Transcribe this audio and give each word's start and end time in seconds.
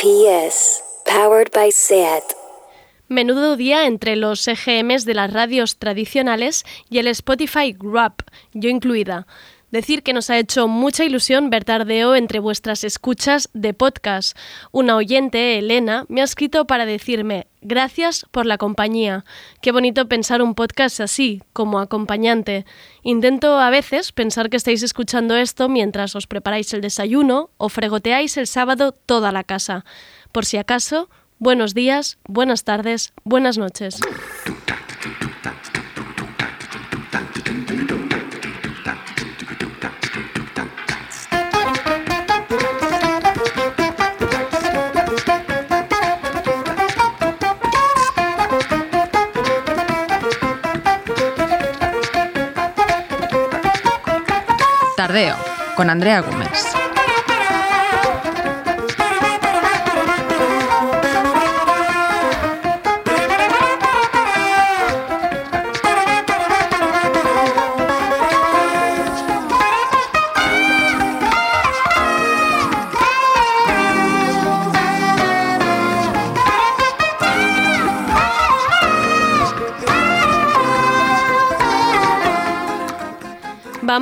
PS, 0.00 0.82
powered 1.04 1.50
by 1.52 1.70
SEAT. 1.70 2.22
Menudo 3.08 3.58
día 3.58 3.84
entre 3.84 4.16
los 4.16 4.48
EGMs 4.48 5.04
de 5.04 5.12
las 5.12 5.30
radios 5.30 5.76
tradicionales 5.76 6.64
y 6.88 7.00
el 7.00 7.06
Spotify 7.08 7.76
Rap, 7.78 8.22
yo 8.54 8.70
incluida. 8.70 9.26
Decir 9.70 10.02
que 10.02 10.12
nos 10.12 10.30
ha 10.30 10.38
hecho 10.38 10.66
mucha 10.66 11.04
ilusión 11.04 11.48
ver 11.48 11.64
Tardeo 11.64 12.16
entre 12.16 12.40
vuestras 12.40 12.82
escuchas 12.82 13.48
de 13.52 13.72
podcast. 13.72 14.36
Una 14.72 14.96
oyente, 14.96 15.58
Elena, 15.58 16.06
me 16.08 16.22
ha 16.22 16.24
escrito 16.24 16.66
para 16.66 16.86
decirme 16.86 17.46
gracias 17.60 18.26
por 18.32 18.46
la 18.46 18.58
compañía. 18.58 19.24
Qué 19.62 19.70
bonito 19.70 20.08
pensar 20.08 20.42
un 20.42 20.56
podcast 20.56 21.00
así, 21.00 21.42
como 21.52 21.78
acompañante. 21.78 22.66
Intento 23.02 23.60
a 23.60 23.70
veces 23.70 24.10
pensar 24.10 24.50
que 24.50 24.56
estáis 24.56 24.82
escuchando 24.82 25.36
esto 25.36 25.68
mientras 25.68 26.16
os 26.16 26.26
preparáis 26.26 26.72
el 26.74 26.80
desayuno 26.80 27.50
o 27.56 27.68
fregoteáis 27.68 28.36
el 28.38 28.48
sábado 28.48 28.92
toda 28.92 29.30
la 29.30 29.44
casa. 29.44 29.84
Por 30.32 30.46
si 30.46 30.56
acaso, 30.56 31.08
buenos 31.38 31.74
días, 31.74 32.18
buenas 32.26 32.64
tardes, 32.64 33.12
buenas 33.22 33.56
noches. 33.56 34.00
Con 55.74 55.90
Andrea 55.90 56.20
Gómez. 56.20 56.79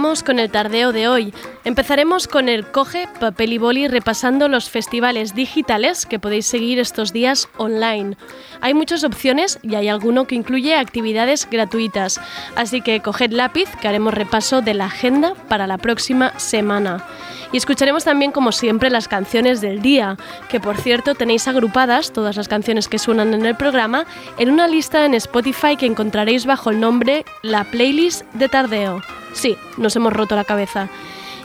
Vamos 0.00 0.22
con 0.22 0.38
el 0.38 0.48
tardeo 0.48 0.92
de 0.92 1.08
hoy. 1.08 1.34
Empezaremos 1.64 2.28
con 2.28 2.48
el 2.48 2.66
Coge 2.66 3.08
Papel 3.20 3.52
y 3.52 3.58
Boli 3.58 3.88
repasando 3.88 4.48
los 4.48 4.70
festivales 4.70 5.34
digitales 5.34 6.06
que 6.06 6.18
podéis 6.18 6.46
seguir 6.46 6.78
estos 6.78 7.12
días 7.12 7.48
online. 7.56 8.16
Hay 8.60 8.74
muchas 8.74 9.04
opciones 9.04 9.58
y 9.62 9.74
hay 9.74 9.88
alguno 9.88 10.26
que 10.26 10.36
incluye 10.36 10.76
actividades 10.76 11.48
gratuitas, 11.50 12.20
así 12.56 12.80
que 12.80 13.00
coged 13.00 13.32
lápiz 13.32 13.68
que 13.80 13.88
haremos 13.88 14.14
repaso 14.14 14.62
de 14.62 14.74
la 14.74 14.86
agenda 14.86 15.34
para 15.48 15.66
la 15.66 15.78
próxima 15.78 16.38
semana. 16.38 17.04
Y 17.52 17.56
escucharemos 17.56 18.04
también, 18.04 18.30
como 18.30 18.52
siempre, 18.52 18.90
las 18.90 19.08
canciones 19.08 19.60
del 19.60 19.82
día, 19.82 20.16
que 20.48 20.60
por 20.60 20.76
cierto 20.76 21.14
tenéis 21.14 21.48
agrupadas, 21.48 22.12
todas 22.12 22.36
las 22.36 22.48
canciones 22.48 22.88
que 22.88 22.98
suenan 22.98 23.34
en 23.34 23.46
el 23.46 23.56
programa, 23.56 24.06
en 24.38 24.50
una 24.50 24.68
lista 24.68 25.04
en 25.04 25.14
Spotify 25.14 25.76
que 25.76 25.86
encontraréis 25.86 26.46
bajo 26.46 26.70
el 26.70 26.78
nombre 26.80 27.24
La 27.42 27.64
Playlist 27.64 28.24
de 28.34 28.48
Tardeo. 28.48 29.02
Sí, 29.32 29.56
nos 29.76 29.96
hemos 29.96 30.12
roto 30.12 30.36
la 30.36 30.44
cabeza. 30.44 30.88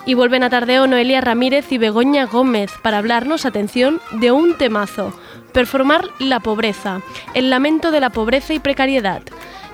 Y 0.06 0.16
vuelven 0.16 0.44
a 0.44 0.50
Tardeo 0.50 0.88
Noelia 0.88 1.22
Ramírez 1.22 1.72
y 1.72 1.78
Begoña 1.78 2.26
Gómez 2.26 2.72
para 2.82 2.98
hablarnos, 2.98 3.46
atención, 3.46 4.02
de 4.14 4.32
un 4.32 4.58
temazo. 4.58 5.14
Performar 5.54 6.09
la 6.20 6.40
pobreza, 6.40 7.02
el 7.34 7.50
lamento 7.50 7.92
de 7.92 8.00
la 8.00 8.09
pobreza 8.09 8.54
y 8.54 8.59
precariedad. 8.59 9.22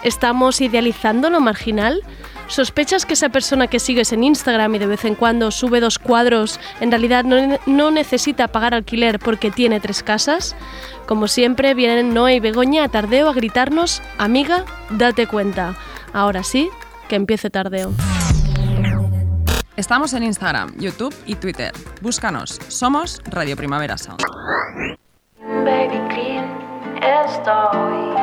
¿Estamos 0.03 0.61
idealizando 0.61 1.29
lo 1.29 1.39
marginal? 1.41 2.03
¿Sospechas 2.47 3.05
que 3.05 3.13
esa 3.13 3.29
persona 3.29 3.67
que 3.67 3.79
sigues 3.79 4.11
en 4.11 4.23
Instagram 4.23 4.73
y 4.73 4.79
de 4.79 4.87
vez 4.87 5.05
en 5.05 5.13
cuando 5.13 5.51
sube 5.51 5.79
dos 5.79 5.99
cuadros 5.99 6.59
en 6.79 6.89
realidad 6.89 7.23
no, 7.23 7.59
no, 7.67 7.91
necesita 7.91 8.47
pagar 8.47 8.73
alquiler 8.73 9.19
porque 9.19 9.51
tiene 9.51 9.79
tres 9.79 10.01
casas? 10.01 10.55
Como 11.05 11.27
siempre, 11.27 11.75
vienen 11.75 12.13
Noé 12.13 12.35
y 12.35 12.39
Begoña 12.39 12.85
a 12.85 12.89
Tardeo 12.89 13.29
a 13.29 13.33
gritarnos, 13.33 14.01
amiga, 14.17 14.65
date 14.89 15.27
cuenta. 15.27 15.75
Ahora 16.11 16.43
sí, 16.43 16.69
que 17.07 17.15
empiece 17.15 17.51
Tardeo. 17.51 17.91
Estamos 19.79 20.11
en 20.13 20.23
Instagram, 20.23 20.75
YouTube 20.77 21.15
y 21.25 21.35
Twitter. 21.35 21.71
Búscanos. 22.01 22.59
Somos 22.67 23.21
Radio 23.27 23.55
Primavera 23.55 23.97
Sound. 23.97 24.21
Baby 25.63 26.01
clean 26.09 26.43
estoy. 27.01 28.13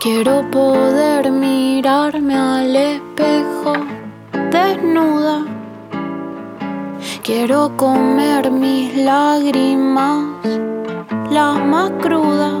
Quiero 0.00 0.50
poder 0.50 1.30
mirarme 1.30 2.36
al 2.36 2.76
espejo 2.76 3.72
desnuda. 4.50 5.46
Quiero 7.24 7.74
comer 7.78 8.50
mis 8.50 8.94
lágrimas, 8.96 10.44
las 11.30 11.58
más 11.64 11.90
crudas. 12.00 12.54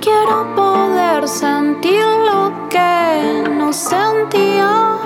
Quiero 0.00 0.54
poder 0.54 1.28
sentir 1.28 2.04
lo 2.26 2.68
que 2.68 3.44
no 3.50 3.72
sentía. 3.72 4.98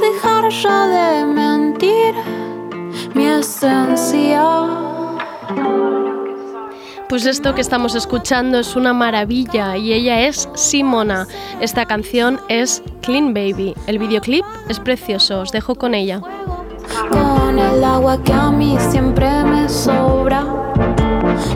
Dejar 0.00 0.50
ya 0.50 0.86
de 0.86 1.26
mentir 1.26 2.14
mi 3.14 3.26
esencia. 3.26 4.44
Pues 7.08 7.26
esto 7.26 7.54
que 7.54 7.60
estamos 7.60 7.94
escuchando 7.94 8.58
es 8.58 8.74
una 8.74 8.92
maravilla 8.92 9.76
y 9.76 9.92
ella 9.92 10.26
es 10.26 10.48
Simona. 10.54 11.28
Esta 11.60 11.86
canción 11.86 12.40
es 12.48 12.82
Clean 13.02 13.32
Baby. 13.32 13.74
El 13.86 14.00
videoclip 14.00 14.44
es 14.68 14.80
precioso, 14.80 15.42
os 15.42 15.52
dejo 15.52 15.76
con 15.76 15.94
ella. 15.94 16.20
Con 17.10 17.58
el 17.58 17.82
agua 17.84 18.18
que 18.22 18.32
a 18.32 18.50
mí 18.50 18.76
siempre 18.90 19.44
me 19.44 19.68
sobra. 19.68 20.44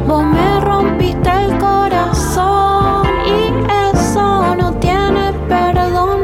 Vos 0.06 0.24
me 0.24 0.60
rompiste 0.60 1.30
el 1.44 1.58
corazón 1.58 3.06
y 3.26 3.40
eso 3.90 4.54
no 4.56 4.72
tiene 4.74 5.32
perdón. 5.48 6.20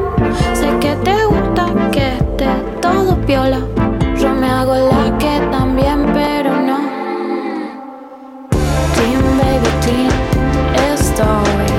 Sé 0.52 0.68
que 0.80 0.94
te 0.96 1.24
gusta 1.24 1.66
que 1.92 2.16
esté 2.16 2.48
todo 2.80 3.16
piola. 3.26 3.60
Yo 4.16 4.30
me 4.30 4.48
hago 4.48 4.74
la 4.74 5.18
que 5.18 5.40
también, 5.50 6.06
pero 6.12 6.50
no. 6.60 6.78
Clean 8.94 9.38
baby, 9.38 9.70
clean 9.82 10.14
estoy. 10.92 11.74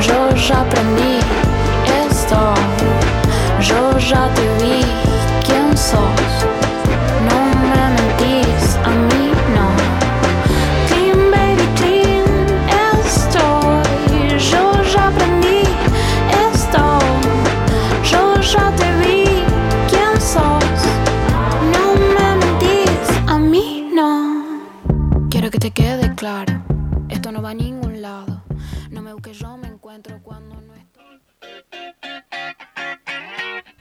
Yo 0.00 0.34
ya 0.36 0.60
aprendí 0.60 1.18
esto. 2.08 2.54
Yo 3.60 3.98
ya 3.98 4.28
te 4.34 4.43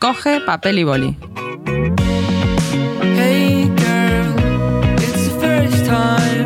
Coge 0.03 0.41
papel 0.41 0.79
y 0.79 0.83
boli. 0.83 1.15
Hey 3.15 3.69
girl, 3.77 4.35
it's 4.97 5.29
the 5.29 5.39
first 5.39 5.85
time 5.85 6.42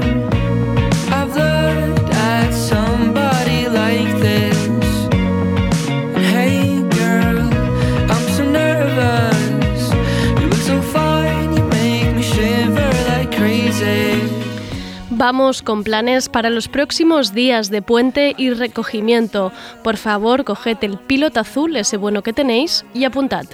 Vamos 15.17 15.63
con 15.63 15.83
planes 15.83 16.29
para 16.29 16.51
los 16.51 16.67
próximos 16.67 17.33
días 17.33 17.71
de 17.71 17.81
puente 17.81 18.35
y 18.37 18.51
recogimiento. 18.51 19.51
Por 19.83 19.97
favor, 19.97 20.43
coged 20.43 20.77
el 20.81 20.99
piloto 20.99 21.39
azul, 21.39 21.75
ese 21.75 21.97
bueno 21.97 22.21
que 22.21 22.33
tenéis, 22.33 22.85
y 22.93 23.03
apuntad. 23.03 23.45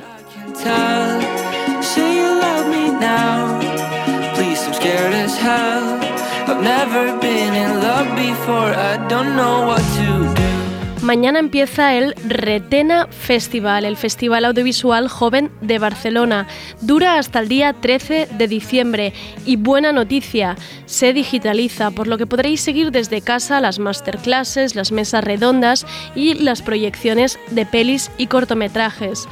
Mañana 11.04 11.40
empieza 11.40 11.96
el 11.96 12.16
Retena 12.26 13.08
Festival, 13.08 13.84
el 13.84 13.98
Festival 13.98 14.46
Audiovisual 14.46 15.10
Joven 15.10 15.52
de 15.60 15.78
Barcelona. 15.78 16.48
Dura 16.80 17.18
hasta 17.18 17.40
el 17.40 17.50
día 17.50 17.74
13 17.74 18.30
de 18.32 18.48
diciembre 18.48 19.12
y 19.46 19.58
buena 19.58 19.92
noticia, 19.92 20.56
se 20.86 21.12
digitaliza, 21.12 21.92
por 21.92 22.08
lo 22.08 22.18
que 22.18 22.26
podréis 22.26 22.62
seguir 22.62 22.92
desde 22.92 23.20
casa 23.20 23.60
las 23.60 23.80
masterclasses, 23.80 24.76
las 24.76 24.94
mesas 24.94 25.26
redondas 25.26 25.86
y 26.16 26.36
las 26.36 26.62
proyecciones 26.62 27.38
de 27.52 27.66
pelis 27.66 28.10
y 28.18 28.28
cortometrajes. 28.28 29.28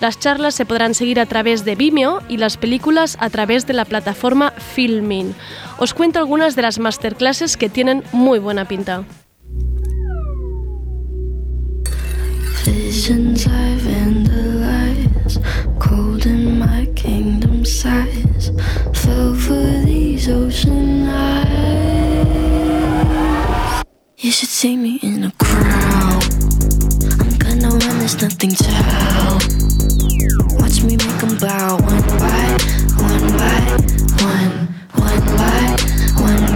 Las 0.00 0.20
charlas 0.20 0.54
se 0.54 0.64
podrán 0.64 0.94
seguir 0.94 1.18
a 1.18 1.26
través 1.26 1.64
de 1.64 1.74
Vimeo 1.74 2.22
y 2.28 2.36
las 2.36 2.56
películas 2.56 3.16
a 3.18 3.30
través 3.30 3.66
de 3.66 3.72
la 3.72 3.84
plataforma 3.84 4.52
Filmin. 4.52 5.34
Os 5.78 5.92
cuento 5.92 6.20
algunas 6.20 6.54
de 6.54 6.62
las 6.62 6.78
masterclasses 6.78 7.56
que 7.56 7.68
tienen 7.68 8.04
muy 8.12 8.38
buena 8.38 8.68
pinta. 8.68 9.04
Visions 12.66 13.46
I 13.46 13.78
vandalize, 13.78 15.38
cold 15.78 16.26
in 16.26 16.58
my 16.58 16.86
kingdom 16.96 17.64
size. 17.64 18.50
Fell 18.92 19.34
for 19.36 19.84
these 19.84 20.28
ocean 20.28 21.06
eyes. 21.06 21.36
You 24.18 24.32
should 24.32 24.48
see 24.48 24.76
me 24.76 24.98
in 25.00 25.22
a 25.22 25.30
crowd. 25.38 26.24
I'm 27.20 27.38
gonna 27.38 27.68
run, 27.68 27.98
there's 28.00 28.20
nothing 28.20 28.50
to 28.50 28.68
how. 28.68 29.38
Watch 30.58 30.82
me 30.82 30.96
make 30.96 31.22
'em 31.22 31.36
bow 31.38 31.76
one 31.92 32.02
by 32.18 32.56
one 32.98 33.26
by 33.38 33.60
one, 34.26 34.52
one 35.06 35.24
by 35.38 35.76
one 36.20 36.46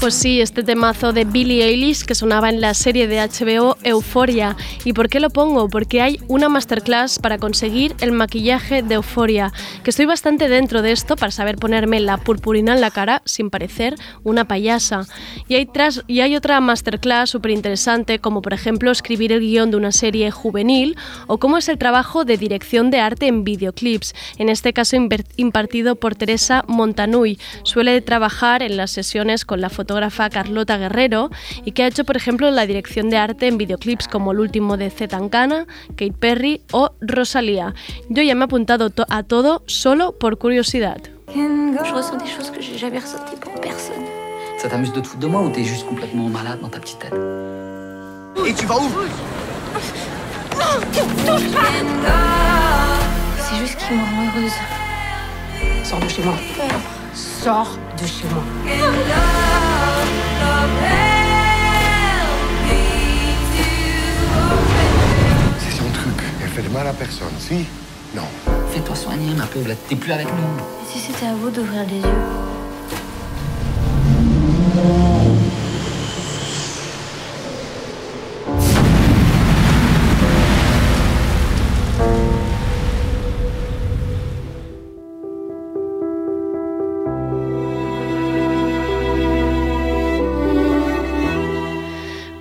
Pues 0.00 0.14
sí, 0.14 0.40
este 0.40 0.62
temazo 0.62 1.12
de 1.12 1.26
Billie 1.26 1.62
Eilish 1.62 2.06
que 2.06 2.14
sonaba 2.14 2.48
en 2.48 2.62
la 2.62 2.72
serie 2.72 3.06
de 3.06 3.20
HBO 3.20 3.76
Euphoria. 3.82 4.56
¿Y 4.86 4.94
por 4.94 5.10
qué 5.10 5.20
lo 5.20 5.28
pongo? 5.28 5.68
Porque 5.68 6.00
hay 6.00 6.18
una 6.26 6.48
masterclass 6.48 7.18
para 7.18 7.36
conseguir 7.36 7.94
el 8.00 8.10
maquillaje 8.10 8.82
de 8.82 8.94
Euphoria, 8.94 9.52
que 9.84 9.90
estoy 9.90 10.06
bastante 10.06 10.48
dentro 10.48 10.80
de 10.80 10.92
esto 10.92 11.16
para 11.16 11.30
saber 11.30 11.56
ponerme 11.56 12.00
la 12.00 12.16
purpurina 12.16 12.72
en 12.72 12.80
la 12.80 12.90
cara 12.90 13.20
sin 13.26 13.50
parecer 13.50 13.94
una 14.24 14.46
payasa. 14.46 15.02
Y 15.48 15.56
hay, 15.56 15.68
y 16.06 16.20
hay 16.20 16.34
otra 16.34 16.62
masterclass 16.62 17.28
súper 17.28 17.50
interesante, 17.50 18.20
como 18.20 18.40
por 18.40 18.54
ejemplo 18.54 18.90
escribir 18.90 19.32
el 19.32 19.40
guion 19.40 19.70
de 19.70 19.76
una 19.76 19.92
serie 19.92 20.30
juvenil 20.30 20.96
o 21.26 21.36
cómo 21.36 21.58
es 21.58 21.68
el 21.68 21.76
trabajo 21.76 22.24
de 22.24 22.38
dirección 22.38 22.90
de 22.90 23.00
arte 23.00 23.26
en 23.26 23.44
videoclips, 23.44 24.14
en 24.38 24.48
este 24.48 24.72
caso 24.72 24.96
impartido 25.36 25.96
por 25.96 26.14
Teresa 26.14 26.64
Montanuy. 26.68 27.38
Suele 27.64 28.00
trabajar 28.00 28.62
en 28.62 28.78
las 28.78 28.92
sesiones 28.92 29.44
con 29.44 29.60
la 29.60 29.68
fotógrafa 29.90 30.30
Carlota 30.30 30.78
Guerrero 30.78 31.30
y 31.64 31.72
que 31.72 31.82
ha 31.82 31.88
hecho, 31.88 32.04
por 32.04 32.16
ejemplo, 32.16 32.48
la 32.52 32.64
dirección 32.64 33.10
de 33.10 33.16
arte 33.16 33.48
en 33.48 33.58
videoclips 33.58 34.06
como 34.06 34.30
el 34.30 34.38
último 34.38 34.76
de 34.76 34.88
Zetangana, 34.88 35.66
Kate 35.96 36.12
Perry 36.16 36.60
o 36.70 36.90
Rosalía. 37.00 37.74
Yo 38.08 38.22
ya 38.22 38.36
me 38.36 38.42
he 38.42 38.44
apuntado 38.44 38.90
to- 38.90 39.04
a 39.10 39.24
todo 39.24 39.64
solo 39.66 40.12
por 40.16 40.38
curiosidad. 40.38 40.98
Je 41.34 41.92
ressens 41.92 42.18
des 42.22 42.30
choses 42.30 42.50
que 42.52 42.60
j'ai 42.62 42.78
jamais 42.78 43.00
ressenties 43.00 43.36
pour 43.40 43.52
personne. 43.60 44.04
Ça 44.58 44.68
t'amuse 44.68 44.92
de 44.92 45.00
te 45.00 45.06
foutre 45.08 45.20
de 45.22 45.26
moi 45.26 45.40
ou 45.42 45.50
t'es 45.50 45.64
juste 45.64 45.86
complètement 45.88 46.28
malade 46.28 46.60
dans 46.60 46.68
ta 46.68 46.78
petite 46.78 46.98
tête 47.00 47.14
Et 48.46 48.54
tu 48.54 48.66
vas 48.66 48.76
où 48.76 48.88
C'est 53.38 53.56
juste 53.56 53.76
qu'il 53.78 53.96
me 53.96 54.02
rend 54.02 54.22
heureuse. 54.38 54.52
Sors 55.82 55.98
de 55.98 56.08
chez 56.08 56.22
moi. 56.22 56.34
Sors 57.14 57.76
de 58.00 58.06
chez 58.06 58.26
moi. 58.32 59.69
C'est 65.58 65.76
son 65.76 65.90
truc. 65.92 66.22
Elle 66.42 66.48
fait 66.48 66.62
de 66.62 66.68
mal 66.68 66.86
à 66.86 66.92
personne, 66.92 67.28
si? 67.38 67.66
Non. 68.14 68.22
Fais-toi 68.70 68.96
soigner, 68.96 69.34
ma 69.34 69.46
pauvre, 69.46 69.68
là, 69.68 69.74
t'es 69.88 69.96
plus 69.96 70.12
avec 70.12 70.26
nous. 70.26 70.32
Et 70.32 70.92
si 70.92 70.98
c'était 70.98 71.26
à 71.26 71.34
vous 71.34 71.50
d'ouvrir 71.50 71.84
les 71.88 71.98
yeux? 71.98 72.39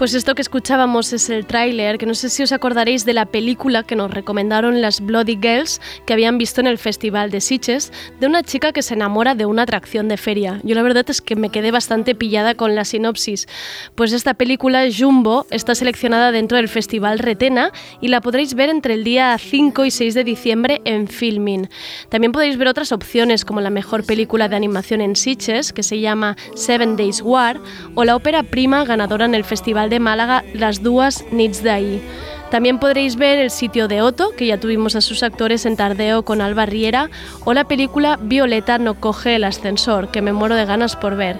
Pues 0.09 0.15
esto 0.15 0.33
que 0.33 0.41
escuchábamos 0.41 1.13
es 1.13 1.29
el 1.29 1.45
tráiler, 1.45 1.99
que 1.99 2.07
no 2.07 2.15
sé 2.15 2.31
si 2.31 2.41
os 2.41 2.51
acordaréis 2.51 3.05
de 3.05 3.13
la 3.13 3.27
película 3.27 3.83
que 3.83 3.95
nos 3.95 4.09
recomendaron 4.09 4.81
las 4.81 5.01
Bloody 5.01 5.37
Girls 5.39 5.79
que 6.07 6.13
habían 6.13 6.39
visto 6.39 6.61
en 6.61 6.65
el 6.65 6.79
Festival 6.79 7.29
de 7.29 7.41
Sitges, 7.41 7.93
de 8.19 8.25
una 8.25 8.41
chica 8.41 8.71
que 8.71 8.81
se 8.81 8.95
enamora 8.95 9.35
de 9.35 9.45
una 9.45 9.61
atracción 9.61 10.07
de 10.07 10.17
feria. 10.17 10.61
Yo 10.63 10.73
la 10.73 10.81
verdad 10.81 11.05
es 11.09 11.21
que 11.21 11.35
me 11.35 11.51
quedé 11.51 11.69
bastante 11.69 12.15
pillada 12.15 12.55
con 12.55 12.73
la 12.73 12.85
sinopsis. 12.85 13.47
Pues 13.93 14.11
esta 14.11 14.33
película, 14.33 14.85
Jumbo, 14.91 15.45
está 15.51 15.75
seleccionada 15.75 16.31
dentro 16.31 16.57
del 16.57 16.69
Festival 16.69 17.19
Retena 17.19 17.71
y 18.01 18.07
la 18.07 18.19
podréis 18.19 18.55
ver 18.55 18.69
entre 18.69 18.95
el 18.95 19.03
día 19.03 19.37
5 19.37 19.85
y 19.85 19.91
6 19.91 20.15
de 20.15 20.23
diciembre 20.23 20.81
en 20.85 21.07
Filmin. 21.07 21.69
También 22.09 22.31
podéis 22.31 22.57
ver 22.57 22.67
otras 22.67 22.91
opciones 22.91 23.45
como 23.45 23.61
la 23.61 23.69
mejor 23.69 24.03
película 24.03 24.49
de 24.49 24.55
animación 24.55 25.01
en 25.01 25.15
Sitges, 25.15 25.71
que 25.71 25.83
se 25.83 25.99
llama 25.99 26.35
Seven 26.55 26.97
Days 26.97 27.21
War, 27.21 27.61
o 27.93 28.05
la 28.05 28.15
ópera 28.15 28.41
prima 28.41 28.83
ganadora 28.85 29.25
en 29.25 29.35
el 29.35 29.43
Festival 29.43 29.91
de 29.91 29.98
Málaga 29.99 30.43
Las 30.53 30.81
Duas 30.81 31.25
Nits 31.31 31.63
d'ahir. 31.63 32.01
También 32.49 32.79
podréis 32.79 33.15
ver 33.15 33.37
el 33.37 33.51
sitio 33.51 33.87
de 33.87 34.01
Otto, 34.01 34.31
que 34.35 34.47
ya 34.47 34.59
tuvimos 34.59 34.95
a 34.95 35.01
sus 35.01 35.21
actores 35.21 35.67
en 35.67 35.77
Tardeo 35.77 36.23
con 36.23 36.41
Alba 36.41 36.65
Riera, 36.65 37.11
o 37.45 37.53
la 37.53 37.65
película 37.65 38.17
Violeta 38.19 38.79
no 38.79 38.99
coge 38.99 39.35
el 39.35 39.43
ascensor, 39.43 40.09
que 40.09 40.23
me 40.23 40.33
muero 40.33 40.55
de 40.55 40.65
ganas 40.65 40.95
por 40.95 41.15
ver. 41.15 41.39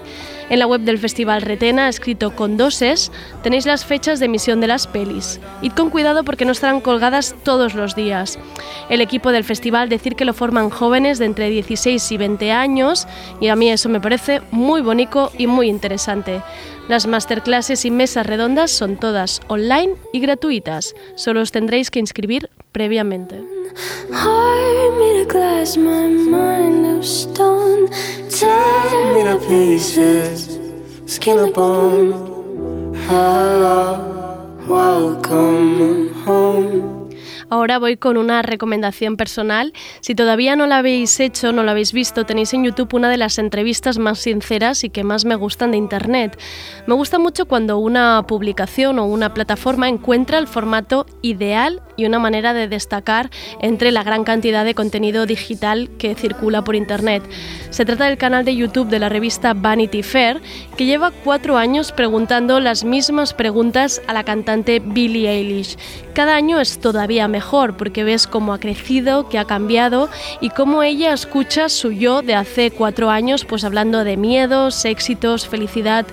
En 0.50 0.60
la 0.60 0.66
web 0.66 0.82
del 0.82 0.98
Festival 0.98 1.42
Retena, 1.42 1.88
escrito 1.88 2.34
con 2.34 2.56
dos 2.56 2.82
es, 2.82 3.10
tenéis 3.42 3.66
las 3.66 3.84
fechas 3.84 4.18
de 4.18 4.26
emisión 4.26 4.60
de 4.60 4.68
las 4.68 4.86
pelis. 4.86 5.40
Id 5.62 5.72
con 5.72 5.90
cuidado 5.90 6.24
porque 6.24 6.44
no 6.44 6.52
estarán 6.52 6.80
colgadas 6.80 7.34
todos 7.44 7.74
los 7.74 7.94
días. 7.94 8.38
El 8.88 9.00
equipo 9.00 9.30
del 9.30 9.44
festival 9.44 9.88
decir 9.88 10.16
que 10.16 10.24
lo 10.24 10.34
forman 10.34 10.70
jóvenes 10.70 11.18
de 11.18 11.26
entre 11.26 11.50
16 11.50 12.10
y 12.10 12.16
20 12.16 12.52
años 12.52 13.06
y 13.40 13.48
a 13.48 13.56
mí 13.56 13.70
eso 13.70 13.88
me 13.88 14.00
parece 14.00 14.42
muy 14.50 14.80
bonito 14.80 15.30
y 15.38 15.46
muy 15.46 15.68
interesante. 15.68 16.42
Las 16.90 17.06
masterclasses 17.06 17.84
y 17.84 17.92
mesas 17.92 18.26
redondas 18.26 18.72
son 18.72 18.96
todas 18.96 19.42
online 19.46 19.94
y 20.12 20.18
gratuitas. 20.18 20.96
Solo 21.14 21.40
os 21.40 21.52
tendréis 21.52 21.88
que 21.88 22.00
inscribir 22.00 22.50
previamente. 22.72 23.36
Welcome 34.68 36.10
home. 36.26 36.99
Ahora 37.50 37.80
voy 37.80 37.96
con 37.96 38.16
una 38.16 38.42
recomendación 38.42 39.16
personal. 39.16 39.72
Si 40.00 40.14
todavía 40.14 40.54
no 40.54 40.68
la 40.68 40.78
habéis 40.78 41.18
hecho, 41.18 41.50
no 41.50 41.64
la 41.64 41.72
habéis 41.72 41.92
visto, 41.92 42.24
tenéis 42.24 42.54
en 42.54 42.62
YouTube 42.62 42.94
una 42.94 43.10
de 43.10 43.16
las 43.16 43.38
entrevistas 43.38 43.98
más 43.98 44.20
sinceras 44.20 44.84
y 44.84 44.90
que 44.90 45.02
más 45.02 45.24
me 45.24 45.34
gustan 45.34 45.72
de 45.72 45.76
Internet. 45.76 46.38
Me 46.86 46.94
gusta 46.94 47.18
mucho 47.18 47.46
cuando 47.46 47.78
una 47.78 48.24
publicación 48.28 49.00
o 49.00 49.04
una 49.06 49.34
plataforma 49.34 49.88
encuentra 49.88 50.38
el 50.38 50.46
formato 50.46 51.06
ideal 51.22 51.82
y 52.00 52.06
una 52.06 52.18
manera 52.18 52.54
de 52.54 52.66
destacar 52.66 53.30
entre 53.60 53.92
la 53.92 54.02
gran 54.02 54.24
cantidad 54.24 54.64
de 54.64 54.74
contenido 54.74 55.26
digital 55.26 55.90
que 55.98 56.14
circula 56.14 56.62
por 56.62 56.74
Internet. 56.74 57.22
Se 57.70 57.84
trata 57.84 58.06
del 58.06 58.18
canal 58.18 58.44
de 58.44 58.56
YouTube 58.56 58.88
de 58.88 58.98
la 58.98 59.08
revista 59.08 59.52
Vanity 59.54 60.02
Fair, 60.02 60.40
que 60.76 60.86
lleva 60.86 61.10
cuatro 61.10 61.58
años 61.58 61.92
preguntando 61.92 62.58
las 62.60 62.84
mismas 62.84 63.34
preguntas 63.34 64.00
a 64.06 64.14
la 64.14 64.24
cantante 64.24 64.80
Billie 64.80 65.28
Eilish. 65.28 65.76
Cada 66.14 66.34
año 66.34 66.60
es 66.60 66.80
todavía 66.80 67.28
mejor 67.28 67.76
porque 67.76 68.04
ves 68.04 68.26
cómo 68.26 68.52
ha 68.52 68.58
crecido, 68.58 69.28
que 69.28 69.38
ha 69.38 69.44
cambiado 69.44 70.08
y 70.40 70.50
cómo 70.50 70.82
ella 70.82 71.12
escucha 71.12 71.68
su 71.68 71.92
yo 71.92 72.22
de 72.22 72.34
hace 72.34 72.70
cuatro 72.70 73.10
años, 73.10 73.44
pues 73.44 73.64
hablando 73.64 74.04
de 74.04 74.16
miedos, 74.16 74.84
éxitos, 74.84 75.46
felicidad. 75.46 76.06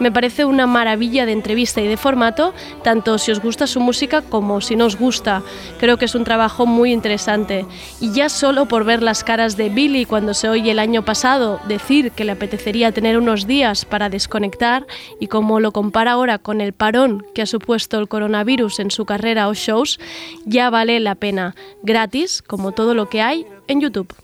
Me 0.00 0.10
parece 0.10 0.46
una 0.46 0.66
maravilla 0.66 1.26
de 1.26 1.32
entrevista 1.32 1.80
y 1.82 1.86
de 1.86 1.98
formato, 1.98 2.54
tanto 2.82 3.18
si 3.18 3.30
os 3.30 3.40
gusta 3.40 3.66
su 3.66 3.80
música 3.80 4.22
como 4.22 4.62
si 4.62 4.74
no 4.74 4.86
os 4.86 4.98
gusta. 4.98 5.42
Creo 5.78 5.98
que 5.98 6.06
es 6.06 6.14
un 6.14 6.24
trabajo 6.24 6.64
muy 6.64 6.92
interesante. 6.92 7.66
Y 8.00 8.12
ya 8.12 8.30
solo 8.30 8.66
por 8.66 8.84
ver 8.84 9.02
las 9.02 9.22
caras 9.22 9.58
de 9.58 9.68
Billy 9.68 10.06
cuando 10.06 10.32
se 10.32 10.48
oye 10.48 10.70
el 10.70 10.78
año 10.78 11.04
pasado 11.04 11.60
decir 11.68 12.12
que 12.12 12.24
le 12.24 12.32
apetecería 12.32 12.92
tener 12.92 13.18
unos 13.18 13.46
días 13.46 13.84
para 13.84 14.08
desconectar 14.08 14.86
y 15.20 15.26
como 15.26 15.60
lo 15.60 15.70
compara 15.70 16.12
ahora 16.12 16.38
con 16.38 16.62
el 16.62 16.72
parón 16.72 17.24
que 17.34 17.42
ha 17.42 17.46
supuesto 17.46 17.98
el 17.98 18.08
coronavirus 18.08 18.80
en 18.80 18.90
su 18.90 19.04
carrera 19.04 19.48
o 19.48 19.54
shows, 19.54 20.00
ya 20.46 20.70
vale 20.70 20.98
la 21.00 21.14
pena. 21.14 21.54
Gratis, 21.82 22.42
como 22.42 22.72
todo 22.72 22.94
lo 22.94 23.10
que 23.10 23.20
hay 23.20 23.46
en 23.68 23.80
YouTube. 23.82 24.14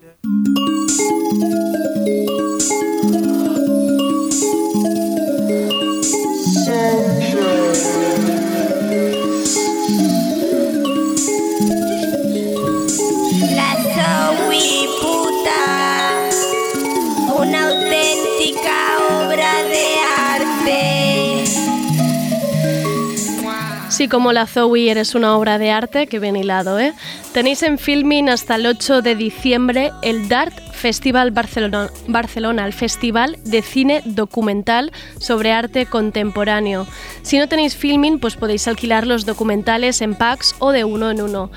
Sí, 23.96 24.08
como 24.08 24.34
la 24.34 24.46
Zoe 24.46 24.90
eres 24.90 25.14
una 25.14 25.38
obra 25.38 25.56
de 25.56 25.70
arte, 25.70 26.06
que 26.06 26.18
bien 26.18 26.36
hilado, 26.36 26.78
¿eh? 26.78 26.92
Tenéis 27.32 27.62
en 27.62 27.78
filming 27.78 28.28
hasta 28.28 28.56
el 28.56 28.66
8 28.66 29.00
de 29.00 29.14
diciembre 29.14 29.90
el 30.02 30.28
DART 30.28 30.52
Festival 30.72 31.30
Barcelona, 31.30 31.88
Barcelona, 32.06 32.66
el 32.66 32.74
Festival 32.74 33.38
de 33.44 33.62
Cine 33.62 34.02
Documental 34.04 34.92
sobre 35.18 35.52
Arte 35.52 35.86
Contemporáneo. 35.86 36.86
Si 37.22 37.38
no 37.38 37.48
tenéis 37.48 37.74
filming, 37.74 38.18
pues 38.18 38.36
podéis 38.36 38.68
alquilar 38.68 39.06
los 39.06 39.24
documentales 39.24 40.02
en 40.02 40.14
packs 40.14 40.54
o 40.58 40.72
de 40.72 40.84
uno 40.84 41.10
en 41.10 41.22
uno. 41.22 41.50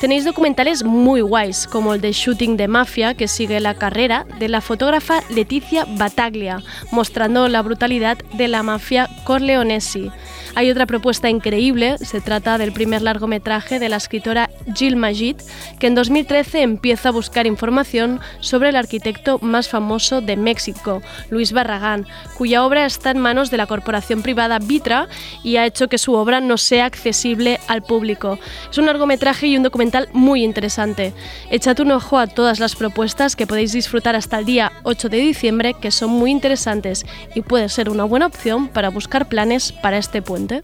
Tenéis 0.00 0.24
documentales 0.24 0.84
muy 0.84 1.22
guays, 1.22 1.66
como 1.66 1.94
el 1.94 2.00
de 2.00 2.12
Shooting 2.12 2.56
de 2.56 2.68
Mafia, 2.68 3.14
que 3.14 3.26
sigue 3.26 3.58
la 3.58 3.74
carrera 3.74 4.26
de 4.38 4.48
la 4.48 4.60
fotógrafa 4.60 5.24
Leticia 5.28 5.86
Bataglia, 5.88 6.62
mostrando 6.92 7.48
la 7.48 7.62
brutalidad 7.62 8.16
de 8.34 8.46
la 8.46 8.62
mafia 8.62 9.10
corleonesi. 9.24 10.12
Hay 10.56 10.70
otra 10.70 10.86
propuesta 10.86 11.30
increíble, 11.30 11.96
se 11.98 12.20
trata 12.20 12.58
del 12.58 12.72
primer 12.72 13.02
largometraje 13.02 13.78
de 13.78 13.88
la 13.88 13.96
escritora 13.96 14.50
Jill 14.74 14.96
Majid, 14.96 15.36
que 15.78 15.86
en 15.86 15.94
2013 15.94 16.62
empieza 16.62 17.10
a 17.10 17.12
buscar 17.12 17.46
información 17.46 18.20
sobre 18.40 18.70
el 18.70 18.76
arquitecto 18.76 19.38
más 19.38 19.68
famoso 19.68 20.20
de 20.20 20.36
México, 20.36 21.02
Luis 21.30 21.52
Barragán, 21.52 22.06
cuya 22.36 22.64
obra 22.64 22.84
está 22.84 23.12
en 23.12 23.18
manos 23.18 23.50
de 23.50 23.58
la 23.58 23.66
corporación 23.66 24.22
privada 24.22 24.58
Vitra 24.58 25.08
y 25.44 25.56
ha 25.56 25.66
hecho 25.66 25.88
que 25.88 25.98
su 25.98 26.14
obra 26.14 26.40
no 26.40 26.58
sea 26.58 26.84
accesible 26.84 27.60
al 27.68 27.82
público. 27.82 28.38
Es 28.70 28.78
un 28.78 28.86
largometraje 28.86 29.46
y 29.46 29.56
un 29.56 29.62
documental 29.62 30.08
muy 30.12 30.42
interesante. 30.42 31.14
Echad 31.50 31.78
un 31.80 31.92
ojo 31.92 32.18
a 32.18 32.26
todas 32.26 32.58
las 32.58 32.74
propuestas 32.74 33.36
que 33.36 33.46
podéis 33.46 33.72
disfrutar 33.72 34.16
hasta 34.16 34.40
el 34.40 34.46
día 34.46 34.72
8 34.82 35.08
de 35.08 35.18
diciembre, 35.18 35.74
que 35.80 35.92
son 35.92 36.10
muy 36.10 36.32
interesantes 36.32 37.06
y 37.34 37.42
puede 37.42 37.68
ser 37.68 37.88
una 37.88 38.04
buena 38.04 38.26
opción 38.26 38.68
para 38.68 38.90
buscar 38.90 39.28
planes 39.28 39.72
para 39.72 39.98
este 39.98 40.22
puente. 40.22 40.39
seconde. 40.48 40.62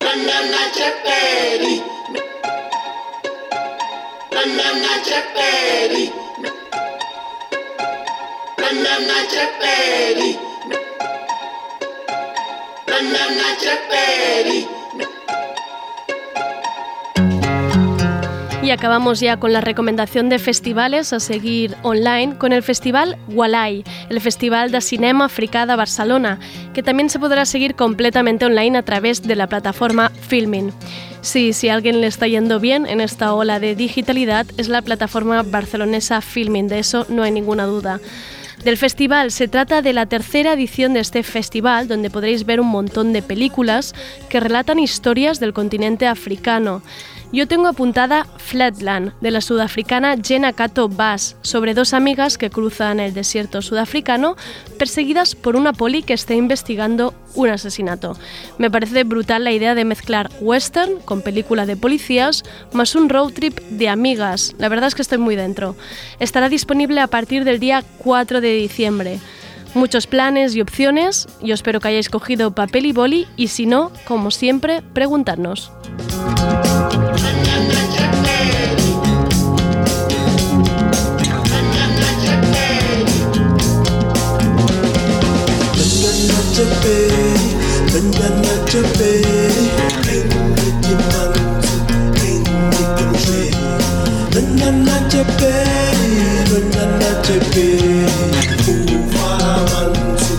Banana 0.00 0.60
Y 18.70 18.72
acabamos 18.72 19.18
ya 19.18 19.36
con 19.36 19.52
la 19.52 19.60
recomendación 19.60 20.28
de 20.28 20.38
festivales 20.38 21.12
a 21.12 21.18
seguir 21.18 21.76
online 21.82 22.38
con 22.38 22.52
el 22.52 22.62
Festival 22.62 23.18
Walai, 23.26 23.82
el 24.08 24.20
Festival 24.20 24.70
de 24.70 24.80
Cinema 24.80 25.24
Africà 25.24 25.66
de 25.66 25.74
Barcelona, 25.74 26.38
que 26.72 26.84
también 26.84 27.10
se 27.10 27.18
podrá 27.18 27.46
seguir 27.46 27.74
completamente 27.74 28.46
online 28.46 28.78
a 28.78 28.84
través 28.84 29.22
de 29.22 29.34
la 29.34 29.48
plataforma 29.48 30.10
Filmin. 30.10 30.72
Sí, 31.20 31.52
si 31.52 31.68
a 31.68 31.74
alguien 31.74 32.00
le 32.00 32.06
está 32.06 32.28
yendo 32.28 32.60
bien 32.60 32.86
en 32.86 33.00
esta 33.00 33.34
ola 33.34 33.58
de 33.58 33.74
digitalidad, 33.74 34.46
es 34.56 34.68
la 34.68 34.82
plataforma 34.82 35.42
barcelonesa 35.42 36.20
Filmin, 36.20 36.68
de 36.68 36.78
eso 36.78 37.06
no 37.08 37.24
hay 37.24 37.32
ninguna 37.32 37.64
duda. 37.64 37.98
Del 38.62 38.76
festival 38.76 39.32
se 39.32 39.48
trata 39.48 39.82
de 39.82 39.94
la 39.94 40.06
tercera 40.06 40.52
edición 40.52 40.92
de 40.92 41.00
este 41.00 41.24
festival, 41.24 41.88
donde 41.88 42.10
podréis 42.10 42.44
ver 42.44 42.60
un 42.60 42.68
montón 42.68 43.12
de 43.12 43.22
películas 43.22 43.94
que 44.28 44.38
relatan 44.38 44.78
historias 44.78 45.40
del 45.40 45.54
continente 45.54 46.06
africano. 46.06 46.82
Yo 47.32 47.46
tengo 47.46 47.68
apuntada 47.68 48.26
Flatland, 48.38 49.12
de 49.20 49.30
la 49.30 49.40
sudafricana 49.40 50.16
Jenna 50.20 50.52
Kato 50.52 50.88
Bass, 50.88 51.36
sobre 51.42 51.74
dos 51.74 51.94
amigas 51.94 52.36
que 52.36 52.50
cruzan 52.50 52.98
el 52.98 53.14
desierto 53.14 53.62
sudafricano 53.62 54.36
perseguidas 54.78 55.36
por 55.36 55.54
una 55.54 55.72
poli 55.72 56.02
que 56.02 56.12
está 56.12 56.34
investigando 56.34 57.14
un 57.36 57.50
asesinato. 57.50 58.16
Me 58.58 58.68
parece 58.68 59.04
brutal 59.04 59.44
la 59.44 59.52
idea 59.52 59.76
de 59.76 59.84
mezclar 59.84 60.28
western 60.40 60.98
con 61.04 61.22
película 61.22 61.66
de 61.66 61.76
policías 61.76 62.42
más 62.72 62.96
un 62.96 63.08
road 63.08 63.32
trip 63.32 63.60
de 63.60 63.88
amigas. 63.88 64.56
La 64.58 64.68
verdad 64.68 64.88
es 64.88 64.96
que 64.96 65.02
estoy 65.02 65.18
muy 65.18 65.36
dentro. 65.36 65.76
Estará 66.18 66.48
disponible 66.48 67.00
a 67.00 67.06
partir 67.06 67.44
del 67.44 67.60
día 67.60 67.84
4 67.98 68.40
de 68.40 68.54
diciembre. 68.54 69.20
Muchos 69.74 70.08
planes 70.08 70.56
y 70.56 70.60
opciones. 70.60 71.28
Yo 71.40 71.54
espero 71.54 71.78
que 71.78 71.86
hayáis 71.86 72.08
cogido 72.08 72.50
papel 72.56 72.86
y 72.86 72.92
boli 72.92 73.28
y 73.36 73.46
si 73.48 73.66
no, 73.66 73.92
como 74.04 74.32
siempre, 74.32 74.82
Fufa 98.64 99.30
mantu, 99.70 100.34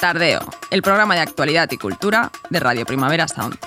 Tardeo, 0.00 0.40
el 0.70 0.82
programa 0.82 1.14
de 1.16 1.20
actualidad 1.20 1.68
y 1.72 1.76
cultura 1.76 2.30
de 2.50 2.60
Radio 2.60 2.86
Primavera 2.86 3.26
Sound. 3.26 3.58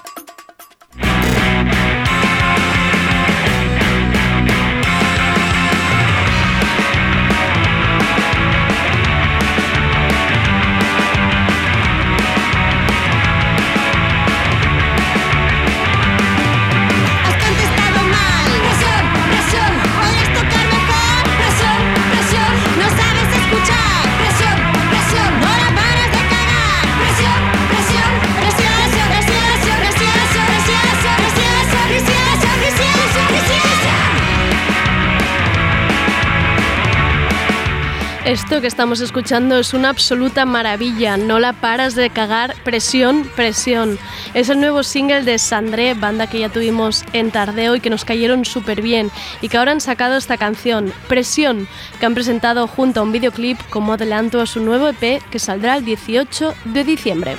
Esto 38.26 38.62
que 38.62 38.68
estamos 38.68 39.02
escuchando 39.02 39.58
es 39.58 39.74
una 39.74 39.90
absoluta 39.90 40.46
maravilla, 40.46 41.18
no 41.18 41.40
la 41.40 41.54
paras 41.54 41.96
de 41.96 42.12
cagar, 42.12 42.54
presión, 42.64 43.28
presión. 43.36 43.98
Es 44.36 44.50
el 44.50 44.60
nuevo 44.60 44.84
single 44.84 45.24
de 45.24 45.40
Sandré, 45.40 45.96
banda 45.96 46.28
que 46.28 46.40
ya 46.40 46.50
tuvimos 46.50 47.04
en 47.14 47.32
Tardeo 47.32 47.76
y 47.76 47.80
que 47.80 47.90
nos 47.90 48.06
cayeron 48.06 48.46
súper 48.46 48.84
bien 48.84 49.10
y 49.42 49.50
que 49.50 49.58
ahora 49.58 49.72
han 49.72 49.82
sacado 49.82 50.18
esta 50.18 50.38
canción, 50.38 50.94
Presión, 51.08 51.68
que 52.00 52.06
han 52.06 52.14
presentado 52.14 52.68
junto 52.68 53.00
a 53.00 53.04
un 53.04 53.12
videoclip 53.12 53.60
como 53.72 53.94
adelanto 53.94 54.40
a 54.40 54.46
su 54.46 54.60
nuevo 54.60 54.90
EP 54.90 55.20
que 55.32 55.40
saldrá 55.40 55.78
el 55.78 55.84
18 55.84 56.54
de 56.66 56.84
diciembre. 56.84 57.38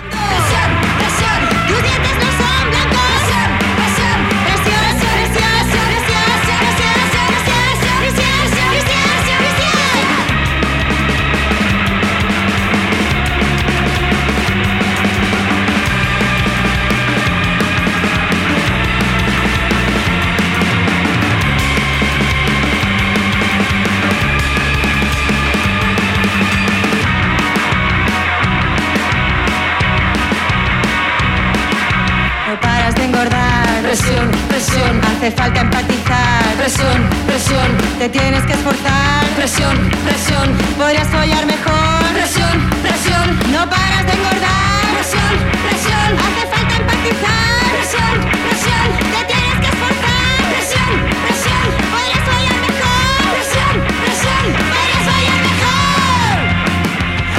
Hace 35.22 35.30
falta 35.36 35.60
empatizar. 35.60 36.42
Presión, 36.58 37.08
presión. 37.28 37.68
Te 37.96 38.08
tienes 38.08 38.42
que 38.42 38.54
esforzar. 38.54 39.24
Presión, 39.36 39.78
presión. 40.04 40.50
Podrías 40.76 41.06
follar 41.06 41.46
mejor. 41.46 42.02
Presión, 42.12 42.58
presión. 42.82 43.38
No 43.52 43.70
paras 43.70 44.04
de 44.04 44.14
engordar. 44.18 44.82
Presión, 44.98 45.32
presión. 45.62 46.18
Hace 46.26 46.42
falta 46.50 46.74
empatizar. 46.74 47.70
Presión, 47.70 48.14
presión. 48.50 48.86
Te 49.14 49.22
tienes 49.30 49.56
que 49.62 49.68
esforzar. 49.70 50.42
Presión, 50.50 50.90
presión. 51.22 51.66
Podrías 51.94 52.22
follar 52.26 52.58
mejor. 52.66 53.14
Presión, 53.30 53.74
presión. 54.02 54.44
Podrías 54.74 55.02
follar 55.06 55.38
mejor. 55.46 56.34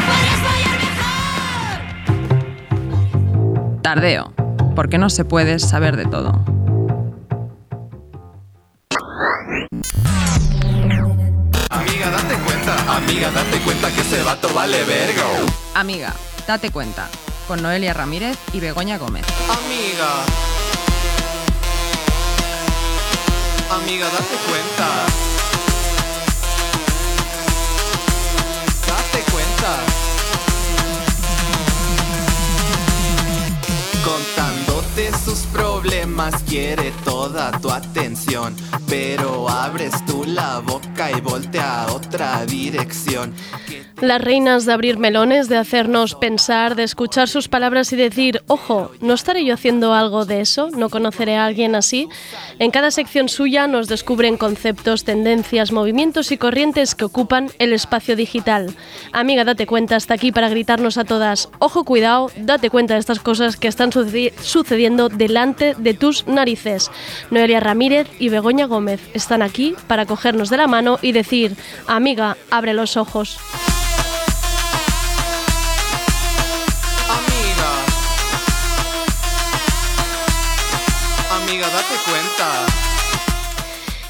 Podrías 0.07 0.39
follar 0.47 0.75
mejor. 3.43 3.81
Tardeo, 3.81 4.31
porque 4.73 4.97
no 4.97 5.09
se 5.09 5.25
puede 5.25 5.59
saber 5.59 5.97
de 5.97 6.05
todo. 6.05 6.62
Amiga, 13.25 13.43
date 13.43 13.59
cuenta 13.63 13.91
que 13.91 14.01
ese 14.01 14.21
vato 14.23 14.53
vale 14.53 14.83
verga. 14.83 15.23
Amiga, 15.75 16.13
date 16.45 16.71
cuenta, 16.71 17.07
con 17.47 17.61
Noelia 17.61 17.93
Ramírez 17.93 18.37
y 18.51 18.59
Begoña 18.59 18.97
Gómez. 18.97 19.25
Amiga. 19.49 20.25
Amiga, 23.71 24.05
date 24.07 24.35
cuenta. 24.49 25.32
Problemas 36.13 36.43
quiere 36.43 36.91
toda 37.03 37.51
tu 37.59 37.71
atención, 37.71 38.55
pero 38.87 39.49
abres 39.49 39.93
tú 40.05 40.23
la 40.25 40.59
boca 40.59 41.11
y 41.11 41.19
voltea 41.21 41.85
a 41.85 41.91
otra 41.91 42.45
dirección. 42.45 43.33
Las 44.01 44.21
reinas 44.21 44.65
de 44.65 44.73
abrir 44.73 44.97
melones, 44.97 45.49
de 45.49 45.57
hacernos 45.57 46.15
pensar, 46.15 46.75
de 46.75 46.83
escuchar 46.83 47.29
sus 47.29 47.47
palabras 47.47 47.93
y 47.93 47.95
decir, 47.95 48.43
ojo, 48.47 48.91
¿no 49.01 49.13
estaré 49.13 49.45
yo 49.45 49.53
haciendo 49.53 49.93
algo 49.93 50.25
de 50.25 50.41
eso? 50.41 50.69
¿No 50.71 50.89
conoceré 50.89 51.37
a 51.37 51.45
alguien 51.45 51.73
así? 51.73 52.09
En 52.59 52.69
cada 52.71 52.91
sección 52.91 53.29
suya 53.29 53.65
nos 53.67 53.87
descubren 53.87 54.35
conceptos, 54.35 55.05
tendencias, 55.05 55.71
movimientos 55.71 56.31
y 56.31 56.37
corrientes 56.37 56.95
que 56.95 57.05
ocupan 57.05 57.49
el 57.59 57.71
espacio 57.71 58.15
digital. 58.15 58.75
Amiga, 59.13 59.45
date 59.45 59.67
cuenta, 59.67 59.95
está 59.95 60.15
aquí 60.15 60.31
para 60.31 60.49
gritarnos 60.49 60.97
a 60.97 61.05
todas, 61.05 61.49
ojo, 61.59 61.85
cuidado, 61.85 62.29
date 62.35 62.69
cuenta 62.69 62.95
de 62.95 62.99
estas 62.99 63.19
cosas 63.19 63.55
que 63.55 63.67
están 63.69 63.91
sucedi- 63.91 64.33
sucediendo 64.41 65.07
delante 65.07 65.75
de 65.77 65.93
narices. 66.27 66.91
Noelia 67.31 67.59
Ramírez 67.59 68.07
y 68.19 68.29
Begoña 68.29 68.65
Gómez 68.65 68.99
están 69.13 69.41
aquí 69.41 69.75
para 69.87 70.05
cogernos 70.05 70.49
de 70.49 70.57
la 70.57 70.67
mano 70.67 70.99
y 71.01 71.11
decir, 71.13 71.55
amiga, 71.87 72.35
abre 72.51 72.73
los 72.73 72.97
ojos. 72.97 73.37
Amiga. 77.09 77.69
Amiga, 81.43 81.67
date 81.67 81.95
cuenta. 82.05 82.72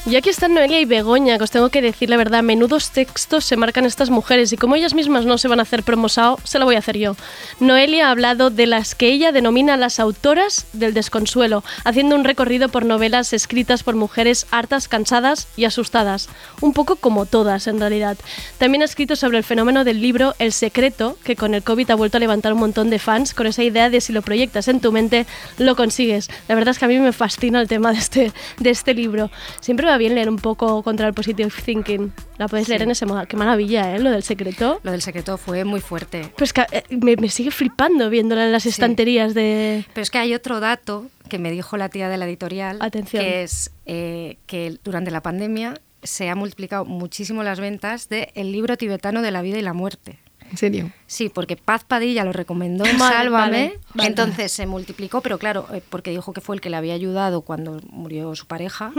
Y 0.06 0.18
aquí 0.18 0.30
están 0.30 0.54
Noelia 0.54 0.82
y 0.82 0.86
Begoña, 0.86 1.38
que 1.38 1.46
os 1.46 1.52
tengo 1.52 1.70
que 1.70 1.82
decir 1.82 2.10
la 2.10 2.18
verdad, 2.18 2.44
menudos 2.44 2.90
textos 2.90 3.46
se 3.46 3.56
marcan 3.56 3.86
estas 3.86 4.10
mujeres 4.10 4.52
y 4.52 4.58
como 4.58 4.76
ellas 4.76 4.94
mismas 4.94 5.26
no 5.26 5.38
se 5.38 5.48
van 5.48 5.60
a 5.60 5.62
hacer 5.62 5.82
promosao, 5.82 6.40
se 6.44 6.60
lo 6.60 6.66
voy 6.66 6.76
a 6.76 6.80
hacer 6.80 6.98
yo. 6.98 7.16
Noelia 7.62 8.08
ha 8.10 8.12
hablado 8.12 8.50
de 8.50 8.68
las 8.68 8.96
que 8.96 9.08
ella 9.08 9.32
denomina 9.32 9.78
las 9.78 10.02
autoras 10.02 10.66
del 10.74 10.94
desconsuelo, 10.94 11.64
haciendo 11.86 12.18
un 12.18 12.26
recorrido 12.26 12.68
por 12.68 12.84
novelas 12.84 13.32
escritas 13.32 13.84
por 13.84 13.96
mujeres 13.96 14.46
hartas, 14.52 14.90
cansadas 14.90 15.48
y 15.56 15.64
asustadas, 15.64 16.28
un 16.60 16.74
poco 16.74 16.98
como 16.98 17.26
todas 17.26 17.68
en 17.68 17.80
realidad. 17.80 18.18
También 18.58 18.82
ha 18.82 18.86
escrito 18.86 19.16
sobre 19.16 19.38
el 19.38 19.46
fenómeno 19.46 19.86
del 19.86 20.02
libro 20.02 20.36
El 20.38 20.52
secreto, 20.52 21.18
que 21.24 21.38
con 21.38 21.54
el 21.54 21.64
COVID 21.64 21.92
ha 21.92 21.96
vuelto 21.96 22.18
a 22.18 22.20
levantar 22.20 22.52
un 22.52 22.60
montón 22.60 22.90
de 22.90 23.00
fans 23.00 23.34
con 23.34 23.48
esa 23.48 23.64
idea 23.64 23.90
de 23.90 24.02
si 24.02 24.12
lo 24.12 24.22
proyectas 24.22 24.68
en 24.68 24.82
tu 24.82 24.92
mente, 24.92 25.26
lo 25.58 25.78
consigues. 25.78 26.30
La 26.50 26.56
verdad 26.56 26.74
es 26.74 26.80
que 26.80 26.86
a 26.86 26.90
mí 26.90 27.00
me 27.00 27.14
fascina 27.14 27.62
el 27.62 27.70
tema 27.70 27.94
de 27.94 28.00
este, 28.00 28.34
de 28.60 28.70
este 28.70 28.94
libro. 28.94 29.32
Siempre 29.62 29.93
va 29.94 29.98
bien 29.98 30.16
leer 30.16 30.28
un 30.30 30.38
poco 30.38 30.82
contra 30.84 31.08
el 31.08 31.14
positive 31.14 31.52
thinking. 31.64 32.12
La 32.38 32.48
puedes 32.48 32.68
leer 32.68 32.82
Sí. 32.82 32.84
en 32.86 32.92
ese 32.92 33.06
modo. 33.06 33.26
Qué 33.28 33.38
maravilla, 33.38 33.96
¿eh? 33.96 34.00
Lo 34.00 34.10
del 34.12 34.24
secreto. 34.24 34.80
Lo 34.84 34.92
del 34.92 35.02
secreto 35.02 35.38
fue 35.38 35.64
muy 35.66 35.82
fuerte. 35.82 36.32
Pues 36.38 36.52
que, 36.52 36.66
eh, 36.72 36.84
me, 36.90 37.16
me 37.16 37.30
sigue 37.30 37.52
flipando 37.52 38.10
viéndola 38.10 38.46
en 38.46 38.52
las 38.52 38.66
estanterías 38.66 39.34
de... 39.34 39.86
Pero 39.94 40.02
es 40.04 40.10
que 40.10 40.18
hay 40.18 40.34
otro 40.34 40.60
dato 40.60 41.06
que 41.30 41.38
me 41.40 41.52
dijo 41.52 41.78
la 41.78 41.90
tía 41.90 42.10
de 42.10 42.18
la 42.18 42.26
editorial, 42.26 42.78
Atención. 42.82 43.24
que 43.24 43.44
es 43.44 43.72
eh, 43.86 44.38
que 44.48 44.78
durante 44.84 45.12
la 45.12 45.22
pandemia 45.22 45.80
se 46.02 46.30
ha 46.30 46.36
multiplicado 46.36 46.86
muchísimo 46.86 47.44
las 47.44 47.60
ventas 47.60 48.10
del 48.10 48.28
el 48.36 48.52
libro 48.52 48.76
tibetano 48.78 49.22
de 49.22 49.32
la 49.32 49.42
vida 49.42 49.58
y 49.58 49.62
la 49.62 49.74
muerte. 49.74 50.20
¿En 50.52 50.58
serio? 50.58 50.92
Sí, 51.08 51.30
porque 51.34 51.56
Paz 51.56 51.84
Padilla 51.84 52.24
lo 52.26 52.34
recomendó 52.34 52.86
en 52.86 53.00
Vale, 53.00 53.16
Sálvame, 53.16 53.52
vale, 53.52 53.80
vale. 53.96 54.10
entonces 54.10 54.52
se 54.52 54.68
multiplicó, 54.68 55.22
pero 55.22 55.40
claro, 55.40 55.66
eh, 55.74 55.82
porque 55.90 56.12
dijo 56.12 56.32
que 56.34 56.42
fue 56.42 56.56
el 56.56 56.62
que 56.62 56.70
le 56.70 56.78
había 56.78 56.94
ayudado 56.94 57.42
cuando 57.42 57.80
murió 57.90 58.36
su 58.36 58.46
pareja. 58.46 58.92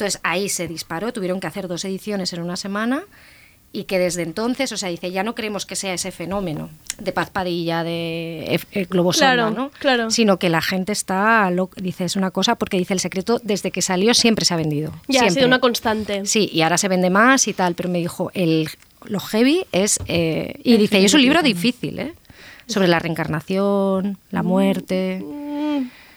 Entonces 0.00 0.20
ahí 0.24 0.48
se 0.48 0.66
disparó, 0.66 1.12
tuvieron 1.12 1.40
que 1.40 1.46
hacer 1.46 1.68
dos 1.68 1.84
ediciones 1.84 2.32
en 2.32 2.40
una 2.40 2.56
semana 2.56 3.02
y 3.72 3.84
que 3.84 3.98
desde 4.00 4.22
entonces, 4.22 4.72
o 4.72 4.76
sea, 4.76 4.88
dice, 4.88 5.12
ya 5.12 5.22
no 5.22 5.34
creemos 5.36 5.64
que 5.66 5.76
sea 5.76 5.92
ese 5.94 6.10
fenómeno 6.10 6.70
de 6.98 7.12
Paz 7.12 7.30
Padilla, 7.30 7.84
de 7.84 8.46
F- 8.48 8.66
eh, 8.80 8.86
Globo 8.90 9.10
Claro, 9.12 9.50
¿no? 9.50 9.70
claro. 9.78 10.10
Sino 10.10 10.38
que 10.38 10.48
la 10.48 10.60
gente 10.60 10.90
está, 10.92 11.48
lo- 11.52 11.70
dice, 11.76 12.04
es 12.04 12.16
una 12.16 12.30
cosa, 12.32 12.56
porque 12.56 12.78
dice, 12.78 12.94
el 12.94 13.00
secreto 13.00 13.40
desde 13.44 13.70
que 13.70 13.80
salió 13.82 14.12
siempre 14.14 14.44
se 14.44 14.54
ha 14.54 14.56
vendido. 14.56 14.90
Ya, 15.06 15.20
ha 15.20 15.22
siempre. 15.24 15.34
sido 15.34 15.46
una 15.46 15.60
constante. 15.60 16.26
Sí, 16.26 16.50
y 16.52 16.62
ahora 16.62 16.78
se 16.78 16.88
vende 16.88 17.10
más 17.10 17.46
y 17.46 17.52
tal, 17.52 17.74
pero 17.74 17.88
me 17.90 17.98
dijo, 17.98 18.30
el, 18.34 18.68
lo 19.04 19.20
heavy 19.20 19.66
es... 19.70 20.00
eh, 20.08 20.54
y 20.64 20.76
dice, 20.78 20.98
y 20.98 21.04
es 21.04 21.14
un 21.14 21.22
libro 21.22 21.42
difícil, 21.42 21.98
¿eh? 22.00 22.14
Sobre 22.66 22.88
la 22.88 22.98
reencarnación, 22.98 24.18
la 24.30 24.42
muerte... 24.42 25.22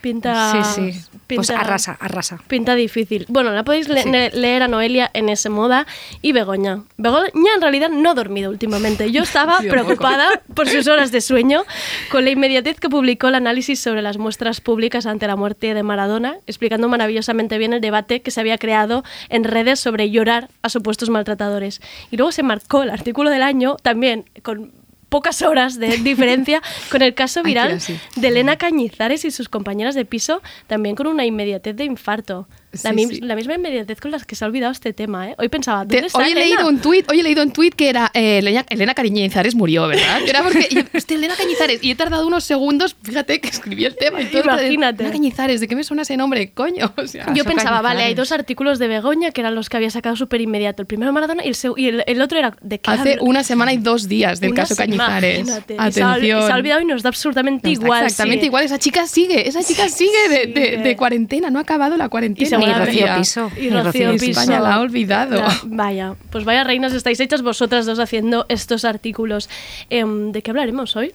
Pinta... 0.04 0.52
Sí, 0.52 0.92
sí. 0.92 1.02
Pues 1.28 1.48
pinta- 1.48 1.62
arrasa, 1.62 1.96
arrasa. 2.02 2.38
Pinta 2.50 2.76
difícil. 2.76 3.26
Bueno, 3.30 3.52
la 3.52 3.64
podéis 3.64 3.88
le- 3.88 4.04
Sí. 4.04 4.10
ne- 4.10 4.32
leer 4.32 4.62
a 4.64 4.68
Noelia 4.68 5.10
en 5.14 5.30
ese 5.30 5.48
moda 5.50 5.88
y 6.22 6.34
Begoña. 6.34 6.84
Begoña 6.98 7.54
en 7.56 7.62
realidad 7.62 7.88
no 7.90 8.10
ha 8.12 8.14
dormido 8.14 8.52
últimamente. 8.52 9.10
Yo 9.14 9.24
estaba 9.24 9.58
poco. 9.60 9.70
preocupada 9.70 10.28
por 10.54 10.68
sus 10.68 10.88
horas 10.88 11.14
de 11.14 11.22
sueño 11.22 11.64
con 12.12 12.26
la 12.26 12.32
inmediatez 12.32 12.82
que 12.82 12.90
publicó 12.90 13.30
el 13.30 13.36
análisis 13.36 13.80
sobre 13.80 14.02
las 14.02 14.18
muestras 14.18 14.60
públicas 14.60 15.06
ante 15.06 15.26
la 15.26 15.38
muerte 15.38 15.74
de 15.74 15.84
Maradona, 15.84 16.36
explicando 16.48 16.90
maravillosamente 16.90 17.58
bien 17.58 17.72
el 17.72 17.80
debate 17.80 18.22
que 18.22 18.30
se 18.32 18.42
había 18.42 18.58
creado 18.58 19.06
en 19.30 19.46
redes 19.46 19.80
sobre 19.80 20.12
llorar 20.12 20.50
a 20.64 20.68
supuestos 20.70 21.10
maltratadores. 21.10 21.80
Y 22.12 22.18
luego 22.18 22.34
se 22.34 22.44
marcó 22.44 22.84
el 22.84 22.90
artículo 22.90 23.30
del 23.30 23.44
año 23.44 23.78
también 23.82 24.26
con 24.44 24.74
pocas 25.14 25.44
horas 25.44 25.78
de 25.78 25.98
diferencia 26.00 26.60
con 26.92 27.04
el 27.04 27.14
caso 27.14 27.44
viral 27.44 27.78
de 28.16 28.28
Elena 28.28 28.58
Cañizares 28.58 29.26
y 29.26 29.30
sus 29.30 29.48
compañeras 29.48 29.94
de 29.94 30.06
piso, 30.06 30.42
también 30.66 30.96
con 30.96 31.06
una 31.06 31.24
inmediatez 31.24 31.76
de 31.76 31.84
infarto. 31.84 32.48
La, 32.84 32.90
Sí, 32.90 32.96
mi- 32.96 33.06
sí. 33.06 33.22
la 33.22 33.36
misma 33.36 33.54
inmediatez 33.56 34.00
con 34.02 34.10
las 34.12 34.26
que 34.26 34.36
se 34.36 34.44
ha 34.44 34.48
olvidado 34.48 34.72
este 34.72 34.94
tema. 34.94 35.30
¿eh? 35.30 35.36
Hoy 35.38 35.48
pensaba, 35.50 35.86
Te- 35.86 35.96
¿dónde 35.96 36.08
está 36.08 36.20
hoy 36.20 36.26
he 36.30 36.32
Elena? 36.32 36.46
leído 36.48 36.68
un 36.68 36.80
tuit, 36.80 37.10
hoy 37.10 37.20
he 37.20 37.24
leído 37.24 37.44
un 37.44 37.52
tuit 37.52 37.76
que 37.76 37.90
era 37.90 38.10
eh, 38.14 38.40
Elena, 38.40 38.66
Elena 38.70 38.94
Cañizares 38.94 39.54
murió, 39.56 39.88
¿verdad? 39.88 40.22
Era 40.28 40.42
porque 40.44 40.68
yo, 40.72 40.82
Elena 41.16 41.36
Cañizares 41.36 41.84
y 41.84 41.92
he 41.92 41.96
tardado 41.96 42.26
unos 42.26 42.44
segundos, 42.44 42.96
fíjate 43.04 43.40
que 43.40 43.50
escribí 43.50 43.86
el 43.86 43.96
tema 43.96 44.22
y 44.22 44.26
todo. 44.26 44.44
Imagínate. 44.44 45.04
Elena 45.04 45.12
Cañizares, 45.14 45.62
¿de 45.62 45.68
qué 45.68 45.76
me 45.76 45.84
suena 45.84 46.02
ese 46.02 46.18
nombre, 46.18 46.52
coño? 46.52 46.92
O 46.98 47.06
sea, 47.08 47.32
Yo 47.34 47.44
pensaba, 47.46 47.82
vale, 47.82 48.04
hay 48.04 48.16
dos 48.16 48.32
artículos 48.32 48.80
de 48.80 48.88
Begoña 48.88 49.32
que 49.32 49.42
eran 49.42 49.54
los 49.56 49.70
que 49.70 49.78
había 49.78 49.90
sacado 49.92 50.16
súper 50.16 50.42
inmediato. 50.42 50.82
El 50.82 50.88
primero 50.88 51.12
Maradona 51.14 51.44
y 51.46 51.50
el, 51.50 51.56
y 51.78 51.88
el, 51.90 52.04
el 52.08 52.22
otro 52.22 52.40
era 52.40 52.56
de 52.62 52.80
qué 52.80 52.90
Hace 52.92 53.12
hablo? 53.14 53.24
una 53.26 53.44
semana 53.44 53.74
y 53.74 53.78
dos 53.78 54.08
días 54.08 54.40
del 54.40 54.52
Una 54.52 54.62
caso 54.62 54.76
Cañizares. 54.76 55.40
imagínate. 55.40 55.74
Y 55.74 55.92
se 55.92 56.02
ha 56.04 56.12
Atención. 56.14 56.46
se 56.48 56.52
ha 56.52 56.56
olvidado 56.56 56.82
y 56.82 56.86
nos 56.86 57.04
da 57.04 57.12
Nos 57.12 57.80
da 57.80 57.84
igual. 57.86 58.04
Exactamente 58.06 58.40
sigue. 58.42 58.46
igual. 58.48 58.64
Esa 58.66 58.80
chica 58.80 59.06
sigue, 59.08 59.48
esa 59.48 59.62
chica 59.64 59.88
sigue 59.90 60.30
de, 60.30 60.48
de- 60.48 60.64
Sigue. 60.64 60.78
de 60.78 60.96
cuarentena, 60.96 61.50
no 61.50 61.60
ha 61.60 61.62
acabado 61.62 61.98
la 61.98 62.10
cuarentena. 62.10 62.58
Ni 62.68 62.74
Rocío 62.74 63.08
Piso. 63.18 63.52
Y 63.60 63.70
Rocío 63.70 64.12
Piso. 64.14 64.40
España 64.42 64.60
la 64.60 64.76
ha 64.76 64.80
olvidado. 64.80 65.36
La- 65.36 65.60
vaya, 65.64 66.16
pues 66.32 66.46
vaya 66.46 66.64
reinas 66.64 66.94
estáis 66.94 67.20
hechas 67.20 67.42
vosotras 67.42 67.86
dos 67.86 68.00
haciendo 68.00 68.46
estos 68.50 68.86
artículos. 68.86 69.50
Em, 69.90 70.32
¿De 70.32 70.42
qué 70.42 70.52
hablaremos 70.52 70.96
hoy? 70.96 71.14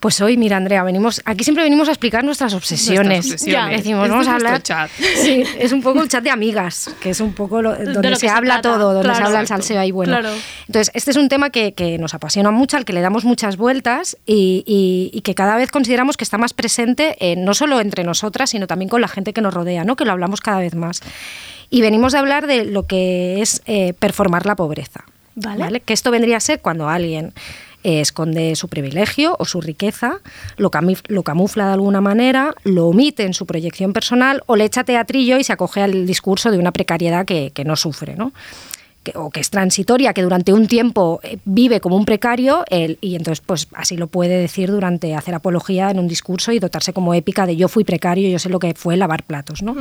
Pues 0.00 0.20
hoy, 0.20 0.36
mira, 0.36 0.56
Andrea, 0.56 0.82
venimos 0.82 1.20
aquí 1.24 1.44
siempre 1.44 1.64
venimos 1.64 1.88
a 1.88 1.92
explicar 1.92 2.24
nuestras 2.24 2.54
obsesiones. 2.54 3.26
Nuestras 3.26 3.32
obsesiones. 3.42 3.70
Ya. 3.70 3.76
Decimos, 3.76 4.02
Este 4.04 4.10
vamos 4.10 4.26
es 4.26 4.32
a 4.32 4.34
hablar. 4.36 4.62
chat. 4.62 4.90
Sí, 5.22 5.44
es 5.58 5.72
un 5.72 5.82
poco 5.82 6.02
el 6.02 6.08
chat 6.08 6.22
de 6.22 6.30
amigas, 6.30 6.90
que 7.00 7.10
es 7.10 7.20
un 7.20 7.32
poco 7.34 7.62
lo- 7.62 7.74
donde 7.76 8.10
lo 8.10 8.16
se 8.16 8.28
habla 8.28 8.60
todo, 8.60 8.94
donde 8.94 9.14
se 9.14 9.22
habla 9.22 9.40
el 9.40 9.46
salseo 9.46 9.80
ahí 9.80 9.90
bueno. 9.90 10.12
Claro. 10.18 10.34
Entonces, 10.66 10.90
este 10.94 11.10
es 11.10 11.16
un 11.16 11.28
tema 11.28 11.50
que, 11.50 11.72
que 11.74 11.98
nos 11.98 12.14
apasiona 12.14 12.50
mucho, 12.50 12.76
al 12.76 12.84
que 12.84 12.92
le 12.92 13.00
damos 13.00 13.24
muchas 13.24 13.56
vueltas 13.56 14.16
y, 14.26 14.64
y- 14.66 15.10
y 15.16 15.20
que 15.22 15.34
cada 15.34 15.56
vez 15.56 15.70
consideramos 15.70 16.16
que 16.16 16.24
está 16.24 16.38
más 16.38 16.52
presente, 16.54 17.16
eh, 17.20 17.36
no 17.36 17.54
solo 17.54 17.80
entre 17.80 18.04
nosotras, 18.04 18.50
sino 18.50 18.66
también 18.66 18.88
con 18.88 19.00
la 19.00 19.08
gente 19.08 19.32
que 19.32 19.40
nos 19.40 19.52
rodea, 19.54 19.84
¿no? 19.84 19.96
que 19.96 20.04
lo 20.04 20.12
hablamos 20.12 20.40
cada 20.40 20.58
vez 20.60 20.74
más. 20.74 21.00
Y 21.70 21.80
venimos 21.82 22.14
a 22.14 22.20
hablar 22.20 22.46
de 22.46 22.64
lo 22.64 22.86
que 22.86 23.42
es 23.42 23.62
eh, 23.66 23.92
performar 23.98 24.46
la 24.46 24.56
pobreza. 24.56 25.04
Vale. 25.34 25.80
Que 25.80 25.92
esto 25.92 26.10
vendría 26.10 26.38
a 26.38 26.40
ser 26.40 26.60
cuando 26.60 26.88
alguien 26.88 27.32
eh, 27.84 28.00
esconde 28.00 28.56
su 28.56 28.68
privilegio 28.68 29.36
o 29.38 29.44
su 29.44 29.60
riqueza, 29.60 30.20
lo, 30.56 30.70
lo 31.08 31.22
camufla 31.22 31.66
de 31.66 31.72
alguna 31.72 32.00
manera, 32.00 32.54
lo 32.64 32.86
omite 32.88 33.24
en 33.24 33.34
su 33.34 33.46
proyección 33.46 33.92
personal 33.92 34.42
o 34.46 34.56
le 34.56 34.64
echa 34.64 34.84
teatrillo 34.84 35.38
y 35.38 35.44
se 35.44 35.52
acoge 35.52 35.80
al 35.82 36.06
discurso 36.06 36.50
de 36.50 36.58
una 36.58 36.72
precariedad 36.72 37.24
que, 37.24 37.52
no 37.64 37.76
sufre, 37.76 38.16
¿no? 38.16 38.32
Que- 39.04 39.12
o 39.14 39.30
que 39.30 39.40
es 39.40 39.50
transitoria, 39.50 40.12
que 40.12 40.22
durante 40.22 40.52
un 40.52 40.66
tiempo 40.66 41.20
eh, 41.22 41.38
vive 41.44 41.80
como 41.80 41.96
un 41.96 42.04
precario 42.04 42.64
y 43.00 43.14
entonces 43.14 43.40
pues 43.46 43.68
así 43.74 43.96
lo 43.96 44.08
puede 44.08 44.36
decir 44.38 44.70
durante 44.70 45.14
hacer 45.14 45.34
apología 45.34 45.90
en 45.90 45.98
un 46.00 46.08
discurso 46.08 46.50
y 46.52 46.58
dotarse 46.58 46.92
como 46.92 47.14
épica 47.14 47.46
de 47.46 47.56
yo 47.56 47.68
fui 47.68 47.84
precario, 47.84 48.28
yo 48.28 48.38
sé 48.40 48.48
lo 48.48 48.58
que 48.58 48.74
fue 48.74 48.96
lavar 48.96 49.22
platos, 49.22 49.62
¿no? 49.62 49.74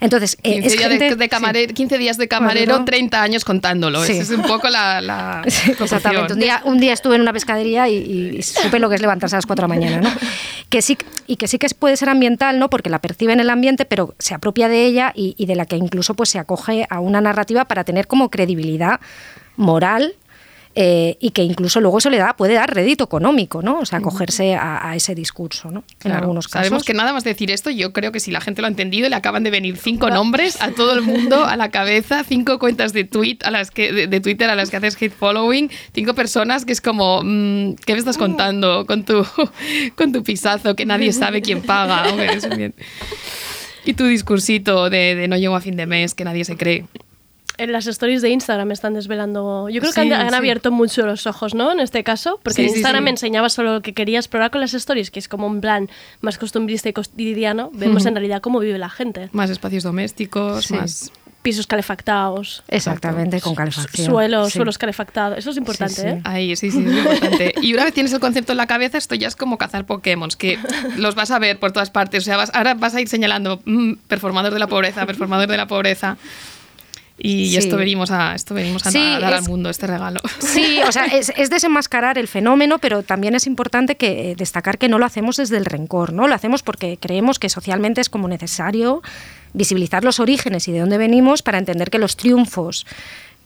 Entonces, 0.00 0.38
eh, 0.42 0.54
15, 0.54 0.66
es 0.66 0.72
días 0.78 0.88
gente- 0.90 1.08
de, 1.10 1.16
de 1.16 1.28
camare- 1.28 1.66
15 1.74 1.98
días 1.98 2.16
de 2.16 2.26
camarero, 2.26 2.66
Camarero. 2.72 2.84
30 2.86 3.22
años 3.22 3.44
contándolo. 3.44 4.02
Sí. 4.04 4.12
Esa 4.12 4.22
es 4.22 4.30
un 4.30 4.42
poco 4.42 4.68
la, 4.70 5.42
Sí. 5.48 5.72
Exactamente. 5.78 6.32
Un 6.32 6.38
día, 6.40 6.62
un 6.64 6.80
día 6.80 6.92
estuve 6.94 7.16
en 7.16 7.20
una 7.22 7.32
pescadería 7.32 7.88
y, 7.88 8.36
y 8.38 8.42
supe 8.42 8.78
lo 8.78 8.88
que 8.88 8.94
es 8.94 9.00
levantarse 9.02 9.36
a 9.36 9.38
las 9.38 9.46
4 9.46 9.66
de 9.66 9.68
la 9.68 9.74
mañana. 9.80 10.00
¿no? 10.00 10.10
que 10.70 10.82
sí, 10.82 10.96
y 11.26 11.36
que 11.36 11.48
sí 11.48 11.58
que 11.58 11.66
puede 11.76 11.96
ser 11.96 12.08
ambiental, 12.08 12.58
¿no? 12.60 12.70
Porque 12.70 12.90
la 12.90 13.00
percibe 13.00 13.32
en 13.32 13.40
el 13.40 13.50
ambiente, 13.50 13.84
pero 13.84 14.14
se 14.20 14.34
apropia 14.34 14.68
de 14.68 14.84
ella 14.86 15.12
y, 15.16 15.34
y 15.36 15.46
de 15.46 15.56
la 15.56 15.66
que 15.66 15.76
incluso 15.76 16.14
pues, 16.14 16.28
se 16.30 16.38
acoge 16.38 16.86
a 16.88 17.00
una 17.00 17.20
narrativa 17.20 17.64
para 17.66 17.82
tener 17.84 18.06
como 18.06 18.30
credibilidad 18.30 19.00
moral 19.56 20.14
eh, 20.76 21.16
y 21.20 21.30
que 21.30 21.42
incluso 21.42 21.80
luego 21.80 21.98
eso 21.98 22.10
le 22.10 22.18
da, 22.18 22.36
puede 22.36 22.54
dar 22.54 22.72
rédito 22.72 23.02
económico, 23.02 23.60
¿no? 23.60 23.80
O 23.80 23.86
sea, 23.86 23.98
acogerse 23.98 24.54
a, 24.54 24.88
a 24.88 24.94
ese 24.94 25.16
discurso, 25.16 25.70
¿no? 25.72 25.82
En 26.04 26.12
algunos 26.12 26.46
casos. 26.46 26.68
Sabemos 26.68 26.84
que 26.84 26.94
nada 26.94 27.12
más 27.12 27.24
decir 27.24 27.50
esto, 27.50 27.70
yo 27.70 27.92
creo 27.92 28.12
que 28.12 28.20
si 28.20 28.30
la 28.30 28.40
gente 28.40 28.62
lo 28.62 28.68
ha 28.68 28.70
entendido, 28.70 29.08
le 29.08 29.16
acaban 29.16 29.42
de 29.42 29.50
venir 29.50 29.76
cinco 29.76 30.10
nombres 30.10 30.62
a 30.62 30.70
todo 30.70 30.94
el 30.94 31.02
mundo 31.02 31.44
a 31.44 31.56
la 31.56 31.70
cabeza, 31.70 32.22
cinco 32.22 32.60
cuentas 32.60 32.92
de 32.92 33.02
tweet 33.02 33.38
a 33.42 33.50
las 33.50 33.72
que 33.72 33.92
de, 33.92 34.06
de 34.06 34.20
Twitter 34.20 34.48
a 34.48 34.54
las 34.54 34.70
que 34.70 34.76
haces 34.76 34.96
hate 35.00 35.12
following, 35.12 35.70
cinco 35.92 36.14
personas 36.14 36.64
que 36.64 36.72
es 36.72 36.80
como, 36.80 37.20
mm, 37.24 37.74
¿qué 37.84 37.94
me 37.94 37.98
estás 37.98 38.16
contando 38.16 38.86
con 38.86 39.04
tu 39.04 39.26
con 39.96 40.12
tu 40.12 40.22
pisazo 40.22 40.76
que 40.76 40.86
nadie 40.86 41.12
sabe 41.12 41.42
quién 41.42 41.62
paga? 41.62 42.08
Hombre, 42.10 42.32
eso 42.32 42.48
bien. 42.48 42.74
Y 43.84 43.94
tu 43.94 44.04
discursito 44.04 44.88
de, 44.88 45.16
de 45.16 45.26
no 45.26 45.36
llego 45.36 45.56
a 45.56 45.60
fin 45.60 45.74
de 45.74 45.86
mes 45.86 46.14
que 46.14 46.24
nadie 46.24 46.44
se 46.44 46.56
cree. 46.56 46.84
En 47.60 47.72
las 47.72 47.86
stories 47.86 48.22
de 48.22 48.30
Instagram 48.30 48.70
están 48.72 48.94
desvelando. 48.94 49.68
Yo 49.68 49.80
creo 49.80 49.92
que 49.92 50.00
Sí, 50.02 50.12
han, 50.12 50.20
han 50.20 50.30
sí. 50.30 50.34
abierto 50.34 50.70
mucho 50.72 51.04
los 51.06 51.26
ojos, 51.26 51.54
¿no? 51.54 51.72
En 51.72 51.80
este 51.80 52.02
caso, 52.04 52.40
porque 52.42 52.56
Sí, 52.56 52.62
en 52.62 52.68
sí, 52.70 52.74
Instagram 52.76 53.04
sí. 53.04 53.10
enseñaba 53.10 53.48
solo 53.50 53.74
lo 53.74 53.82
que 53.82 53.92
querías, 53.92 54.28
pero 54.28 54.42
ahora 54.44 54.50
con 54.50 54.60
las 54.62 54.72
stories, 54.74 55.10
que 55.10 55.18
es 55.18 55.28
como 55.28 55.46
un 55.46 55.60
plan 55.60 55.88
más 56.22 56.38
costumbrista 56.38 56.88
y 56.88 56.92
cotidiano, 56.92 57.70
vemos 57.74 58.06
en 58.06 58.14
realidad 58.14 58.40
cómo 58.40 58.60
vive 58.60 58.78
la 58.78 58.88
gente. 58.90 59.28
Más 59.32 59.50
espacios 59.50 59.82
domésticos, 59.82 60.64
Sí. 60.66 60.74
más 60.74 61.12
Pisos 61.42 61.66
calefactados, 61.66 62.62
Exactamente, 62.68 63.40
con 63.40 63.54
calefacción. 63.54 64.06
suelos, 64.10 64.48
Sí. 64.52 64.58
suelos 64.58 64.76
calefactados. 64.76 65.38
Eso 65.38 65.48
es 65.50 65.56
importante, 65.56 65.94
Sí, 65.94 66.00
sí. 66.02 66.06
¿eh? 66.08 66.20
Ahí, 66.24 66.54
sí, 66.54 66.70
sí, 66.70 66.84
es 66.84 66.84
importante. 66.98 67.54
Y 67.62 67.72
una 67.72 67.84
vez 67.84 67.94
tienes 67.94 68.12
el 68.12 68.20
concepto 68.20 68.52
en 68.52 68.58
la 68.58 68.66
cabeza, 68.66 68.98
esto 68.98 69.14
ya 69.14 69.26
es 69.28 69.36
como 69.36 69.56
cazar 69.56 69.86
Pokémon, 69.86 70.28
que 70.36 70.58
los 70.98 71.14
vas 71.14 71.30
a 71.30 71.38
ver 71.38 71.58
por 71.58 71.72
todas 71.72 71.88
partes. 71.88 72.24
O 72.24 72.26
sea, 72.26 72.36
vas- 72.36 72.50
ahora 72.52 72.74
vas 72.74 72.94
a 72.94 73.00
ir 73.00 73.08
señalando 73.08 73.62
mm, 73.64 73.94
performador 74.06 74.52
de 74.52 74.58
la 74.58 74.66
pobreza, 74.66 75.06
performador 75.06 75.48
de 75.48 75.56
la 75.56 75.66
pobreza. 75.66 76.18
Y 77.22 77.50
Sí. 77.50 77.56
esto 77.58 77.76
venimos 77.76 78.10
a, 78.10 78.34
esto 78.34 78.54
venimos 78.54 78.86
a, 78.86 78.90
Sí, 78.90 78.98
dar 78.98 79.32
es- 79.34 79.38
al 79.40 79.44
mundo, 79.48 79.68
este 79.68 79.86
regalo. 79.86 80.20
Sí, 80.38 80.80
o 80.86 80.90
sea, 80.90 81.04
es, 81.04 81.30
es 81.36 81.50
desenmascarar 81.50 82.16
el 82.16 82.28
fenómeno, 82.28 82.78
pero 82.78 83.02
también 83.02 83.34
es 83.34 83.46
importante 83.46 83.96
que 83.96 84.30
eh, 84.30 84.34
destacar 84.36 84.78
que 84.78 84.88
no 84.88 84.98
lo 84.98 85.04
hacemos 85.04 85.36
desde 85.36 85.56
el 85.58 85.66
rencor, 85.66 86.12
¿no? 86.14 86.26
Lo 86.28 86.34
hacemos 86.34 86.62
porque 86.62 86.96
creemos 86.98 87.38
que 87.38 87.48
socialmente 87.50 88.00
es 88.00 88.08
como 88.08 88.26
necesario 88.26 89.02
visibilizar 89.52 90.02
los 90.04 90.18
orígenes 90.20 90.66
y 90.68 90.72
de 90.72 90.80
dónde 90.80 90.96
venimos 90.96 91.42
para 91.42 91.58
entender 91.58 91.90
que 91.90 91.98
los 91.98 92.16
triunfos 92.16 92.86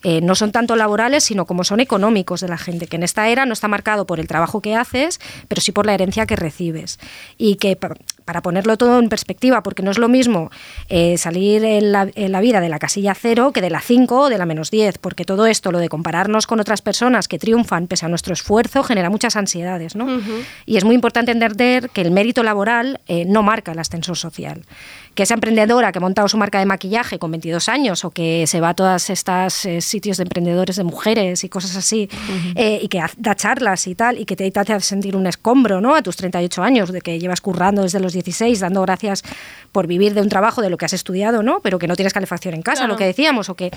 eh, 0.06 0.20
no 0.20 0.34
son 0.34 0.52
tanto 0.52 0.76
laborales, 0.76 1.24
sino 1.24 1.46
como 1.46 1.64
son 1.64 1.80
económicos 1.80 2.42
de 2.42 2.48
la 2.48 2.58
gente, 2.58 2.86
que 2.86 2.96
en 2.96 3.02
esta 3.02 3.26
era 3.28 3.46
no 3.46 3.54
está 3.54 3.68
marcado 3.68 4.06
por 4.06 4.20
el 4.20 4.28
trabajo 4.28 4.60
que 4.60 4.74
haces, 4.76 5.18
pero 5.48 5.62
sí 5.62 5.72
por 5.72 5.86
la 5.86 5.94
herencia 5.94 6.26
que 6.26 6.36
recibes. 6.36 7.00
Y 7.38 7.56
que 7.56 7.78
para 8.24 8.42
ponerlo 8.42 8.76
todo 8.76 8.98
en 8.98 9.08
perspectiva, 9.08 9.62
porque 9.62 9.82
no 9.82 9.90
es 9.90 9.98
lo 9.98 10.08
mismo 10.08 10.50
eh, 10.88 11.18
salir 11.18 11.64
en 11.64 11.92
la, 11.92 12.08
en 12.14 12.32
la 12.32 12.40
vida 12.40 12.60
de 12.60 12.68
la 12.68 12.78
casilla 12.78 13.14
cero 13.14 13.52
que 13.52 13.60
de 13.60 13.70
la 13.70 13.80
5 13.80 14.18
o 14.18 14.28
de 14.28 14.38
la 14.38 14.46
menos 14.46 14.70
10, 14.70 14.98
porque 14.98 15.24
todo 15.24 15.46
esto, 15.46 15.72
lo 15.72 15.78
de 15.78 15.88
compararnos 15.88 16.46
con 16.46 16.60
otras 16.60 16.82
personas 16.82 17.28
que 17.28 17.38
triunfan 17.38 17.86
pese 17.86 18.06
a 18.06 18.08
nuestro 18.08 18.32
esfuerzo, 18.32 18.82
genera 18.82 19.10
muchas 19.10 19.36
ansiedades. 19.36 19.94
¿no? 19.96 20.06
Y 20.66 20.76
es 20.76 20.84
muy 20.84 20.94
importante 20.94 21.32
entender 21.32 21.90
que 21.90 22.00
el 22.00 22.10
mérito 22.10 22.42
laboral 22.42 23.00
eh, 23.06 23.24
no 23.26 23.42
marca 23.42 23.72
el 23.72 23.78
ascensor 23.78 24.16
social. 24.16 24.62
Que 25.14 25.22
esa 25.22 25.34
emprendedora 25.34 25.92
que 25.92 25.98
ha 25.98 26.00
montado 26.00 26.26
su 26.26 26.36
marca 26.36 26.58
de 26.58 26.66
maquillaje 26.66 27.18
con 27.20 27.30
22 27.30 27.68
años 27.68 28.04
o 28.04 28.10
que 28.10 28.46
se 28.48 28.60
va 28.60 28.70
a 28.70 28.74
todos 28.74 29.10
estos 29.10 29.66
sitios 29.80 30.16
de 30.16 30.24
emprendedores 30.24 30.76
de 30.76 30.82
mujeres 30.82 31.44
y 31.44 31.48
cosas 31.48 31.76
así 31.76 32.08
eh, 32.56 32.80
y 32.82 32.88
que 32.88 33.00
da 33.18 33.34
charlas 33.36 33.86
y 33.86 33.94
tal 33.94 34.18
y 34.18 34.24
que 34.24 34.34
te, 34.34 34.50
te 34.50 34.60
hace 34.60 34.80
sentir 34.80 35.14
un 35.14 35.26
escombro 35.26 35.80
¿no? 35.80 35.94
a 35.94 36.02
tus 36.02 36.16
38 36.16 36.62
años 36.62 36.92
de 36.92 37.00
que 37.00 37.20
llevas 37.20 37.40
currando 37.40 37.82
desde 37.82 38.00
los 38.00 38.13
16 38.14 38.60
dando 38.60 38.80
gracias 38.82 39.22
por 39.72 39.86
vivir 39.86 40.14
de 40.14 40.22
un 40.22 40.28
trabajo 40.30 40.62
de 40.62 40.70
lo 40.70 40.76
que 40.78 40.86
has 40.86 40.92
estudiado 40.94 41.42
¿no? 41.42 41.60
pero 41.60 41.78
que 41.78 41.86
no 41.86 41.96
tienes 41.96 42.12
calefacción 42.14 42.54
en 42.54 42.62
casa 42.62 42.82
Claro. 42.82 42.92
lo 42.94 42.98
que 42.98 43.04
decíamos 43.04 43.48
o 43.50 43.54
que 43.54 43.70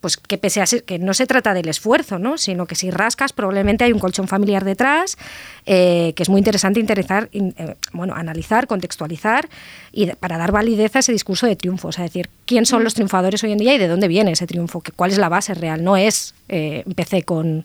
pues 0.00 0.16
que 0.16 0.38
pese 0.38 0.60
a 0.60 0.66
ser- 0.66 0.84
que 0.84 1.00
no 1.00 1.12
se 1.12 1.26
trata 1.26 1.54
del 1.54 1.68
esfuerzo, 1.68 2.20
¿no? 2.20 2.38
sino 2.38 2.66
que 2.66 2.76
si 2.76 2.88
rascas 2.92 3.32
probablemente 3.32 3.82
hay 3.82 3.92
un 3.92 3.98
colchón 3.98 4.28
familiar 4.28 4.64
detrás, 4.64 5.18
eh, 5.66 6.12
que 6.14 6.22
es 6.22 6.28
muy 6.28 6.38
interesante 6.38 6.78
interesar, 6.78 7.28
in- 7.32 7.52
eh, 7.58 7.74
bueno, 7.92 8.14
analizar, 8.14 8.68
contextualizar 8.68 9.48
y 9.90 10.06
de- 10.06 10.14
para 10.14 10.38
dar 10.38 10.52
validez 10.52 10.94
a 10.94 11.00
ese 11.00 11.10
discurso 11.10 11.48
de 11.48 11.56
triunfo, 11.56 11.88
o 11.88 11.92
sea, 11.92 12.04
decir 12.04 12.30
quién 12.46 12.64
son 12.64 12.84
los 12.84 12.94
triunfadores 12.94 13.42
hoy 13.42 13.50
en 13.50 13.58
día 13.58 13.74
y 13.74 13.78
de 13.78 13.88
dónde 13.88 14.06
viene 14.06 14.30
ese 14.30 14.46
triunfo, 14.46 14.84
cuál 14.94 15.10
es 15.10 15.18
la 15.18 15.28
base 15.28 15.52
real, 15.54 15.82
no 15.82 15.96
es 15.96 16.32
eh, 16.48 16.84
empecé 16.86 17.24
con 17.24 17.64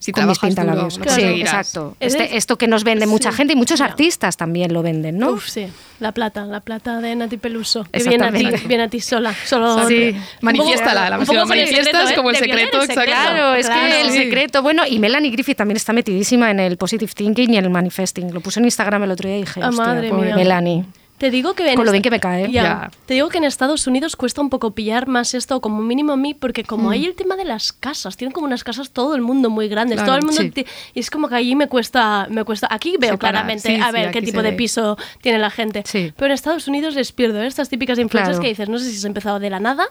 Si 0.00 0.12
con 0.12 0.26
mis 0.28 0.38
pintalabios. 0.38 0.96
lo 0.98 1.04
Sí, 1.04 1.08
conseguirás. 1.10 1.54
exacto. 1.68 1.96
Es 1.98 2.14
Este- 2.14 2.36
esto 2.36 2.56
que 2.56 2.68
nos 2.68 2.84
vende 2.84 3.06
mucha 3.06 3.30
Sí, 3.32 3.36
gente 3.38 3.52
y 3.54 3.56
muchos 3.56 3.80
ya. 3.80 3.86
artistas 3.86 4.36
también 4.36 4.72
lo 4.72 4.82
venden, 4.82 5.18
¿no? 5.18 5.32
Uf, 5.32 5.48
sí. 5.48 5.66
La 5.98 6.12
plata, 6.12 6.44
la 6.44 6.60
plata 6.60 7.00
de 7.00 7.16
Nati 7.16 7.36
Peluso. 7.36 7.84
Que 7.92 8.04
viene 8.04 8.26
a 8.26 8.32
ti, 8.32 8.46
viene 8.68 8.84
a 8.84 8.88
ti 8.88 9.00
sola. 9.00 9.34
Solo 9.44 9.88
Sí. 9.88 10.14
Manifiéstala, 10.40 11.10
la 11.10 11.16
versión 11.18 11.48
secreto, 11.48 11.98
¿eh? 12.08 12.14
como 12.14 12.30
el 12.30 12.36
secreto, 12.36 12.82
exacto. 12.82 13.02
Claro, 13.04 13.54
es 13.54 13.66
Claro. 13.66 13.88
que 13.88 14.00
el 14.02 14.10
secreto. 14.12 14.62
Bueno, 14.62 14.84
y 14.86 14.98
Melanie 15.00 15.30
Griffith 15.32 15.56
también 15.56 15.76
está 15.76 15.92
metidísima 15.92 16.50
en 16.50 16.60
el 16.60 16.76
positive 16.76 17.10
thinking 17.12 17.52
y 17.54 17.56
en 17.56 17.64
el 17.64 17.70
manifesting. 17.70 18.32
Lo 18.32 18.40
puse 18.40 18.60
en 18.60 18.66
Instagram 18.66 19.02
el 19.02 19.10
otro 19.10 19.28
día 19.28 19.38
y 19.38 19.40
dije, 19.40 19.60
Ah, 19.62 19.68
hostia, 19.70 19.84
madre 19.84 20.08
pobre 20.10 20.26
mía. 20.26 20.36
Melanie. 20.36 20.84
Te 21.18 21.30
digo 21.32 21.54
que 21.54 21.74
Con 21.74 21.84
lo 21.84 21.90
bien 21.90 22.02
que 22.02 22.10
me 22.12 22.20
cae. 22.20 22.50
Ya. 22.52 22.62
Ya. 22.62 22.90
Te 23.06 23.14
digo 23.14 23.28
que 23.28 23.38
en 23.38 23.44
Estados 23.44 23.86
Unidos 23.88 24.14
cuesta 24.14 24.40
un 24.40 24.50
poco 24.50 24.70
pillar 24.70 25.08
más 25.08 25.34
esto, 25.34 25.60
como 25.60 25.82
mínimo 25.82 26.12
a 26.12 26.16
mí, 26.16 26.32
porque 26.34 26.62
como 26.64 26.88
Mm. 26.88 26.92
hay 26.92 27.04
el 27.06 27.14
tema 27.16 27.34
de 27.36 27.44
las 27.44 27.72
casas, 27.72 28.16
tienen 28.16 28.32
como 28.32 28.46
unas 28.46 28.62
casas 28.62 28.90
todo 28.90 29.14
el 29.16 29.20
mundo 29.22 29.50
muy 29.50 29.66
grandes, 29.68 29.96
Claro, 29.96 30.06
todo 30.12 30.16
el 30.18 30.24
mundo 30.24 30.40
sí. 30.42 30.64
y 30.94 31.00
es 31.00 31.10
como 31.10 31.28
que 31.28 31.34
allí 31.34 31.56
me 31.56 31.66
cuesta, 31.66 32.28
me 32.30 32.44
cuesta. 32.44 32.68
Aquí 32.70 32.94
veo 33.00 33.18
claramente 33.18 33.74
sí, 33.76 33.80
a 33.82 33.90
ver 33.90 34.10
qué 34.12 34.22
tipo 34.22 34.42
de 34.42 34.50
ve. 34.52 34.56
piso 34.56 34.96
tiene 35.20 35.38
la 35.38 35.50
gente. 35.50 35.82
Pero 35.92 36.26
en 36.26 36.32
Estados 36.32 36.68
Unidos 36.68 36.94
les 36.94 37.10
pierdo 37.10 37.42
¿eh? 37.42 37.46
estas 37.48 37.68
típicas 37.68 37.98
influencias 37.98 38.36
Claro. 38.36 38.42
que 38.42 38.48
dices, 38.50 38.68
no 38.68 38.78
sé 38.78 38.84
si 38.90 38.96
se 38.98 39.06
ha 39.06 39.08
empezado 39.08 39.40
de 39.40 39.50
la 39.50 39.58
nada. 39.60 39.86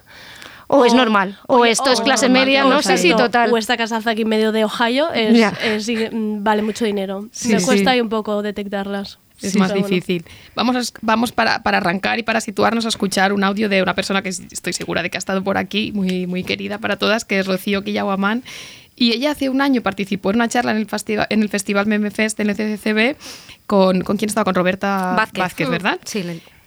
O 0.69 0.83
es 0.85 0.93
normal, 0.93 1.37
o 1.47 1.63
esto 1.65 1.89
es 1.91 2.01
o 2.01 2.03
clase 2.03 2.27
normal, 2.27 2.45
media, 2.45 2.65
o 2.65 2.69
no 2.69 2.81
sé 2.81 2.97
si 2.97 3.13
total. 3.13 3.53
O 3.53 3.57
esta 3.57 3.77
casaza 3.77 4.11
aquí 4.11 4.23
en 4.23 4.27
medio 4.27 4.51
de 4.51 4.65
Ohio 4.65 5.11
es, 5.13 5.37
Ya. 5.37 5.53
es- 5.63 5.87
mm, 5.89 6.43
vale 6.43 6.61
mucho 6.61 6.83
dinero. 6.83 7.27
Sí, 7.31 7.49
me 7.53 7.59
sí. 7.61 7.65
cuesta 7.65 7.91
ahí 7.91 8.01
un 8.01 8.09
poco 8.09 8.41
detectarlas. 8.41 9.17
Es 9.41 9.51
Sí, 9.53 9.59
más 9.59 9.69
pero 9.69 9.81
bueno. 9.81 9.95
difícil. 9.95 10.25
Vamos, 10.55 10.75
a 10.75 10.81
vamos 11.01 11.31
para, 11.31 11.61
para 11.63 11.77
arrancar 11.77 12.17
y 12.19 12.23
para 12.23 12.41
situarnos 12.41 12.85
a 12.85 12.89
escuchar 12.89 13.33
un 13.33 13.43
audio 13.43 13.69
de 13.69 13.83
una 13.83 13.93
persona 13.93 14.21
que 14.21 14.29
es- 14.29 14.41
estoy 14.51 14.73
segura 14.73 15.03
de 15.03 15.09
que 15.09 15.17
ha 15.17 15.19
estado 15.19 15.43
por 15.43 15.57
aquí, 15.57 15.91
muy, 15.93 16.25
muy 16.27 16.43
querida 16.43 16.79
para 16.79 16.97
todas, 16.97 17.23
que 17.25 17.39
es 17.39 17.45
Rocío 17.45 17.83
Quillaguamán. 17.83 18.43
Y 18.95 19.11
ella 19.11 19.29
hace 19.31 19.49
un 19.49 19.61
año 19.61 19.81
participó 19.81 20.31
en 20.31 20.37
una 20.37 20.47
charla 20.47 20.71
en 20.71 20.77
el, 20.77 20.87
festiva- 20.87 21.27
en 21.29 21.43
el 21.43 21.49
Festival 21.49 21.85
Meme 21.85 22.09
Fest 22.09 22.35
del 22.39 22.55
CCCB 22.55 23.15
con, 23.67 24.01
¿con 24.01 24.17
quién 24.17 24.29
estaba? 24.29 24.43
Con 24.45 24.55
Roberta 24.55 25.13
Vázquez, 25.35 25.69
¿verdad? 25.69 25.99
Sí, 26.03 26.23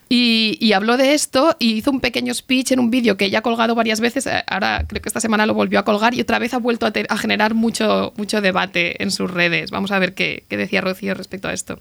Y, 0.09 0.57
y 0.61 0.73
habló 0.73 0.97
de 0.97 1.15
esto 1.15 1.57
y 1.59 1.73
hizo 1.75 1.91
un 1.91 1.99
pequeño 2.01 2.33
speech 2.35 2.71
en 2.73 2.79
un 2.79 2.91
vídeo 2.91 3.17
que 3.17 3.25
ella 3.25 3.41
ha 3.41 3.43
colgado 3.43 3.75
varias 3.75 4.01
veces. 4.01 4.27
eh, 4.27 4.45
Ahora 4.47 4.85
creo 4.87 5.03
que 5.03 5.09
esta 5.09 5.21
semana 5.21 5.45
lo 5.47 5.55
volvió 5.55 5.81
a 5.81 5.85
colgar 5.85 6.15
y 6.15 6.21
otra 6.21 6.39
vez 6.39 6.55
ha 6.55 6.59
vuelto 6.59 6.87
a, 6.87 6.93
te- 6.93 7.07
a 7.09 7.17
generar 7.19 7.55
mucho, 7.55 8.13
mucho 8.17 8.41
debate 8.41 9.03
en 9.03 9.11
sus 9.11 9.29
redes. 9.29 9.71
Vamos 9.73 9.91
a 9.91 9.99
ver 9.99 10.15
qué, 10.15 10.45
qué 10.49 10.57
decía 10.57 10.81
Rocío 10.81 11.15
respecto 11.15 11.49
a 11.49 11.53
esto. 11.53 11.81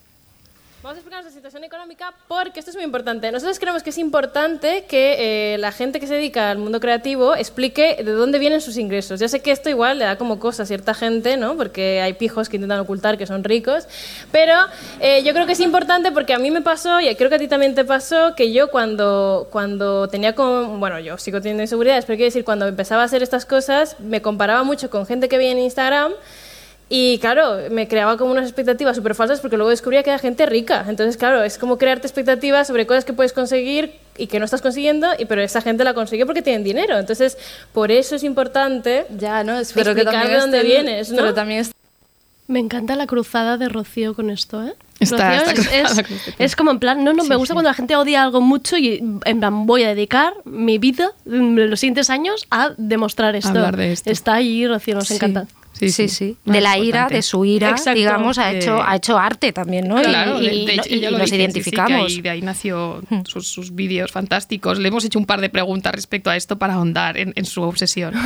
Vamos 0.81 0.95
a 0.95 0.99
explicar 0.99 1.25
la 1.25 1.29
situación 1.29 1.65
económica 1.65 2.13
porque 2.29 2.61
esto 2.61 2.71
es 2.71 2.77
muy 2.77 2.85
importante. 2.85 3.29
Nosotros 3.33 3.59
creemos 3.59 3.83
que 3.83 3.89
es 3.89 3.97
importante 3.97 4.85
que 4.87 5.53
eh, 5.53 5.57
la 5.57 5.73
gente 5.73 5.99
que 5.99 6.07
se 6.07 6.13
dedica 6.13 6.49
al 6.49 6.57
mundo 6.57 6.79
creativo 6.79 7.35
explique 7.35 7.97
de 8.01 8.11
dónde 8.13 8.39
vienen 8.39 8.61
sus 8.61 8.77
ingresos. 8.77 9.19
Ya 9.19 9.27
sé 9.27 9.41
que 9.41 9.51
esto 9.51 9.69
igual 9.69 9.99
le 9.99 10.05
da 10.05 10.17
como 10.17 10.39
cosa 10.39 10.63
a 10.63 10.65
cierta 10.65 10.93
gente, 10.93 11.35
¿no? 11.35 11.57
Porque 11.57 11.99
hay 11.99 12.13
pijos 12.13 12.47
que 12.47 12.55
intentan 12.55 12.79
ocultar 12.79 13.17
que 13.17 13.27
son 13.27 13.43
ricos. 13.43 13.89
Pero 14.31 14.53
eh, 15.01 15.21
yo 15.23 15.33
creo 15.33 15.45
que 15.45 15.51
es 15.51 15.59
importante 15.59 16.13
porque 16.13 16.33
a 16.33 16.39
mí 16.39 16.49
me 16.49 16.61
pasó, 16.61 17.01
y 17.01 17.13
creo 17.13 17.29
que 17.29 17.35
a 17.35 17.39
ti 17.39 17.49
también 17.49 17.75
te 17.75 17.83
pasó, 17.83 18.33
que 18.37 18.53
yo 18.53 18.71
cuando, 18.71 19.49
cuando 19.51 20.07
tenía 20.07 20.33
con... 20.33 20.79
Bueno, 20.79 20.97
yo 21.01 21.17
sigo 21.17 21.41
teniendo 21.41 21.61
inseguridades, 21.61 22.05
pero 22.05 22.15
quiero 22.15 22.27
decir, 22.27 22.45
cuando 22.45 22.67
empezaba 22.67 23.01
a 23.01 23.05
hacer 23.05 23.21
estas 23.21 23.45
cosas, 23.45 23.99
me 23.99 24.21
comparaba 24.21 24.63
mucho 24.63 24.89
con 24.89 25.05
gente 25.05 25.27
que 25.27 25.37
veía 25.37 25.51
en 25.51 25.59
Instagram 25.59 26.13
y 26.91 27.19
claro, 27.19 27.57
me 27.69 27.87
creaba 27.87 28.17
como 28.17 28.31
unas 28.31 28.45
expectativas 28.45 28.95
súper 28.95 29.13
falsas 29.13 29.39
porque 29.41 29.57
luego 29.57 29.69
descubría 29.69 30.01
que 30.01 30.09
era 30.09 30.17
gente 30.19 30.45
rica. 30.47 30.85
Entonces, 30.89 31.17
claro, 31.17 31.43
es 31.43 31.57
como 31.59 31.77
crearte 31.77 32.07
expectativas 32.07 32.65
sobre 32.67 32.87
cosas 32.87 33.05
que 33.05 33.13
puedes 33.13 33.31
conseguir 33.31 33.93
y 34.17 34.25
que 34.27 34.39
no 34.39 34.45
estás 34.45 34.61
consiguiendo, 34.61 35.07
y, 35.17 35.25
pero 35.25 35.41
esa 35.41 35.61
gente 35.61 35.83
la 35.83 35.93
consiguió 35.93 36.25
porque 36.25 36.41
tienen 36.41 36.63
dinero. 36.63 36.97
Entonces, 36.97 37.37
por 37.73 37.91
eso 37.91 38.15
es 38.15 38.23
importante 38.23 39.05
ya, 39.17 39.43
¿no? 39.43 39.57
Espero 39.59 39.93
que 39.93 40.01
explicar 40.01 40.13
también 40.13 40.33
de 40.35 40.41
dónde 40.41 40.57
estén- 40.61 40.65
vienes, 40.67 41.11
¿no? 41.11 41.17
pero 41.17 41.33
también 41.33 41.65
Me 42.47 42.57
encanta 42.59 42.95
la 42.95 43.05
cruzada 43.05 43.57
de 43.57 43.69
Rocío 43.69 44.15
con 44.15 44.31
esto, 44.31 44.65
¿eh? 44.65 44.73
Está- 44.99 45.29
Rocío 45.39 45.51
está 45.51 45.61
es, 45.77 45.91
cruzada 45.93 46.01
es- 46.27 46.33
es 46.39 46.55
como 46.55 46.71
en 46.71 46.79
plan, 46.79 47.03
no, 47.03 47.13
no, 47.13 47.23
me 47.23 47.35
gusta 47.35 47.53
cuando 47.53 47.69
la 47.69 47.75
gente 47.75 47.95
odia 47.95 48.23
algo 48.23 48.41
mucho 48.41 48.75
y 48.77 49.03
en 49.25 49.39
plan 49.39 49.67
voy 49.67 49.83
a 49.83 49.89
dedicar 49.89 50.33
mi 50.45 50.79
vida, 50.79 51.11
mm, 51.25 51.55
los 51.59 51.79
siguientes 51.79 52.09
años, 52.09 52.47
a 52.49 52.71
demostrar 52.77 53.35
esto. 53.35 53.49
Hablar 53.49 53.77
de 53.77 53.91
esto. 53.93 54.09
Está 54.09 54.33
ahí, 54.33 54.65
Rocío, 54.67 54.95
nos 54.95 55.07
Sí. 55.07 55.13
encanta. 55.15 55.45
Sí, 55.79 55.89
Sí, 55.91 56.09
sí. 56.09 56.37
De 56.45 56.61
la 56.61 56.77
ira, 56.77 57.07
de 57.07 57.21
su 57.21 57.45
ira, 57.45 57.69
Exacto. 57.69 57.97
digamos, 57.97 58.37
ha 58.37 58.47
De- 58.49 58.57
hecho, 58.59 58.81
ha 58.83 58.95
hecho 58.95 59.17
arte 59.17 59.53
también, 59.53 59.87
¿no? 59.87 59.99
Y- 59.99 60.03
Claro, 60.03 60.41
y, 60.41 60.45
de, 60.45 60.49
de 60.51 60.55
y- 60.57 60.69
hecho, 60.79 60.89
y 60.89 60.93
ella 60.95 61.11
lo 61.11 61.17
nos 61.19 61.25
dice, 61.31 61.35
sí, 61.37 61.41
sí, 61.41 61.43
identificamos. 61.43 62.11
ahí- 62.11 62.21
de 62.21 62.29
ahí 62.29 62.41
nació 62.41 63.01
sus, 63.25 63.47
sus 63.47 63.73
vídeos 63.73 64.11
fantásticos. 64.11 64.77
Le 64.79 64.87
hemos 64.89 65.05
hecho 65.05 65.19
un 65.19 65.25
par 65.25 65.41
de 65.41 65.49
preguntas 65.49 65.93
respecto 65.93 66.29
a 66.29 66.35
esto 66.35 66.57
para 66.59 66.73
ahondar 66.75 67.17
en, 67.17 67.33
en 67.35 67.45
su 67.45 67.61
obsesión. 67.63 68.13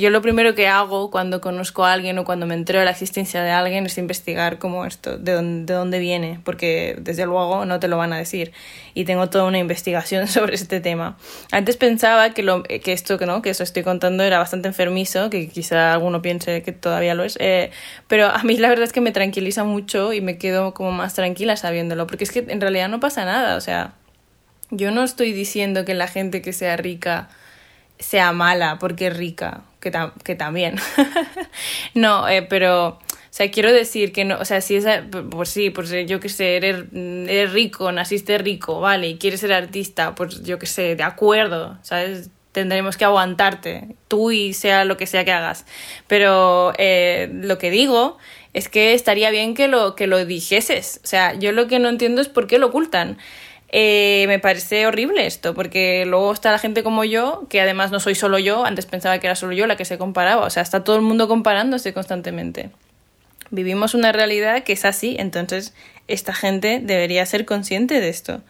Yo 0.00 0.10
lo 0.10 0.22
primero 0.22 0.54
que 0.54 0.68
hago 0.68 1.10
cuando 1.10 1.40
conozco 1.40 1.84
a 1.84 1.92
alguien 1.92 2.16
o 2.20 2.24
cuando 2.24 2.46
me 2.46 2.54
entero 2.54 2.78
de 2.78 2.84
la 2.84 2.92
existencia 2.92 3.42
de 3.42 3.50
alguien 3.50 3.84
es 3.84 3.98
investigar 3.98 4.60
como 4.60 4.84
esto, 4.84 5.18
de 5.18 5.32
dónde, 5.32 5.72
de 5.72 5.76
dónde 5.76 5.98
viene, 5.98 6.38
porque 6.44 6.96
desde 7.00 7.26
luego 7.26 7.64
no 7.64 7.80
te 7.80 7.88
lo 7.88 7.96
van 7.96 8.12
a 8.12 8.16
decir. 8.16 8.52
Y 8.94 9.06
tengo 9.06 9.28
toda 9.28 9.42
una 9.42 9.58
investigación 9.58 10.28
sobre 10.28 10.54
este 10.54 10.78
tema. 10.78 11.18
Antes 11.50 11.76
pensaba 11.76 12.30
que, 12.30 12.44
lo, 12.44 12.62
que 12.62 12.92
esto 12.92 13.18
que 13.18 13.26
no, 13.26 13.42
que 13.42 13.50
eso 13.50 13.64
estoy 13.64 13.82
contando 13.82 14.22
era 14.22 14.38
bastante 14.38 14.68
enfermizo, 14.68 15.30
que 15.30 15.48
quizá 15.48 15.94
alguno 15.94 16.22
piense 16.22 16.62
que 16.62 16.70
todavía 16.70 17.16
lo 17.16 17.24
es, 17.24 17.36
eh, 17.40 17.72
pero 18.06 18.26
a 18.28 18.44
mí 18.44 18.56
la 18.56 18.68
verdad 18.68 18.84
es 18.84 18.92
que 18.92 19.00
me 19.00 19.10
tranquiliza 19.10 19.64
mucho 19.64 20.12
y 20.12 20.20
me 20.20 20.38
quedo 20.38 20.74
como 20.74 20.92
más 20.92 21.14
tranquila 21.14 21.56
sabiéndolo, 21.56 22.06
porque 22.06 22.22
es 22.22 22.30
que 22.30 22.46
en 22.46 22.60
realidad 22.60 22.88
no 22.88 23.00
pasa 23.00 23.24
nada, 23.24 23.56
o 23.56 23.60
sea, 23.60 23.94
yo 24.70 24.92
no 24.92 25.02
estoy 25.02 25.32
diciendo 25.32 25.84
que 25.84 25.94
la 25.94 26.06
gente 26.06 26.40
que 26.40 26.52
sea 26.52 26.76
rica 26.76 27.30
sea 27.98 28.32
mala 28.32 28.78
porque 28.78 29.08
es 29.08 29.16
rica, 29.16 29.62
que, 29.80 29.90
tam 29.90 30.12
que 30.24 30.34
también. 30.34 30.76
no, 31.94 32.28
eh, 32.28 32.42
pero, 32.42 32.88
o 32.88 32.98
sea, 33.30 33.50
quiero 33.50 33.72
decir 33.72 34.12
que 34.12 34.24
no, 34.24 34.38
o 34.38 34.44
sea, 34.44 34.60
si 34.60 34.76
es, 34.76 34.86
pues 35.30 35.48
sí, 35.48 35.70
pues 35.70 35.90
yo 36.06 36.20
qué 36.20 36.28
sé, 36.28 36.56
eres, 36.56 37.52
rico, 37.52 37.90
naciste 37.92 38.38
rico, 38.38 38.80
vale, 38.80 39.08
y 39.08 39.18
quieres 39.18 39.40
ser 39.40 39.52
artista, 39.52 40.14
pues 40.14 40.42
yo 40.42 40.58
qué 40.58 40.66
sé, 40.66 40.96
de 40.96 41.02
acuerdo, 41.02 41.78
¿sabes? 41.82 42.30
Tendremos 42.52 42.96
que 42.96 43.04
aguantarte, 43.04 43.96
tú 44.08 44.30
y 44.30 44.52
sea 44.54 44.84
lo 44.84 44.96
que 44.96 45.06
sea 45.06 45.24
que 45.24 45.32
hagas. 45.32 45.66
Pero 46.06 46.72
eh, 46.78 47.30
lo 47.32 47.58
que 47.58 47.70
digo 47.70 48.16
es 48.54 48.68
que 48.68 48.94
estaría 48.94 49.30
bien 49.30 49.54
que 49.54 49.68
lo, 49.68 49.94
que 49.94 50.06
lo 50.06 50.24
dijeses. 50.24 51.00
O 51.04 51.06
sea, 51.06 51.34
yo 51.34 51.52
lo 51.52 51.68
que 51.68 51.78
no 51.78 51.88
entiendo 51.88 52.20
es 52.20 52.28
por 52.28 52.46
qué 52.46 52.58
lo 52.58 52.68
ocultan. 52.68 53.18
Eh, 53.70 54.24
me 54.28 54.38
parece 54.38 54.86
horrible 54.86 55.26
esto, 55.26 55.54
porque 55.54 56.04
luego 56.06 56.32
está 56.32 56.50
la 56.50 56.58
gente 56.58 56.82
como 56.82 57.04
yo, 57.04 57.46
que 57.50 57.60
además 57.60 57.90
no 57.90 58.00
soy 58.00 58.14
solo 58.14 58.38
yo, 58.38 58.64
antes 58.64 58.86
pensaba 58.86 59.18
que 59.18 59.26
era 59.26 59.36
solo 59.36 59.52
yo 59.52 59.66
la 59.66 59.76
que 59.76 59.84
se 59.84 59.98
comparaba, 59.98 60.46
o 60.46 60.50
sea, 60.50 60.62
está 60.62 60.84
todo 60.84 60.96
el 60.96 61.02
mundo 61.02 61.28
comparándose 61.28 61.92
constantemente. 61.92 62.70
Vivimos 63.50 63.94
una 63.94 64.12
realidad 64.12 64.62
que 64.62 64.72
es 64.72 64.84
así, 64.84 65.16
entonces 65.18 65.74
esta 66.06 66.32
gente 66.32 66.80
debería 66.82 67.24
ser 67.26 67.44
consciente 67.44 68.00
de 68.00 68.08
esto. 68.08 68.40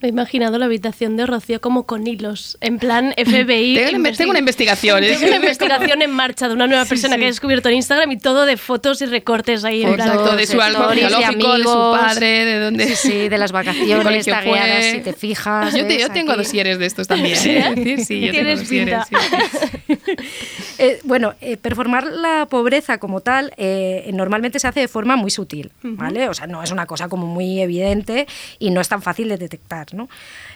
Me 0.00 0.08
he 0.08 0.10
imaginado 0.10 0.56
la 0.58 0.64
habitación 0.64 1.16
de 1.16 1.26
Rocío 1.26 1.60
como 1.60 1.84
con 1.84 2.06
hilos, 2.06 2.56
en 2.62 2.78
plan 2.78 3.12
FBI. 3.18 3.74
tengo, 3.74 3.98
una, 3.98 4.12
tengo, 4.12 4.30
una, 4.30 4.38
investigación. 4.38 5.00
Tengo 5.02 5.26
una 5.26 5.36
investigación 5.36 6.00
en 6.00 6.10
marcha 6.10 6.48
de 6.48 6.54
una 6.54 6.66
nueva 6.66 6.84
persona 6.86 7.14
sí, 7.16 7.20
que 7.20 7.26
he 7.26 7.30
descubierto 7.30 7.68
en 7.68 7.76
Instagram 7.76 8.10
y 8.12 8.18
todo 8.18 8.46
de 8.46 8.56
fotos 8.56 9.02
y 9.02 9.06
recortes 9.06 9.64
ahí. 9.64 9.82
En 9.82 9.90
Exacto, 9.90 10.24
plan, 10.24 10.36
de 10.38 10.46
su 10.46 10.60
árbol 10.60 10.94
genealógico, 10.94 11.52
de, 11.52 11.58
de, 11.58 11.64
su 11.64 11.70
padre, 11.70 12.44
de 12.46 12.60
dónde. 12.60 12.86
Sí, 12.86 12.96
sí, 12.96 13.28
de 13.28 13.38
las 13.38 13.52
vacaciones 13.60 14.24
tagueadas, 14.24 14.84
si 14.86 15.00
te 15.00 15.12
fijas. 15.12 15.74
Yo, 15.74 15.86
te, 15.86 15.98
yo 15.98 16.08
tengo 16.10 16.34
dosieres 16.34 16.78
de 16.78 16.86
estos 16.86 17.06
también. 17.06 17.36
¿Sí? 17.36 17.50
¿eh? 17.50 18.04
sí, 18.04 18.20
yo 18.20 18.32
Tienes 18.32 18.68
tengo 18.68 18.90
dosieres. 18.90 19.06
eh, 20.78 20.98
bueno, 21.04 21.34
eh, 21.40 21.56
performar 21.56 22.04
la 22.04 22.46
pobreza 22.46 22.98
como 22.98 23.20
tal 23.20 23.52
eh, 23.56 24.08
normalmente 24.14 24.58
se 24.58 24.66
hace 24.66 24.80
de 24.80 24.88
forma 24.88 25.16
muy 25.16 25.30
sutil. 25.30 25.72
¿vale? 25.82 26.28
O 26.28 26.34
sea, 26.34 26.46
no 26.46 26.62
es 26.62 26.70
una 26.70 26.86
cosa 26.86 27.08
como 27.08 27.26
muy 27.26 27.60
evidente 27.60 28.26
y 28.58 28.70
no 28.70 28.80
es 28.80 28.88
tan 28.88 29.02
fácil 29.02 29.28
de 29.28 29.36
detectar, 29.36 29.86
¿no? 29.94 30.08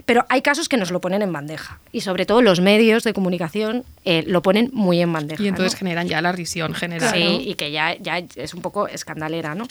Pero 0.07 0.27
hay 0.29 0.43
casos 0.43 0.69
que 0.69 0.77
nos 0.77 0.91
lo 0.91 1.01
ponen 1.01 1.23
en 1.23 1.33
bandeja 1.33 1.81
y 1.93 2.03
sobre 2.03 2.27
todo 2.27 2.43
los 2.43 2.61
medios 2.61 3.05
de 3.05 3.13
comunicación 3.13 3.85
eh, 4.05 4.25
lo 4.27 4.43
ponen 4.43 4.71
muy 4.73 5.01
en 5.01 5.13
bandeja. 5.13 5.43
Y 5.43 5.49
entonces 5.49 5.75
¿no? 5.75 5.79
generan 5.79 6.09
ya 6.09 6.21
la 6.21 6.33
risión 6.33 6.75
general. 6.75 7.15
Sí, 7.15 7.25
¿no? 7.25 7.41
y 7.41 7.55
que 7.55 7.71
ya, 7.71 7.97
ya 7.97 8.19
es 8.37 8.55
un 8.55 8.61
poco 8.61 8.89
escandalera. 8.89 9.55
¿no? 9.55 9.67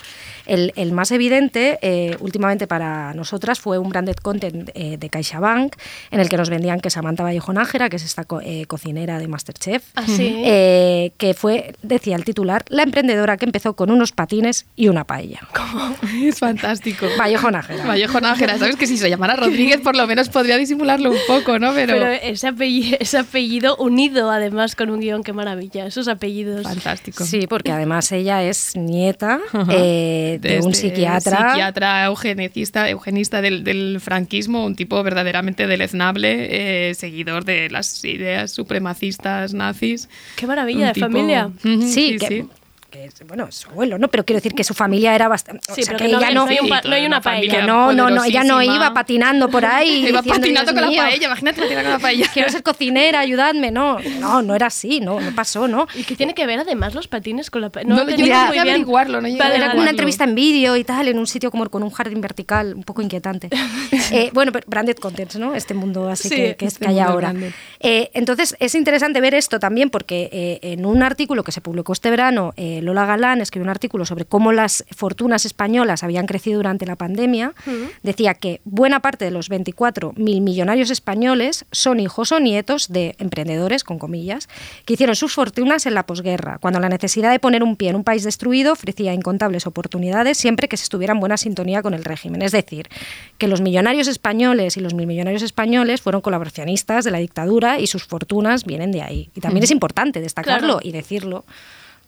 El, 0.45 0.73
el 0.75 0.91
más 0.91 1.11
evidente 1.11 1.79
eh, 1.81 2.17
últimamente 2.19 2.67
para 2.67 3.13
nosotras 3.13 3.59
fue 3.59 3.77
un 3.77 3.89
branded 3.89 4.15
content 4.15 4.69
eh, 4.73 4.97
de 4.97 5.09
CaixaBank 5.09 5.75
en 6.11 6.19
el 6.19 6.29
que 6.29 6.37
nos 6.37 6.49
vendían 6.49 6.79
que 6.79 6.89
Samantha 6.89 7.23
Vallejo 7.23 7.53
Nájera, 7.53 7.89
que 7.89 7.97
es 7.97 8.03
esta 8.03 8.23
co 8.23 8.41
eh, 8.41 8.65
cocinera 8.67 9.19
de 9.19 9.27
Masterchef, 9.27 9.83
¿Ah, 9.95 10.03
sí? 10.07 10.41
Eh, 10.45 11.11
que 11.17 11.33
fue, 11.33 11.75
decía 11.81 12.15
el 12.15 12.23
titular, 12.23 12.63
la 12.69 12.83
emprendedora 12.83 13.37
que 13.37 13.45
empezó 13.45 13.75
con 13.75 13.91
unos 13.91 14.11
patines 14.11 14.65
y 14.75 14.87
una 14.87 15.03
paella. 15.03 15.41
¿Cómo? 15.53 15.95
Es 16.23 16.39
fantástico. 16.39 17.05
Vallejo 17.17 17.51
Nájera. 17.51 17.85
Vallejo 17.85 18.21
Nájera, 18.21 18.57
¿sabes? 18.57 18.75
Que 18.75 18.87
si 18.87 18.97
se 18.97 19.09
llamara 19.09 19.35
Rodríguez 19.35 19.81
por 19.81 19.95
lo 19.95 20.07
menos 20.07 20.22
podría 20.29 20.57
disimularlo 20.57 21.11
un 21.11 21.17
poco, 21.27 21.59
¿no? 21.59 21.73
Pero, 21.73 21.93
Pero 21.93 22.07
ese, 22.07 22.47
apellido, 22.47 22.97
ese 22.99 23.17
apellido 23.17 23.75
unido 23.77 24.29
además 24.31 24.75
con 24.75 24.89
un 24.89 24.99
guion, 24.99 25.23
qué 25.23 25.33
maravilla, 25.33 25.85
esos 25.85 26.07
apellidos. 26.07 26.63
Fantástico. 26.63 27.23
Sí, 27.23 27.47
porque 27.47 27.71
además 27.71 28.11
ella 28.11 28.43
es 28.43 28.75
nieta 28.75 29.39
eh, 29.69 30.39
de, 30.41 30.59
un 30.61 30.71
este 30.71 30.89
psiquiatra. 30.89 31.51
Psiquiatra 31.51 32.05
eugenicista, 32.05 32.89
eugenista 32.89 33.41
del, 33.41 33.63
del, 33.63 33.99
franquismo, 33.99 34.65
un 34.65 34.75
tipo 34.75 35.01
verdaderamente 35.03 35.67
deleznable, 35.67 36.89
eh, 36.89 36.93
seguidor 36.95 37.45
de 37.45 37.69
las 37.69 38.03
ideas 38.05 38.51
supremacistas 38.51 39.53
nazis. 39.53 40.09
Qué 40.35 40.47
maravilla 40.47 40.87
de 40.87 40.93
tipo... 40.93 41.05
familia. 41.05 41.49
Sí, 41.61 41.91
sí, 41.91 42.17
que, 42.17 42.27
sí 42.27 42.45
que 42.93 43.05
es, 43.05 43.15
bueno, 43.25 43.47
es 43.47 43.55
su 43.55 43.69
abuelo, 43.71 43.97
¿no? 43.97 44.07
Pero 44.07 44.23
quiero 44.23 44.37
decir 44.37 44.53
que 44.53 44.63
su 44.63 44.75
familia 44.75 45.15
era 45.15 45.27
bastante. 45.27 45.65
Sí, 45.73 45.81
o 45.81 45.83
sea, 45.83 45.97
pero 45.97 45.97
que, 45.97 46.03
que 46.03 46.11
ella 46.11 46.31
no, 46.31 46.45
no, 46.45 46.51
hay, 46.51 46.59
un 46.59 46.69
no 46.69 46.95
hay 46.95 47.05
una 47.07 47.21
paella. 47.21 47.61
Que 47.61 47.63
no, 47.63 47.91
no, 47.91 48.11
no, 48.11 48.23
ella 48.23 48.43
no 48.43 48.61
iba 48.61 48.93
patinando 48.93 49.49
por 49.49 49.65
ahí. 49.65 50.05
iba 50.09 50.21
patinando 50.21 50.75
con 50.75 50.89
mío, 50.89 51.01
la 51.01 51.07
paella, 51.09 51.25
imagínate 51.25 51.61
patinar 51.61 51.83
con 51.83 51.93
la 51.93 51.99
paella. 52.07 52.29
Quiero 52.31 52.51
ser 52.51 52.61
cocinera, 52.61 53.19
ayudadme. 53.19 53.71
No, 53.71 53.97
no, 54.19 54.43
no 54.43 54.53
era 54.53 54.67
así, 54.67 54.99
no, 54.99 55.19
no 55.19 55.33
pasó, 55.33 55.67
¿no? 55.67 55.87
¿Y 55.95 56.03
qué 56.03 56.15
tiene 56.15 56.35
que 56.35 56.45
ver 56.45 56.59
además 56.59 56.93
los 56.93 57.07
patines 57.07 57.49
con 57.49 57.61
la 57.61 57.71
paella? 57.71 57.89
No, 57.89 58.03
no 58.03 58.11
yo 58.11 58.27
no 58.27 58.47
muy 58.47 58.57
averiguarlo, 58.59 59.21
no 59.21 59.27
Era 59.27 59.71
como 59.71 59.81
una 59.81 59.89
entrevista 59.89 60.25
en 60.25 60.35
vídeo 60.35 60.77
y 60.77 60.83
tal, 60.83 61.07
en 61.07 61.17
un 61.17 61.25
sitio 61.25 61.49
como 61.49 61.67
con 61.71 61.81
un 61.81 61.89
jardín 61.89 62.21
vertical, 62.21 62.75
un 62.75 62.83
poco 62.83 63.01
inquietante. 63.01 63.49
eh, 64.11 64.29
bueno, 64.33 64.51
branded 64.67 64.97
contents, 64.97 65.37
¿no? 65.37 65.55
Este 65.55 65.73
mundo 65.73 66.09
así 66.09 66.29
sí, 66.29 66.35
que, 66.35 66.55
que, 66.57 66.65
es, 66.65 66.73
este 66.73 66.85
que 66.85 66.91
hay 66.91 66.99
ahora. 66.99 67.33
Eh, 67.79 68.11
entonces, 68.13 68.55
es 68.59 68.75
interesante 68.75 69.19
ver 69.19 69.33
esto 69.33 69.59
también 69.59 69.89
porque 69.89 70.29
eh, 70.31 70.59
en 70.61 70.85
un 70.85 71.01
artículo 71.01 71.43
que 71.43 71.51
se 71.51 71.59
publicó 71.59 71.91
este 71.93 72.11
verano, 72.11 72.53
eh, 72.55 72.81
Lola 72.83 73.05
Galán 73.05 73.41
escribió 73.41 73.63
un 73.63 73.69
artículo 73.69 74.05
sobre 74.05 74.25
cómo 74.25 74.51
las 74.51 74.85
fortunas 74.95 75.45
españolas 75.45 76.03
habían 76.03 76.25
crecido 76.25 76.57
durante 76.57 76.85
la 76.85 76.95
pandemia, 76.95 77.53
uh 77.65 77.69
-huh. 77.69 77.89
decía 78.03 78.33
que 78.35 78.61
buena 78.65 78.99
parte 78.99 79.25
de 79.25 79.31
los 79.31 79.49
24 79.49 80.13
mil 80.15 80.41
millonarios 80.41 80.89
españoles 80.89 81.65
son 81.71 81.99
hijos 81.99 82.31
o 82.31 82.39
nietos 82.39 82.91
de 82.91 83.15
emprendedores, 83.19 83.83
con 83.83 83.99
comillas, 83.99 84.47
que 84.85 84.93
hicieron 84.93 85.15
sus 85.15 85.33
fortunas 85.33 85.85
en 85.85 85.93
la 85.93 86.05
posguerra, 86.05 86.57
cuando 86.59 86.79
la 86.79 86.89
necesidad 86.89 87.31
de 87.31 87.39
poner 87.39 87.63
un 87.63 87.75
pie 87.75 87.89
en 87.89 87.95
un 87.95 88.03
país 88.03 88.23
destruido 88.23 88.73
ofrecía 88.73 89.13
incontables 89.13 89.65
oportunidades 89.67 90.37
siempre 90.37 90.67
que 90.67 90.77
se 90.77 90.83
estuviera 90.83 91.13
en 91.13 91.19
buena 91.19 91.37
sintonía 91.37 91.81
con 91.81 91.93
el 91.93 92.03
régimen. 92.03 92.41
Es 92.41 92.51
decir, 92.51 92.89
que 93.37 93.47
los 93.47 93.61
millonarios 93.61 94.07
españoles 94.07 94.77
y 94.77 94.79
los 94.79 94.93
mil 94.93 95.07
millonarios 95.07 95.41
españoles 95.41 96.01
fueron 96.01 96.21
colaboracionistas 96.21 97.05
de 97.05 97.11
la 97.11 97.17
dictadura 97.19 97.79
y 97.79 97.87
sus 97.87 98.05
fortunas 98.05 98.65
vienen 98.65 98.91
de 98.91 99.01
ahí. 99.01 99.29
Y 99.35 99.41
también 99.41 99.61
uh 99.61 99.61
-huh. 99.61 99.65
es 99.65 99.71
importante 99.71 100.21
destacarlo 100.21 100.79
claro. 100.79 100.79
y 100.83 100.91
decirlo 100.91 101.45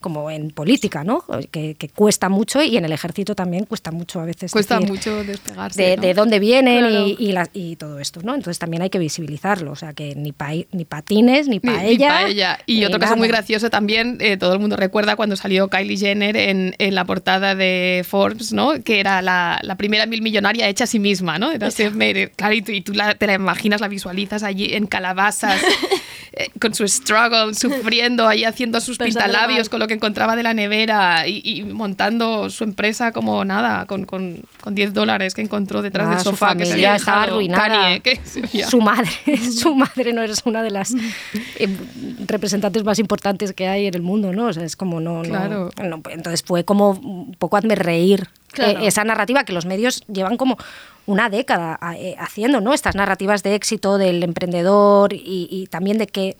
como 0.05 0.29
en 0.29 0.51
política, 0.51 1.03
¿no? 1.03 1.25
Que, 1.49 1.73
que, 1.73 1.89
cuesta 1.89 2.29
mucho 2.29 2.61
y 2.61 2.77
en 2.77 2.85
el 2.85 2.91
ejército 2.91 3.33
también 3.33 3.65
cuesta 3.65 3.89
mucho 3.89 4.19
a 4.19 4.25
veces. 4.25 4.51
Cuesta 4.51 4.75
decir, 4.75 4.91
mucho 4.91 5.23
despegarse. 5.23 5.81
De, 5.81 5.95
¿no? 5.95 6.01
de 6.03 6.13
dónde 6.13 6.37
vienen 6.37 6.81
claro. 6.81 7.07
y, 7.07 7.15
y, 7.17 7.31
la, 7.31 7.49
y, 7.53 7.75
todo 7.75 7.97
esto, 7.97 8.21
¿no? 8.21 8.35
Entonces 8.35 8.59
también 8.59 8.83
hay 8.83 8.91
que 8.91 8.99
visibilizarlo, 8.99 9.71
o 9.71 9.75
sea, 9.75 9.93
que 9.93 10.13
ni, 10.13 10.31
pa, 10.31 10.51
ni 10.71 10.85
patines, 10.85 11.47
ni 11.47 11.59
paella. 11.59 11.87
Ni, 11.87 11.97
ni 11.97 12.05
paella. 12.05 12.59
Y 12.67 12.75
ni 12.81 12.85
otra 12.85 12.99
cosa 12.99 13.15
muy 13.15 13.27
graciosa 13.27 13.71
también, 13.71 14.19
eh, 14.19 14.37
todo 14.37 14.53
el 14.53 14.59
mundo 14.59 14.75
recuerda 14.75 15.15
cuando 15.15 15.35
salió 15.35 15.69
Kylie 15.69 15.97
Jenner 15.97 16.37
en, 16.37 16.75
en, 16.77 16.93
la 16.93 17.03
portada 17.05 17.55
de 17.55 18.05
Forbes, 18.07 18.53
¿no? 18.53 18.83
Que 18.83 18.99
era 18.99 19.23
la, 19.23 19.59
la 19.63 19.75
primera 19.75 20.05
mil 20.05 20.21
millonaria 20.21 20.69
hecha 20.69 20.83
a 20.83 20.87
sí 20.87 20.99
misma, 20.99 21.39
¿no? 21.39 21.51
Self-made. 21.51 22.29
Claro, 22.35 22.53
y 22.53 22.61
tú, 22.61 22.71
y 22.73 22.81
tú 22.81 22.93
la, 22.93 23.15
te 23.15 23.25
la 23.25 23.33
imaginas, 23.33 23.81
la 23.81 23.87
visualizas 23.87 24.43
allí 24.43 24.75
en 24.75 24.85
calabazas. 24.85 25.59
Eh, 26.37 26.49
con 26.59 26.73
su 26.73 26.85
struggle, 26.85 27.53
sufriendo 27.55 28.27
ahí 28.27 28.43
haciendo 28.43 28.81
sus 28.81 28.97
pintalabios 28.97 29.69
con 29.69 29.79
lo 29.79 29.87
que 29.87 29.93
encontraba 29.93 30.35
de 30.35 30.43
la 30.43 30.53
nevera 30.53 31.25
y, 31.27 31.41
y 31.43 31.63
montando 31.63 32.49
su 32.49 32.65
empresa 32.65 33.13
como 33.13 33.45
nada, 33.45 33.85
con, 33.85 34.05
con, 34.05 34.41
con 34.59 34.75
10 34.75 34.93
dólares 34.93 35.33
que 35.33 35.41
encontró 35.41 35.81
detrás 35.81 36.07
ah, 36.07 36.15
del 36.15 36.19
sofá 36.19 36.51
su 36.51 36.57
que 36.57 36.65
se 36.65 36.73
había 36.73 36.95
estaba 36.97 37.23
arruinada. 37.23 37.67
Kanye, 37.67 38.01
que 38.01 38.19
su 38.65 38.81
madre, 38.81 39.09
su 39.57 39.75
madre 39.75 40.11
no 40.11 40.23
es 40.23 40.41
una 40.43 40.61
de 40.61 40.71
las 40.71 40.93
eh, 41.57 41.69
representantes 42.27 42.83
más 42.83 42.99
importantes 42.99 43.53
que 43.53 43.69
hay 43.69 43.85
en 43.85 43.93
el 43.93 44.01
mundo, 44.01 44.33
¿no? 44.33 44.47
O 44.47 44.53
sea, 44.53 44.65
es 44.65 44.75
como 44.75 44.99
no, 44.99 45.21
claro. 45.21 45.71
no, 45.77 45.85
no 45.85 46.01
entonces 46.09 46.43
fue 46.43 46.65
como 46.65 46.91
un 46.91 47.35
poco 47.39 47.55
hazme 47.55 47.75
reír 47.75 48.27
eh, 48.57 48.77
esa 48.81 49.03
narrativa 49.03 49.43
que 49.43 49.53
los 49.53 49.65
medios 49.65 50.03
llevan 50.07 50.37
como 50.37 50.57
una 51.05 51.29
década 51.29 51.79
eh, 51.97 52.15
haciendo, 52.17 52.61
¿no? 52.61 52.73
Estas 52.73 52.95
narrativas 52.95 53.43
de 53.43 53.55
éxito 53.55 53.97
del 53.97 54.23
emprendedor 54.23 55.13
y 55.13 55.67
también 55.69 55.97
de 55.97 56.07
que 56.07 56.35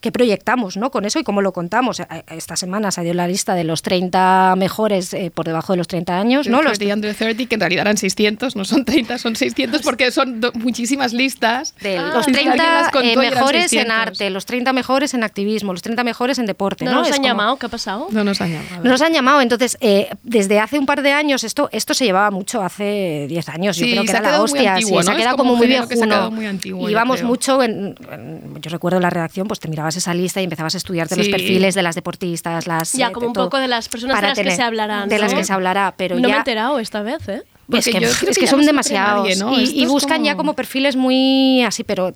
qué 0.00 0.10
proyectamos 0.12 0.76
¿no? 0.76 0.90
con 0.90 1.04
eso 1.04 1.18
y 1.18 1.24
cómo 1.24 1.42
lo 1.42 1.52
contamos. 1.52 2.02
Esta 2.28 2.56
semana 2.56 2.90
se 2.90 3.02
dio 3.02 3.14
la 3.14 3.28
lista 3.28 3.54
de 3.54 3.64
los 3.64 3.82
30 3.82 4.54
mejores 4.56 5.12
eh, 5.14 5.30
por 5.32 5.46
debajo 5.46 5.72
de 5.72 5.78
los 5.78 5.88
30 5.88 6.18
años. 6.18 6.48
¿no? 6.48 6.62
Los 6.62 6.78
30 6.78 6.94
under 6.94 7.14
30, 7.14 7.46
que 7.46 7.54
en 7.54 7.60
realidad 7.60 7.82
eran 7.82 7.96
600, 7.96 8.56
no 8.56 8.64
son 8.64 8.84
30, 8.84 9.18
son 9.18 9.36
600 9.36 9.82
porque 9.82 10.10
son 10.10 10.40
muchísimas 10.54 11.12
listas. 11.12 11.74
De 11.80 11.98
ah, 11.98 12.12
los 12.14 12.26
30 12.26 12.90
eh, 13.02 13.16
mejores 13.16 13.72
en 13.72 13.90
arte, 13.90 14.30
los 14.30 14.46
30 14.46 14.72
mejores 14.72 15.14
en 15.14 15.22
activismo, 15.22 15.72
los 15.72 15.82
30 15.82 16.02
mejores 16.04 16.38
en 16.38 16.46
deporte. 16.46 16.84
¿No, 16.84 16.92
¿no? 16.92 16.98
nos 16.98 17.08
es 17.08 17.14
han 17.14 17.18
como... 17.18 17.28
llamado? 17.28 17.56
¿Qué 17.56 17.66
ha 17.66 17.68
pasado? 17.68 18.08
No 18.10 18.24
nos 18.24 18.40
han 18.40 18.52
llamado. 18.52 18.82
No 18.82 18.90
nos 18.90 19.02
han 19.02 19.12
llamado. 19.12 19.40
Entonces, 19.40 19.76
eh, 19.80 20.08
desde 20.22 20.60
hace 20.60 20.78
un 20.78 20.86
par 20.86 21.02
de 21.02 21.12
años, 21.12 21.44
esto, 21.44 21.68
esto 21.72 21.92
se 21.94 22.06
llevaba 22.06 22.30
mucho, 22.30 22.62
hace 22.62 23.26
10 23.28 23.48
años. 23.50 23.76
Sí, 23.76 23.82
Yo 23.82 23.90
creo 23.92 24.02
que 24.02 24.08
se 24.08 24.16
era 24.16 24.30
la 24.30 24.42
hostia. 24.42 24.74
Antiguo, 24.74 24.90
sí, 24.90 24.96
¿no? 24.96 25.02
se 25.02 25.10
ha 25.12 25.16
quedado 25.16 25.36
como, 25.36 25.50
como 25.50 25.58
muy 25.58 25.66
viejuno. 25.66 26.30
Muy 26.30 26.46
antiguo, 26.46 26.88
Íbamos 26.88 27.22
mucho, 27.22 27.62
en, 27.62 27.94
en, 28.10 28.60
yo 28.60 28.70
recuerdo 28.70 29.00
la 29.00 29.10
redacción, 29.10 29.46
pues 29.46 29.60
te 29.60 29.68
mirabas 29.68 29.89
esa 29.96 30.14
lista 30.14 30.40
y 30.40 30.44
empezabas 30.44 30.74
a 30.74 30.78
estudiarte 30.78 31.16
los 31.16 31.28
perfiles 31.28 31.74
de 31.74 31.82
las 31.82 31.94
deportistas, 31.94 32.66
las 32.66 32.92
Ya, 32.92 33.08
eh, 33.08 33.12
como 33.12 33.28
un 33.28 33.32
todo, 33.32 33.44
poco 33.46 33.58
de 33.58 33.68
las 33.68 33.88
personas 33.88 34.16
de 34.16 34.20
para 34.20 34.28
las 34.34 34.38
que 34.38 34.50
se 34.56 34.62
hablarán. 34.62 35.08
de 35.08 35.18
las 35.18 35.34
que 35.34 35.44
se 35.44 35.52
hablará, 35.52 35.94
pero 35.96 36.16
no 36.18 36.28
me 36.28 36.34
he 36.34 36.38
enterado 36.38 36.78
esta 36.78 37.02
vez, 37.02 37.28
¿eh? 37.28 37.42
es 37.72 37.84
que, 37.84 37.92
Porque 37.92 38.06
yo 38.06 38.12
creo 38.18 38.30
es 38.32 38.38
que 38.38 38.46
son 38.48 38.60
no 38.60 38.66
demasiados. 38.66 39.22
nadie, 39.22 39.36
¿no? 39.36 39.58
Y, 39.60 39.86
buscan 39.86 40.16
como- 40.18 40.26
ya 40.26 40.34
como 40.36 40.54
perfiles 40.54 40.96
muy 40.96 41.62
así, 41.62 41.84
pero, 41.84 42.12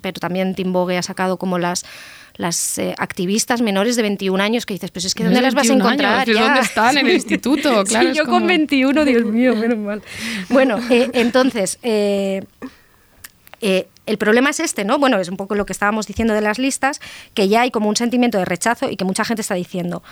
pero 0.00 0.18
también 0.20 0.54
Tim 0.54 0.72
Bogue 0.72 0.96
ha 0.96 1.02
sacado 1.02 1.36
como 1.36 1.58
las 1.58 1.84
las 2.36 2.78
eh, 2.78 2.96
activistas 2.98 3.60
menores 3.62 3.94
de 3.94 4.02
21 4.02 4.42
años 4.42 4.66
que 4.66 4.74
dices, 4.74 4.90
pues 4.90 5.04
es 5.04 5.14
que 5.14 5.22
¿dónde 5.22 5.40
las 5.40 5.54
vas 5.54 5.66
a 5.66 5.74
21 5.74 5.84
encontrar? 5.88 6.26
¿Dónde 6.26 6.60
están? 6.62 6.98
En 6.98 7.06
el 7.06 7.12
instituto, 7.14 7.84
claro. 7.86 8.08
Sí, 8.10 8.16
yo 8.18 8.24
como- 8.24 8.38
con 8.38 8.46
21, 8.48 9.04
Dios 9.04 9.24
mío, 9.24 9.54
menos 9.54 9.78
mal. 9.78 10.02
Bueno, 10.48 10.78
eh, 10.90 11.10
entonces, 11.12 11.78
eh, 11.84 12.42
el 14.06 14.18
problema 14.18 14.50
es 14.50 14.60
este, 14.60 14.84
¿no? 14.84 14.98
Bueno, 14.98 15.18
es 15.18 15.28
un 15.28 15.36
poco 15.36 15.54
lo 15.54 15.66
que 15.66 15.72
estábamos 15.72 16.06
diciendo 16.06 16.34
de 16.34 16.40
las 16.40 16.58
listas, 16.58 17.00
que 17.34 17.48
ya 17.48 17.62
hay 17.62 17.70
como 17.70 17.88
un 17.88 17.96
sentimiento 17.96 18.38
de 18.38 18.44
rechazo 18.44 18.90
y 18.90 18.96
que 18.96 19.04
mucha 19.04 19.24
gente 19.24 19.42
está 19.42 19.54
diciendo, 19.54 20.02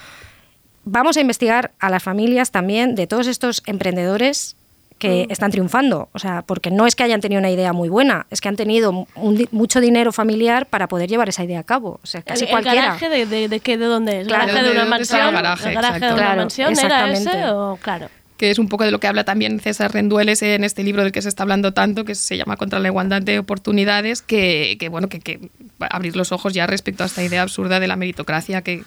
vamos 0.85 1.17
a 1.17 1.21
investigar 1.21 1.73
a 1.79 1.91
las 1.91 2.03
familias 2.03 2.51
también 2.51 2.95
de 2.95 3.07
todos 3.07 3.27
estos 3.27 3.63
emprendedores 3.67 4.57
que 4.99 5.27
están 5.31 5.51
triunfando. 5.51 6.09
O 6.13 6.21
sea, 6.21 6.43
porque 6.43 6.71
no 6.71 6.87
es 6.87 6.95
que 6.95 7.03
hayan 7.03 7.21
tenido 7.21 7.41
una 7.41 7.51
idea 7.51 7.73
muy 7.73 7.89
buena, 7.89 8.27
es 8.31 8.41
que 8.41 8.49
han 8.49 8.55
tenido 8.55 9.07
un 9.17 9.49
mucho 9.51 9.81
dinero 9.81 10.13
familiar 10.13 10.67
para 10.67 10.87
poder 10.87 11.09
llevar 11.11 11.29
esa 11.29 11.43
idea 11.43 11.59
a 11.59 11.65
cabo. 11.65 11.99
O 12.05 12.07
sea, 12.07 12.23
casi 12.23 12.45
¿El, 12.45 12.51
el 12.51 12.53
cualquiera. 12.53 12.83
garaje 12.87 13.09
de, 13.09 13.27
de, 13.27 13.49
de 13.49 13.61
qué, 13.61 13.77
de 13.79 13.87
dónde 13.87 14.21
es? 14.21 14.29
Claro, 14.29 14.47
¿Garaje 14.47 14.63
de 14.63 14.69
de 14.75 14.77
una 14.81 14.89
mansión? 14.89 15.27
el 15.27 15.33
garaje, 15.35 15.69
¿El 15.71 15.75
garaje 15.75 16.01
de 16.01 16.07
una 16.07 16.17
Claro, 16.23 16.37
mansión 16.43 16.79
era 16.79 17.11
ese 17.13 17.47
o 17.51 17.79
claro? 17.83 18.09
Que 18.43 18.51
es 18.51 18.59
un 18.59 18.67
poco 18.67 18.83
de 18.83 18.91
lo 18.91 18.99
que 18.99 19.07
habla 19.07 19.23
también 19.23 19.61
César 19.61 19.93
Rendueles 19.93 20.43
en 20.43 20.65
este 20.65 20.83
libro 20.83 21.05
del 21.05 21.13
que 21.13 21.23
se 21.23 21.29
está 21.29 21.45
hablando 21.45 21.73
tanto, 21.73 22.05
que 22.05 22.17
se 22.17 22.37
llama 22.37 22.57
Contra 22.57 22.81
la 22.81 22.89
igualdad 22.89 23.23
de 23.23 23.39
oportunidades, 23.39 24.21
que, 24.21 24.77
que, 24.81 24.89
bueno, 24.89 25.09
que, 25.09 25.21
que 25.21 25.39
abrir 25.79 26.17
los 26.17 26.33
ojos 26.33 26.53
ya 26.53 26.67
respecto 26.67 27.05
a 27.05 27.07
esta 27.07 27.23
idea 27.23 27.43
absurda 27.43 27.79
de 27.79 27.87
la 27.87 27.95
meritocracia 27.95 28.63
que, 28.63 28.83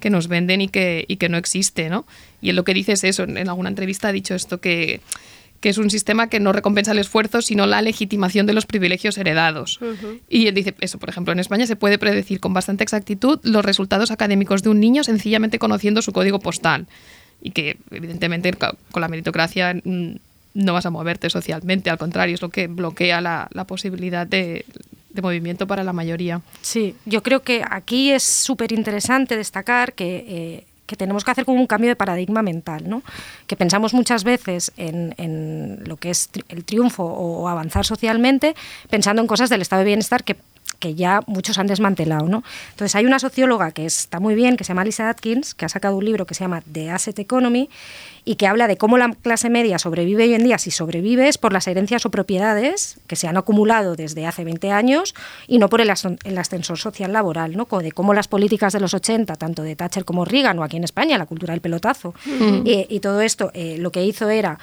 que 0.00 0.08
nos 0.08 0.26
venden 0.28 0.62
y 0.62 0.68
que, 0.68 1.04
y 1.06 1.16
que 1.18 1.28
no 1.28 1.36
existe, 1.36 1.90
¿no? 1.90 2.06
Y 2.40 2.48
en 2.48 2.56
lo 2.56 2.64
que 2.64 2.72
dice 2.72 2.92
es 2.92 3.04
eso, 3.04 3.24
en 3.24 3.46
alguna 3.46 3.68
entrevista 3.68 4.08
ha 4.08 4.12
dicho 4.12 4.34
esto 4.34 4.62
que 4.62 5.02
que 5.64 5.70
es 5.70 5.78
un 5.78 5.88
sistema 5.88 6.28
que 6.28 6.40
no 6.40 6.52
recompensa 6.52 6.92
el 6.92 6.98
esfuerzo, 6.98 7.40
sino 7.40 7.64
la 7.64 7.80
legitimación 7.80 8.44
de 8.44 8.52
los 8.52 8.66
privilegios 8.66 9.16
heredados. 9.16 9.80
Y 10.28 10.46
él 10.46 10.54
dice 10.54 10.74
eso, 10.80 10.98
por 10.98 11.08
ejemplo, 11.08 11.32
en 11.32 11.38
España 11.38 11.66
se 11.66 11.74
puede 11.74 11.96
predecir 11.96 12.38
con 12.38 12.52
bastante 12.52 12.84
exactitud 12.84 13.40
los 13.44 13.64
resultados 13.64 14.10
académicos 14.10 14.62
de 14.62 14.68
un 14.68 14.78
niño 14.78 15.04
sencillamente 15.04 15.58
conociendo 15.58 16.02
su 16.02 16.12
código 16.12 16.38
postal. 16.38 16.86
Y 17.44 17.52
que, 17.52 17.76
evidentemente, 17.92 18.52
con 18.52 19.00
la 19.00 19.06
meritocracia 19.06 19.74
mm, 19.84 20.16
no 20.54 20.72
vas 20.72 20.86
a 20.86 20.90
moverte 20.90 21.30
socialmente, 21.30 21.90
al 21.90 21.98
contrario, 21.98 22.34
es 22.34 22.42
lo 22.42 22.48
que 22.48 22.66
bloquea 22.66 23.20
la, 23.20 23.48
la 23.52 23.64
posibilidad 23.64 24.26
de, 24.26 24.64
de 25.14 25.22
movimiento 25.22 25.66
para 25.66 25.84
la 25.84 25.92
mayoría. 25.92 26.42
Sí, 26.60 26.96
yo 27.06 27.22
creo 27.22 27.42
que 27.42 27.62
aquí 27.68 28.10
es 28.10 28.22
súper 28.22 28.72
interesante 28.72 29.36
destacar 29.36 29.94
que, 29.94 30.24
eh, 30.28 30.64
que 30.86 30.96
tenemos 30.96 31.24
que 31.24 31.30
hacer 31.30 31.44
como 31.44 31.60
un 31.60 31.66
cambio 31.66 31.88
de 31.88 31.96
paradigma 31.96 32.42
mental, 32.42 32.88
¿no? 32.88 33.02
que 33.46 33.56
pensamos 33.56 33.94
muchas 33.94 34.24
veces 34.24 34.72
en, 34.76 35.14
en 35.16 35.82
lo 35.86 35.96
que 35.96 36.10
es 36.10 36.30
el 36.48 36.64
triunfo 36.64 37.04
o 37.04 37.48
avanzar 37.48 37.86
socialmente, 37.86 38.54
pensando 38.90 39.22
en 39.22 39.28
cosas 39.28 39.50
del 39.50 39.62
estado 39.62 39.80
de 39.80 39.86
bienestar 39.86 40.24
que 40.24 40.36
que 40.84 40.94
ya 40.94 41.22
muchos 41.26 41.56
han 41.56 41.66
desmantelado. 41.66 42.28
¿no? 42.28 42.44
Entonces 42.72 42.94
hay 42.94 43.06
una 43.06 43.18
socióloga 43.18 43.72
que 43.72 43.86
está 43.86 44.20
muy 44.20 44.34
bien, 44.34 44.58
que 44.58 44.64
se 44.64 44.68
llama 44.68 44.84
Lisa 44.84 45.08
Atkins, 45.08 45.54
que 45.54 45.64
ha 45.64 45.68
sacado 45.70 45.96
un 45.96 46.04
libro 46.04 46.26
que 46.26 46.34
se 46.34 46.44
llama 46.44 46.62
The 46.70 46.90
Asset 46.90 47.18
Economy 47.18 47.70
y 48.26 48.34
que 48.34 48.46
habla 48.46 48.68
de 48.68 48.76
cómo 48.76 48.98
la 48.98 49.10
clase 49.22 49.48
media 49.48 49.78
sobrevive 49.78 50.24
hoy 50.24 50.34
en 50.34 50.44
día, 50.44 50.58
si 50.58 50.70
sobrevive 50.70 51.28
es 51.28 51.38
por 51.38 51.54
las 51.54 51.66
herencias 51.68 52.04
o 52.04 52.10
propiedades 52.10 52.98
que 53.06 53.16
se 53.16 53.26
han 53.26 53.38
acumulado 53.38 53.96
desde 53.96 54.26
hace 54.26 54.44
20 54.44 54.72
años 54.72 55.14
y 55.46 55.56
no 55.56 55.70
por 55.70 55.80
el, 55.80 55.88
ascensor 55.88 56.76
social 56.76 57.14
laboral, 57.14 57.56
¿no? 57.56 57.66
De 57.78 57.92
cómo 57.92 58.12
las 58.12 58.28
políticas 58.28 58.74
de 58.74 58.80
los 58.80 58.92
80, 58.92 59.36
tanto 59.36 59.62
de 59.62 59.76
Thatcher 59.76 60.04
como 60.04 60.26
Reagan 60.26 60.58
o 60.58 60.64
aquí 60.64 60.76
en 60.76 60.84
España, 60.84 61.16
la 61.16 61.24
cultura 61.24 61.52
del 61.52 61.62
pelotazo, 61.62 62.14
y, 62.26 62.86
y 62.90 63.00
todo 63.00 63.22
esto 63.22 63.50
eh, 63.54 63.78
lo 63.78 63.90
que 63.90 64.04
hizo 64.04 64.28
era 64.28 64.58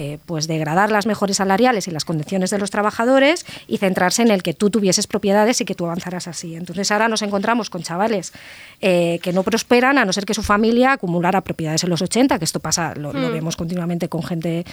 eh, 0.00 0.18
pues 0.26 0.46
degradar 0.46 0.92
las 0.92 1.06
mejores 1.06 1.38
salariales 1.38 1.88
y 1.88 1.90
las 1.90 2.04
condiciones 2.04 2.50
de 2.50 2.58
los 2.58 2.70
trabajadores 2.70 3.44
y 3.66 3.78
centrarse 3.78 4.22
en 4.22 4.30
el 4.30 4.44
que 4.44 4.54
tú 4.54 4.70
tuvieses 4.70 5.08
propiedades 5.08 5.60
y 5.60 5.64
que 5.64 5.74
tú 5.74 5.86
avanzaras 5.86 6.28
así. 6.28 6.54
Entonces 6.54 6.92
ahora 6.92 7.08
nos 7.08 7.22
encontramos 7.22 7.68
con 7.68 7.82
chavales 7.82 8.32
eh, 8.80 9.18
que 9.24 9.32
no 9.32 9.42
prosperan 9.42 9.98
a 9.98 10.04
no 10.04 10.12
ser 10.12 10.24
que 10.24 10.34
su 10.34 10.44
familia 10.44 10.92
acumulara 10.92 11.40
propiedades 11.40 11.82
en 11.82 11.90
los 11.90 12.00
80, 12.00 12.38
que 12.38 12.44
esto 12.44 12.60
pasa, 12.60 12.94
lo, 12.94 13.12
lo 13.12 13.28
Mm. 13.28 13.32
vemos 13.32 13.56
continuamente 13.56 14.08
con 14.08 14.22
gente 14.22 14.64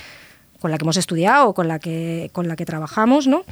con 0.60 0.70
la 0.70 0.78
que 0.78 0.84
hemos 0.84 0.98
estudiado 0.98 1.54
con 1.54 1.68
la 1.68 1.80
que, 1.80 2.30
con 2.32 2.48
la 2.48 2.56
que 2.56 2.66
trabajamos, 2.66 3.26
¿no? 3.26 3.44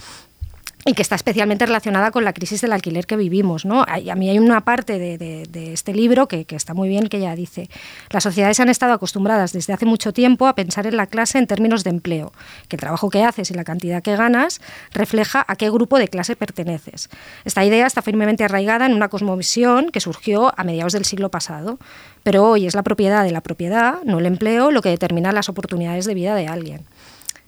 Y 0.85 0.93
que 0.93 1.01
está 1.01 1.15
especialmente 1.15 1.65
relacionada 1.65 2.11
con 2.11 2.25
la 2.25 2.33
crisis 2.33 2.59
del 2.61 2.73
alquiler 2.73 3.05
que 3.05 3.15
vivimos. 3.15 3.65
¿no? 3.65 3.85
Hay- 3.87 4.09
A 4.09 4.15
mí 4.15 4.29
hay 4.29 4.37
una 4.39 4.61
parte 4.65 4.99
de, 4.99 5.17
de- 5.17 5.45
de 5.49 5.73
este 5.73 5.93
libro 5.93 6.27
que, 6.27 6.45
que 6.45 6.55
está 6.55 6.73
muy 6.73 6.89
bien, 6.89 7.07
que 7.07 7.17
ella 7.17 7.35
dice, 7.35 7.69
las 8.09 8.23
sociedades 8.23 8.59
han 8.59 8.69
estado 8.69 8.93
acostumbradas 8.93 9.53
desde 9.53 9.71
hace 9.73 9.85
mucho 9.85 10.11
tiempo 10.11 10.45
a 10.47 10.55
pensar 10.55 10.85
en 10.85 10.97
la 10.97 11.07
clase 11.07 11.37
en 11.39 11.47
términos 11.47 11.83
de 11.83 11.89
empleo, 11.91 12.33
que 12.67 12.75
el 12.75 12.79
trabajo 12.81 13.09
que 13.09 13.23
haces 13.23 13.49
y 13.49 13.53
la 13.53 13.63
cantidad 13.63 14.03
que 14.03 14.15
ganas 14.17 14.59
refleja 14.91 15.45
a 15.47 15.55
qué 15.55 15.69
grupo 15.69 15.97
de 15.99 16.07
clase 16.09 16.35
perteneces. 16.35 17.09
Esta 17.45 17.63
idea 17.63 17.87
está 17.87 18.01
firmemente 18.01 18.43
arraigada 18.43 18.85
en 18.85 18.93
una 18.93 19.07
cosmovisión 19.09 19.89
que 19.89 19.99
surgió 20.01 20.53
a 20.57 20.63
mediados 20.63 20.93
del 20.93 21.05
siglo 21.05 21.29
pasado, 21.29 21.79
pero 22.23 22.43
hoy 22.43 22.67
es 22.67 22.75
la 22.75 22.83
propiedad 22.83 23.23
de 23.23 23.31
la 23.31 23.41
propiedad, 23.41 24.03
no 24.03 24.19
el 24.19 24.25
empleo, 24.25 24.71
lo 24.71 24.81
que 24.81 24.89
determina 24.89 25.31
las 25.31 25.49
oportunidades 25.49 26.05
de 26.05 26.13
vida 26.13 26.35
de 26.35 26.47
alguien. 26.47 26.81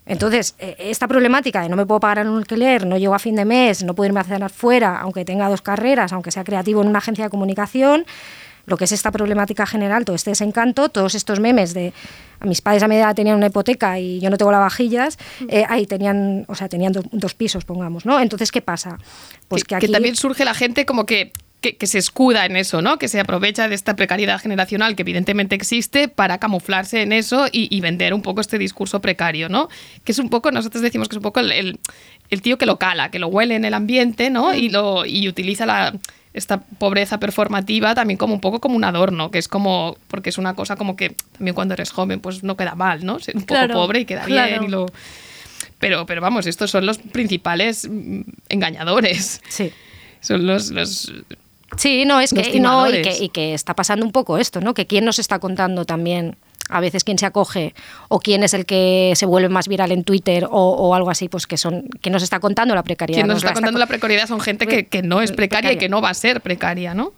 Entonces, 0.06 0.56
eh, 0.60 0.76
esta 0.80 1.08
problemática 1.08 1.62
de 1.62 1.70
no 1.70 1.76
me 1.76 1.86
puedo 1.86 2.00
pagar 2.00 2.28
un 2.30 2.38
alquiler, 2.38 2.86
no 2.86 2.98
llego 2.98 3.15
a 3.15 3.20
fin 3.20 3.36
de 3.36 3.46
mes, 3.46 3.84
no 3.84 3.96
puedo 3.96 4.08
irme 4.08 4.20
a 4.20 4.24
cenar 4.24 4.52
fuera, 4.52 5.00
aunque 5.00 5.26
tenga 5.26 5.50
dos 5.50 5.62
carreras, 5.62 6.13
aunque 6.13 6.32
sea 6.32 6.44
creativo 6.44 6.82
en 6.82 6.88
una 6.89 7.00
agencia 7.00 7.24
de 7.24 7.30
comunicación, 7.30 8.06
lo 8.68 8.78
que 8.78 8.86
es 8.86 8.91
esta 8.91 9.12
problemática 9.12 9.65
general, 9.68 10.06
todo 10.06 10.15
este 10.15 10.32
desencanto, 10.32 10.89
todos 10.89 11.13
estos 11.15 11.39
memes 11.39 11.74
de 11.74 11.94
a 12.39 12.46
mis 12.48 12.62
padres 12.62 12.82
a 12.84 12.88
mi 12.88 12.96
edad 12.96 13.15
tenían 13.15 13.38
una 13.38 13.48
hipoteca 13.48 14.00
y 14.00 14.20
yo 14.20 14.30
no 14.30 14.38
tengo 14.38 14.52
lavavajillas, 14.52 15.18
eh, 15.48 15.65
ahí 15.70 15.86
tenían, 15.86 16.46
o 16.48 16.56
sea, 16.56 16.68
tenían 16.68 16.91
do- 16.91 17.04
dos 17.12 17.34
pisos, 17.36 17.63
pongamos, 17.63 18.06
¿no? 18.06 18.20
Entonces, 18.20 18.52
¿qué 18.52 18.62
pasa? 18.62 18.98
Pues 19.48 19.63
que, 19.63 19.70
que, 19.70 19.76
aquí 19.76 19.86
que 19.88 19.91
también 19.94 20.15
surge 20.15 20.46
la 20.46 20.54
gente 20.56 20.86
como 20.86 21.06
que, 21.06 21.32
que, 21.65 21.78
que 21.78 21.88
se 21.88 21.97
escuda 21.97 22.45
en 22.45 22.58
eso, 22.58 22.84
¿no? 22.84 22.99
Que 22.99 23.08
se 23.08 23.19
aprovecha 23.19 23.67
de 23.67 23.73
esta 23.73 23.95
precariedad 23.95 24.39
generacional 24.39 24.95
que 24.95 25.01
evidentemente 25.01 25.56
existe 25.56 26.08
para 26.08 26.38
camuflarse 26.38 27.01
en 27.01 27.12
eso 27.12 27.47
y, 27.51 27.75
y 27.75 27.82
vender 27.82 28.13
un 28.13 28.21
poco 28.21 28.39
este 28.41 28.60
discurso 28.60 29.01
precario, 29.01 29.49
¿no? 29.49 29.67
Que 30.04 30.12
es 30.12 30.19
un 30.19 30.30
poco, 30.30 30.51
nosotros 30.51 30.84
decimos 30.84 31.10
que 31.10 31.15
es 31.15 31.17
un 31.17 31.23
poco 31.23 31.39
el, 31.39 31.51
el- 31.51 31.80
el 32.30 32.41
tío 32.43 32.58
que 32.60 32.67
lo 32.67 32.78
cala, 32.78 33.10
que 33.10 33.17
lo 33.17 33.28
huele 33.30 33.56
en 33.56 33.65
el 33.65 33.73
ambiente, 33.73 34.30
¿no? 34.30 34.54
Y, 34.54 34.69
lo, 34.69 35.06
y 35.08 35.28
utiliza 35.28 35.65
la 35.65 35.93
esta 36.34 36.60
pobreza 36.60 37.17
performativa 37.19 37.95
también 37.95 38.17
como 38.17 38.34
un 38.34 38.41
poco 38.41 38.60
como 38.60 38.75
un 38.75 38.84
adorno, 38.84 39.32
que 39.32 39.38
es 39.39 39.47
como, 39.47 39.95
porque 40.10 40.30
es 40.30 40.38
una 40.38 40.54
cosa 40.54 40.75
como 40.75 40.95
que 40.95 41.15
también 41.32 41.56
cuando 41.56 41.73
eres 41.73 41.91
joven 41.91 42.19
pues 42.19 42.43
no 42.43 42.58
queda 42.58 42.75
mal, 42.75 43.04
¿no? 43.06 43.19
Ser 43.19 43.38
un 43.38 43.43
poco 43.43 43.67
pobre 43.73 44.01
y 44.01 44.06
queda 44.06 44.23
claro. 44.25 44.49
bien 44.51 44.63
y 44.65 44.67
lo... 44.67 44.86
Pero, 45.80 46.06
pero 46.06 46.21
vamos, 46.21 46.45
estos 46.45 46.69
son 46.71 46.86
los 46.86 46.97
principales 46.99 47.88
mm, 47.89 48.21
engañadores. 48.49 49.41
Sí. 49.47 49.71
Son 50.21 50.45
los, 50.47 50.71
los 50.71 51.13
Sí, 51.78 52.06
no, 52.06 52.19
es 52.21 52.32
que, 52.34 52.60
no, 52.60 52.88
y, 52.88 53.01
que, 53.01 53.23
y 53.25 53.30
que 53.30 53.54
está 53.54 53.73
pasando 53.75 54.06
un 54.06 54.12
poco 54.12 54.38
esto, 54.38 54.62
¿no? 54.62 54.73
Que 54.73 54.86
quién 54.86 55.04
nos 55.06 55.19
está 55.19 55.39
contando 55.39 55.86
también 55.86 56.36
a 56.67 56.80
veces 56.80 57.04
quién 57.04 57.19
se 57.19 57.28
acoge 57.28 57.75
o 58.08 58.19
quién 58.19 58.43
es 58.43 58.56
el 58.56 58.65
que 58.65 59.13
se 59.15 59.28
vuelve 59.28 59.49
más 59.49 59.67
viral 59.67 59.91
en 59.91 60.04
Twitter 60.04 60.45
o, 60.45 60.49
o 60.71 60.95
algo 60.95 61.12
así, 61.12 61.30
pues 61.30 61.45
que 61.45 61.58
son 61.58 61.84
quién 62.01 62.12
nos 62.13 62.23
está 62.23 62.39
contando 62.39 62.73
la 62.73 62.82
precariedad. 62.82 63.19
Quien 63.19 63.28
nos 63.28 63.38
está 63.38 63.54
contando 63.54 63.78
co- 63.78 63.82
la 63.82 63.86
precariedad 63.88 64.25
son 64.28 64.39
gente 64.39 64.65
que, 64.65 64.88
que 64.88 65.04
no 65.04 65.21
es 65.21 65.32
precaria 65.32 65.71
y 65.73 65.78
que 65.78 65.89
no 65.89 66.01
va 66.01 66.10
a 66.10 66.13
ser 66.15 66.41
precaria, 66.41 66.95
¿no? 66.95 67.13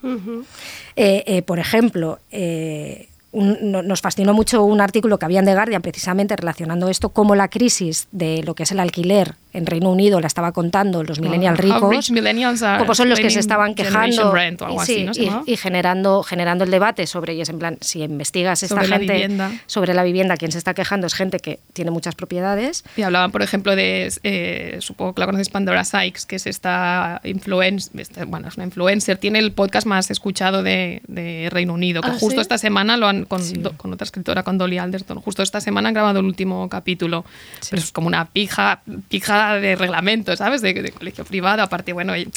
Eh, 0.95 1.23
eh, 1.27 1.41
por 1.43 1.59
ejemplo, 1.59 2.19
eh, 2.31 3.07
un- 3.37 3.57
no- 3.71 3.83
nos 3.83 4.01
fascinó 4.01 4.33
mucho 4.33 4.63
un 4.63 4.81
artículo 4.81 5.17
que 5.19 5.25
había 5.25 5.39
en 5.39 5.45
The 5.45 5.53
Guardian 5.53 5.81
precisamente 5.81 6.35
relacionando 6.35 6.89
esto, 6.89 7.09
cómo 7.09 7.35
la 7.35 7.47
crisis 7.47 8.07
de 8.11 8.43
lo 8.43 8.55
que 8.55 8.63
es 8.63 8.71
el 8.71 8.79
alquiler 8.79 9.35
en 9.53 9.65
Reino 9.65 9.89
Unido 9.91 10.19
la 10.19 10.27
estaba 10.27 10.51
contando 10.51 11.03
los 11.03 11.19
millennials 11.19 11.57
ricos, 11.59 12.11
millennials 12.11 12.61
are 12.61 12.79
como 12.79 12.93
son 12.93 13.09
los 13.09 13.19
que 13.19 13.29
se 13.31 13.39
estaban 13.39 13.73
quejando 13.73 14.31
Rent 14.31 14.61
o 14.61 14.65
algo 14.65 14.77
y, 14.77 14.83
así, 14.83 15.07
sí, 15.13 15.29
¿no 15.29 15.43
y- 15.47 15.53
y 15.53 15.57
generando, 15.57 16.21
generando 16.21 16.63
el 16.63 16.69
debate 16.71 17.07
sobre, 17.07 17.33
y 17.33 17.41
es 17.41 17.49
en 17.49 17.57
plan, 17.57 17.77
si 17.81 18.03
investigas 18.03 18.61
esta 18.61 18.75
Sobre 18.75 18.87
la 18.87 18.97
gente 18.97 19.13
vivienda. 19.13 19.51
sobre 19.65 19.93
la 19.95 20.03
vivienda, 20.03 20.37
quien 20.37 20.51
se 20.51 20.57
está 20.59 20.73
quejando 20.75 21.07
es 21.07 21.13
gente 21.15 21.39
que 21.39 21.59
tiene 21.73 21.89
muchas 21.91 22.13
propiedades. 22.13 22.83
Y 22.97 23.01
hablaban, 23.01 23.31
por 23.31 23.41
ejemplo, 23.41 23.75
de, 23.75 24.11
eh, 24.23 24.77
supongo 24.81 25.13
que 25.15 25.21
la 25.21 25.25
conoces, 25.25 25.49
Pandora 25.49 25.83
Sykes, 25.85 26.25
que 26.27 26.35
es 26.35 26.45
esta 26.45 27.19
influencer, 27.23 28.25
bueno, 28.27 28.47
es 28.49 28.55
una 28.57 28.65
influencer, 28.65 29.17
tiene 29.17 29.39
el 29.39 29.51
podcast 29.53 29.87
más 29.87 30.11
escuchado 30.11 30.61
de, 30.63 31.01
de 31.07 31.49
Reino 31.51 31.73
Unido, 31.73 32.01
que 32.01 32.09
Ah, 32.09 32.13
justo 32.19 32.35
¿sí? 32.35 32.41
esta 32.41 32.57
semana 32.57 32.97
lo 32.97 33.07
han, 33.07 33.25
con, 33.27 33.41
do- 33.63 33.73
con 33.77 33.93
otra 33.93 34.05
escritora, 34.05 34.43
con 34.43 34.57
Dolly 34.57 34.77
Alderton, 34.77 35.19
justo 35.21 35.43
esta 35.43 35.61
semana 35.61 35.89
han 35.89 35.93
grabado 35.93 36.19
el 36.19 36.25
último 36.25 36.67
capítulo. 36.69 37.25
Pero 37.69 37.81
es 37.81 37.91
como 37.91 38.07
una 38.07 38.25
pija, 38.25 38.81
pija 39.09 39.55
de 39.55 39.75
reglamento, 39.75 40.35
¿sabes? 40.35 40.61
De, 40.61 40.73
de 40.73 40.91
colegio 40.91 41.25
privado, 41.25 41.61
aparte, 41.63 41.93
bueno, 41.93 42.13
ella, 42.13 42.29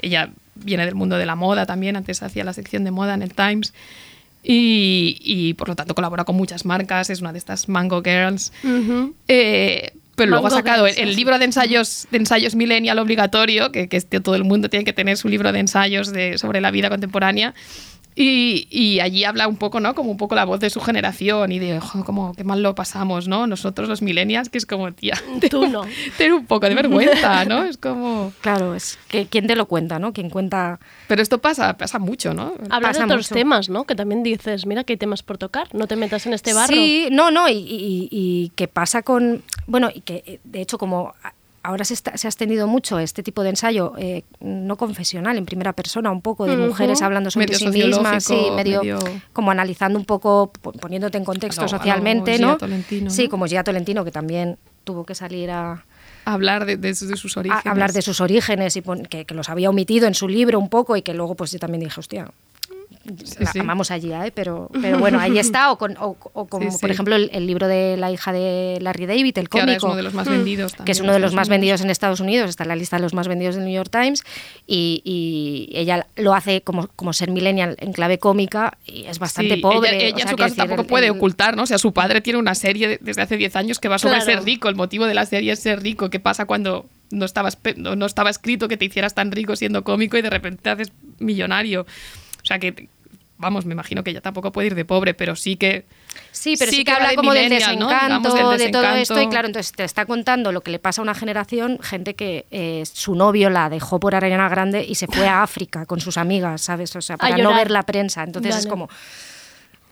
ella 0.00 0.30
viene 0.54 0.84
del 0.84 0.94
mundo 0.94 1.16
de 1.16 1.24
la 1.26 1.34
moda 1.36 1.64
también, 1.66 1.96
antes 1.96 2.22
hacía 2.22 2.44
la 2.44 2.52
sección 2.52 2.84
de 2.84 2.90
moda 2.90 3.14
en 3.14 3.22
el 3.22 3.32
Times. 3.34 3.72
Y, 4.44 5.18
y, 5.20 5.54
por 5.54 5.68
lo 5.68 5.76
tanto 5.76 5.94
colabora 5.94 6.24
con 6.24 6.34
muchas 6.36 6.64
marcas, 6.64 7.10
es 7.10 7.20
una 7.20 7.32
de 7.32 7.38
estas 7.38 7.68
Mango 7.68 8.02
Girls. 8.02 8.52
Eh, 9.28 9.92
pero 10.16 10.30
luego 10.30 10.48
ha 10.48 10.50
Mango 10.50 10.56
sacado 10.64 10.86
el, 10.86 10.94
Girls, 10.94 11.10
el 11.10 11.16
libro 11.16 11.38
de 11.38 11.44
ensayos, 11.44 12.08
de 12.10 12.18
ensayos 12.18 12.54
millennial 12.56 12.98
obligatorio, 12.98 13.70
que, 13.70 13.88
que 13.88 13.96
este- 13.96 14.20
todo 14.20 14.34
el 14.34 14.42
mundo 14.44 14.68
tiene 14.68 14.84
que 14.84 14.92
tener 14.92 15.16
su 15.16 15.28
libro 15.28 15.52
de 15.52 15.60
ensayos 15.60 16.12
de, 16.12 16.38
sobre 16.38 16.60
la 16.60 16.70
vida 16.72 16.88
contemporánea. 16.90 17.54
Y, 18.14 18.68
y 18.70 19.00
allí 19.00 19.24
habla 19.24 19.48
un 19.48 19.56
poco, 19.56 19.80
¿no? 19.80 19.94
Como 19.94 20.10
un 20.10 20.16
poco 20.16 20.34
la 20.34 20.44
voz 20.44 20.60
de 20.60 20.68
su 20.70 20.80
generación 20.80 21.50
y 21.52 21.58
de, 21.58 21.80
"Jo, 21.80 22.04
como 22.04 22.34
qué 22.34 22.44
mal 22.44 22.62
lo 22.62 22.74
pasamos, 22.74 23.26
¿no? 23.28 23.46
Nosotros 23.46 23.88
los 23.88 24.02
millennials, 24.02 24.48
que 24.50 24.58
es 24.58 24.66
como, 24.66 24.92
tía, 24.92 25.14
Tú 25.50 25.66
no. 25.68 25.82
tener 26.18 26.34
un 26.34 26.44
poco 26.46 26.68
de 26.68 26.74
vergüenza, 26.74 27.44
¿no? 27.46 27.64
Es 27.64 27.76
como... 27.78 28.32
Claro, 28.42 28.74
es 28.74 28.98
que 29.08 29.26
quién 29.26 29.46
te 29.46 29.56
lo 29.56 29.66
cuenta, 29.66 29.98
¿no? 29.98 30.12
Quien 30.12 30.28
cuenta. 30.30 30.78
Pero 31.08 31.22
esto 31.22 31.38
pasa, 31.38 31.76
pasa 31.78 31.98
mucho, 31.98 32.34
¿no? 32.34 32.52
Hablar 32.70 32.94
de 32.96 33.04
otros 33.04 33.30
mucho. 33.30 33.34
temas, 33.34 33.68
¿no? 33.68 33.84
Que 33.84 33.94
también 33.94 34.22
dices, 34.22 34.66
mira 34.66 34.84
que 34.84 34.92
hay 34.94 34.96
temas 34.98 35.22
por 35.22 35.38
tocar, 35.38 35.68
no 35.74 35.86
te 35.86 35.96
metas 35.96 36.26
en 36.26 36.34
este 36.34 36.52
barro. 36.52 36.72
Sí, 36.74 37.08
no, 37.10 37.30
no, 37.30 37.48
y, 37.48 37.52
y- 37.54 38.08
y 38.10 38.52
que 38.56 38.68
pasa 38.68 39.02
con. 39.02 39.42
Bueno, 39.66 39.90
y 39.94 40.00
que 40.02 40.40
de 40.44 40.60
hecho, 40.60 40.76
como 40.78 41.14
ahora 41.62 41.84
se, 41.84 41.94
está- 41.94 42.16
se 42.16 42.26
ha 42.26 42.30
extendido 42.30 42.66
mucho 42.66 42.98
este 42.98 43.22
tipo 43.22 43.42
de 43.42 43.50
ensayo 43.50 43.92
eh, 43.98 44.24
no 44.40 44.76
confesional, 44.76 45.36
en 45.38 45.44
primera 45.46 45.72
persona, 45.72 46.10
un 46.10 46.20
poco 46.22 46.46
de 46.46 46.56
mujeres 46.56 47.02
hablando 47.02 47.30
sobre 47.30 47.46
Medio 47.46 47.58
sí 47.58 47.66
mismas, 47.68 48.24
sí, 48.24 48.48
medio, 48.56 48.80
medio- 48.80 48.98
como 49.32 49.50
analizando 49.50 49.98
un 49.98 50.04
poco, 50.04 50.52
po- 50.60 50.72
poniéndote 50.72 51.18
en 51.18 51.24
contexto 51.24 51.68
socialmente, 51.68 52.36
Gia 52.36 52.46
¿no? 52.46 52.56
Tolentino, 52.56 53.10
Sí, 53.10 53.24
¿no? 53.24 53.30
como 53.30 53.46
Gia 53.46 53.62
Tolentino, 53.64 54.04
que 54.04 54.10
también 54.10 54.58
tuvo 54.84 55.04
que 55.04 55.14
salir 55.14 55.50
a, 55.50 55.84
Hablar 56.24 56.66
de, 56.66 56.76
de 56.76 56.94
sus- 56.94 57.08
de 57.08 57.16
sus 57.16 57.36
a 57.36 57.40
orígenes. 57.40 57.66
hablar 57.66 57.92
de 57.92 58.02
sus 58.02 58.20
orígenes 58.20 58.76
y 58.76 58.80
pon- 58.82 59.04
que, 59.04 59.24
que 59.24 59.34
los 59.34 59.48
había 59.48 59.70
omitido 59.70 60.06
en 60.06 60.14
su 60.14 60.28
libro 60.28 60.58
un 60.58 60.68
poco 60.68 60.96
y 60.96 61.02
que 61.02 61.14
luego 61.14 61.34
pues 61.36 61.50
yo 61.52 61.58
también 61.58 61.80
dije, 61.82 61.98
hostia, 61.98 62.30
la 63.38 63.52
sí. 63.52 63.58
amamos 63.58 63.90
allí, 63.90 64.12
¿eh? 64.12 64.32
pero, 64.34 64.70
pero 64.80 64.98
bueno, 64.98 65.18
ahí 65.20 65.38
está, 65.38 65.72
o, 65.72 65.78
con, 65.78 65.96
o, 65.98 66.16
o 66.32 66.46
como 66.46 66.70
Sí, 66.70 66.78
por 66.80 66.90
sí. 66.90 66.94
ejemplo 66.94 67.16
el, 67.16 67.30
el 67.32 67.46
libro 67.46 67.66
de 67.66 67.96
la 67.96 68.10
hija 68.10 68.32
de 68.32 68.78
Larry 68.80 69.06
David, 69.06 69.38
el 69.38 69.48
Que 69.48 69.60
cómico, 69.60 69.76
es 69.76 69.82
uno 69.82 69.96
de 69.96 70.02
los 70.02 70.14
más 70.14 70.28
vendidos 70.28 70.72
que 70.72 70.92
es 70.92 70.98
también 70.98 71.04
uno 71.04 71.12
de 71.14 71.18
los 71.18 71.34
más 71.34 71.48
vendidos 71.48 71.80
en 71.80 71.90
Estados 71.90 72.20
Unidos, 72.20 72.48
está 72.50 72.64
en 72.64 72.68
la 72.68 72.76
lista 72.76 72.96
de 72.96 73.02
los 73.02 73.14
más 73.14 73.28
vendidos 73.28 73.56
del 73.56 73.64
New 73.64 73.74
York 73.74 73.90
Times, 73.90 74.22
y, 74.66 75.02
y 75.04 75.76
ella 75.76 76.06
lo 76.16 76.34
hace 76.34 76.62
como, 76.62 76.88
como 76.88 77.12
ser 77.12 77.30
millennial 77.30 77.76
en 77.78 77.92
clave 77.92 78.18
cómica, 78.18 78.78
y 78.86 79.04
es 79.06 79.18
bastante 79.18 79.54
Sí, 79.56 79.60
pobre. 79.60 79.96
Ella, 79.96 80.06
ella 80.06 80.14
o 80.14 80.18
sea, 80.18 80.24
en 80.24 80.30
su 80.30 80.36
caso 80.36 80.54
tampoco 80.56 80.82
el- 80.82 80.86
puede 80.86 81.06
el- 81.06 81.12
ocultar, 81.12 81.56
¿no? 81.56 81.64
O 81.64 81.66
sea, 81.66 81.78
su 81.78 81.92
padre 81.92 82.20
tiene 82.20 82.38
una 82.38 82.54
serie 82.54 82.88
de- 82.88 82.98
desde 83.00 83.22
hace 83.22 83.36
10 83.36 83.56
años 83.56 83.78
que 83.78 83.88
va 83.88 83.98
sobre 83.98 84.16
Claro. 84.16 84.30
ser 84.30 84.44
rico. 84.44 84.68
El 84.68 84.76
motivo 84.76 85.06
de 85.06 85.14
la 85.14 85.26
serie 85.26 85.52
es 85.52 85.58
ser 85.60 85.82
rico. 85.82 86.08
¿Qué 86.10 86.20
pasa 86.20 86.44
cuando 86.46 86.86
no 87.10 87.24
estaba, 87.26 87.50
no 87.76 88.06
estaba 88.06 88.30
escrito 88.30 88.68
que 88.68 88.76
te 88.76 88.84
hicieras 88.86 89.14
tan 89.14 89.32
rico 89.32 89.54
siendo 89.56 89.84
cómico 89.84 90.16
y 90.16 90.22
de 90.22 90.30
repente 90.30 90.62
te 90.62 90.70
haces 90.70 90.92
millonario? 91.18 91.86
O 92.42 92.44
sea, 92.44 92.58
que, 92.58 92.88
vamos, 93.38 93.66
me 93.66 93.72
imagino 93.72 94.04
que 94.04 94.10
ella 94.10 94.20
tampoco 94.20 94.52
puede 94.52 94.68
ir 94.68 94.74
de 94.74 94.84
pobre, 94.84 95.14
pero 95.14 95.36
sí 95.36 95.56
que... 95.56 95.84
Sí, 96.30 96.54
pero 96.58 96.70
sí, 96.70 96.78
Sí 96.78 96.84
que 96.84 96.90
que 96.90 96.96
habla 96.96 97.10
de 97.10 97.16
como 97.16 97.32
del 97.32 97.48
¿no? 97.48 97.54
desencanto, 97.56 97.96
Digamos, 97.98 98.34
del 98.34 98.58
de 98.58 98.70
todo 98.70 98.82
desencanto. 98.82 98.96
esto, 98.98 99.22
y 99.22 99.28
claro, 99.28 99.46
entonces 99.48 99.72
te 99.72 99.84
está 99.84 100.06
contando 100.06 100.52
lo 100.52 100.60
que 100.62 100.70
le 100.70 100.78
pasa 100.78 101.00
a 101.00 101.04
una 101.04 101.14
generación, 101.14 101.78
gente 101.82 102.14
que 102.14 102.46
eh, 102.50 102.84
su 102.90 103.14
novio 103.14 103.50
la 103.50 103.68
dejó 103.68 103.98
por 104.00 104.14
Ariana 104.14 104.48
Grande 104.48 104.84
y 104.84 104.94
se 104.94 105.06
fue 105.06 105.26
a 105.26 105.42
África 105.42 105.86
con 105.86 106.00
sus 106.00 106.16
amigas, 106.16 106.62
¿sabes? 106.62 106.94
O 106.96 107.00
sea, 107.00 107.16
para 107.16 107.36
no 107.38 107.54
ver 107.54 107.70
la 107.70 107.82
prensa. 107.82 108.22
Entonces 108.22 108.56
es 108.56 108.66
como... 108.66 108.88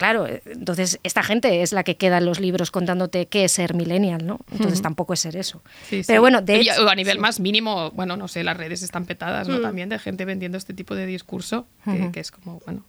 Claro, 0.01 0.27
eh, 0.27 0.41
entonces 0.47 0.99
esta 1.03 1.23
gente 1.23 1.61
es 1.61 1.75
la 1.75 1.85
que 1.85 1.99
queda 1.99 2.17
en 2.19 2.25
los 2.25 2.41
libros 2.41 2.71
contándote 2.71 3.27
qué 3.27 3.45
es 3.45 3.53
ser 3.53 3.75
millennial, 3.75 4.27
¿no? 4.27 4.41
Entonces 4.51 4.81
tampoco 4.81 5.13
es 5.13 5.21
ser 5.21 5.37
eso. 5.37 5.61
Sí, 5.91 6.03
Pero 6.07 6.17
sí. 6.17 6.21
bueno, 6.21 6.41
de 6.41 6.57
hecho... 6.57 6.89
a 6.89 6.95
nivel 6.95 7.19
más 7.19 7.39
mínimo, 7.39 7.91
bueno, 7.91 8.17
no 8.17 8.27
sé, 8.27 8.43
las 8.43 8.57
redes 8.57 8.83
están 8.83 9.05
petadas, 9.05 9.47
¿no? 9.47 9.59
Mm. 9.59 9.63
También 9.63 9.89
de 9.91 9.99
gente 9.99 10.25
vendiendo 10.25 10.57
este 10.57 10.73
tipo 10.73 10.95
de 10.95 11.05
discurso, 11.05 11.67
que, 11.85 12.11
que 12.13 12.21
es 12.21 12.31
como, 12.31 12.61
bueno... 12.65 12.83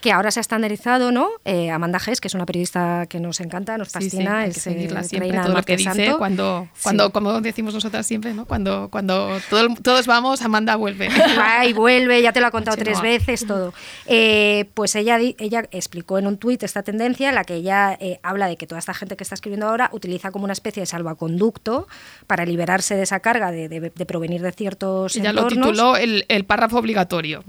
que 0.00 0.12
ahora 0.12 0.30
se 0.30 0.40
ha 0.40 0.42
estandarizado, 0.42 1.12
¿no? 1.12 1.28
Eh, 1.44 1.70
Amanda 1.70 1.98
Hess, 2.04 2.20
que 2.20 2.28
es 2.28 2.34
una 2.34 2.46
periodista 2.46 3.06
que 3.08 3.20
nos 3.20 3.40
encanta, 3.40 3.76
nos 3.78 3.88
Sí, 3.88 3.98
sí, 4.00 4.10
fascina, 4.10 4.38
hay 4.40 4.44
que 4.50 4.58
es 4.58 4.66
eh, 4.66 5.02
siempre, 5.04 5.32
todo 5.42 5.54
lo 5.54 5.62
que 5.62 5.76
dice, 5.76 5.92
Santo. 6.06 6.18
cuando, 6.18 6.68
Sí. 6.74 6.80
cuando 6.82 7.12
como 7.12 7.40
decimos 7.40 7.74
nosotras 7.74 8.06
siempre, 8.06 8.32
¿no? 8.34 8.46
Cuando, 8.46 8.88
cuando 8.90 9.38
todo 9.50 9.68
todos 9.82 10.06
vamos, 10.06 10.42
Amanda 10.42 10.76
vuelve. 10.76 11.08
Va 11.38 11.64
y 11.66 11.72
vuelve, 11.72 12.22
ya 12.22 12.32
te 12.32 12.40
lo 12.40 12.46
ha 12.46 12.50
contado 12.50 12.76
tres 12.76 13.00
veces, 13.00 13.46
todo. 13.46 13.72
Eh, 14.06 14.66
pues 14.74 14.94
ella, 14.96 15.18
ella 15.18 15.64
explicó 15.70 16.18
en 16.18 16.26
un 16.26 16.38
tuit 16.38 16.62
esta 16.62 16.82
tendencia, 16.82 17.28
en 17.28 17.34
la 17.34 17.44
que 17.44 17.54
ella 17.54 17.96
eh, 18.00 18.18
habla 18.22 18.46
de 18.46 18.56
que 18.56 18.66
toda 18.66 18.78
esta 18.78 18.94
gente 18.94 19.16
que 19.16 19.24
está 19.24 19.34
escribiendo 19.34 19.66
ahora 19.68 19.90
utiliza 19.92 20.30
como 20.30 20.44
una 20.44 20.52
especie 20.52 20.80
de 20.80 20.86
salvaconducto 20.86 21.86
para 22.26 22.44
liberarse 22.44 22.94
de 22.96 23.02
esa 23.02 23.20
carga 23.20 23.50
de, 23.50 23.68
de- 23.68 23.90
de 23.94 24.06
provenir 24.06 24.42
de 24.42 24.52
ciertos 24.52 25.16
Ella 25.16 25.32
lo 25.32 25.42
entornos. 25.42 25.66
tituló 25.68 25.96
el, 25.96 26.24
el 26.28 26.44
párrafo 26.44 26.78
obligatorio. 26.78 27.44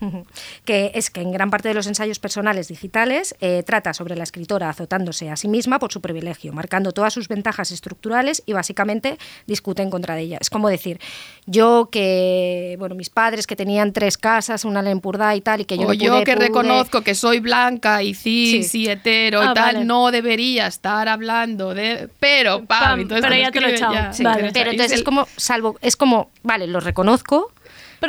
Que 0.64 0.92
es 0.94 1.10
que 1.10 1.20
en 1.20 1.30
gran 1.32 1.50
parte 1.50 1.68
de 1.68 1.74
los 1.74 1.86
ensayos 1.86 2.18
personales 2.18 2.68
digitales 2.68 3.34
eh, 3.40 3.62
trata 3.66 3.92
sobre 3.94 4.16
la 4.16 4.24
escritora 4.24 4.68
azotándose 4.70 5.30
a 5.30 5.36
sí 5.36 5.48
misma 5.48 5.78
por 5.78 5.92
su 5.92 6.00
privilegio, 6.00 6.52
marcando 6.52 6.92
todas 6.92 7.12
sus 7.12 7.28
ventajas 7.28 7.70
estructurales 7.70 8.42
y 8.46 8.52
básicamente 8.54 9.18
discute 9.46 9.82
en 9.82 9.90
contra 9.90 10.14
de 10.14 10.22
ella. 10.22 10.38
Es 10.40 10.50
como 10.50 10.68
decir, 10.68 11.00
yo 11.46 11.88
que, 11.92 12.76
bueno, 12.78 12.94
mis 12.94 13.10
padres 13.10 13.46
que 13.46 13.56
tenían 13.56 13.92
tres 13.92 14.16
casas, 14.18 14.64
una 14.64 14.80
en 14.80 14.86
Empurdá 14.88 15.34
y 15.36 15.40
tal, 15.40 15.60
y 15.60 15.64
que 15.64 15.76
yo 15.76 15.84
o 15.84 15.88
no 15.88 15.94
yo 15.94 16.12
pude- 16.16 16.24
que 16.24 16.36
pude- 16.36 16.46
reconozco 16.46 17.02
que 17.02 17.14
soy 17.14 17.40
blanca 17.40 18.02
y 18.02 18.14
cis 18.14 18.70
Sí. 18.70 18.82
y 18.82 18.88
hetero 18.88 19.40
Ah, 19.42 19.50
y 19.50 19.54
tal, 19.54 19.74
vale. 19.74 19.84
no 19.84 20.10
debería 20.10 20.66
estar 20.66 21.08
hablando 21.08 21.74
de... 21.74 22.08
Pero, 22.20 22.64
pam, 22.64 22.80
Pam, 22.84 23.00
entonces 23.00 23.24
pero 23.28 23.40
ya 23.40 23.50
te 23.50 23.60
lo 23.60 23.68
he 23.68 23.74
echado. 23.74 23.94
ya. 23.94 24.12
Sí, 24.12 24.22
Vale. 24.22 24.50
pero 24.52 24.70
entonces 24.70 24.98
es 24.98 25.04
como, 25.04 25.26
salvo, 25.36 25.76
es 25.80 25.96
como, 25.96 26.30
vale, 26.42 26.66
lo 26.66 26.80
reconozco, 26.80 27.52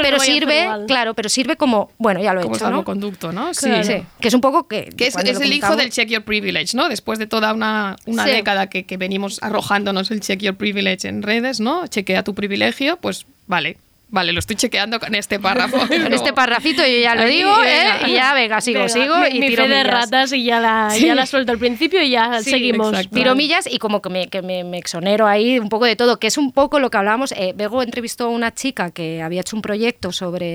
Pero 0.01 0.19
sirve, 0.19 0.67
claro, 0.87 1.13
pero 1.13 1.29
sirve 1.29 1.55
como, 1.55 1.91
bueno, 1.97 2.21
ya 2.21 2.33
lo 2.33 2.39
he 2.41 2.43
como 2.43 2.55
hecho, 2.55 2.65
¿no? 2.65 2.69
salvoconducto, 2.71 3.31
¿no? 3.31 3.53
Sí. 3.53 3.69
Sí, 3.81 3.83
sí, 3.83 4.03
que 4.19 4.27
es 4.27 4.33
un 4.33 4.41
poco 4.41 4.67
que... 4.67 4.89
Que 4.95 5.07
es, 5.07 5.15
el 5.15 5.53
hijo 5.53 5.75
del 5.75 5.89
check 5.91 6.09
your 6.09 6.23
privilege, 6.23 6.75
¿no? 6.75 6.89
Después 6.89 7.19
de 7.19 7.27
toda 7.27 7.53
una, 7.53 7.95
una 8.05 8.25
Sí. 8.25 8.31
década 8.31 8.67
que, 8.67 8.85
que 8.85 8.97
venimos 8.97 9.41
arrojándonos 9.41 10.11
el 10.11 10.21
check 10.21 10.39
your 10.41 10.55
privilege 10.55 11.07
en 11.07 11.21
redes, 11.23 11.59
¿no? 11.59 11.87
Chequea 11.87 12.23
tu 12.23 12.33
privilegio, 12.35 12.97
pues 12.97 13.25
vale. 13.47 13.77
Vale, 14.07 14.31
lo 14.31 14.39
estoy 14.39 14.55
chequeando 14.55 14.99
con 14.99 15.13
este 15.15 15.39
párrafo. 15.39 15.77
Con 15.87 16.13
este 16.13 16.31
parrafito 16.33 16.83
yo 16.85 16.99
ya 17.01 17.15
lo 17.15 17.23
Aquí, 17.23 17.31
digo, 17.37 17.49
venga. 17.59 17.97
¿eh? 18.01 18.11
Y 18.11 18.13
ya, 18.13 18.33
venga, 18.33 18.61
sigo, 18.61 18.79
Venga, 18.81 18.89
sigo 18.93 19.17
mi, 19.17 19.27
y 19.29 19.39
mi 19.39 19.47
tiro 19.49 19.63
fe 19.63 19.69
de 19.69 19.77
millas. 19.83 19.91
ratas 19.93 20.31
y 20.33 20.43
ya 20.43 20.59
la, 20.59 20.89
Sí. 20.91 21.05
ya 21.07 21.15
la 21.15 21.25
suelto 21.25 21.51
al 21.51 21.57
principio 21.57 22.01
y 22.01 22.11
ya 22.11 22.41
Sí, 22.41 22.51
seguimos. 22.51 22.89
exacto. 22.93 23.15
Tiro 23.15 23.35
millas 23.35 23.67
y 23.69 23.77
como 23.79 24.01
que 24.01 24.09
me, 24.09 24.27
que 24.27 24.41
me, 24.41 24.63
me 24.63 24.77
exonero 24.77 25.27
ahí 25.27 25.59
un 25.59 25.69
poco 25.69 25.85
de 25.85 25.95
todo, 25.95 26.17
que 26.19 26.27
es 26.27 26.37
un 26.37 26.51
poco 26.53 26.79
lo 26.79 26.89
que 26.91 26.97
hablábamos. 26.97 27.31
Eh, 27.33 27.53
Bego 27.55 27.81
entrevistó 27.81 28.25
a 28.25 28.29
una 28.29 28.53
chica 28.53 28.91
que 28.91 29.21
había 29.21 29.41
hecho 29.41 29.55
un 29.55 29.61
proyecto 29.63 30.11
sobre 30.11 30.45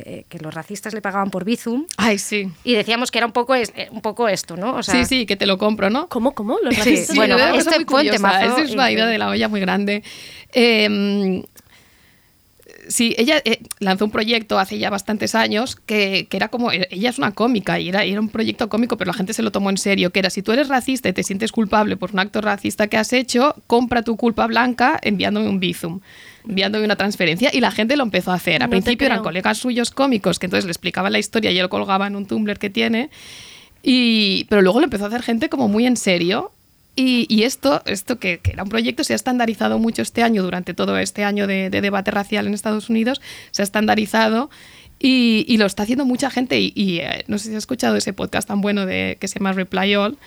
eh, 0.00 0.24
que 0.28 0.38
los 0.40 0.52
racistas 0.52 0.92
le 0.92 1.00
pagaban 1.00 1.30
por 1.30 1.44
Bizum 1.44 1.86
Ay, 1.96 2.18
sí. 2.18 2.48
y 2.64 2.74
decíamos 2.74 3.10
que 3.10 3.18
era 3.18 3.26
un 3.26 3.32
poco, 3.32 3.54
es- 3.54 3.72
eh, 3.76 3.88
un 3.92 4.00
poco 4.02 4.28
esto, 4.28 4.56
¿no? 4.56 4.74
O 4.74 4.82
sea, 4.82 4.94
sí, 4.94 5.04
sí, 5.04 5.26
que 5.26 5.36
te 5.36 5.46
lo 5.46 5.58
compro, 5.58 5.90
¿no? 5.90 6.08
¿Cómo, 6.08 6.32
cómo? 6.34 6.58
Los 6.62 6.74
Sí, 6.80 6.80
racistas. 6.90 7.16
bueno, 7.16 7.36
es 7.36 7.42
una 7.42 7.50
cosa 7.52 7.70
este 7.70 7.78
muy 7.78 7.84
fue 7.86 8.00
un 8.00 8.14
esa 8.26 8.62
es 8.62 8.70
una 8.72 8.90
idea 8.90 9.06
de 9.06 9.16
la 9.18 9.28
olla 9.28 9.48
muy 9.48 9.60
grande. 9.60 10.02
Eh, 10.52 11.42
sí, 12.90 13.14
ella 13.16 13.40
eh, 13.44 13.60
lanzó 13.78 14.04
un 14.04 14.10
proyecto 14.10 14.58
hace 14.58 14.78
ya 14.78 14.90
bastantes 14.90 15.34
años 15.34 15.76
que, 15.76 16.26
que 16.28 16.36
era 16.36 16.48
como, 16.48 16.72
eh, 16.72 16.88
ella 16.90 17.08
es 17.08 17.18
una 17.18 17.32
cómica 17.32 17.80
y 17.80 17.88
era, 17.88 18.04
era 18.04 18.20
un 18.20 18.28
proyecto 18.28 18.68
cómico, 18.68 18.96
pero 18.96 19.08
la 19.08 19.14
gente 19.14 19.32
se 19.32 19.42
lo 19.42 19.52
tomó 19.52 19.70
en 19.70 19.78
serio, 19.78 20.10
que 20.10 20.18
era 20.18 20.28
si 20.28 20.42
tú 20.42 20.52
eres 20.52 20.68
racista 20.68 21.08
y 21.08 21.12
te 21.12 21.22
sientes 21.22 21.52
culpable 21.52 21.96
por 21.96 22.12
un 22.12 22.18
acto 22.18 22.40
racista 22.40 22.88
que 22.88 22.96
has 22.96 23.12
hecho, 23.12 23.54
compra 23.66 24.02
tu 24.02 24.16
culpa 24.16 24.46
blanca 24.46 24.98
enviándome 25.02 25.48
un 25.48 25.60
bizum 25.60 26.00
enviándome 26.48 26.84
una 26.84 26.96
transferencia 26.96 27.50
y 27.52 27.60
la 27.60 27.70
gente 27.70 27.96
lo 27.96 28.02
empezó 28.02 28.32
a 28.32 28.34
hacer. 28.34 28.62
Al 28.62 28.68
No 28.68 28.70
principio 28.70 29.06
eran 29.06 29.22
colegas 29.22 29.58
suyos 29.58 29.90
cómicos 29.90 30.38
que 30.38 30.46
entonces 30.46 30.64
le 30.64 30.70
explicaban 30.70 31.12
la 31.12 31.18
historia 31.18 31.50
y 31.50 31.58
él 31.58 31.62
lo 31.62 31.68
colgaba 31.68 32.06
en 32.06 32.16
un 32.16 32.26
Tumblr 32.26 32.58
que 32.58 32.70
tiene. 32.70 33.10
Y, 33.82 34.44
pero 34.44 34.62
luego 34.62 34.80
lo 34.80 34.84
empezó 34.84 35.04
a 35.04 35.08
hacer 35.08 35.22
gente 35.22 35.48
como 35.48 35.68
muy 35.68 35.86
en 35.86 35.96
serio. 35.96 36.52
Y, 37.00 37.24
y 37.30 37.44
esto, 37.44 37.80
esto 37.86 38.18
que, 38.18 38.40
que 38.40 38.50
era 38.52 38.62
un 38.62 38.68
proyecto, 38.68 39.04
se 39.04 39.14
ha 39.14 39.16
estandarizado 39.16 39.78
mucho 39.78 40.02
este 40.02 40.22
año, 40.22 40.42
durante 40.42 40.74
todo 40.74 40.98
este 40.98 41.24
año 41.24 41.46
de, 41.46 41.70
de 41.70 41.80
debate 41.80 42.10
racial 42.10 42.46
en 42.46 42.52
Estados 42.52 42.90
Unidos, 42.90 43.22
se 43.52 43.62
ha 43.62 43.64
estandarizado 43.64 44.50
y, 44.98 45.46
y 45.48 45.56
lo 45.56 45.64
está 45.64 45.84
haciendo 45.84 46.04
mucha 46.04 46.30
gente. 46.30 46.60
Y, 46.60 46.72
y, 46.76 46.98
eh, 46.98 47.24
no 47.26 47.38
sé 47.38 47.44
si 47.48 47.50
has 47.52 47.58
escuchado 47.58 47.96
ese 47.96 48.12
podcast 48.12 48.46
tan 48.46 48.60
bueno 48.60 48.84
de, 48.84 49.16
que 49.18 49.28
se 49.28 49.38
llama 49.38 49.54
Reply 49.54 49.94
All. 49.94 50.18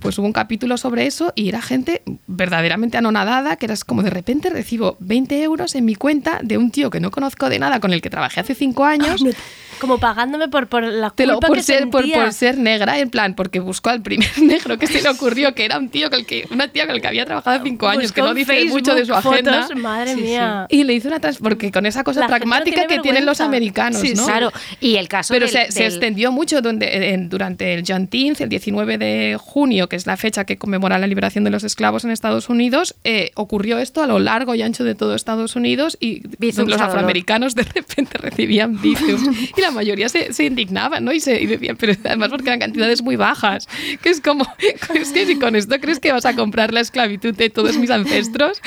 Pues 0.00 0.18
hubo 0.18 0.26
un 0.26 0.32
capítulo 0.32 0.76
sobre 0.78 1.06
eso 1.06 1.32
y 1.36 1.48
era 1.48 1.60
gente 1.62 2.02
verdaderamente 2.26 2.96
anonadada, 2.98 3.56
que 3.56 3.66
era 3.66 3.74
como 3.86 4.02
de 4.02 4.10
repente 4.10 4.50
recibo 4.50 4.96
20 5.00 5.42
euros 5.42 5.74
en 5.74 5.84
mi 5.84 5.94
cuenta 5.94 6.40
de 6.42 6.58
un 6.58 6.70
tío 6.70 6.90
que 6.90 6.98
no 7.00 7.10
conozco 7.10 7.48
de 7.48 7.58
nada, 7.58 7.78
con 7.78 7.92
el 7.92 8.00
que 8.02 8.10
trabajé 8.10 8.40
hace 8.40 8.54
5 8.54 8.84
años. 8.84 9.24
Como 9.80 9.98
pagándome 9.98 10.46
por, 10.46 10.68
por 10.68 10.84
la 10.84 11.08
culpa 11.10 11.14
Te 11.16 11.26
lo, 11.26 11.40
por, 11.40 11.56
que 11.56 11.62
ser, 11.64 11.90
por, 11.90 12.02
sentía. 12.02 12.22
por 12.22 12.32
ser 12.32 12.56
negra, 12.56 13.00
en 13.00 13.10
plan, 13.10 13.34
porque 13.34 13.58
buscó 13.58 13.90
al 13.90 14.00
primer 14.00 14.28
negro 14.40 14.78
que 14.78 14.86
se 14.86 15.02
le 15.02 15.08
ocurrió, 15.08 15.56
que 15.56 15.64
era 15.64 15.76
un 15.76 15.88
tío 15.88 16.08
con 16.08 16.20
el 16.20 16.26
que, 16.26 16.46
una 16.52 16.68
tía 16.68 16.86
con 16.86 16.94
el 16.94 17.02
que 17.02 17.08
había 17.08 17.24
trabajado 17.26 17.64
cinco 17.64 17.88
años, 17.88 18.04
Buscó 18.04 18.14
que 18.14 18.22
no 18.22 18.32
dice 18.32 18.52
Facebook 18.52 18.78
mucho 18.78 18.94
de 18.94 19.04
su 19.06 19.12
agenda. 19.12 19.62
fotos, 19.64 19.76
madre 19.82 20.14
Sí, 20.14 20.20
sí. 20.20 20.22
mía. 20.22 20.66
Y 20.70 20.84
le 20.84 20.92
hizo 20.92 21.08
una 21.08 21.18
trans 21.18 21.38
porque 21.38 21.72
con 21.72 21.84
esa 21.84 22.04
cosa 22.04 22.20
La 22.20 22.26
no 22.26 22.30
pragmática 22.30 22.82
tiene 22.86 22.94
que 22.94 23.00
tienen 23.00 23.26
los 23.26 23.40
americanos, 23.40 24.00
Sí, 24.00 24.14
¿no? 24.14 24.24
claro. 24.24 24.52
Y 24.78 24.94
el 24.96 25.08
caso 25.08 25.34
Pero 25.34 25.46
del- 25.48 25.72
se, 25.72 25.84
extendió 25.84 26.30
mucho 26.30 26.62
donde, 26.62 27.12
en- 27.14 27.28
durante 27.28 27.74
el 27.74 27.82
Juneteenth, 27.84 28.40
el 28.40 28.50
19 28.50 28.98
de 28.98 29.36
junio 29.40 29.81
junio, 29.82 29.88
que 29.88 29.96
es 29.96 30.06
la 30.06 30.16
fecha 30.16 30.44
que 30.44 30.56
conmemora 30.58 30.98
la 30.98 31.06
liberación 31.06 31.44
de 31.44 31.50
los 31.50 31.64
esclavos 31.64 32.04
en 32.04 32.10
Estados 32.10 32.48
Unidos, 32.48 32.94
eh, 33.04 33.30
ocurrió 33.34 33.78
esto 33.78 34.02
a 34.02 34.06
lo 34.06 34.18
largo 34.18 34.54
y 34.54 34.62
ancho 34.62 34.84
de 34.84 34.94
todo 34.94 35.14
Estados 35.14 35.56
Unidos 35.56 35.96
y 36.00 36.22
Bizums 36.38 36.70
los 36.70 36.80
afroamericanos 36.80 37.54
de 37.54 37.62
repente 37.64 38.18
recibían 38.18 38.80
bizums 38.80 39.22
y 39.56 39.60
la 39.60 39.70
mayoría 39.70 40.08
se, 40.08 40.32
se 40.32 40.44
indignaban, 40.44 41.04
¿no? 41.04 41.12
Y, 41.12 41.20
se, 41.20 41.40
y 41.40 41.46
decían, 41.46 41.76
pero 41.76 41.92
además 42.04 42.28
porque 42.30 42.48
eran 42.48 42.60
cantidades 42.60 43.02
muy 43.02 43.16
bajas, 43.16 43.68
que 44.02 44.10
es 44.10 44.20
como, 44.20 44.46
es 44.94 45.10
que 45.12 45.26
si 45.26 45.38
con 45.38 45.56
esto 45.56 45.78
crees 45.80 45.98
que 46.00 46.12
vas 46.12 46.26
a 46.26 46.34
comprar 46.34 46.72
la 46.72 46.80
esclavitud 46.80 47.34
de 47.34 47.50
todos 47.50 47.76
mis 47.76 47.90
ancestros, 47.90 48.60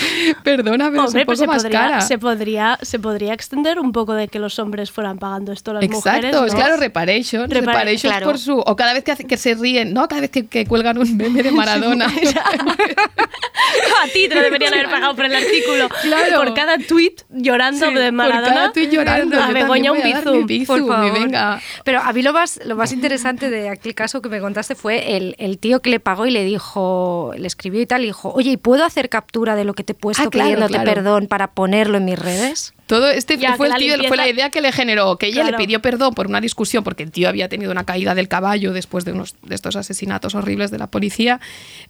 perdona, 0.43 0.89
pero 0.91 1.05
Hombre, 1.05 1.21
es 1.21 1.23
un 1.23 1.25
pues 1.25 1.39
poco 1.39 1.51
más 1.51 1.63
podría, 1.63 1.79
cara. 1.79 2.01
se, 2.01 2.17
podría, 2.17 2.77
se 2.81 2.99
podría 2.99 3.33
extender 3.33 3.79
un 3.79 3.91
poco 3.91 4.13
de 4.13 4.27
que 4.27 4.39
los 4.39 4.59
hombres 4.59 4.91
fueran 4.91 5.17
pagando 5.17 5.51
esto 5.51 5.71
a 5.71 5.75
las 5.75 5.83
mujeres. 5.89 6.05
Exacto, 6.25 6.41
¿no? 6.41 6.47
es 6.47 6.55
claro, 6.55 6.77
reparation. 6.77 7.49
Repara- 7.49 7.65
reparation 7.65 8.11
claro. 8.11 8.25
por 8.27 8.37
su. 8.37 8.57
O 8.59 8.75
cada 8.75 8.93
vez 8.93 9.03
que, 9.03 9.11
hace- 9.11 9.25
que 9.25 9.37
se 9.37 9.55
ríen, 9.55 9.93
¿no? 9.93 10.07
Cada 10.07 10.21
vez 10.21 10.29
que, 10.31 10.45
que 10.47 10.65
cuelgan 10.65 10.97
un 10.97 11.04
meme 11.13 11.43
de 11.43 11.51
Maradona. 11.59 12.07
a 14.03 14.07
ti 14.13 14.27
te 14.27 14.35
lo 14.35 14.41
deberían 14.41 14.73
haber 14.73 14.89
pagado 14.89 15.15
por 15.15 15.25
el 15.25 15.35
artículo. 15.35 15.89
Claro. 16.01 16.37
Por 16.37 16.53
cada 16.53 16.77
tweet 16.77 17.15
llorando 17.29 17.87
Sí, 17.87 17.93
de 17.93 18.05
por 18.05 18.13
Maradona. 18.13 18.53
cada 18.53 18.71
tuit 18.71 18.89
llorando, 18.91 19.41
A 19.41 19.51
Begoña 19.51 19.91
un 19.91 20.01
bizum, 20.01 20.45
bizum, 20.45 20.65
por 20.87 20.87
favor. 20.95 21.13
venga. 21.13 21.61
Pero 21.83 22.01
a 22.01 22.13
mí 22.13 22.21
lo 22.21 22.33
más, 22.33 22.59
lo 22.65 22.75
más 22.75 22.91
interesante 22.91 23.49
de 23.49 23.69
aquel 23.69 23.95
caso 23.95 24.21
que 24.21 24.29
me 24.29 24.39
contaste 24.39 24.75
fue 24.75 25.15
el, 25.17 25.35
el 25.39 25.57
tío 25.57 25.81
que 25.81 25.89
le 25.89 25.99
pagó 25.99 26.25
y 26.25 26.31
le 26.31 26.43
dijo, 26.43 27.31
le 27.37 27.47
escribió 27.47 27.81
y 27.81 27.85
tal, 27.85 28.03
y 28.03 28.07
dijo, 28.07 28.31
oye, 28.33 28.51
¿y 28.51 28.57
puedo 28.57 28.83
hacer 28.85 29.09
captura 29.09 29.55
de 29.55 29.65
lo 29.65 29.73
que 29.73 29.83
te 29.83 29.93
he 29.93 29.95
puesto 29.95 30.23
Ah, 30.23 30.29
claro, 30.29 30.45
pidiéndote 30.47 30.73
claro. 30.73 30.85
perdón 30.93 31.27
para 31.27 31.51
ponerlo 31.51 31.97
en 31.97 32.05
mis 32.05 32.19
redes? 32.19 32.73
Todo 32.87 33.09
este 33.09 33.37
Ya, 33.37 33.55
fue, 33.55 33.65
el 33.65 33.71
la 33.73 33.77
tío, 33.79 33.93
limpieza- 33.95 34.07
fue 34.09 34.17
la 34.17 34.29
idea 34.29 34.49
que 34.51 34.61
le 34.61 34.71
generó, 34.71 35.17
que 35.17 35.25
ella 35.25 35.41
Claro. 35.41 35.57
le 35.57 35.63
pidió 35.65 35.81
perdón 35.81 36.13
por 36.13 36.27
una 36.27 36.39
discusión, 36.39 36.83
porque 36.83 37.01
el 37.01 37.09
tío 37.11 37.27
había 37.27 37.49
tenido 37.49 37.71
una 37.71 37.83
caída 37.83 38.13
del 38.13 38.27
caballo 38.27 38.73
después 38.73 39.05
de 39.05 39.13
unos 39.13 39.35
de 39.41 39.55
estos 39.55 39.75
asesinatos 39.75 40.35
horribles 40.35 40.69
de 40.69 40.77
la 40.77 40.87
policía, 40.91 41.39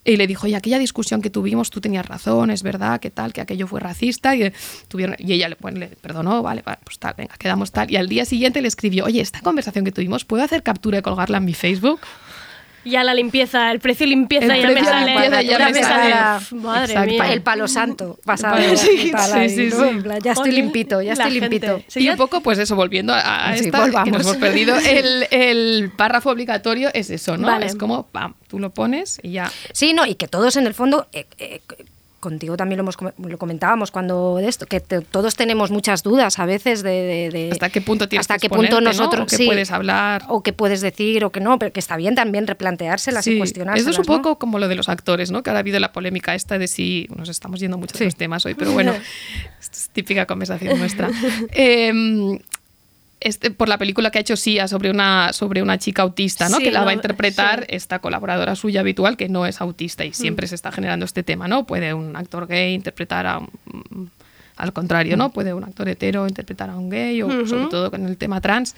y 0.06 0.16
le 0.16 0.26
dijo, 0.26 0.46
oye, 0.48 0.56
aquella 0.56 0.80
discusión 0.80 1.22
que 1.22 1.30
tuvimos, 1.30 1.70
tú 1.70 1.82
tenías 1.82 2.06
razón, 2.06 2.50
es 2.50 2.64
verdad, 2.64 3.02
que 3.02 3.10
tal, 3.12 3.34
que 3.34 3.42
aquello 3.42 3.68
fue 3.68 3.82
racista, 3.82 4.36
y, 4.38 4.44
eh, 4.44 4.54
tuvieron, 4.88 5.18
y 5.20 5.34
ella 5.34 5.50
le, 5.50 5.58
bueno, 5.60 5.80
le 5.80 5.88
perdonó, 5.88 6.42
vale, 6.42 6.62
vale, 6.66 6.80
pues 6.86 6.98
tal, 6.98 7.14
venga, 7.18 7.36
quedamos 7.38 7.72
tal, 7.74 7.92
y 7.92 7.98
al 7.98 8.08
día 8.08 8.24
siguiente 8.24 8.62
le 8.62 8.70
escribió, 8.70 9.04
oye, 9.04 9.20
esta 9.20 9.42
conversación 9.42 9.84
que 9.84 9.92
tuvimos, 9.92 10.24
¿puedo 10.24 10.44
hacer 10.44 10.64
captura 10.64 11.00
y 11.00 11.02
colgarla 11.02 11.40
en 11.40 11.46
mi 11.46 11.54
Facebook? 11.54 12.00
Ya 12.86 13.04
la 13.04 13.14
limpieza, 13.14 13.72
el 13.72 13.80
precio 13.80 14.06
limpieza 14.06 14.56
El 14.56 14.62
ya 14.62 14.68
me 14.68 14.74
precio 14.74 14.92
de 14.92 15.00
sale. 15.00 15.12
limpieza 15.12 15.42
ya 15.42 15.70
me 15.70 15.84
sale. 15.84 16.38
Uf, 16.38 16.52
Madre 16.54 16.94
Exacto. 16.94 17.12
mía. 17.12 17.34
El 17.34 17.42
palo 17.42 17.68
santo 17.68 18.20
pasado. 18.24 18.58
Sí, 18.78 19.12
ahí, 19.16 19.50
sí, 19.50 19.70
¿no? 19.72 19.90
sí. 19.90 20.20
Ya 20.24 20.32
estoy 20.34 20.52
limpito, 20.52 21.02
ya 21.02 21.16
la 21.16 21.24
estoy 21.26 21.40
limpito. 21.40 21.82
Y 21.96 22.04
ya- 22.06 22.12
un 22.12 22.18
poco, 22.18 22.42
pues 22.42 22.60
eso, 22.60 22.76
volviendo 22.76 23.14
a, 23.14 23.50
a 23.50 23.58
Sí, 23.58 23.66
esta, 23.66 23.82
volvamos. 23.82 24.06
que 24.06 24.12
nos 24.12 24.22
hemos 24.22 24.38
perdido, 24.38 24.76
el, 24.86 25.28
el 25.32 25.92
párrafo 25.98 26.30
obligatorio 26.30 26.90
es 26.94 27.10
eso, 27.10 27.38
¿no? 27.38 27.48
Vale. 27.48 27.66
Es 27.66 27.76
como, 27.76 28.06
pam, 28.08 28.36
tú 28.48 28.60
lo 28.60 28.70
pones 28.70 29.20
y 29.24 29.32
ya. 29.32 29.52
Sí, 29.74 29.94
no, 29.94 30.06
y 30.06 30.16
que 30.16 30.28
todos 30.28 30.56
en 30.56 30.68
el 30.68 30.74
fondo, 30.74 31.08
eh, 31.12 31.26
eh, 31.40 31.62
contigo 32.26 32.58
también 32.58 32.78
lo, 32.78 32.84
hemos, 32.84 32.98
lo 33.18 33.38
comentábamos 33.38 33.92
cuando 33.92 34.36
de 34.38 34.48
esto, 34.50 34.66
que 34.66 34.80
te- 34.82 35.02
todos 35.02 35.36
tenemos 35.36 35.72
muchas 35.72 36.04
dudas 36.04 36.38
a 36.40 36.46
veces 36.46 36.84
de, 36.84 36.90
de- 36.90 37.30
de- 37.30 37.50
¿Hasta 37.54 37.70
qué 37.70 37.80
punto 37.82 38.10
tienes 38.10 38.24
hasta 38.24 38.36
que 38.36 38.50
qué 38.50 38.50
punto 38.50 38.82
nosotros 38.82 39.22
O 39.24 39.26
que 39.28 39.38
sí, 39.38 39.46
puedes 39.46 39.72
hablar. 39.72 40.24
o 40.28 40.44
que 40.44 40.52
puedes 40.52 40.82
decir 40.82 41.24
o 41.24 41.32
que 41.32 41.40
no, 41.40 41.58
pero 41.60 41.72
que 41.72 41.80
está 41.80 41.96
bien 41.98 42.16
también 42.16 42.48
replanteárselas 42.48 43.26
y 43.28 43.32
Sí, 43.34 43.38
cuestionárselas. 43.38 43.82
Eso 43.90 44.02
es 44.02 44.08
un 44.08 44.14
¿no? 44.14 44.22
poco 44.22 44.38
como 44.40 44.60
lo 44.60 44.68
de 44.68 44.76
los 44.76 44.90
actores, 44.90 45.32
¿no? 45.32 45.44
Que 45.44 45.50
ahora 45.52 45.60
ha 45.60 45.62
habido 45.62 45.80
la 45.80 45.92
polémica 45.94 46.36
esta 46.36 46.58
de 46.60 46.68
si 46.68 47.08
nos 47.16 47.30
estamos 47.30 47.60
yendo 47.60 47.78
mucho 47.78 47.98
de 47.98 48.06
los 48.06 48.16
temas 48.16 48.46
hoy, 48.46 48.56
pero 48.56 48.72
bueno, 48.74 48.92
esto 49.62 49.78
es 49.78 49.90
típica 49.94 50.26
conversación 50.26 50.78
nuestra. 50.80 51.10
Eh, 51.54 52.40
este, 53.26 53.52
por 53.52 53.68
la 53.68 53.78
película 53.78 54.12
que 54.12 54.20
ha 54.20 54.22
hecho 54.22 54.36
Sia 54.38 54.68
sobre 54.68 54.90
una, 54.92 55.34
sobre 55.34 55.62
una 55.62 55.78
chica 55.78 56.04
autista, 56.04 56.48
¿no? 56.48 56.58
Sí, 56.58 56.64
que 56.64 56.72
la 56.72 56.84
va 56.84 56.92
a 56.92 56.94
interpretar 56.94 57.62
sí. 57.62 57.76
esta 57.76 58.00
colaboradora 58.00 58.56
suya 58.56 58.80
habitual 58.82 59.18
que 59.18 59.28
no 59.30 59.46
es 59.46 59.60
autista 59.62 60.06
y 60.06 60.14
siempre 60.14 60.46
Mm. 60.46 60.50
se 60.50 60.56
está 60.56 60.72
generando 60.72 61.06
este 61.06 61.24
tema, 61.24 61.48
¿no? 61.48 61.66
Puede 61.66 61.94
un 61.94 62.16
actor 62.16 62.48
gay 62.48 62.74
interpretar 62.74 63.26
a 63.28 63.40
un- 63.40 64.12
al 64.58 64.72
contrario, 64.72 65.18
¿no? 65.18 65.32
Puede 65.34 65.54
un 65.54 65.64
actor 65.66 65.90
hetero 65.90 66.28
interpretar 66.28 66.70
a 66.70 66.78
un 66.78 66.90
gay 66.90 67.22
o 67.22 67.46
sobre 67.46 67.66
todo 67.66 67.92
con 67.92 68.06
el 68.06 68.16
tema 68.16 68.40
trans. 68.42 68.74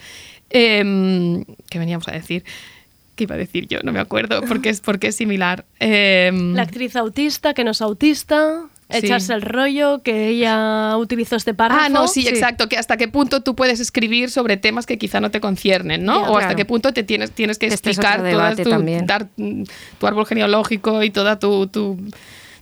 Eh, 0.50 1.44
¿Qué 1.70 1.78
veníamos 1.80 2.08
a 2.08 2.12
decir? 2.14 2.44
¿Qué 3.16 3.24
iba 3.26 3.36
a 3.36 3.38
decir 3.38 3.68
yo? 3.68 3.80
No 3.84 3.92
me 3.92 4.00
acuerdo 4.00 4.42
porque 4.48 4.70
es, 4.70 4.80
porque 4.82 5.08
es 5.08 5.16
similar. 5.16 5.66
Eh, 5.80 6.32
La 6.56 6.64
actriz 6.64 6.96
autista, 6.96 7.54
que 7.54 7.64
no 7.64 7.72
es 7.72 7.82
autista, 7.82 8.64
Sí. 8.90 8.98
echarse 9.06 9.34
el 9.34 9.42
rollo, 9.42 10.02
que 10.02 10.30
ella 10.30 10.96
utilizó 10.98 11.36
este 11.36 11.54
párrafo. 11.54 11.82
Ah, 11.84 11.90
no, 11.90 12.08
sí, 12.08 12.26
exacto. 12.28 12.70
Que 12.70 12.78
hasta 12.78 12.96
qué 12.96 13.10
punto 13.10 13.42
tú 13.42 13.54
puedes 13.54 13.82
escribir 13.82 14.30
sobre 14.32 14.56
temas 14.56 14.86
que 14.86 14.98
quizá 14.98 15.20
no 15.20 15.30
te 15.30 15.42
conciernen, 15.42 16.06
¿no? 16.06 16.22
Ya, 16.22 16.32
o 16.32 16.38
hasta 16.38 16.56
qué 16.56 16.64
punto 16.64 16.94
te 16.94 17.04
tienes, 17.04 17.32
tienes 17.32 17.60
que 17.60 17.68
Este 17.68 17.90
es 17.90 17.98
explicar 17.98 18.30
toda 18.30 18.56
tu, 18.56 19.06
dar 19.06 19.28
tu 20.00 20.08
árbol 20.08 20.26
genealógico 20.26 21.04
y 21.04 21.10
toda 21.10 21.38
tu, 21.38 21.68
tu 21.68 21.98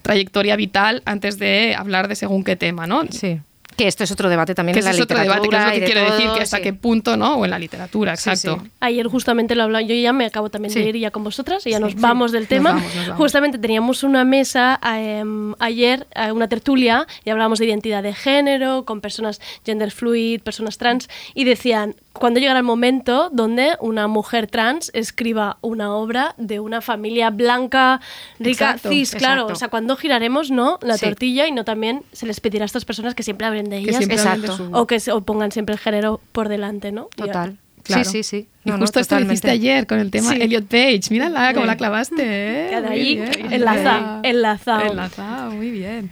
trayectoria 0.01 0.55
vital 0.55 1.03
antes 1.05 1.37
de 1.37 1.75
hablar 1.75 2.07
de 2.07 2.15
según 2.15 2.43
qué 2.43 2.55
tema, 2.55 2.87
¿no? 2.87 3.03
Sí. 3.11 3.39
Que 3.77 3.87
esto 3.87 4.03
es 4.03 4.11
otro 4.11 4.29
debate 4.29 4.55
también 4.55 4.73
Que 4.73 4.79
en 4.79 4.85
la 4.85 4.91
es 4.91 5.01
otro 5.01 5.17
debate, 5.19 5.49
que 5.49 5.55
es 5.55 5.61
lo 5.63 5.69
literatura 5.69 5.71
que 5.71 5.77
y 5.77 5.79
de 5.81 5.85
quiero 5.85 6.11
decir, 6.11 6.29
que 6.37 6.41
hasta 6.43 6.57
sí. 6.57 6.63
qué 6.63 6.73
punto, 6.73 7.17
¿no? 7.17 7.35
O 7.35 7.45
en 7.45 7.51
la 7.51 7.59
literatura, 7.59 8.13
exacto. 8.13 8.59
sí. 8.63 8.71
Ayer 8.79 9.07
justamente 9.07 9.55
lo 9.55 9.63
hablaba, 9.63 9.81
yo 9.81 9.93
ya 9.95 10.13
me 10.13 10.25
acabo 10.25 10.49
también 10.49 10.71
Sí. 10.73 10.81
de 10.81 10.89
ir 10.89 10.97
ya 10.97 11.11
con 11.11 11.23
vosotras 11.23 11.65
y 11.67 11.71
ya 11.71 11.77
Sí, 11.77 11.83
nos 11.83 11.91
sí. 11.91 11.97
vamos 11.99 12.31
del 12.31 12.43
Nos 12.43 12.49
tema. 12.49 12.69
vamos, 12.73 12.95
nos 12.95 13.07
vamos. 13.07 13.17
Justamente 13.17 13.57
teníamos 13.57 14.03
una 14.03 14.23
mesa 14.23 14.79
em, 14.85 15.53
ayer, 15.59 16.07
eh, 16.15 16.31
una 16.31 16.47
tertulia, 16.47 17.05
y 17.23 17.29
hablábamos 17.29 17.59
de 17.59 17.65
identidad 17.65 18.01
de 18.03 18.13
género, 18.13 18.85
con 18.85 19.01
personas 19.01 19.41
gender 19.65 19.91
fluid, 19.91 20.41
personas 20.41 20.77
trans, 20.77 21.09
y 21.33 21.43
decían, 21.43 21.95
cuando 22.13 22.39
llegará 22.39 22.59
el 22.59 22.65
momento 22.65 23.29
donde 23.31 23.75
una 23.81 24.07
mujer 24.07 24.47
trans 24.47 24.89
escriba 24.93 25.57
una 25.61 25.93
obra 25.93 26.33
de 26.37 26.61
una 26.61 26.79
familia 26.81 27.29
blanca, 27.29 27.99
rica, 28.39 28.71
Exacto, 28.71 28.89
cis, 28.89 29.11
claro, 29.15 29.41
exacto. 29.41 29.53
o 29.53 29.55
sea, 29.57 29.67
cuando 29.67 29.95
giraremos, 29.97 30.49
¿no? 30.49 30.79
La 30.81 30.97
Sí. 30.97 31.05
tortilla 31.05 31.45
y 31.47 31.51
no 31.51 31.65
también 31.65 32.03
se 32.13 32.25
les 32.25 32.39
pedirá 32.39 32.63
a 32.63 32.67
estas 32.67 32.85
personas 32.85 33.15
que 33.15 33.23
siempre 33.23 33.45
hablen 33.65 33.69
de 33.69 33.77
Que 33.77 33.89
ellas. 33.89 34.41
de 34.41 34.47
su- 34.47 34.69
O 34.73 34.87
que 34.87 34.99
se, 34.99 35.11
o 35.11 35.21
pongan 35.21 35.51
siempre 35.51 35.73
el 35.73 35.79
género 35.79 36.21
por 36.31 36.49
delante, 36.49 36.91
¿no? 36.91 37.09
Total. 37.15 37.57
Claro. 37.83 38.03
Sí, 38.03 38.23
sí, 38.23 38.23
sí. 38.23 38.47
Y 38.63 38.69
no, 38.71 38.79
justo 38.79 38.99
esto 38.99 39.19
lo 39.19 39.25
hiciste 39.27 39.51
ayer 39.51 39.85
con 39.85 39.99
el 39.99 40.09
tema 40.09 40.31
Sí. 40.33 40.41
Elliot 40.41 40.65
Page. 40.65 41.01
Mírala, 41.11 41.53
cómo 41.53 41.67
la 41.67 41.77
clavaste. 41.77 42.15
¿eh? 42.19 42.67
Queda 42.71 42.81
Muy 42.89 42.99
ahí, 42.99 43.17
enlaza- 43.51 45.49
muy 45.51 45.69
bien. 45.69 46.09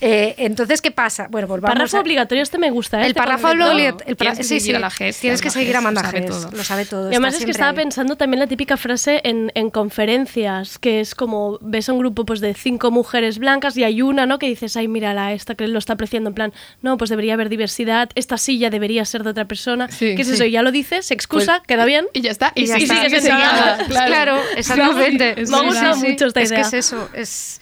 Eh, 0.00 0.34
entonces, 0.38 0.80
¿qué 0.80 0.90
pasa? 0.90 1.26
Bueno, 1.30 1.48
volvamos 1.48 1.74
Párrafo 1.76 1.96
a- 1.96 2.00
obligatorio 2.00 2.42
este 2.42 2.58
me 2.58 2.70
gusta, 2.70 2.98
¿eh? 2.98 3.00
El 3.02 3.06
Este 3.08 3.18
párrafo 3.20 3.48
obligatorio. 3.48 3.96
el 4.06 4.16
sí, 4.44 4.60
sí. 4.60 4.74
a 4.74 4.78
la 4.78 4.90
Tienes 5.20 5.40
que 5.40 5.50
seguir 5.50 5.76
a 5.76 5.80
sabe 6.06 6.20
Gess, 6.22 6.30
todo. 6.30 6.50
Lo 6.52 6.64
sabe 6.64 6.84
todo. 6.84 7.06
Y 7.10 7.14
además 7.14 7.34
es 7.34 7.44
que 7.44 7.50
estaba 7.50 7.70
ahí. 7.70 7.76
pensando 7.76 8.16
también 8.16 8.38
la 8.40 8.46
típica 8.46 8.76
frase 8.76 9.20
en, 9.24 9.50
en 9.54 9.70
conferencias, 9.70 10.78
que 10.78 11.00
es 11.00 11.14
como 11.14 11.58
ves 11.60 11.88
a 11.88 11.92
un 11.92 11.98
grupo 11.98 12.24
pues, 12.24 12.40
de 12.40 12.54
cinco 12.54 12.90
mujeres 12.90 13.38
blancas 13.38 13.76
y 13.76 13.84
hay 13.84 14.02
una 14.02 14.26
¿no? 14.26 14.38
que 14.38 14.46
dices, 14.46 14.76
ay, 14.76 14.88
mírala, 14.88 15.32
esta 15.32 15.54
que 15.54 15.66
lo 15.66 15.78
está 15.78 15.94
apreciando 15.94 16.28
en 16.30 16.34
plan, 16.34 16.52
no, 16.82 16.96
pues 16.96 17.10
debería 17.10 17.34
haber 17.34 17.48
diversidad, 17.48 18.08
esta 18.14 18.38
silla 18.38 18.70
debería 18.70 19.04
ser 19.04 19.24
de 19.24 19.30
otra 19.30 19.46
persona. 19.46 19.88
Sí, 19.90 20.14
¿Qué 20.14 20.22
es 20.22 20.28
sí. 20.28 20.34
eso? 20.34 20.44
Y 20.44 20.52
ya 20.52 20.62
lo 20.62 20.70
dices, 20.70 21.06
se 21.06 21.14
excusa, 21.14 21.56
Pues- 21.58 21.66
queda 21.66 21.84
bien. 21.84 22.06
Y 22.12 22.20
ya 22.20 22.30
está. 22.30 22.52
Y, 22.54 22.62
Y 22.62 22.66
ya 22.66 22.76
está. 22.76 23.06
Y 23.06 23.10
sentada. 23.20 23.78
Claro, 23.86 24.38
exactamente. 24.56 25.34
Me 25.48 25.56
ha 25.56 25.60
gustado 25.62 25.96
mucho 25.96 26.26
esta 26.26 26.40
es 26.40 26.50
idea. 26.50 26.60
que 26.62 26.68
es 26.68 26.74
eso, 26.74 27.08
es... 27.14 27.60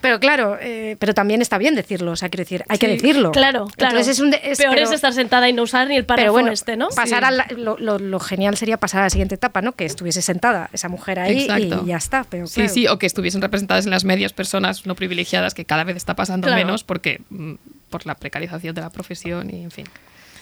Pero 0.00 0.20
claro, 0.20 0.58
eh, 0.60 0.96
pero 0.98 1.14
también 1.14 1.42
está 1.42 1.58
bien 1.58 1.74
decirlo, 1.74 2.12
o 2.12 2.16
sea, 2.16 2.28
quiero 2.28 2.42
decir, 2.42 2.64
hay 2.68 2.78
que 2.78 2.86
decirlo. 2.88 3.32
Claro, 3.32 3.66
claro. 3.76 3.92
Entonces 3.96 4.16
es 4.18 4.20
un... 4.20 4.30
de- 4.30 4.40
es- 4.44 4.58
Peor 4.58 4.74
pero- 4.74 4.86
es 4.86 4.92
estar 4.92 5.12
sentada 5.12 5.48
y 5.48 5.52
no 5.52 5.62
usar 5.62 5.88
ni 5.88 5.96
el 5.96 6.04
párrafo 6.04 6.22
pero 6.24 6.32
bueno, 6.32 6.52
este, 6.52 6.76
¿no? 6.76 6.88
pasar 6.88 7.20
Sí. 7.20 7.24
a 7.24 7.30
la- 7.30 7.46
lo, 7.56 7.76
lo- 7.78 7.98
lo 7.98 8.20
genial 8.20 8.56
sería 8.56 8.76
pasar 8.76 9.00
a 9.00 9.04
la 9.04 9.10
siguiente 9.10 9.34
etapa, 9.34 9.62
¿no? 9.62 9.72
Que 9.72 9.84
estuviese 9.84 10.22
sentada 10.22 10.68
esa 10.72 10.88
mujer 10.88 11.18
ahí 11.18 11.42
Exacto. 11.42 11.82
y 11.84 11.88
ya 11.88 11.96
está. 11.96 12.24
Pero 12.28 12.46
Sí, 12.46 12.54
claro. 12.56 12.68
sí, 12.74 12.86
o 12.88 12.98
que 12.98 13.06
estuviesen 13.06 13.40
representadas 13.42 13.84
en 13.86 13.90
las 13.90 14.04
medias 14.04 14.32
personas 14.32 14.86
no 14.86 14.94
privilegiadas, 14.94 15.54
que 15.54 15.64
cada 15.64 15.84
vez 15.84 15.96
está 15.96 16.14
pasando 16.14 16.46
Claro. 16.46 16.64
menos 16.64 16.84
porque 16.84 17.20
mm, 17.30 17.54
por 17.90 18.04
la 18.06 18.14
precarización 18.14 18.74
de 18.74 18.80
la 18.82 18.90
profesión 18.90 19.48
y 19.52 19.62
en 19.64 19.70
fin. 19.70 19.86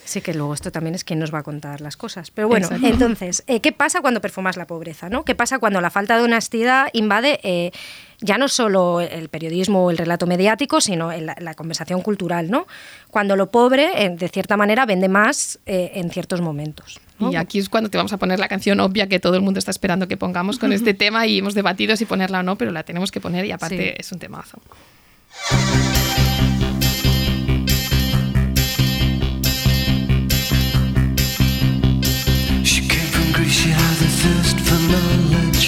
Sí, 0.04 0.20
que 0.20 0.34
luego 0.34 0.52
esto 0.52 0.70
también 0.70 0.94
es 0.94 1.02
quien 1.02 1.18
nos 1.18 1.32
va 1.32 1.38
a 1.38 1.42
contar 1.42 1.80
las 1.80 1.96
cosas. 1.96 2.30
Pero 2.30 2.46
bueno, 2.46 2.66
Exacto. 2.66 2.86
entonces, 2.86 3.42
eh, 3.46 3.60
¿qué 3.60 3.72
pasa 3.72 4.00
cuando 4.02 4.20
perfumas 4.20 4.56
la 4.56 4.66
pobreza? 4.66 5.08
¿no? 5.08 5.24
¿Qué 5.24 5.34
pasa 5.34 5.58
cuando 5.58 5.80
la 5.80 5.90
falta 5.90 6.16
de 6.18 6.24
honestidad 6.24 6.88
invade 6.92 7.40
eh, 7.42 7.72
ya 8.20 8.36
no 8.36 8.48
solo 8.48 9.00
el 9.00 9.28
periodismo 9.30 9.84
o 9.86 9.90
el 9.90 9.96
relato 9.96 10.26
mediático, 10.26 10.80
sino 10.80 11.10
la, 11.12 11.54
conversación 11.54 12.02
cultural? 12.02 12.50
¿no? 12.50 12.66
Cuando 13.10 13.34
lo 13.34 13.50
pobre, 13.50 14.04
eh, 14.04 14.10
de 14.10 14.28
cierta 14.28 14.56
manera, 14.56 14.84
vende 14.84 15.08
más 15.08 15.58
en 15.66 16.10
ciertos 16.10 16.40
momentos. 16.42 17.00
¿no? 17.18 17.32
Y 17.32 17.36
aquí 17.36 17.58
es 17.58 17.68
cuando 17.68 17.88
te 17.88 17.96
vamos 17.96 18.12
a 18.12 18.18
poner 18.18 18.38
la 18.38 18.48
canción 18.48 18.80
obvia 18.80 19.08
que 19.08 19.20
todo 19.20 19.36
el 19.36 19.40
mundo 19.42 19.58
está 19.58 19.70
esperando 19.70 20.06
que 20.06 20.16
pongamos 20.16 20.58
con 20.58 20.72
este 20.72 20.92
tema 20.94 21.26
y 21.26 21.38
hemos 21.38 21.54
debatido 21.54 21.96
si 21.96 22.04
ponerla 22.04 22.40
o 22.40 22.42
no, 22.42 22.56
pero 22.56 22.70
la 22.72 22.82
tenemos 22.82 23.10
que 23.10 23.20
poner 23.20 23.46
y 23.46 23.52
aparte 23.52 23.74
Sí. 23.74 23.94
es 23.98 24.12
un 24.12 24.18
temazo. 24.18 24.58
She 33.54 33.68
had 33.70 33.98
a 34.02 34.10
thirst 34.20 34.58
for 34.66 34.80
knowledge. 34.90 35.64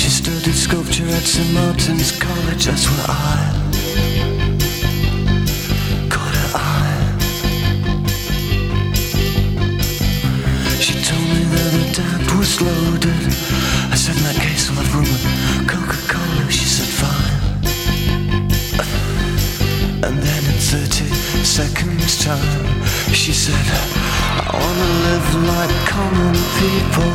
She 0.00 0.10
studied 0.10 0.54
sculpture 0.54 1.06
at 1.06 1.22
St. 1.22 1.52
Martin's 1.54 2.10
College, 2.18 2.64
that's 2.66 2.86
where 2.90 3.06
I 3.08 3.54
caught 6.10 6.34
her 6.42 6.50
eye. 6.58 6.98
She 10.80 10.94
told 11.08 11.28
me 11.34 11.42
that 11.54 11.70
her 11.78 11.88
dad 12.00 12.22
was 12.36 12.60
loaded. 12.60 13.24
I 13.92 13.96
said, 14.02 14.16
in 14.16 14.24
that 14.24 14.38
case, 14.42 14.68
I'll 14.70 14.76
have 14.82 14.94
rum 14.94 15.67
And 20.08 20.16
then 20.22 20.44
in 20.46 20.58
30 20.58 21.04
seconds 21.44 22.24
time 22.24 22.82
She 23.12 23.34
said 23.34 23.60
I 23.60 24.56
wanna 24.56 24.88
live 25.04 25.28
like 25.52 25.76
common 25.86 26.32
people. 26.56 27.12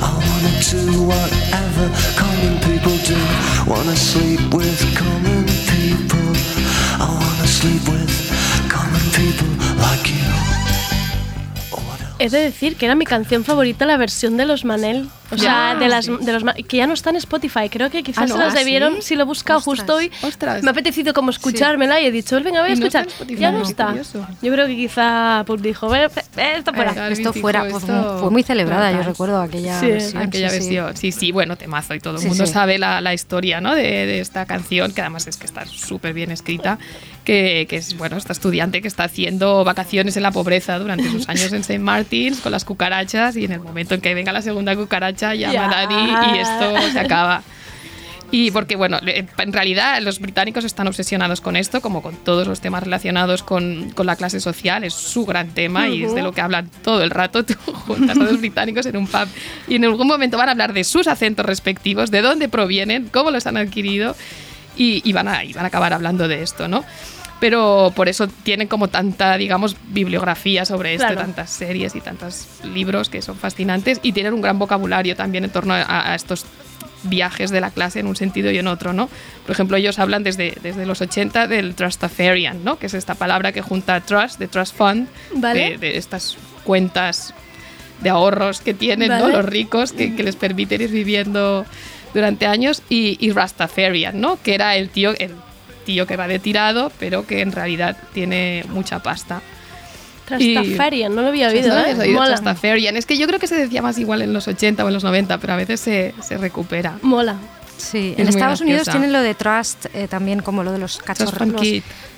I 0.00 0.12
wanna 0.26 0.54
do 0.72 1.02
whatever 1.04 1.86
common 2.16 2.56
people 2.64 2.96
do. 3.04 3.20
Wanna 3.70 3.94
sleep 3.94 4.40
with 4.54 4.80
common 4.96 5.44
people. 5.68 6.30
I 6.98 7.12
wanna 7.12 7.46
sleep 7.46 7.86
with 7.92 8.14
common 8.70 9.04
people 9.12 9.50
like 9.76 10.08
you 10.08 10.63
He 12.20 12.28
de 12.30 12.38
decir 12.38 12.76
que 12.76 12.86
era 12.86 12.94
mi 12.94 13.04
canción 13.06 13.44
favorita 13.44 13.86
la 13.86 13.96
versión 13.96 14.36
de 14.36 14.46
los 14.46 14.64
Manel. 14.64 15.08
O 15.32 15.36
sea, 15.38 15.72
Ya, 15.72 15.80
de 15.80 15.88
las 15.88 16.04
sí. 16.04 16.12
de 16.20 16.32
los 16.32 16.44
que 16.68 16.76
ya 16.76 16.86
no 16.86 16.92
está 16.94 17.10
en 17.10 17.16
Spotify. 17.16 17.68
Creo 17.68 17.90
que 17.90 18.04
quizás 18.04 18.24
Ah, 18.24 18.26
¿no? 18.26 18.34
se 18.36 18.40
las 18.44 18.54
¿Ah, 18.54 18.58
debieron. 18.58 18.96
sí? 18.96 19.02
Si 19.02 19.16
lo 19.16 19.22
he 19.22 19.26
buscado 19.26 19.60
justo 19.60 19.96
hoy, 19.96 20.12
ostras. 20.22 20.62
me 20.62 20.68
ha 20.68 20.72
apetecido 20.72 21.12
como 21.12 21.30
escuchármela 21.30 22.00
y 22.00 22.06
he 22.06 22.12
dicho, 22.12 22.36
venga, 22.40 22.60
voy 22.60 22.70
a 22.70 22.74
no 22.76 22.86
escuchar. 22.86 23.08
ya 23.28 23.50
no 23.50 23.62
está. 23.62 23.86
curioso. 23.88 24.24
Yo 24.42 24.52
creo 24.52 24.66
que 24.68 24.76
quizá 24.76 25.42
pues 25.46 25.60
dijo, 25.60 25.88
"Ve, 25.88 26.08
ve, 26.36 26.56
esto 26.56 26.72
fuera. 26.72 26.92
Garvin 26.94 27.18
Esto 27.18 27.32
fuera, 27.32 27.62
pues, 27.68 27.82
esto- 27.82 28.18
fue 28.20 28.30
muy 28.30 28.42
celebrada, 28.44 28.92
yo 28.92 29.02
recuerdo 29.02 29.40
aquella 29.40 29.80
Sí, 29.80 29.86
versión. 29.88 30.22
aquella 30.22 30.50
sí, 30.50 30.56
sí. 30.60 30.62
versión. 30.76 30.96
Sí, 30.96 31.10
sí, 31.10 31.32
bueno, 31.32 31.56
temazo 31.56 31.94
y 31.94 32.00
todo 32.00 32.18
el 32.20 32.24
mundo 32.28 32.46
sí. 32.46 32.52
sabe 32.52 32.78
la, 32.78 33.00
la 33.00 33.12
historia 33.12 33.60
¿no? 33.60 33.74
de, 33.74 33.82
de 33.82 34.20
esta 34.20 34.46
canción, 34.46 34.92
que 34.92 35.00
además 35.00 35.26
es 35.26 35.36
que 35.36 35.46
está 35.46 35.66
súper 35.66 36.12
bien 36.14 36.30
escrita, 36.30 36.78
que, 37.24 37.66
que 37.68 37.76
es 37.76 37.96
bueno, 37.96 38.16
esta 38.16 38.32
estudiante 38.32 38.82
que 38.82 38.88
está 38.88 39.04
haciendo 39.04 39.64
vacaciones 39.64 40.16
en 40.16 40.22
la 40.22 40.30
pobreza 40.30 40.78
durante 40.78 41.10
sus 41.10 41.28
años 41.28 41.52
en 41.52 41.60
St. 41.60 41.78
Martins 41.78 42.40
con 42.40 42.52
las 42.52 42.64
cucarachas 42.64 43.36
y 43.36 43.46
en 43.46 43.52
el 43.52 43.60
momento 43.60 43.94
en 43.94 44.00
que 44.00 44.14
venga 44.14 44.32
la 44.32 44.42
segunda 44.42 44.76
cucaracha 44.76 45.34
llama 45.34 45.52
Ya. 45.52 45.64
a 45.64 45.86
Daddy 45.86 46.36
y 46.36 46.38
esto 46.38 46.92
se 46.92 47.00
acaba. 47.00 47.42
Y 48.30 48.50
porque, 48.50 48.74
bueno, 48.74 48.98
en 49.04 49.52
realidad 49.52 50.02
los 50.02 50.18
británicos 50.18 50.64
están 50.64 50.88
obsesionados 50.88 51.40
con 51.40 51.54
esto, 51.54 51.80
como 51.80 52.02
con 52.02 52.16
todos 52.16 52.48
los 52.48 52.60
temas 52.60 52.82
relacionados 52.82 53.44
con, 53.44 53.90
con 53.90 54.06
la 54.06 54.16
clase 54.16 54.40
social, 54.40 54.82
es 54.82 54.92
su 54.94 55.24
gran 55.24 55.50
tema 55.50 55.88
y 55.88 56.02
es 56.02 56.14
de 56.16 56.22
lo 56.22 56.32
que 56.32 56.40
hablan 56.40 56.68
todo 56.82 57.02
el 57.04 57.10
rato. 57.10 57.44
Tú 57.44 57.54
juntas 57.72 58.16
a 58.16 58.22
los 58.22 58.40
británicos 58.40 58.86
en 58.86 58.96
un 58.96 59.06
pub 59.06 59.28
y 59.68 59.76
en 59.76 59.84
algún 59.84 60.08
momento 60.08 60.36
van 60.36 60.48
a 60.48 60.52
hablar 60.52 60.72
de 60.72 60.82
sus 60.82 61.06
acentos 61.06 61.46
respectivos, 61.46 62.10
de 62.10 62.22
dónde 62.22 62.48
provienen, 62.48 63.08
cómo 63.12 63.30
los 63.30 63.46
han 63.46 63.56
adquirido 63.56 64.16
y, 64.76 65.02
y 65.08 65.12
van, 65.12 65.28
a, 65.28 65.44
y 65.44 65.52
van 65.52 65.64
a 65.64 65.68
acabar 65.68 65.92
hablando 65.92 66.28
de 66.28 66.42
esto, 66.42 66.68
¿no? 66.68 66.84
Pero 67.40 67.92
por 67.94 68.08
eso 68.08 68.26
tienen 68.28 68.68
como 68.68 68.88
tanta, 68.88 69.36
digamos, 69.36 69.76
bibliografía 69.88 70.64
sobre 70.64 70.94
esto, 70.94 71.06
Claro. 71.06 71.20
tantas 71.22 71.50
series 71.50 71.94
y 71.94 72.00
tantos 72.00 72.46
libros 72.62 73.08
que 73.10 73.20
son 73.22 73.36
fascinantes 73.36 74.00
y 74.02 74.12
tienen 74.12 74.32
un 74.32 74.40
gran 74.40 74.58
vocabulario 74.58 75.14
también 75.16 75.44
en 75.44 75.50
torno 75.50 75.74
a, 75.74 76.10
a 76.12 76.14
estos 76.14 76.46
viajes 77.02 77.50
de 77.50 77.60
la 77.60 77.70
clase 77.70 78.00
en 78.00 78.06
un 78.06 78.16
sentido 78.16 78.50
y 78.50 78.56
en 78.56 78.66
otro, 78.66 78.94
¿no? 78.94 79.10
Por 79.44 79.50
ejemplo, 79.52 79.76
ellos 79.76 79.98
hablan 79.98 80.22
desde, 80.22 80.56
desde 80.62 80.86
los 80.86 81.02
80 81.02 81.46
del 81.48 81.74
Trustafarian, 81.74 82.64
¿no? 82.64 82.78
Que 82.78 82.86
es 82.86 82.94
esta 82.94 83.14
palabra 83.14 83.52
que 83.52 83.60
junta 83.60 84.00
trust, 84.00 84.38
de 84.38 84.48
trust 84.48 84.74
fund, 84.74 85.08
Vale. 85.34 85.72
de, 85.72 85.78
de 85.78 85.98
estas 85.98 86.38
cuentas 86.64 87.34
de 88.00 88.08
ahorros 88.10 88.60
que 88.62 88.72
tienen 88.72 89.08
¿no? 89.10 89.20
Vale. 89.20 89.34
los 89.36 89.44
ricos 89.44 89.92
que, 89.92 90.14
que 90.16 90.22
les 90.22 90.36
permiten 90.36 90.80
ir 90.80 90.90
viviendo 90.90 91.66
durante 92.14 92.46
años 92.46 92.82
y, 92.88 93.18
y 93.20 93.32
Rastafarian, 93.32 94.20
¿no? 94.20 94.38
Que 94.42 94.54
era 94.54 94.76
el 94.76 94.88
tío, 94.88 95.12
el 95.18 95.32
tío 95.84 96.06
que 96.06 96.16
va 96.16 96.26
de 96.28 96.38
tirado, 96.38 96.90
pero 96.98 97.26
que 97.26 97.40
en 97.42 97.52
realidad 97.52 97.96
tiene 98.14 98.64
mucha 98.68 99.00
pasta. 99.02 99.42
Trastafarian, 100.26 101.14
no 101.14 101.20
lo 101.22 101.28
había 101.28 101.48
oído, 101.48 101.68
¿No 101.68 101.80
¿eh? 101.84 101.94
oído 101.98 102.14
Mola. 102.14 102.28
Trastafarian? 102.28 102.96
Es 102.96 103.04
que 103.04 103.18
yo 103.18 103.26
creo 103.26 103.38
que 103.38 103.46
se 103.46 103.56
decía 103.56 103.82
más 103.82 103.98
igual 103.98 104.22
en 104.22 104.32
los 104.32 104.48
80 104.48 104.82
o 104.84 104.88
en 104.88 104.94
los 104.94 105.04
90, 105.04 105.36
pero 105.38 105.52
a 105.52 105.56
veces 105.56 105.80
se, 105.80 106.14
se 106.22 106.38
recupera. 106.38 106.98
Mola. 107.02 107.36
Sí, 107.76 108.12
Es 108.16 108.20
en 108.20 108.28
Estados 108.28 108.60
Unidos 108.60 108.88
tienen 108.88 109.12
lo 109.12 109.20
de 109.20 109.34
trust 109.34 109.86
eh, 109.94 110.06
también 110.08 110.40
como 110.40 110.62
lo 110.62 110.72
de 110.72 110.78
los 110.78 110.98
cachorros. 110.98 111.60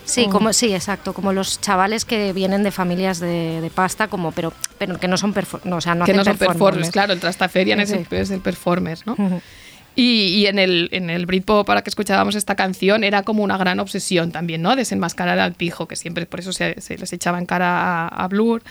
Sí, 0.05 0.27
Oh. 0.29 0.31
como 0.31 0.53
sí, 0.53 0.73
exacto, 0.73 1.13
como 1.15 1.33
los 1.33 1.61
chavales 1.61 2.05
que 2.05 2.33
vienen 2.33 2.63
de 2.63 2.71
familias 2.71 3.19
de, 3.19 3.61
de 3.61 3.71
pasta, 3.71 4.07
como 4.07 4.31
pero 4.31 4.53
pero 4.79 5.01
que 5.01 5.09
no 5.09 5.17
son 5.17 5.35
perfor- 5.35 5.63
no, 5.65 5.79
o 5.79 5.81
sea, 5.81 5.97
no 5.97 6.05
que 6.05 6.13
hacen 6.13 6.19
no 6.19 6.25
son 6.25 6.37
performers, 6.37 6.91
claro, 6.93 7.13
el 7.13 7.19
Trastafarian 7.19 7.81
es, 7.81 7.89
Sí. 7.91 8.07
el, 8.09 8.17
es 8.19 8.31
el 8.31 8.41
performer, 8.41 8.99
¿no? 9.05 9.17
Y, 9.97 10.27
y 10.27 10.47
en, 10.47 10.59
el, 10.59 10.91
en 10.93 11.09
el 11.09 11.25
Britpop, 11.25 11.67
para 11.67 11.83
que 11.83 11.91
escuchábamos 11.91 12.35
esta 12.35 12.55
canción, 12.55 13.03
era 13.03 13.23
como 13.23 13.43
una 13.43 13.57
gran 13.57 13.81
obsesión 13.81 14.31
también, 14.31 14.61
¿no? 14.61 14.77
Desenmascarar 14.77 15.39
al 15.39 15.55
pijo, 15.55 15.89
que 15.89 15.97
siempre 15.97 16.27
por 16.27 16.41
eso 16.41 16.53
se, 16.53 16.77
les 16.77 17.13
echaba 17.13 17.39
en 17.39 17.47
cara 17.47 17.81
a, 17.81 18.09
a 18.09 18.29
Blur, 18.29 18.63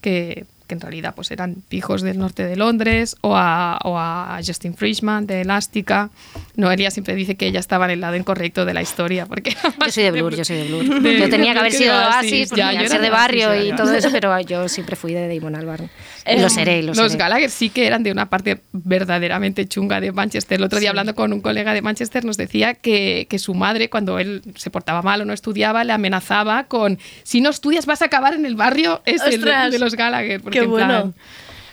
que, 0.00 0.46
que 0.70 0.74
en 0.74 0.80
realidad 0.80 1.14
pues 1.16 1.32
eran 1.32 1.56
pijos 1.68 2.00
del 2.02 2.16
norte 2.16 2.46
de 2.46 2.54
Londres, 2.54 3.16
o 3.22 3.36
a, 3.36 3.76
o 3.82 3.98
a 3.98 4.38
Justin 4.46 4.74
Frischman 4.74 5.26
de 5.26 5.40
Elástica. 5.40 6.10
Noelia 6.54 6.92
siempre 6.92 7.16
dice 7.16 7.34
que 7.34 7.48
ella 7.48 7.58
estaba 7.58 7.86
en 7.86 7.90
el 7.90 8.00
lado 8.00 8.14
incorrecto 8.14 8.64
de 8.64 8.72
la 8.72 8.82
historia, 8.82 9.26
porque... 9.26 9.56
Yo 9.84 9.90
soy 9.90 10.04
de 10.04 10.12
Blur, 10.12 10.36
yo 10.36 10.44
soy 10.44 10.58
de 10.58 10.64
Blur. 10.68 11.02
De- 11.02 11.18
yo 11.18 11.28
tenía 11.28 11.54
que 11.54 11.58
haber 11.58 11.72
sido 11.72 11.98
de 11.98 12.04
Oasis, 12.04 12.48
porque 12.50 12.60
ya, 12.60 12.68
tenía 12.68 12.82
yo 12.82 12.84
que 12.84 12.88
ser 12.90 13.00
era 13.00 13.04
de 13.04 13.10
barrio 13.10 13.64
y 13.64 13.74
todo 13.74 13.92
eso, 13.92 14.10
pero 14.12 14.38
yo 14.42 14.68
siempre 14.68 14.94
fui 14.94 15.12
de 15.12 15.34
Damon 15.34 15.56
Albarn. 15.56 15.90
Eh, 16.24 16.40
lo 16.40 16.48
seré, 16.48 16.82
lo 16.82 16.94
los 16.94 17.12
seré. 17.12 17.16
Gallagher 17.16 17.50
sí 17.50 17.70
que 17.70 17.86
eran 17.86 18.04
de 18.04 18.12
una 18.12 18.30
parte 18.30 18.60
verdaderamente 18.72 19.66
chunga 19.66 20.00
de 20.00 20.12
Manchester. 20.12 20.58
El 20.58 20.64
otro 20.64 20.78
día 20.78 20.90
hablando 20.90 21.14
con 21.16 21.32
un 21.32 21.40
colega 21.40 21.74
de 21.74 21.82
Manchester 21.82 22.24
nos 22.24 22.36
decía 22.36 22.74
que, 22.74 23.26
que 23.28 23.38
su 23.40 23.54
madre 23.54 23.90
cuando 23.90 24.18
él 24.20 24.42
se 24.54 24.70
portaba 24.70 25.02
mal 25.02 25.22
o 25.22 25.24
no 25.24 25.32
estudiaba 25.32 25.82
le 25.82 25.92
amenazaba 25.92 26.64
con 26.64 26.98
si 27.24 27.40
no 27.40 27.50
estudias 27.50 27.86
vas 27.86 28.02
a 28.02 28.04
acabar 28.04 28.34
en 28.34 28.46
el 28.46 28.54
barrio 28.54 29.00
ese 29.06 29.30
el 29.34 29.40
de, 29.40 29.70
de 29.70 29.78
los 29.78 29.94
Gallagher. 29.96 30.40
Porque 30.40 30.59
Qué 30.60 30.64
en 30.66 30.70
bueno. 30.70 30.86
plan- 30.88 31.14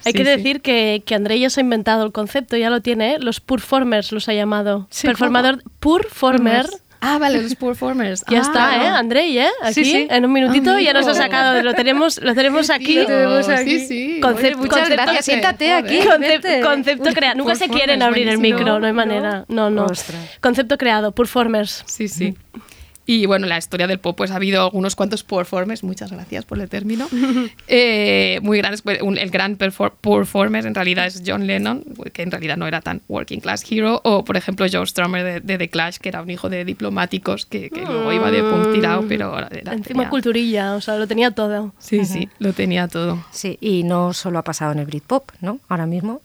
Hay 0.06 0.14
Sí, 0.14 0.18
que 0.20 0.24
sí. 0.26 0.30
decir 0.38 0.62
que, 0.62 1.04
que 1.06 1.16
André 1.16 1.38
ya 1.40 1.50
se 1.50 1.60
ha 1.60 1.64
inventado 1.64 2.06
el 2.06 2.12
concepto, 2.14 2.56
ya 2.56 2.70
lo 2.70 2.82
tiene, 2.82 3.16
¿eh? 3.16 3.20
los 3.20 3.42
performers 3.42 4.12
los 4.14 4.30
ha 4.30 4.34
llamado. 4.34 4.88
Sí, 4.90 5.06
Performador, 5.08 5.62
performer. 5.80 6.66
Ah, 7.00 7.20
vale, 7.20 7.42
los 7.44 7.54
performers. 7.56 8.24
Ya 8.28 8.40
Ah. 8.40 8.42
está, 8.42 8.84
¿eh? 8.84 8.88
Andrei, 8.88 9.38
¿eh? 9.38 9.50
Aquí, 9.62 9.74
Sí, 9.74 9.86
sí. 9.86 10.08
en 10.10 10.26
un 10.26 10.32
minutito, 10.34 10.72
Amigo. 10.72 10.84
ya 10.86 10.94
nos 10.94 11.06
ha 11.08 11.14
sacado. 11.14 11.62
Lo 11.62 11.74
tenemos, 11.76 12.20
lo 12.22 12.34
tenemos 12.34 12.70
aquí. 12.72 12.96
Lo 12.96 13.06
tenemos 13.06 13.50
aquí. 13.50 13.80
Sí, 13.82 13.88
sí. 13.88 14.20
Concep- 14.22 14.38
Oye, 14.38 14.56
muchas 14.56 14.80
concepto- 14.80 14.94
gracias, 15.04 15.26
siéntate 15.26 15.74
aquí, 15.74 16.00
concepto 16.64 17.10
creado. 17.14 17.38
Nunca 17.38 17.56
se 17.56 17.68
quieren 17.70 18.02
abrir 18.02 18.28
el 18.30 18.38
micro, 18.40 18.80
no 18.80 18.88
hay 18.88 18.94
manera. 18.94 19.46
No, 19.50 19.70
no. 19.70 19.86
Ostras. 19.86 20.22
Concepto 20.42 20.78
creado, 20.78 21.12
performers. 21.12 21.84
Sí, 21.86 22.08
sí. 22.08 22.34
Y 23.10 23.26
bueno, 23.26 23.48
la 23.48 23.58
historia 23.58 23.88
del 23.88 24.00
pop, 24.00 24.18
pues 24.18 24.32
ha 24.32 24.36
habido 24.36 24.62
algunos 24.62 24.96
cuantos 24.98 25.24
performers, 25.24 25.82
muchas 25.82 26.12
gracias 26.12 26.44
por 26.44 26.60
el 26.60 26.68
término, 26.68 27.08
eh, 27.70 28.40
muy 28.44 28.58
grandes. 28.58 28.82
pues, 28.82 29.02
un- 29.02 29.18
el 29.18 29.30
gran 29.30 29.58
perfor- 29.58 29.94
performer 30.02 30.66
en 30.66 30.76
realidad 30.76 31.06
es 31.08 31.24
John 31.26 31.48
Lennon, 31.48 31.86
que 32.12 32.22
en 32.24 32.32
realidad 32.32 32.58
no 32.58 32.68
era 32.68 32.82
tan 32.82 33.02
working 33.08 33.40
class 33.40 33.64
hero, 33.72 34.02
o 34.04 34.26
por 34.26 34.36
ejemplo 34.36 34.66
Joe 34.70 34.86
Strummer 34.86 35.24
de, 35.24 35.40
de 35.40 35.58
The 35.58 35.70
Clash, 35.70 35.98
que 36.00 36.10
era 36.10 36.22
un 36.22 36.30
hijo 36.30 36.50
de 36.50 36.66
diplomáticos 36.66 37.46
que, 37.46 37.70
que 37.70 37.80
luego 37.82 38.12
iba 38.12 38.30
de 38.30 38.44
punk 38.44 38.74
tirado, 38.74 39.06
pero 39.08 39.38
era- 39.40 39.48
Encima 39.72 39.84
tenía- 40.04 40.10
culturilla, 40.10 40.76
o 40.76 40.82
sea, 40.82 40.98
lo 40.98 41.08
tenía 41.08 41.32
todo. 41.32 41.74
Sí, 41.80 42.04
sí, 42.04 42.28
lo 42.40 42.52
tenía 42.52 42.90
todo. 42.90 43.24
Sí, 43.32 43.58
y 43.62 43.84
no 43.84 44.12
solo 44.12 44.38
ha 44.40 44.44
pasado 44.44 44.74
en 44.74 44.80
el 44.80 44.86
Britpop, 44.86 45.32
¿no? 45.40 45.60
Ahora 45.70 45.86
mismo. 45.86 46.20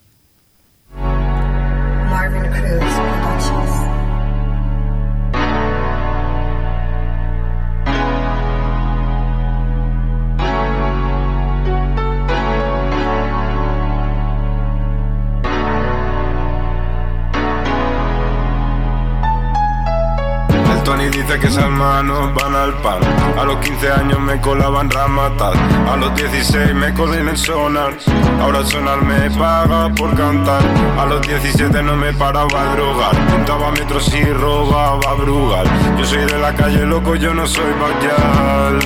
Marvin 2.11 2.43
Cruz 2.51 3.02
que 21.43 21.49
esas 21.49 21.69
manos 21.71 22.33
van 22.35 22.55
al 22.55 22.73
pan. 22.75 23.01
A 23.37 23.45
los 23.45 23.57
15 23.57 23.91
años 23.91 24.21
me 24.21 24.41
colaban 24.41 24.89
ramatas. 24.89 25.55
A 25.91 25.97
los 25.97 26.15
16 26.15 26.73
me 26.73 26.95
colé 26.95 27.19
en 27.19 27.29
el 27.31 27.37
sonar. 27.37 27.97
Ahora 28.41 28.65
sonar 28.65 29.03
me 29.03 29.29
paga 29.33 29.93
por 29.93 30.15
cantar. 30.15 30.63
A 30.97 31.05
los 31.07 31.21
17 31.23 31.83
no 31.83 31.97
me 31.97 32.13
paraba 32.13 32.47
a 32.47 32.77
drogar. 32.77 33.11
Pintaba 33.27 33.73
metros 33.73 34.15
y 34.15 34.23
robaba 34.25 35.15
Brugal. 35.15 35.67
Yo 35.99 36.05
soy 36.05 36.25
de 36.27 36.39
la 36.39 36.55
calle, 36.55 36.87
loco, 36.87 37.17
yo 37.17 37.35
no 37.35 37.45
soy 37.45 37.73
bacall. 37.81 38.79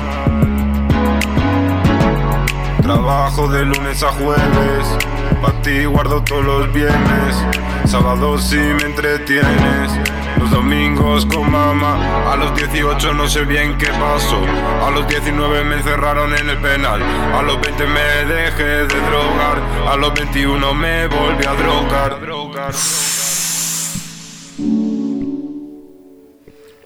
Trabajo 2.83 3.49
de 3.49 3.67
lunes 3.67 4.03
a 4.03 4.13
jueves. 4.13 4.99
Pa' 5.43 5.53
ti 5.61 5.85
guardo 5.85 6.23
todos 6.23 6.45
los 6.45 6.73
bienes. 6.73 7.45
Sábados 7.85 8.45
si 8.45 8.57
me 8.57 8.83
entretienes. 8.85 10.16
Los 10.39 10.51
domingos 10.51 11.27
con 11.27 11.51
mamá. 11.51 12.33
A 12.33 12.37
los 12.37 12.55
18 12.57 13.15
no 13.15 13.29
sé 13.29 13.45
bien 13.45 13.77
qué 13.79 13.87
pasó. 13.89 14.41
A 14.85 14.91
los 14.91 15.07
19 15.09 15.65
me 15.65 15.77
encerraron 15.77 16.35
en 16.37 16.51
el 16.51 16.59
penal. 16.59 17.03
A 17.03 17.43
los 17.43 17.61
20 17.61 17.87
me 17.87 18.01
dejé 18.35 18.65
de 18.65 18.87
drogar. 18.87 19.63
A 19.89 19.97
los 19.97 20.13
21 20.15 20.75
me 20.75 21.07
volví 21.09 21.45
a 21.45 21.55
drogar. 21.55 22.19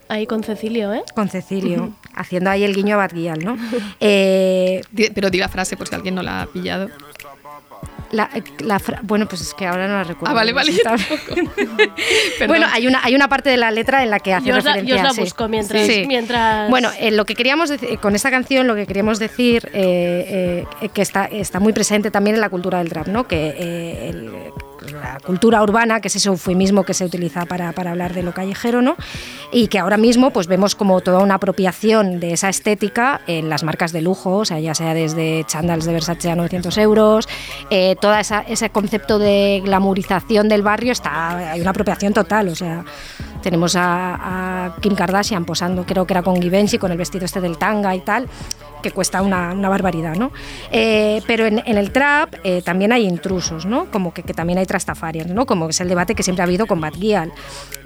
Ahí 0.08 0.26
con 0.26 0.42
Cecilio, 0.42 0.92
¿eh? 0.92 1.04
Con 1.14 1.28
Cecilio, 1.28 1.92
haciendo 2.14 2.50
ahí 2.50 2.64
el 2.64 2.74
guiño 2.74 2.94
a 2.96 2.98
Bad 2.98 3.12
Gyal, 3.14 3.44
¿no? 3.44 3.56
Eh, 4.00 4.80
Pero 5.14 5.30
di 5.30 5.38
la 5.38 5.48
frase 5.48 5.76
por 5.76 5.86
si 5.86 5.94
alguien 5.94 6.16
no 6.16 6.22
la 6.22 6.42
ha 6.42 6.46
pillado. 6.46 6.88
La, 8.12 8.28
bueno, 9.02 9.26
pues 9.28 9.40
es 9.42 9.54
que 9.54 9.66
ahora 9.66 9.86
no 9.86 9.94
la 9.94 10.04
recuerdo. 10.04 10.32
Ah, 10.32 10.34
vale, 10.34 10.52
vale. 10.52 10.72
Está- 10.72 10.96
bueno, 12.48 12.66
hay 12.72 12.86
una, 12.86 13.00
hay 13.04 13.14
una 13.14 13.28
parte 13.28 13.50
de 13.50 13.56
la 13.56 13.70
letra 13.70 14.02
en 14.02 14.10
la 14.10 14.18
que 14.18 14.34
hace 14.34 14.46
Yo 14.48 14.54
la- 14.54 14.60
referencia. 14.60 14.88
yo 14.94 14.96
os 14.96 15.02
la 15.02 15.10
sí. 15.12 15.20
busco 15.20 15.48
mientras- 15.48 15.86
Sí. 15.86 16.04
mientras- 16.06 16.68
Bueno, 16.70 16.90
eh, 16.98 17.10
lo 17.12 17.24
que 17.24 17.34
queríamos 17.34 17.68
decir, 17.68 17.98
con 17.98 18.14
esta 18.14 18.30
canción 18.30 18.66
lo 18.66 18.74
que 18.74 18.86
queríamos 18.86 19.18
decir 19.18 19.70
eh, 19.72 20.64
eh, 20.82 20.88
que 20.88 21.02
está, 21.02 21.26
está 21.26 21.60
muy 21.60 21.72
presente 21.72 22.10
también 22.10 22.34
en 22.34 22.40
la 22.40 22.48
cultura 22.48 22.78
del 22.78 22.88
trap, 22.88 23.06
¿no? 23.08 23.28
Que 23.28 23.54
eh, 23.56 24.08
el- 24.10 24.30
la 24.92 25.18
cultura 25.24 25.62
urbana, 25.62 26.00
que 26.00 26.08
es 26.08 26.16
ese 26.16 26.28
eufemismo 26.28 26.84
que 26.84 26.94
se 26.94 27.04
utiliza 27.04 27.46
para, 27.46 27.72
para 27.72 27.90
hablar 27.90 28.14
de 28.14 28.22
lo 28.22 28.32
callejero, 28.32 28.82
¿no? 28.82 28.96
Y 29.52 29.68
que 29.68 29.78
ahora 29.78 29.96
mismo 29.96 30.30
pues 30.30 30.46
vemos 30.46 30.74
como 30.74 31.00
toda 31.00 31.20
una 31.20 31.34
apropiación 31.34 32.20
de 32.20 32.32
esa 32.32 32.48
estética 32.48 33.20
en 33.26 33.48
las 33.48 33.64
marcas 33.64 33.92
de 33.92 34.02
lujo, 34.02 34.38
o 34.38 34.44
sea, 34.44 34.60
ya 34.60 34.74
sea 34.74 34.94
desde 34.94 35.44
chandals 35.46 35.84
de 35.84 35.92
Versace 35.92 36.30
a 36.30 36.36
900 36.36 36.76
euros, 36.78 37.28
eh, 37.70 37.96
todo 38.00 38.14
ese 38.14 38.70
concepto 38.70 39.18
de 39.18 39.62
glamurización 39.64 40.48
del 40.48 40.62
barrio, 40.62 40.92
está, 40.92 41.52
hay 41.52 41.60
una 41.60 41.70
apropiación 41.70 42.12
total, 42.12 42.48
o 42.48 42.54
sea, 42.54 42.84
tenemos 43.42 43.76
a, 43.76 44.66
a 44.66 44.76
Kim 44.80 44.94
Kardashian 44.94 45.44
posando, 45.44 45.84
creo 45.84 46.06
que 46.06 46.12
era 46.12 46.22
con 46.22 46.40
Givenchy, 46.40 46.78
con 46.78 46.92
el 46.92 46.98
vestido 46.98 47.24
este 47.24 47.40
del 47.40 47.58
tanga 47.58 47.94
y 47.94 48.00
tal, 48.00 48.28
que 48.80 48.90
cuesta 48.90 49.22
una, 49.22 49.52
una 49.52 49.68
barbaridad, 49.68 50.14
¿no? 50.16 50.32
Eh, 50.72 51.22
pero 51.26 51.46
en, 51.46 51.62
en 51.66 51.78
el 51.78 51.90
trap 51.92 52.34
eh, 52.44 52.62
también 52.62 52.92
hay 52.92 53.04
intrusos, 53.06 53.66
¿no? 53.66 53.90
Como 53.90 54.12
que, 54.14 54.22
que 54.22 54.34
también 54.34 54.58
hay 54.58 54.66
trastafarians, 54.66 55.30
¿no? 55.30 55.46
Como 55.46 55.66
que 55.66 55.70
es 55.72 55.80
el 55.80 55.88
debate 55.88 56.14
que 56.14 56.22
siempre 56.22 56.42
ha 56.42 56.46
habido 56.46 56.66
con 56.66 56.80
Bad 56.80 56.94
Gyal. 56.94 57.32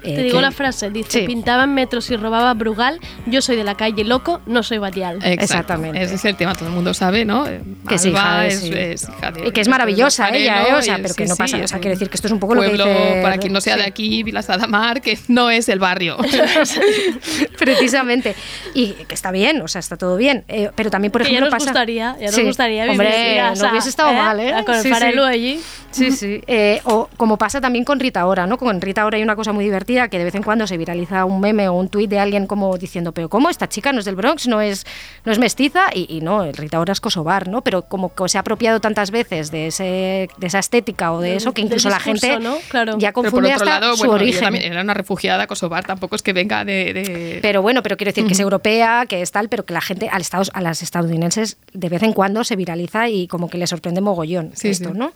Eh, 0.03 0.15
Te 0.15 0.23
digo 0.23 0.37
que- 0.37 0.41
la 0.43 0.51
frase, 0.51 0.89
dice, 0.91 1.21
Sí. 1.21 1.25
pintaba 1.25 1.63
en 1.63 1.73
metros 1.73 2.09
y 2.11 2.17
robaba 2.17 2.53
Brugal, 2.53 2.99
yo 3.25 3.41
soy 3.41 3.55
de 3.55 3.63
la 3.63 3.75
calle 3.75 4.03
loco, 4.03 4.41
no 4.45 4.61
soy 4.63 4.77
batial. 4.77 5.19
Exactamente. 5.23 6.01
Ese 6.01 6.15
es 6.15 6.25
el 6.25 6.35
tema, 6.35 6.53
todo 6.53 6.67
el 6.69 6.75
mundo 6.75 6.93
sabe, 6.93 7.25
¿no? 7.25 7.47
Eh, 7.47 7.61
Que 7.87 7.95
es 7.95 8.05
hija 8.05 8.41
de- 8.41 8.47
es, 8.47 8.59
sí. 8.59 8.71
es 8.73 9.09
hija 9.09 9.31
de- 9.31 9.47
Y 9.47 9.51
que 9.51 9.61
es 9.61 9.67
maravillosa 9.67 10.29
ella, 10.29 10.63
¿eh? 10.69 10.73
O 10.75 10.81
sea, 10.81 10.97
pero 10.97 11.13
que 11.15 11.23
sí, 11.25 11.29
no 11.29 11.35
pasa. 11.35 11.57
sí, 11.57 11.63
o 11.63 11.67
sea, 11.67 11.77
es 11.77 11.81
quiero 11.81 11.95
decir 11.95 12.09
que 12.09 12.15
esto 12.15 12.27
es 12.27 12.31
un 12.33 12.39
poco 12.39 12.55
lo 12.55 12.61
que 12.61 12.67
pueblo, 12.69 12.85
dice. 12.85 13.19
para 13.23 13.37
quien 13.37 13.51
no 13.53 13.61
sea 13.61 13.77
de 13.77 13.83
aquí, 13.83 14.21
Vilas 14.23 14.49
Adamar, 14.49 15.01
que 15.01 15.17
no 15.27 15.49
es 15.49 15.69
el 15.69 15.79
barrio. 15.79 16.17
Precisamente. 17.57 18.35
Y 18.73 18.91
que 19.07 19.13
está 19.15 19.31
bien, 19.31 19.61
o 19.61 19.67
sea, 19.67 19.79
está 19.79 19.97
todo 19.97 20.17
bien. 20.17 20.43
Eh, 20.47 20.69
pero 20.75 20.84
también, 20.89 21.11
por 21.11 21.21
Que 21.21 21.27
ya 21.27 21.37
ejemplo, 21.37 21.51
nos 21.51 21.59
pasa. 21.59 21.71
gustaría, 21.71 22.15
ya 22.19 22.25
nos 22.27 22.35
Sí. 22.35 22.43
gustaría 22.43 22.83
vivir 22.83 22.99
Hombre, 23.01 23.35
casa, 23.37 23.63
no 23.65 23.71
hubiese 23.71 23.89
estado 23.89 24.11
¿eh? 24.11 24.15
mal, 24.15 24.39
¿eh? 24.39 24.63
Con 24.65 24.75
el 24.75 24.81
sí. 24.81 24.89
allí. 25.25 25.61
Sí, 25.95 26.11
sí. 26.11 26.41
Eh, 26.47 26.81
o 26.85 27.09
como 27.17 27.37
pasa 27.37 27.61
también 27.61 27.85
con 27.85 27.99
Rita 27.99 28.25
Ora, 28.25 28.45
¿no? 28.47 28.57
Con 28.57 28.81
Rita 28.81 29.05
Ora 29.05 29.17
hay 29.17 29.23
una 29.23 29.35
cosa 29.35 29.51
muy 29.53 29.63
divertida 29.65 30.07
que 30.09 30.17
de 30.17 30.23
vez 30.25 30.35
en 30.35 30.43
cuando 30.43 30.67
se 30.67 30.77
viraliza 30.77 31.25
un 31.25 31.39
meme 31.39 31.67
o 31.69 31.73
un 31.73 31.89
tuit 31.89 32.09
de 32.09 32.19
alguien 32.19 32.47
como 32.47 32.77
diciendo, 32.77 33.11
pero 33.11 33.29
¿cómo? 33.29 33.49
Esta 33.49 33.67
chica 33.69 33.91
no 33.93 33.99
es 33.99 34.05
del 34.05 34.15
Bronx, 34.15 34.47
no 34.47 34.61
es, 34.61 34.85
no 35.23 35.31
es 35.31 35.39
mestiza. 35.39 35.85
Y, 35.93 36.05
y 36.17 36.21
no, 36.21 36.51
Rita 36.51 36.79
Ora 36.79 36.93
es 36.93 36.99
kosovar, 37.01 37.47
¿no? 37.47 37.61
Pero 37.61 37.83
como 37.83 38.13
que 38.13 38.27
se 38.29 38.37
ha 38.37 38.41
apropiado 38.41 38.79
tantas 38.79 39.11
veces 39.11 39.51
de, 39.51 39.67
ese, 39.67 40.29
de 40.37 40.47
esa 40.47 40.59
estética 40.59 41.13
o 41.13 41.21
de 41.21 41.35
eso 41.37 41.53
que 41.53 41.61
incluso 41.61 41.89
la 41.89 41.99
gente 41.99 42.39
¿no? 42.39 42.57
Claro. 42.69 42.97
ya 42.97 43.09
Pero 43.11 43.13
por 43.13 43.23
confunde 43.31 43.53
otro 43.53 43.65
hasta 43.65 43.79
lado, 43.79 43.93
su 43.95 43.99
bueno, 43.99 44.15
ella 44.15 44.23
origen. 44.23 44.43
también 44.43 44.71
era 44.73 44.81
una 44.81 44.93
refugiada 44.93 45.47
kosovar, 45.47 45.85
tampoco 45.85 46.15
es 46.15 46.21
que 46.21 46.33
venga 46.33 46.65
de... 46.65 46.93
de- 46.93 47.39
Pero 47.41 47.61
bueno, 47.61 47.81
pero 47.83 47.97
quiero 47.97 48.09
decir 48.11 48.25
que 48.25 48.33
es 48.33 48.39
europea, 48.39 49.05
que 49.07 49.21
es 49.21 49.31
tal, 49.31 49.49
pero 49.49 49.65
que 49.65 49.73
la 49.73 49.81
gente, 49.81 50.09
al 50.11 50.21
Estados, 50.21 50.51
a 50.53 50.61
las 50.61 50.81
estadounidenses, 50.81 51.57
de 51.73 51.89
vez 51.89 52.03
en 52.03 52.13
cuando 52.13 52.43
se 52.43 52.55
viraliza 52.55 53.07
y 53.09 53.27
como 53.27 53.49
que 53.49 53.57
le 53.57 53.67
sorprende 53.67 54.01
mogollón 54.01 54.51
Sí, 54.55 54.69
esto, 54.69 54.91
sí. 54.91 54.97
¿no? 54.97 55.13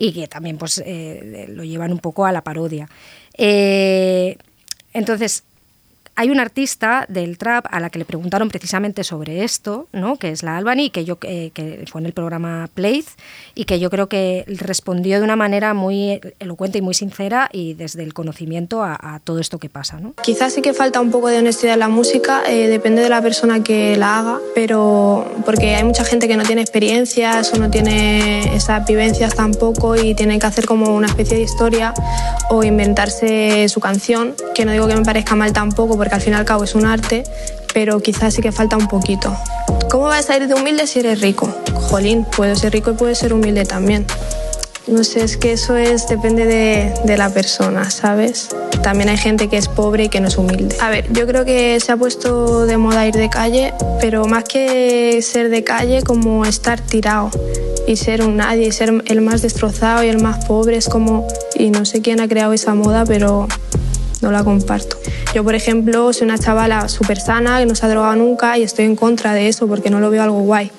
Y 0.00 0.12
que 0.12 0.28
también 0.28 0.58
pues 0.58 0.80
eh, 0.86 1.46
lo 1.48 1.64
llevan 1.64 1.90
un 1.90 1.98
poco 1.98 2.24
a 2.24 2.30
la 2.30 2.44
parodia. 2.44 2.88
Eh, 3.36 4.38
entonces, 4.92 5.42
hay 6.18 6.30
una 6.30 6.42
artista 6.42 7.06
del 7.08 7.38
trap 7.38 7.66
a 7.70 7.78
la 7.78 7.90
que 7.90 8.00
le 8.00 8.04
preguntaron 8.04 8.48
precisamente 8.48 9.04
sobre 9.04 9.44
esto, 9.44 9.86
¿no? 9.92 10.16
que 10.16 10.30
es 10.30 10.42
la 10.42 10.56
Albany, 10.56 10.90
que, 10.90 11.04
yo, 11.04 11.16
eh, 11.22 11.52
que 11.54 11.84
fue 11.88 12.00
en 12.00 12.06
el 12.08 12.12
programa 12.12 12.68
Playth, 12.74 13.06
y 13.54 13.66
que 13.66 13.78
yo 13.78 13.88
creo 13.88 14.08
que 14.08 14.44
respondió 14.48 15.18
de 15.18 15.22
una 15.24 15.36
manera 15.36 15.74
muy 15.74 16.20
elocuente 16.40 16.78
y 16.78 16.82
muy 16.82 16.94
sincera 16.94 17.48
y 17.52 17.74
desde 17.74 18.02
el 18.02 18.14
conocimiento 18.14 18.82
a, 18.82 18.98
a 19.00 19.20
todo 19.20 19.38
esto 19.38 19.58
que 19.58 19.68
pasa. 19.68 20.00
¿no? 20.00 20.14
Quizás 20.20 20.54
sí 20.54 20.60
que 20.60 20.74
falta 20.74 21.00
un 21.00 21.12
poco 21.12 21.28
de 21.28 21.38
honestidad 21.38 21.74
en 21.74 21.80
la 21.80 21.88
música, 21.88 22.42
eh, 22.48 22.66
depende 22.66 23.00
de 23.00 23.10
la 23.10 23.22
persona 23.22 23.62
que 23.62 23.96
la 23.96 24.18
haga, 24.18 24.40
pero 24.56 25.24
porque 25.46 25.76
hay 25.76 25.84
mucha 25.84 26.02
gente 26.02 26.26
que 26.26 26.36
no 26.36 26.42
tiene 26.42 26.62
experiencias 26.62 27.54
o 27.54 27.58
no 27.58 27.70
tiene 27.70 28.56
esas 28.56 28.84
vivencias 28.84 29.36
tampoco 29.36 29.94
y 29.94 30.16
tiene 30.16 30.40
que 30.40 30.46
hacer 30.46 30.66
como 30.66 30.96
una 30.96 31.06
especie 31.06 31.36
de 31.36 31.44
historia 31.44 31.94
o 32.50 32.64
inventarse 32.64 33.68
su 33.68 33.78
canción, 33.78 34.34
que 34.52 34.64
no 34.64 34.72
digo 34.72 34.88
que 34.88 34.96
me 34.96 35.04
parezca 35.04 35.36
mal 35.36 35.52
tampoco, 35.52 35.96
porque 35.96 36.07
al 36.14 36.20
fin 36.20 36.32
y 36.32 36.36
al 36.36 36.44
cabo 36.44 36.64
es 36.64 36.74
un 36.74 36.86
arte, 36.86 37.24
pero 37.72 38.00
quizás 38.00 38.34
sí 38.34 38.42
que 38.42 38.52
falta 38.52 38.76
un 38.76 38.88
poquito. 38.88 39.36
¿Cómo 39.90 40.04
vas 40.04 40.28
a 40.30 40.36
ir 40.36 40.48
de 40.48 40.54
humilde 40.54 40.86
si 40.86 41.00
eres 41.00 41.20
rico? 41.20 41.48
Jolín, 41.74 42.24
puedo 42.24 42.54
ser 42.56 42.72
rico 42.72 42.90
y 42.90 42.94
puedo 42.94 43.14
ser 43.14 43.32
humilde 43.32 43.64
también. 43.64 44.06
No 44.86 45.04
sé, 45.04 45.22
es 45.22 45.36
que 45.36 45.52
eso 45.52 45.76
es 45.76 46.08
depende 46.08 46.46
de, 46.46 46.94
de 47.04 47.16
la 47.18 47.28
persona, 47.28 47.90
¿sabes? 47.90 48.48
También 48.82 49.10
hay 49.10 49.18
gente 49.18 49.48
que 49.48 49.58
es 49.58 49.68
pobre 49.68 50.04
y 50.04 50.08
que 50.08 50.20
no 50.20 50.28
es 50.28 50.38
humilde. 50.38 50.76
A 50.80 50.88
ver, 50.88 51.12
yo 51.12 51.26
creo 51.26 51.44
que 51.44 51.78
se 51.80 51.92
ha 51.92 51.96
puesto 51.96 52.64
de 52.64 52.78
moda 52.78 53.06
ir 53.06 53.14
de 53.14 53.28
calle, 53.28 53.74
pero 54.00 54.24
más 54.24 54.44
que 54.44 55.20
ser 55.22 55.50
de 55.50 55.62
calle, 55.62 56.02
como 56.02 56.44
estar 56.44 56.80
tirado 56.80 57.30
y 57.86 57.96
ser 57.96 58.22
un 58.22 58.36
nadie 58.36 58.68
y 58.68 58.72
ser 58.72 59.02
el 59.06 59.20
más 59.20 59.42
destrozado 59.42 60.04
y 60.04 60.08
el 60.08 60.22
más 60.22 60.44
pobre, 60.46 60.76
es 60.76 60.88
como... 60.88 61.26
Y 61.54 61.70
no 61.70 61.84
sé 61.84 62.00
quién 62.00 62.20
ha 62.20 62.28
creado 62.28 62.52
esa 62.52 62.74
moda, 62.74 63.04
pero 63.04 63.48
no 64.22 64.30
la 64.32 64.44
comparto. 64.44 64.98
Yo, 65.34 65.44
por 65.44 65.54
ejemplo, 65.54 66.12
soy 66.12 66.24
una 66.24 66.38
chavala 66.38 66.88
súper 66.88 67.20
sana, 67.20 67.58
que 67.58 67.66
no 67.66 67.74
se 67.74 67.86
ha 67.86 67.88
drogado 67.88 68.16
nunca 68.16 68.58
y 68.58 68.62
estoy 68.62 68.84
en 68.84 68.96
contra 68.96 69.34
de 69.34 69.48
eso 69.48 69.66
porque 69.66 69.90
no 69.90 70.00
lo 70.00 70.10
veo 70.10 70.22
algo 70.22 70.40
guay. 70.40 70.70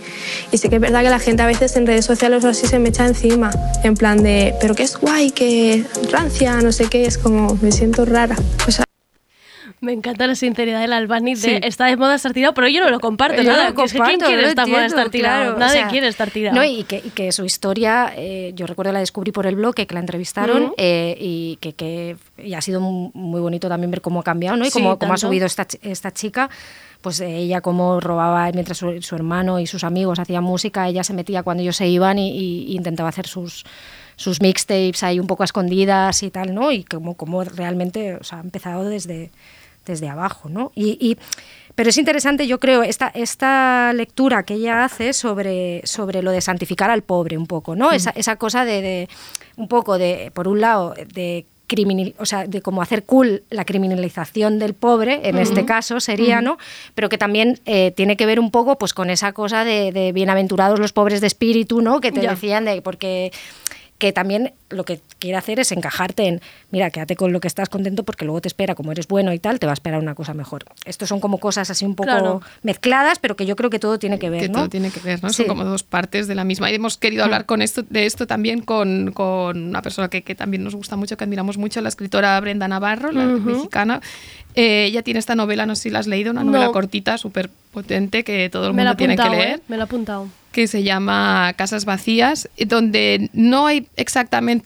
Y 0.52 0.58
sé 0.58 0.70
que 0.70 0.76
es 0.76 0.82
verdad 0.82 1.04
que 1.04 1.10
la 1.10 1.20
gente 1.20 1.42
a 1.42 1.48
veces 1.48 1.76
en 1.76 1.86
redes 1.86 2.06
sociales 2.06 2.44
o 2.44 2.50
así 2.50 2.68
se 2.68 2.80
me 2.80 2.90
echa 2.90 3.06
encima, 3.06 3.52
en 3.84 3.96
plan 3.96 4.22
de, 4.24 4.56
pero 4.60 4.76
que 4.76 4.84
es 4.84 4.98
guay, 4.98 5.32
que 5.32 5.86
rancia, 6.12 6.62
no 6.62 6.72
sé 6.72 6.86
qué, 6.86 7.06
es 7.06 7.18
como, 7.18 7.58
me 7.62 7.72
siento 7.72 8.06
rara. 8.06 8.36
O 8.68 8.89
Me 9.82 9.94
encanta 9.94 10.28
la 10.28 10.36
sinceridad 10.36 10.82
del 10.82 10.92
Albani 10.92 11.36
de 11.36 11.40
Sí. 11.42 11.60
está 11.64 11.86
de 11.86 11.96
moda 11.96 12.16
estar 12.16 12.34
tirado, 12.34 12.54
pero 12.54 12.68
yo 12.68 12.84
no 12.84 12.90
lo 12.90 13.00
comparto 13.00 13.42
Yo 13.42 13.50
nada. 13.50 13.70
lo 13.70 13.76
que 13.76 13.84
es 13.84 13.94
que 13.94 13.98
comparto, 13.98 14.26
¿Quién 14.26 14.32
quiere 14.36 14.50
estar 14.50 14.68
moda 14.68 14.86
estar 14.86 15.10
tirado? 15.10 15.40
claro, 15.42 15.56
o 15.56 15.60
Nadie 15.60 15.74
sea, 15.80 15.88
quiere 15.88 16.08
estar 16.10 16.30
tirado. 16.32 16.56
No, 16.58 16.66
y 16.66 16.84
que, 16.84 16.98
y 16.98 17.10
que 17.12 17.32
su 17.32 17.46
historia, 17.46 18.12
eh, 18.18 18.52
yo 18.56 18.68
recuerdo 18.68 18.92
la 18.92 19.00
descubrí 19.00 19.32
por 19.32 19.46
el 19.48 19.56
bloque 19.56 19.88
que 19.88 19.94
la 19.94 20.02
entrevistaron 20.02 20.64
Ujú. 20.64 20.74
eh, 20.78 21.16
y 21.18 21.58
que, 21.62 21.74
que- 21.74 22.18
y 22.38 22.56
ha 22.56 22.62
sido 22.62 22.82
mu- 22.82 23.12
muy 23.14 23.40
bonito 23.40 23.70
también 23.70 23.90
ver 23.90 24.02
cómo 24.02 24.20
ha 24.20 24.24
cambiado, 24.24 24.58
¿no? 24.58 24.66
Y 24.66 24.70
Sí, 24.70 24.80
cómo, 24.80 25.00
cómo 25.00 25.14
ha 25.14 25.18
subido 25.18 25.46
esta, 25.46 25.66
esta 25.82 26.12
chica. 26.12 26.50
Pues 27.00 27.22
eh, 27.22 27.38
ella 27.38 27.62
como 27.62 28.02
robaba 28.02 28.52
mientras 28.52 28.78
su, 28.78 29.02
su 29.02 29.16
hermano 29.16 29.62
y 29.62 29.66
sus 29.68 29.86
amigos 29.86 30.20
hacían 30.20 30.44
música, 30.44 30.90
ella 30.90 31.06
se 31.06 31.14
metía 31.14 31.42
cuando 31.44 31.64
ellos 31.64 31.78
se 31.78 31.88
iban 31.88 32.20
y, 32.20 32.32
y- 32.32 32.66
y 32.74 32.76
intentaba 32.76 33.08
hacer 33.08 33.28
sus 33.28 33.64
sus 34.18 34.42
mixtapes 34.42 35.02
ahí 35.04 35.18
un 35.18 35.28
poco 35.28 35.44
a 35.44 35.46
escondidas 35.46 36.22
y 36.24 36.30
tal, 36.30 36.54
¿no? 36.54 36.74
Y 36.74 36.84
como, 36.84 37.16
como 37.16 37.46
realmente 37.46 38.16
o 38.16 38.24
sea, 38.26 38.40
ha 38.40 38.42
empezado 38.42 38.84
desde, 38.84 39.32
desde 39.86 40.08
abajo, 40.10 40.50
¿no? 40.50 40.72
Y, 40.76 40.98
y- 41.00 41.18
pero 41.76 41.90
es 41.92 41.98
interesante, 41.98 42.46
yo 42.46 42.60
creo, 42.60 42.84
esta, 42.84 43.08
esta 43.08 43.94
lectura 43.94 44.44
que 44.44 44.56
ella 44.56 44.84
hace 44.84 45.14
sobre, 45.14 45.82
sobre 45.86 46.22
lo 46.22 46.32
de 46.32 46.42
santificar 46.42 46.90
al 46.92 47.04
pobre 47.04 47.38
un 47.38 47.48
poco, 47.48 47.76
¿no? 47.76 47.92
Esa, 47.92 48.10
esa 48.12 48.36
cosa 48.36 48.66
de, 48.66 48.82
de, 48.82 49.10
un 49.56 49.68
poco 49.70 49.98
de, 49.98 50.30
por 50.34 50.48
un 50.50 50.60
lado, 50.60 50.94
de 51.14 51.46
criminal, 51.68 52.16
o 52.18 52.26
sea, 52.26 52.48
de 52.48 52.62
como 52.62 52.82
hacer 52.82 53.04
cool 53.06 53.44
la 53.50 53.64
criminalización 53.64 54.60
del 54.60 54.74
pobre, 54.74 55.22
en 55.30 55.38
este 55.38 55.66
caso 55.66 56.00
sería. 56.00 56.42
¿no? 56.42 56.58
Pero 56.96 57.08
que 57.10 57.18
también 57.20 57.60
eh, 57.66 57.92
tiene 57.96 58.18
que 58.18 58.26
ver 58.26 58.40
un 58.40 58.50
poco 58.52 58.78
pues 58.78 58.94
con 58.94 59.10
esa 59.12 59.32
cosa 59.34 59.64
de, 59.64 59.92
de 59.94 60.12
bienaventurados 60.12 60.80
los 60.80 60.92
pobres 60.94 61.22
de 61.22 61.28
espíritu, 61.28 61.82
¿no? 61.82 62.02
Que 62.02 62.12
te 62.12 62.22
Ya. 62.22 62.32
decían 62.32 62.66
de 62.66 62.82
porque 62.82 63.32
que 64.00 64.12
también 64.12 64.54
lo 64.70 64.84
que 64.86 65.00
quiere 65.20 65.38
hacer 65.38 65.60
es 65.60 65.72
encajarte 65.72 66.28
en, 66.28 66.42
mira, 66.72 66.90
quédate 66.92 67.16
con 67.16 67.34
lo 67.34 67.40
que 67.40 67.48
estás 67.48 67.70
contento 67.70 68.04
porque 68.04 68.26
luego 68.26 68.42
te 68.42 68.48
espera, 68.48 68.76
como 68.76 68.92
eres 68.92 69.08
bueno 69.08 69.34
y 69.34 69.40
tal, 69.40 69.60
te 69.60 69.66
va 69.66 69.72
a 69.72 69.74
esperar 69.74 70.00
una 70.00 70.16
cosa 70.16 70.34
mejor. 70.34 70.66
Estos 70.86 71.10
son 71.10 71.20
como 71.20 71.40
cosas 71.40 71.70
así 71.70 71.86
un 71.86 71.96
poco 71.96 72.10
Claro. 72.10 72.42
mezcladas, 72.64 73.20
pero 73.20 73.36
que 73.36 73.46
yo 73.46 73.56
creo 73.56 73.70
que 73.70 73.80
todo 73.80 73.98
tiene 74.00 74.20
que 74.20 74.30
ver, 74.30 74.42
que 74.42 74.50
¿no? 74.50 74.54
todo 74.60 74.70
tiene 74.70 74.92
que 74.92 75.00
ver, 75.00 75.24
¿no? 75.24 75.30
Sí. 75.30 75.36
Son 75.38 75.48
como 75.48 75.64
dos 75.66 75.84
partes 75.84 76.28
de 76.28 76.36
la 76.36 76.44
misma. 76.44 76.70
Y 76.72 76.76
hemos 76.76 76.98
querido 76.98 77.24
hablar 77.24 77.46
con 77.46 77.62
esto, 77.62 77.84
de 77.90 78.06
esto 78.06 78.28
también 78.28 78.62
con, 78.62 79.12
con 79.14 79.62
una 79.70 79.82
persona 79.82 80.10
que, 80.10 80.22
que 80.22 80.36
también 80.36 80.64
nos 80.64 80.76
gusta 80.76 80.96
mucho, 80.96 81.18
que 81.18 81.24
admiramos 81.24 81.58
mucho, 81.58 81.82
la 81.82 81.90
escritora 81.90 82.40
Brenda 82.40 82.68
Navarro, 82.68 83.12
la 83.12 83.26
mexicana. 83.26 84.02
Eh, 84.56 84.86
ella 84.86 85.04
tiene 85.04 85.20
esta 85.20 85.36
novela, 85.36 85.66
no 85.66 85.76
sé 85.76 85.84
si 85.84 85.90
la 85.90 86.00
has 86.00 86.08
leído, 86.08 86.32
una 86.32 86.44
novela 86.44 86.66
No. 86.66 86.72
cortita, 86.72 87.18
súper 87.18 87.50
potente, 87.72 88.24
que 88.24 88.50
todo 88.50 88.68
el 88.68 88.74
me 88.74 88.84
la 88.84 88.92
mundo 88.92 88.98
tiene 88.98 89.16
que 89.16 89.30
leer 89.30 89.60
¿eh? 89.60 89.62
Me 89.68 89.78
la 89.78 89.84
he 89.84 89.86
apuntado. 89.86 90.28
que 90.52 90.68
se 90.68 90.82
llama 90.82 91.54
Casas 91.56 91.86
Vacías, 91.86 92.50
y 92.58 92.66
donde 92.66 93.30
no 93.34 93.68
hay 93.68 93.88
exactamente 93.96 94.59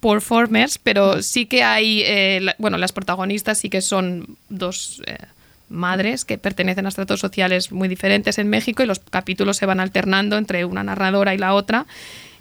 performers, 0.00 0.78
pero 0.78 1.22
sí 1.22 1.46
que 1.46 1.62
hay, 1.62 2.02
eh, 2.04 2.54
bueno, 2.58 2.78
las 2.78 2.92
protagonistas 2.92 3.58
sí 3.58 3.68
que 3.68 3.82
son 3.82 4.36
dos 4.48 5.02
eh, 5.06 5.16
madres 5.68 6.24
que 6.24 6.38
pertenecen 6.38 6.86
a 6.86 6.88
estratos 6.88 7.20
sociales 7.20 7.70
muy 7.70 7.88
diferentes 7.88 8.38
en 8.38 8.48
México 8.48 8.82
y 8.82 8.86
los 8.86 8.98
capítulos 8.98 9.56
se 9.56 9.66
van 9.66 9.80
alternando 9.80 10.36
entre 10.36 10.64
una 10.64 10.82
narradora 10.82 11.34
y 11.34 11.38
la 11.38 11.54
otra. 11.54 11.86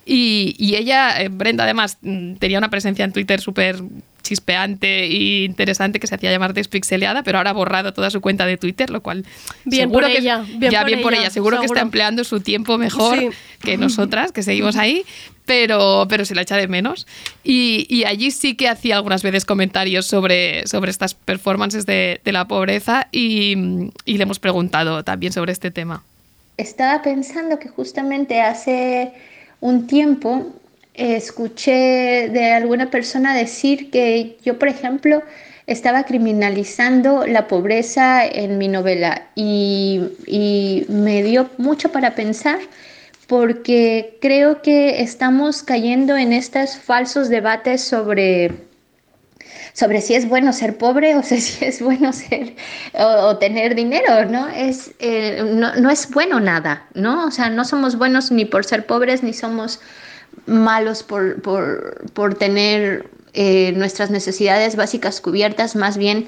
Y, 0.05 0.55
y 0.57 0.75
ella, 0.75 1.21
eh, 1.21 1.29
Brenda, 1.29 1.65
además, 1.65 1.97
mm, 2.01 2.35
tenía 2.35 2.57
una 2.57 2.69
presencia 2.69 3.05
en 3.05 3.11
Twitter 3.11 3.39
súper 3.39 3.81
chispeante 4.21 5.05
e 5.05 5.43
interesante 5.45 5.99
que 5.99 6.07
se 6.07 6.15
hacía 6.15 6.31
llamar 6.31 6.53
Despixeleada, 6.53 7.23
pero 7.23 7.37
ahora 7.37 7.51
ha 7.51 7.53
borrado 7.53 7.93
toda 7.93 8.09
su 8.09 8.21
cuenta 8.21 8.45
de 8.45 8.57
Twitter, 8.57 8.89
lo 8.89 9.01
cual 9.01 9.25
Bien 9.65 9.83
seguro 9.83 10.07
por 10.07 10.11
que 10.11 10.19
ella, 10.19 10.45
bien 10.47 10.71
ya 10.71 10.81
por 10.81 10.87
bien 10.87 11.01
por 11.01 11.13
ella, 11.13 11.21
ella, 11.23 11.31
seguro, 11.31 11.59
que 11.59 11.65
está 11.65 11.81
empleando 11.81 12.23
su 12.23 12.41
tiempo 12.41 12.77
mejor 12.77 13.17
Sí. 13.19 13.29
que 13.61 13.77
nosotras, 13.77 14.31
que 14.31 14.43
seguimos 14.43 14.75
ahí, 14.75 15.03
pero, 15.45 16.05
pero 16.07 16.25
se 16.25 16.35
la 16.35 16.41
echa 16.43 16.57
de 16.57 16.67
menos. 16.67 17.07
Y, 17.43 17.87
y 17.89 18.03
allí 18.05 18.31
sí 18.31 18.55
que 18.55 18.67
hacía 18.69 18.95
algunas 18.95 19.23
veces 19.23 19.45
comentarios 19.45 20.05
sobre, 20.05 20.67
sobre 20.67 20.91
estas 20.91 21.15
performances 21.15 21.85
de, 21.85 22.21
de 22.23 22.31
la 22.31 22.47
pobreza 22.47 23.07
y, 23.11 23.55
y 24.05 24.17
le 24.17 24.23
hemos 24.23 24.39
preguntado 24.39 25.03
también 25.03 25.33
sobre 25.33 25.51
este 25.51 25.71
tema. 25.71 26.03
Estaba 26.57 27.01
pensando 27.01 27.57
que 27.57 27.69
justamente 27.69 28.41
hace 28.41 29.13
un 29.61 29.87
tiempo 29.87 30.53
escuché 30.99 32.29
de 32.29 32.51
alguna 32.51 32.91
persona 32.91 33.33
decir 33.33 33.89
que 33.89 34.37
yo, 34.43 34.59
por 34.59 34.67
ejemplo, 34.67 35.23
estaba 35.65 36.03
criminalizando 36.03 37.25
la 37.25 37.47
pobreza 37.47 38.25
en 38.25 38.57
mi 38.57 38.67
novela 38.67 39.27
y, 39.35 40.85
me 40.89 41.23
dio 41.23 41.49
mucho 41.57 41.91
para 41.91 42.15
pensar 42.15 42.59
porque 43.27 44.17
creo 44.19 44.61
que 44.61 45.01
estamos 45.01 45.61
cayendo 45.61 46.17
en 46.17 46.33
estos 46.33 46.77
falsos 46.77 47.29
debates 47.29 47.81
sobre 47.81 48.67
sobre 49.73 50.01
si 50.01 50.15
es 50.15 50.27
bueno 50.27 50.51
ser 50.51 50.77
pobre 50.77 51.15
o 51.15 51.23
si 51.23 51.63
es 51.63 51.81
bueno 51.81 52.11
ser 52.11 52.55
o 52.93 53.37
tener 53.37 53.75
dinero, 53.75 54.25
¿no? 54.25 54.49
Es, 54.49 54.91
eh, 54.99 55.43
no, 55.45 55.75
no 55.75 55.89
es 55.91 56.09
bueno 56.09 56.39
nada, 56.39 56.87
¿no? 56.95 57.27
O 57.27 57.31
sea, 57.31 57.49
no 57.49 57.63
somos 57.63 57.95
buenos 57.95 58.31
ni 58.31 58.45
por 58.45 58.65
ser 58.65 58.87
pobres 58.87 59.21
ni 59.21 59.33
somos 59.33 59.79
malos 60.45 61.03
por, 61.03 61.41
por, 61.41 62.05
por 62.13 62.35
tener 62.35 63.09
eh, 63.33 63.71
nuestras 63.75 64.09
necesidades 64.09 64.75
básicas 64.75 65.21
cubiertas, 65.21 65.75
más 65.75 65.97
bien 65.97 66.27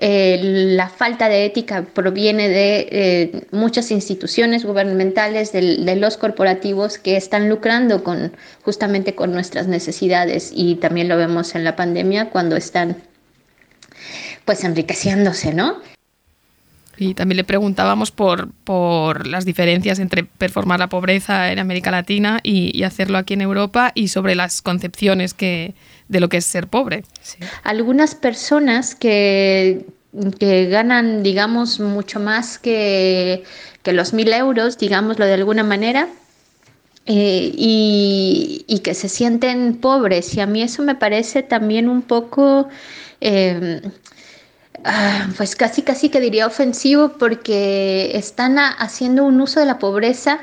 eh, 0.00 0.38
la 0.76 0.88
falta 0.88 1.28
de 1.28 1.44
ética 1.44 1.82
proviene 1.92 2.48
de 2.48 2.88
eh, 2.92 3.46
muchas 3.50 3.90
instituciones 3.90 4.64
gubernamentales, 4.64 5.50
del- 5.50 5.84
de, 5.84 5.96
los 5.96 6.16
corporativos 6.16 6.98
que 6.98 7.16
están 7.16 7.48
lucrando 7.48 8.04
con, 8.04 8.32
justamente 8.62 9.16
con 9.16 9.32
nuestras 9.32 9.66
necesidades 9.66 10.52
y 10.54 10.76
también 10.76 11.08
lo 11.08 11.16
vemos 11.16 11.56
en 11.56 11.64
la 11.64 11.74
pandemia 11.74 12.30
cuando 12.30 12.54
están 12.54 12.96
pues 14.44 14.62
enriqueciéndose, 14.62 15.52
¿no? 15.52 15.78
Y 16.98 17.14
también 17.14 17.36
le 17.36 17.44
preguntábamos 17.44 18.10
por, 18.10 18.50
por 18.64 19.26
las 19.26 19.44
diferencias 19.44 19.98
entre 20.00 20.24
performar 20.24 20.80
la 20.80 20.88
pobreza 20.88 21.52
en 21.52 21.58
América 21.58 21.90
Latina 21.90 22.40
y, 22.42 22.76
y 22.76 22.82
hacerlo 22.82 23.18
aquí 23.18 23.34
en 23.34 23.40
Europa 23.40 23.92
y 23.94 24.08
sobre 24.08 24.34
las 24.34 24.62
concepciones 24.62 25.32
que, 25.32 25.74
de 26.08 26.20
lo 26.20 26.28
que 26.28 26.38
es 26.38 26.44
ser 26.44 26.66
pobre. 26.66 27.04
algunas 27.62 28.14
personas 28.14 28.94
que, 28.94 29.86
que 30.38 30.66
ganan, 30.66 31.22
digamos, 31.22 31.80
mucho 31.80 32.18
más 32.20 32.58
que, 32.58 33.44
que 33.82 33.92
los 33.92 34.12
mil 34.12 34.32
euros, 34.32 34.78
digámoslo 34.78 35.24
de 35.26 35.34
alguna 35.34 35.62
manera, 35.62 36.08
eh, 37.06 37.52
y, 37.54 38.64
y 38.66 38.80
que 38.80 38.94
se 38.94 39.08
sienten 39.08 39.76
pobres. 39.76 40.34
Y 40.34 40.40
a 40.40 40.46
mí 40.46 40.62
eso 40.62 40.82
me 40.82 40.94
parece 40.94 41.42
también 41.42 41.88
un 41.88 42.02
poco, 42.02 42.68
eh, 43.20 43.80
pues 45.36 45.56
casi, 45.56 45.82
casi 45.82 46.08
que 46.08 46.20
diría 46.20 46.46
ofensivo, 46.46 47.10
porque 47.18 48.12
están 48.14 48.58
haciendo 48.58 49.24
un 49.24 49.40
uso 49.40 49.60
de 49.60 49.66
la 49.66 49.78
pobreza 49.78 50.40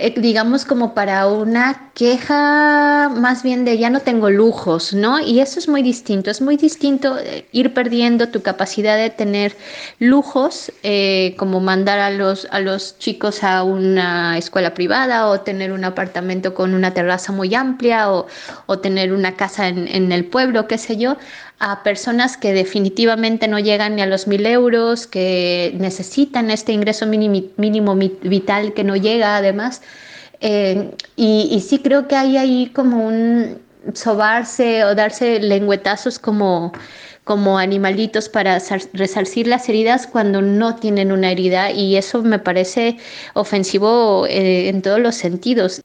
eh, 0.00 0.14
digamos 0.16 0.64
como 0.64 0.94
para 0.94 1.26
una 1.26 1.90
queja 1.94 3.08
más 3.08 3.42
bien 3.42 3.64
de 3.64 3.78
ya 3.78 3.90
no 3.90 3.98
tengo 4.00 4.30
lujos, 4.30 4.92
¿no? 4.92 5.18
Y 5.18 5.40
eso 5.40 5.58
es 5.58 5.68
muy 5.68 5.82
distinto, 5.82 6.30
es 6.30 6.40
muy 6.40 6.56
distinto 6.56 7.18
eh, 7.18 7.48
ir 7.50 7.74
perdiendo 7.74 8.28
tu 8.28 8.42
capacidad 8.42 8.96
de 8.96 9.10
tener 9.10 9.56
lujos, 9.98 10.70
eh, 10.84 11.34
como 11.36 11.58
mandar 11.60 11.98
a 11.98 12.10
los, 12.10 12.46
a 12.52 12.60
los 12.60 12.98
chicos 12.98 13.42
a 13.42 13.64
una 13.64 14.38
escuela 14.38 14.72
privada 14.74 15.26
o 15.26 15.40
tener 15.40 15.72
un 15.72 15.84
apartamento 15.84 16.54
con 16.54 16.74
una 16.74 16.94
terraza 16.94 17.32
muy 17.32 17.54
amplia 17.56 18.12
o, 18.12 18.28
o 18.66 18.78
tener 18.78 19.12
una 19.12 19.34
casa 19.36 19.66
en, 19.68 19.88
en 19.88 20.12
el 20.12 20.26
pueblo, 20.26 20.68
qué 20.68 20.78
sé 20.78 20.96
yo, 20.96 21.16
a 21.60 21.82
personas 21.82 22.36
que 22.36 22.52
definitivamente 22.52 23.48
no 23.48 23.58
llegan 23.58 23.96
ni 23.96 24.02
a 24.02 24.06
los 24.06 24.26
mil 24.28 24.46
euros, 24.46 25.06
que 25.06 25.74
necesitan 25.78 26.50
este 26.50 26.72
ingreso 26.72 27.06
mínimo, 27.06 27.96
vital 27.96 28.74
que 28.74 28.84
no 28.84 28.94
llega 28.96 29.36
además. 29.36 29.82
Eh, 30.40 30.92
y, 31.16 31.60
sí 31.60 31.80
creo 31.80 32.06
que 32.06 32.14
hay 32.14 32.36
ahí 32.36 32.70
como 32.72 33.04
un 33.06 33.58
sobarse 33.94 34.84
o 34.84 34.94
darse 34.94 35.40
lengüetazos 35.40 36.18
como, 36.20 36.72
como 37.24 37.58
animalitos 37.58 38.28
para 38.28 38.60
sar- 38.60 38.88
resarcir 38.92 39.48
las 39.48 39.68
heridas 39.68 40.06
cuando 40.06 40.42
no 40.42 40.76
tienen 40.76 41.10
una 41.10 41.32
herida 41.32 41.72
y 41.72 41.96
eso 41.96 42.22
me 42.22 42.38
parece 42.38 42.98
ofensivo 43.34 44.26
eh, 44.28 44.68
en 44.68 44.82
todos 44.82 45.00
los 45.00 45.16
sentidos. 45.16 45.80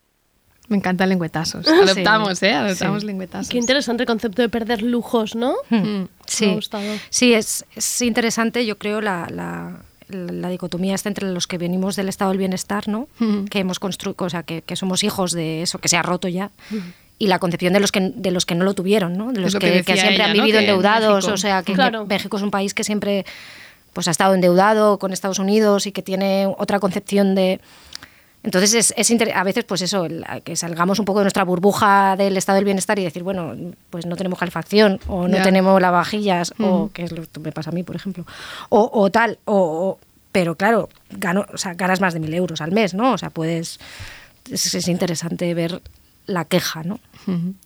Me 0.69 0.77
encantan 0.77 1.09
lengüetazos. 1.09 1.65
Sí. 1.65 1.71
Adoptamos, 1.71 2.41
¿eh? 2.43 2.53
Adoptamos 2.53 3.01
Sí. 3.01 3.07
lengüetazos. 3.07 3.49
Qué 3.49 3.57
interesante 3.57 4.03
el 4.03 4.07
concepto 4.07 4.41
de 4.41 4.49
perder 4.49 4.81
lujos, 4.81 5.35
¿no? 5.35 5.55
Hmm. 5.69 6.05
Sí, 6.25 6.45
Me 6.45 6.51
ha 6.53 6.55
gustado. 6.55 6.83
sí 7.09 7.33
es, 7.33 7.65
es 7.75 8.01
interesante, 8.01 8.65
yo 8.65 8.77
creo, 8.77 9.01
la, 9.01 9.27
la- 9.29 9.81
la 10.09 10.49
dicotomía 10.49 10.93
está 10.95 11.09
entre 11.09 11.29
los 11.31 11.47
que 11.47 11.57
venimos 11.57 11.95
del 11.95 12.07
estado 12.07 12.29
del 12.31 12.37
bienestar, 12.37 12.87
¿no? 12.87 13.07
Que 13.49 13.59
hemos 13.59 13.79
construido, 13.79 14.15
o 14.25 14.29
sea, 14.29 14.43
que, 14.43 14.61
que 14.61 14.75
somos 14.75 15.03
hijos 15.03 15.31
de 15.31 15.63
eso, 15.63 15.79
que 15.79 15.87
se 15.87 15.97
ha 15.97 16.01
roto 16.03 16.27
ya. 16.27 16.51
Y 17.17 17.27
la 17.27 17.39
concepción 17.39 17.73
de 17.73 17.79
los 17.79 17.91
que 17.91 18.11
de 18.13 18.31
los 18.31 18.45
que 18.45 18.53
no 18.53 18.63
lo 18.63 18.73
tuvieron, 18.73 19.17
¿no? 19.17 19.31
De 19.31 19.39
los 19.41 19.53
lo 19.53 19.59
que, 19.59 19.67
que 19.67 19.71
que 19.71 19.77
decía 19.93 19.95
siempre 19.95 20.15
ella, 20.15 20.25
han 20.27 20.33
vivido 20.33 20.59
endeudados, 20.59 21.27
o 21.27 21.37
sea, 21.37 21.63
que 21.63 21.73
Claro. 21.73 22.05
México 22.05 22.37
es 22.37 22.43
un 22.43 22.51
país 22.51 22.73
que 22.73 22.83
siempre 22.83 23.25
pues 23.93 24.07
ha 24.07 24.11
estado 24.11 24.33
endeudado 24.35 24.99
con 24.99 25.13
Estados 25.13 25.39
Unidos 25.39 25.87
y 25.87 25.91
que 25.91 26.01
tiene 26.01 26.47
otra 26.57 26.79
concepción 26.79 27.33
de 27.33 27.59
entonces 28.43 28.73
es, 28.73 28.93
es 28.97 29.09
inter- 29.09 29.31
a 29.33 29.43
veces 29.43 29.63
pues 29.63 29.81
eso, 29.81 30.05
el- 30.05 30.25
que 30.43 30.55
salgamos 30.55 30.99
un 30.99 31.05
poco 31.05 31.19
de 31.19 31.23
nuestra 31.25 31.43
burbuja 31.43 32.15
del 32.17 32.35
estado 32.37 32.57
del 32.57 32.65
bienestar 32.65 32.99
y 32.99 33.03
decir, 33.03 33.23
bueno, 33.23 33.55
pues 33.89 34.05
no 34.05 34.15
tenemos 34.15 34.37
calefacción 34.37 34.99
o 35.07 35.27
no 35.27 35.41
tenemos 35.41 35.81
lavavajillas 35.81 36.53
o 36.59 36.63
Ujú. 36.83 36.89
que 36.91 37.03
es 37.03 37.11
lo 37.11 37.23
que 37.23 37.39
me 37.39 37.51
pasa 37.51 37.69
a 37.69 37.73
mí, 37.73 37.83
por 37.83 37.95
ejemplo, 37.95 38.25
o, 38.69 38.89
o 38.93 39.09
tal, 39.09 39.39
o, 39.45 39.55
o- 39.55 39.99
pero 40.31 40.55
claro, 40.55 40.89
gano, 41.11 41.45
o 41.53 41.57
sea, 41.57 41.73
ganas 41.75 42.01
más 42.01 42.13
de 42.13 42.19
mil 42.19 42.33
euros 42.33 42.59
al 42.61 42.71
mes, 42.71 42.93
¿no? 42.93 43.13
O 43.13 43.17
sea, 43.17 43.29
puedes, 43.29 43.79
es, 44.51 44.73
es 44.73 44.87
interesante 44.87 45.53
ver 45.53 45.81
la 46.25 46.45
queja, 46.45 46.83
¿no? 46.83 46.99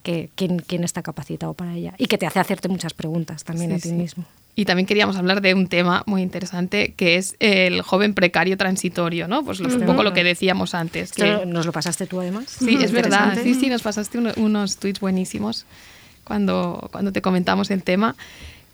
Que, 0.04 0.30
quién, 0.36 0.60
quién 0.60 0.84
está 0.84 1.02
capacitado 1.02 1.54
para 1.54 1.74
ella 1.76 1.94
y 1.98 2.06
que 2.08 2.18
te 2.18 2.28
hace 2.28 2.40
hacerte 2.40 2.68
muchas 2.68 2.94
preguntas 2.94 3.44
también 3.44 3.72
Sí, 3.72 3.76
a 3.76 3.80
ti 3.80 3.90
sí. 3.90 3.96
mismo. 3.96 4.26
Y 4.60 4.66
también 4.66 4.88
queríamos 4.88 5.16
hablar 5.18 5.41
de 5.41 5.53
un 5.53 5.68
tema 5.68 6.01
muy 6.08 6.24
interesante 6.24 6.95
que 6.97 7.16
es 7.16 7.36
el 7.39 7.84
joven 7.84 8.16
precario 8.16 8.58
transitorio, 8.58 9.28
¿no? 9.28 9.43
Pues 9.45 9.60
lo- 9.60 9.70
un 9.74 9.86
poco 9.86 10.01
lo 10.01 10.14
que 10.14 10.24
decíamos 10.24 10.74
antes. 10.74 11.12
Que- 11.12 11.45
nos 11.45 11.68
lo 11.68 11.72
pasaste 11.72 12.08
tú 12.08 12.20
además. 12.20 12.45
Sí, 12.49 12.76
es 12.82 12.91
verdad. 12.91 13.38
Sí, 13.43 13.53
sí, 13.53 13.68
nos 13.70 13.84
pasaste 13.84 14.18
uno- 14.18 14.32
unos 14.36 14.78
tweets 14.78 14.99
buenísimos 14.99 15.68
cuando, 16.24 16.89
cuando 16.91 17.12
te 17.12 17.22
comentamos 17.22 17.70
el 17.70 17.84
tema 17.84 18.16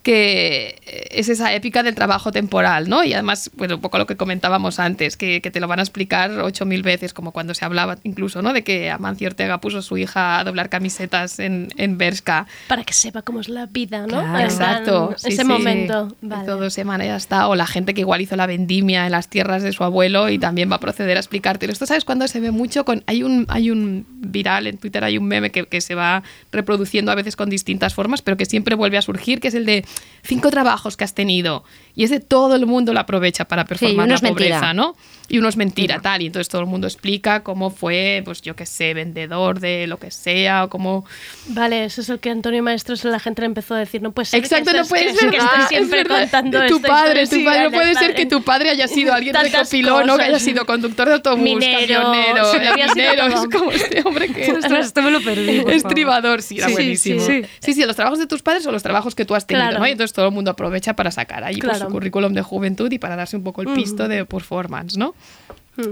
que 0.04 0.78
es 1.10 1.30
esa 1.30 1.54
épica 1.54 1.82
del 1.82 1.94
trabajo 1.94 2.30
temporal, 2.30 2.88
¿no? 2.90 3.02
Y 3.02 3.14
además, 3.14 3.50
bueno, 3.54 3.76
un 3.76 3.80
poco 3.80 3.96
lo 3.96 4.06
que 4.06 4.16
comentábamos 4.16 4.78
antes, 4.78 5.16
que, 5.16 5.40
que 5.40 5.50
te 5.50 5.60
lo 5.60 5.66
van 5.66 5.78
a 5.78 5.82
explicar 5.82 6.30
ocho 6.40 6.66
mil 6.66 6.82
veces, 6.82 7.14
como 7.14 7.32
cuando 7.32 7.54
se 7.54 7.64
hablaba 7.64 7.96
incluso, 8.04 8.42
¿no? 8.42 8.52
De 8.52 8.62
que 8.62 8.90
Amancio 8.90 9.28
Ortega 9.28 9.60
puso 9.62 9.78
a 9.78 9.82
su 9.82 9.96
hija 9.96 10.38
a 10.38 10.44
doblar 10.44 10.68
camisetas 10.68 11.38
en, 11.38 11.72
en 11.78 11.96
Bershka. 11.96 12.46
Para 12.68 12.84
que 12.84 12.92
sepa 12.92 13.22
cómo 13.22 13.40
es 13.40 13.48
la 13.48 13.64
vida, 13.64 14.02
¿no? 14.02 14.20
Claro. 14.20 14.44
Exacto. 14.44 15.14
sí, 15.16 15.28
ese 15.28 15.42
sí. 15.42 15.48
momento. 15.48 16.14
Y 16.22 16.26
Vale. 16.26 16.44
Todo 16.44 16.68
se 16.68 16.84
ya 16.84 17.16
está. 17.16 17.48
O 17.48 17.54
la 17.54 17.66
gente 17.66 17.94
que 17.94 18.02
igual 18.02 18.20
hizo 18.20 18.36
la 18.36 18.46
vendimia 18.46 19.06
en 19.06 19.12
las 19.12 19.28
tierras 19.28 19.62
de 19.62 19.72
su 19.72 19.84
abuelo 19.84 20.28
y 20.28 20.38
también 20.38 20.70
va 20.70 20.76
a 20.76 20.80
proceder 20.80 21.16
a 21.16 21.20
explicártelo. 21.20 21.72
Esto, 21.72 21.86
¿sabes 21.86 22.04
cuándo 22.04 22.28
se 22.28 22.40
ve 22.40 22.50
mucho? 22.50 22.84
Con, 22.84 23.02
hay, 23.06 23.22
un, 23.22 23.46
hay 23.48 23.70
un 23.70 24.06
viral 24.18 24.66
en 24.66 24.76
Twitter, 24.76 25.02
hay 25.02 25.16
un 25.16 25.24
meme 25.24 25.50
que, 25.50 25.66
que 25.66 25.80
se 25.80 25.94
va 25.94 26.22
reproduciendo 26.52 27.10
a 27.10 27.14
veces 27.14 27.36
con 27.36 27.48
distintas 27.48 27.94
formas, 27.94 28.20
pero 28.20 28.36
que 28.36 28.44
siempre 28.44 28.74
vuelve 28.74 28.98
a 28.98 29.02
surgir, 29.02 29.40
que 29.40 29.48
es 29.48 29.54
el 29.54 29.64
de 29.64 29.84
cinco 30.22 30.50
trabajos 30.50 30.96
que 30.96 31.04
has 31.04 31.14
tenido. 31.14 31.64
Y 31.96 32.02
ese 32.04 32.18
todo 32.20 32.56
el 32.56 32.66
mundo 32.66 32.92
lo 32.92 33.00
aprovecha 33.00 33.44
para 33.44 33.64
performar 33.66 34.08
la 34.08 34.14
es 34.16 34.22
mentira. 34.22 34.56
pobreza, 34.56 34.74
¿no? 34.74 34.96
Y 35.28 35.38
uno 35.38 35.48
es 35.48 35.56
mentira, 35.56 36.00
tal. 36.00 36.20
Y 36.22 36.26
entonces 36.26 36.48
todo 36.48 36.60
el 36.60 36.66
mundo 36.66 36.86
explica 36.86 37.42
cómo 37.44 37.70
fue, 37.70 38.20
pues 38.26 38.42
yo 38.42 38.56
qué 38.56 38.66
sé, 38.66 38.92
vendedor 38.94 39.58
de 39.60 39.86
lo 39.86 39.98
que 39.98 40.10
sea, 40.10 40.64
o 40.64 40.68
cómo... 40.68 41.06
Vale, 41.46 41.84
eso 41.84 42.02
es 42.02 42.08
el 42.10 42.18
que 42.18 42.28
Antonio 42.30 42.62
Maestros 42.62 43.04
la 43.04 43.18
gente 43.20 43.40
le 43.42 43.46
empezó 43.46 43.74
a 43.74 43.78
decir. 43.78 44.02
No 44.02 44.10
puede 44.12 44.26
ser 44.26 44.40
que 44.40 44.46
Exacto, 44.46 44.70
esto 44.70 44.76
no 44.76 44.82
es- 44.82 44.88
puede 44.88 45.06
que, 45.06 45.14
ser 45.14 45.30
que 45.30 45.36
estoy 45.38 45.60
es 45.62 45.68
siempre 45.68 46.04
contando 46.04 46.58
De 46.60 46.68
tu 46.68 46.76
esto, 46.76 46.88
padre, 46.88 47.26
tu 47.26 47.44
padre. 47.44 47.62
No 47.64 47.70
puede 47.70 47.94
ser 47.94 48.14
que 48.14 48.26
tu 48.26 48.42
padre 48.42 48.70
haya 48.70 48.86
sido 48.88 49.14
alguien 49.14 49.32
Tantas 49.32 49.52
recopiló, 49.70 50.04
¿no? 50.04 50.16
Que 50.18 50.24
haya 50.24 50.38
sido 50.40 50.66
conductor 50.66 51.06
de 51.08 51.14
autobús, 51.14 51.42
Minero, 51.42 52.02
camionero, 52.02 52.52
minero. 52.94 53.26
Es 53.28 53.48
como 53.56 53.70
este 53.70 54.02
hombre 54.04 54.28
que 54.28 54.52
Ostras, 54.58 54.86
esto 54.86 55.00
me 55.00 55.10
lo 55.10 55.22
perdí. 55.22 55.62
Estribador, 55.68 56.42
sí, 56.42 56.58
era 56.58 56.66
Sí, 56.66 56.72
buenísimo. 56.72 57.20
sí. 57.24 57.42
Sí, 57.60 57.72
sí, 57.72 57.84
los 57.86 57.96
trabajos 57.96 58.18
de 58.18 58.26
tus 58.26 58.42
padres 58.42 58.66
o 58.66 58.72
los 58.72 58.82
trabajos 58.82 59.14
que 59.14 59.24
tú 59.24 59.34
has 59.34 59.46
tenido, 59.46 59.64
Claro. 59.68 59.78
¿no? 59.80 59.86
Y 59.88 59.92
entonces 59.92 60.12
todo 60.12 60.26
el 60.26 60.32
mundo 60.32 60.50
aprovecha 60.50 60.94
para 60.94 61.10
sacar 61.10 61.44
ahí 61.44 61.56
pues, 61.56 61.70
Claro. 61.78 61.83
Su 61.86 61.92
currículum 61.92 62.32
de 62.32 62.42
juventud 62.42 62.90
y 62.92 62.98
para 62.98 63.16
darse 63.16 63.36
un 63.36 63.44
poco 63.44 63.62
el 63.62 63.68
pisto 63.74 64.08
de 64.08 64.24
performance, 64.24 64.96
¿no? 64.96 65.14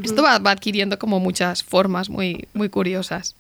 Esto 0.05 0.23
va, 0.23 0.39
va 0.39 0.53
adquiriendo 0.53 0.99
como 0.99 1.19
muchas 1.21 1.63
formas 1.65 2.09
muy, 2.09 2.47
muy 2.55 2.69
curiosas. 2.69 3.35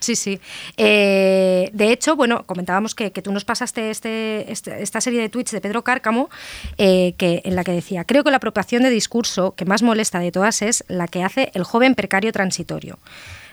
Sí, 0.00 0.14
sí. 0.14 0.38
Eh, 0.76 1.70
de 1.72 1.90
hecho, 1.92 2.14
bueno, 2.14 2.44
comentábamos 2.46 2.94
que, 2.94 3.10
que 3.10 3.20
tú 3.22 3.32
nos 3.32 3.44
pasaste 3.44 3.90
este, 3.90 4.50
este- 4.52 4.80
esta 4.82 5.00
serie 5.00 5.20
de 5.20 5.28
tweets 5.28 5.50
de 5.52 5.60
Pedro 5.60 5.82
Cárcamo, 5.82 6.30
eh, 6.78 7.14
que, 7.18 7.42
en 7.44 7.56
la 7.56 7.64
que 7.64 7.72
decía, 7.72 8.04
creo 8.04 8.22
que 8.24 8.30
la 8.30 8.36
apropiación 8.36 8.82
de 8.84 8.90
discurso 8.90 9.54
que 9.56 9.64
más 9.64 9.82
molesta 9.82 10.20
de 10.20 10.30
todas 10.32 10.62
es 10.62 10.84
la 10.88 11.08
que 11.08 11.22
hace 11.24 11.50
el 11.54 11.64
joven 11.64 11.94
precario 11.96 12.30
transitorio. 12.32 12.98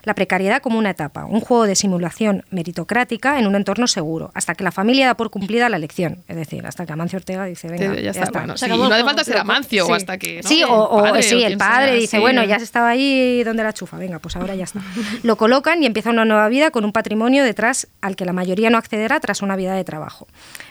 La 0.06 0.16
precariedad 0.16 0.62
como 0.62 0.80
una 0.80 0.92
etapa, 0.92 1.26
un 1.26 1.42
juego 1.42 1.66
de 1.66 1.76
simulación 1.76 2.44
meritocrática 2.52 3.40
en 3.40 3.48
un 3.48 3.56
entorno 3.56 3.88
seguro, 3.88 4.32
hasta 4.34 4.56
que 4.56 4.64
la 4.64 4.72
familia 4.72 5.08
da 5.08 5.14
por 5.16 5.30
cumplida 5.30 5.68
la 5.70 5.78
lección. 5.80 6.24
Es 6.28 6.36
decir, 6.36 6.66
hasta 6.66 6.86
que 6.86 6.94
Amancio 6.94 7.18
Ortega 7.18 7.46
dice, 7.46 7.68
venga, 7.68 7.96
ya 8.00 8.12
está. 8.12 8.30
Bueno, 8.32 8.58
Se 8.58 8.66
sí, 8.66 8.72
acabó 8.72 8.88
no 8.90 8.96
hace 8.96 9.04
falta 9.04 9.24
ser 9.24 9.38
Amancio 9.38 9.88
o 9.88 9.94
hasta 9.94 10.18
que, 10.18 10.42
¿no? 10.44 10.48
Sí, 10.50 10.64
o, 10.64 10.70
o- 10.74 11.04
padre 11.04 11.22
sí, 11.24 11.36
o 11.44 11.48
el 11.48 11.58
padre 11.58 11.88
sea, 11.88 11.96
dice, 11.96 12.18
sí. 12.18 12.22
bueno, 12.22 12.44
ya 12.44 12.58
se 12.60 12.66
estaba 12.66 12.90
ahí 12.90 13.44
donde 13.44 13.64
la 13.64 13.74
chufa, 13.74 13.98
venga, 13.98 14.20
pues 14.20 14.36
ahora 14.36 14.56
ya 14.56 14.64
está. 14.66 14.82
Lo 15.24 15.36
colocan 15.38 15.82
y 15.82 15.86
empieza 15.86 16.10
una 16.12 16.26
nueva 16.26 16.48
vida 16.50 16.72
con 16.72 16.86
un 16.86 16.92
patrimonio 16.92 17.44
detrás 17.44 17.88
al 18.02 18.16
que 18.16 18.26
la 18.26 18.34
mayoría 18.34 18.70
no 18.70 18.78
accederá 18.78 19.20
tras 19.20 19.42
una 19.42 19.56
vida 19.56 19.74
de 19.74 19.84
trabajo. 19.84 20.28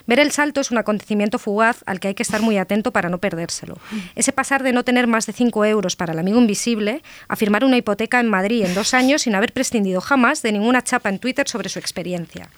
Ver 0.07 0.19
el 0.19 0.31
salto 0.31 0.61
es 0.61 0.71
un 0.71 0.77
acontecimiento 0.77 1.39
fugaz 1.39 1.83
al 1.85 1.99
que 1.99 2.09
hay 2.09 2.13
que 2.15 2.23
estar 2.23 2.41
muy 2.41 2.57
atento 2.57 2.91
para 2.91 3.09
no 3.09 3.17
perdérselo. 3.17 3.77
Ese 4.15 4.31
pasar 4.31 4.63
de 4.63 4.71
no 4.71 4.83
tener 4.83 5.07
más 5.07 5.25
de 5.25 5.33
5 5.33 5.65
euros 5.65 5.95
para 5.95 6.13
el 6.13 6.19
amigo 6.19 6.39
invisible 6.39 7.01
a 7.27 7.35
firmar 7.35 7.65
una 7.65 7.77
hipoteca 7.77 8.19
en 8.19 8.29
Madrid 8.29 8.63
en 8.65 8.73
dos 8.73 8.93
años 8.93 9.24
sin 9.25 9.35
haber 9.35 9.51
prescindido 9.51 9.99
jamás 10.01 10.41
de 10.41 10.51
ninguna 10.53 10.81
chapa 10.83 11.09
en 11.09 11.19
Twitter 11.19 11.47
sobre 11.49 11.67
su 11.69 11.77
experiencia. 11.79 12.49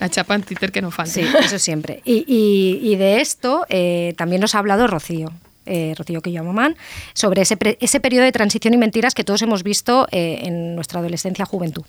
La 0.00 0.08
chapa 0.08 0.34
en 0.34 0.42
Twitter 0.42 0.72
que 0.72 0.80
no 0.80 0.90
falta. 0.90 1.12
Sí, 1.12 1.26
eso 1.44 1.58
siempre. 1.58 2.00
Y, 2.04 2.24
y- 2.26 2.80
y 2.92 2.96
de 2.96 3.20
esto 3.20 3.66
eh, 3.68 4.14
también 4.16 4.40
nos 4.40 4.54
ha 4.54 4.58
hablado 4.60 4.86
Rocío. 4.86 5.30
eh, 5.66 5.94
Rocío 5.96 6.20
Quillamamán, 6.20 6.76
sobre 7.14 7.40
ese, 7.42 7.56
pre- 7.56 7.78
ese 7.80 7.98
periodo 7.98 8.24
de 8.24 8.32
transición 8.32 8.74
y 8.74 8.76
mentiras 8.76 9.14
que 9.14 9.24
todos 9.24 9.40
hemos 9.42 9.62
visto 9.62 10.06
eh, 10.12 10.40
en 10.42 10.74
nuestra 10.74 11.00
adolescencia 11.00 11.46
juventud. 11.46 11.84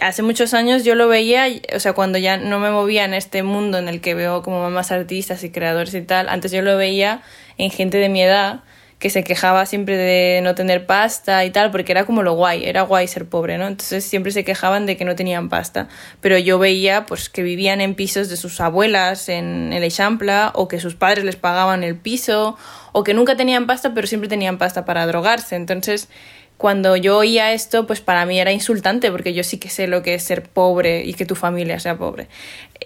Hace 0.00 0.22
muchos 0.22 0.54
años 0.54 0.82
yo 0.82 0.94
lo 0.94 1.06
veía, 1.06 1.46
o 1.76 1.80
sea, 1.80 1.92
cuando 1.92 2.16
ya 2.16 2.38
no 2.38 2.58
me 2.60 2.70
movía 2.70 3.04
en 3.04 3.12
este 3.12 3.42
mundo 3.42 3.76
en 3.76 3.88
el 3.88 4.00
que 4.00 4.14
veo 4.14 4.40
como 4.42 4.70
más 4.70 4.90
artistas 4.90 5.44
y 5.44 5.50
creadores 5.50 5.92
y 5.92 6.00
tal, 6.00 6.30
antes 6.30 6.50
yo 6.50 6.62
lo 6.62 6.78
veía 6.78 7.20
en 7.58 7.70
gente 7.70 7.98
de 7.98 8.08
mi 8.08 8.22
edad 8.22 8.60
que 9.02 9.10
se 9.10 9.24
quejaba 9.24 9.66
siempre 9.66 9.96
de 9.96 10.40
no 10.42 10.54
tener 10.54 10.86
pasta 10.86 11.44
y 11.44 11.50
tal, 11.50 11.72
porque 11.72 11.90
era 11.90 12.06
como 12.06 12.22
lo 12.22 12.34
guay, 12.34 12.64
era 12.64 12.82
guay 12.82 13.08
ser 13.08 13.26
pobre, 13.26 13.58
¿no? 13.58 13.66
Entonces 13.66 14.04
siempre 14.04 14.30
se 14.30 14.44
quejaban 14.44 14.86
de 14.86 14.96
que 14.96 15.04
no 15.04 15.16
tenían 15.16 15.48
pasta, 15.48 15.88
pero 16.20 16.38
yo 16.38 16.60
veía 16.60 17.04
pues 17.04 17.28
que 17.28 17.42
vivían 17.42 17.80
en 17.80 17.96
pisos 17.96 18.28
de 18.28 18.36
sus 18.36 18.60
abuelas 18.60 19.28
en 19.28 19.72
el 19.72 19.82
Eixample 19.82 20.32
o 20.54 20.68
que 20.68 20.78
sus 20.78 20.94
padres 20.94 21.24
les 21.24 21.34
pagaban 21.34 21.82
el 21.82 21.96
piso 21.96 22.56
o 22.92 23.02
que 23.02 23.12
nunca 23.12 23.34
tenían 23.34 23.66
pasta, 23.66 23.92
pero 23.92 24.06
siempre 24.06 24.28
tenían 24.28 24.56
pasta 24.56 24.84
para 24.84 25.04
drogarse. 25.04 25.56
Entonces, 25.56 26.08
cuando 26.56 26.94
yo 26.94 27.18
oía 27.18 27.52
esto, 27.52 27.88
pues 27.88 28.00
para 28.00 28.24
mí 28.24 28.38
era 28.38 28.52
insultante, 28.52 29.10
porque 29.10 29.34
yo 29.34 29.42
sí 29.42 29.58
que 29.58 29.68
sé 29.68 29.88
lo 29.88 30.04
que 30.04 30.14
es 30.14 30.22
ser 30.22 30.44
pobre 30.44 31.02
y 31.04 31.14
que 31.14 31.26
tu 31.26 31.34
familia 31.34 31.80
sea 31.80 31.98
pobre. 31.98 32.28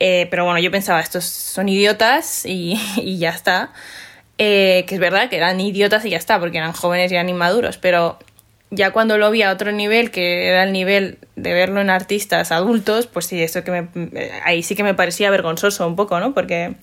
Eh, 0.00 0.28
pero 0.30 0.46
bueno, 0.46 0.60
yo 0.60 0.70
pensaba, 0.70 1.00
estos 1.00 1.26
son 1.26 1.68
idiotas 1.68 2.46
y, 2.46 2.80
y 2.96 3.18
ya 3.18 3.28
está. 3.32 3.74
Eh, 4.38 4.84
que 4.86 4.94
es 4.96 5.00
verdad 5.00 5.30
que 5.30 5.36
eran 5.36 5.58
idiotas 5.60 6.04
y 6.04 6.10
ya 6.10 6.18
está, 6.18 6.38
porque 6.38 6.58
eran 6.58 6.72
jóvenes 6.72 7.10
y 7.10 7.14
eran 7.14 7.28
inmaduros, 7.28 7.78
pero 7.78 8.18
ya 8.70 8.90
cuando 8.90 9.16
lo 9.16 9.30
vi 9.30 9.42
a 9.42 9.50
otro 9.50 9.72
nivel, 9.72 10.10
que 10.10 10.48
era 10.48 10.64
el 10.64 10.72
nivel 10.72 11.18
de 11.36 11.54
verlo 11.54 11.80
en 11.80 11.88
artistas 11.88 12.52
adultos, 12.52 13.06
pues 13.06 13.24
sí, 13.26 13.42
eso 13.42 13.64
que 13.64 13.70
me, 13.70 13.88
ahí 14.44 14.62
sí 14.62 14.74
que 14.76 14.82
me 14.82 14.92
parecía 14.92 15.30
vergonzoso 15.30 15.86
un 15.86 15.96
poco, 15.96 16.20
¿no? 16.20 16.34
Porque 16.34 16.74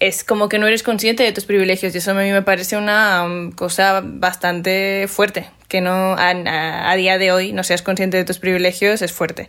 es 0.00 0.24
como 0.24 0.48
que 0.48 0.58
no 0.58 0.66
eres 0.66 0.82
consciente 0.82 1.22
de 1.22 1.32
tus 1.32 1.44
privilegios 1.44 1.94
y 1.94 1.98
eso 1.98 2.10
a 2.10 2.14
mí 2.14 2.30
me 2.32 2.42
parece 2.42 2.76
una 2.76 3.24
um, 3.24 3.52
cosa 3.52 4.02
bastante 4.04 5.06
fuerte. 5.08 5.48
Que 5.68 5.80
no 5.80 5.92
a, 6.14 6.30
a- 6.30 6.90
a 6.90 6.96
día 6.96 7.16
de 7.18 7.32
hoy 7.32 7.52
no 7.52 7.62
seas 7.64 7.82
consciente 7.82 8.16
de 8.18 8.24
tus 8.24 8.38
privilegios 8.38 9.00
es 9.00 9.12
fuerte. 9.12 9.48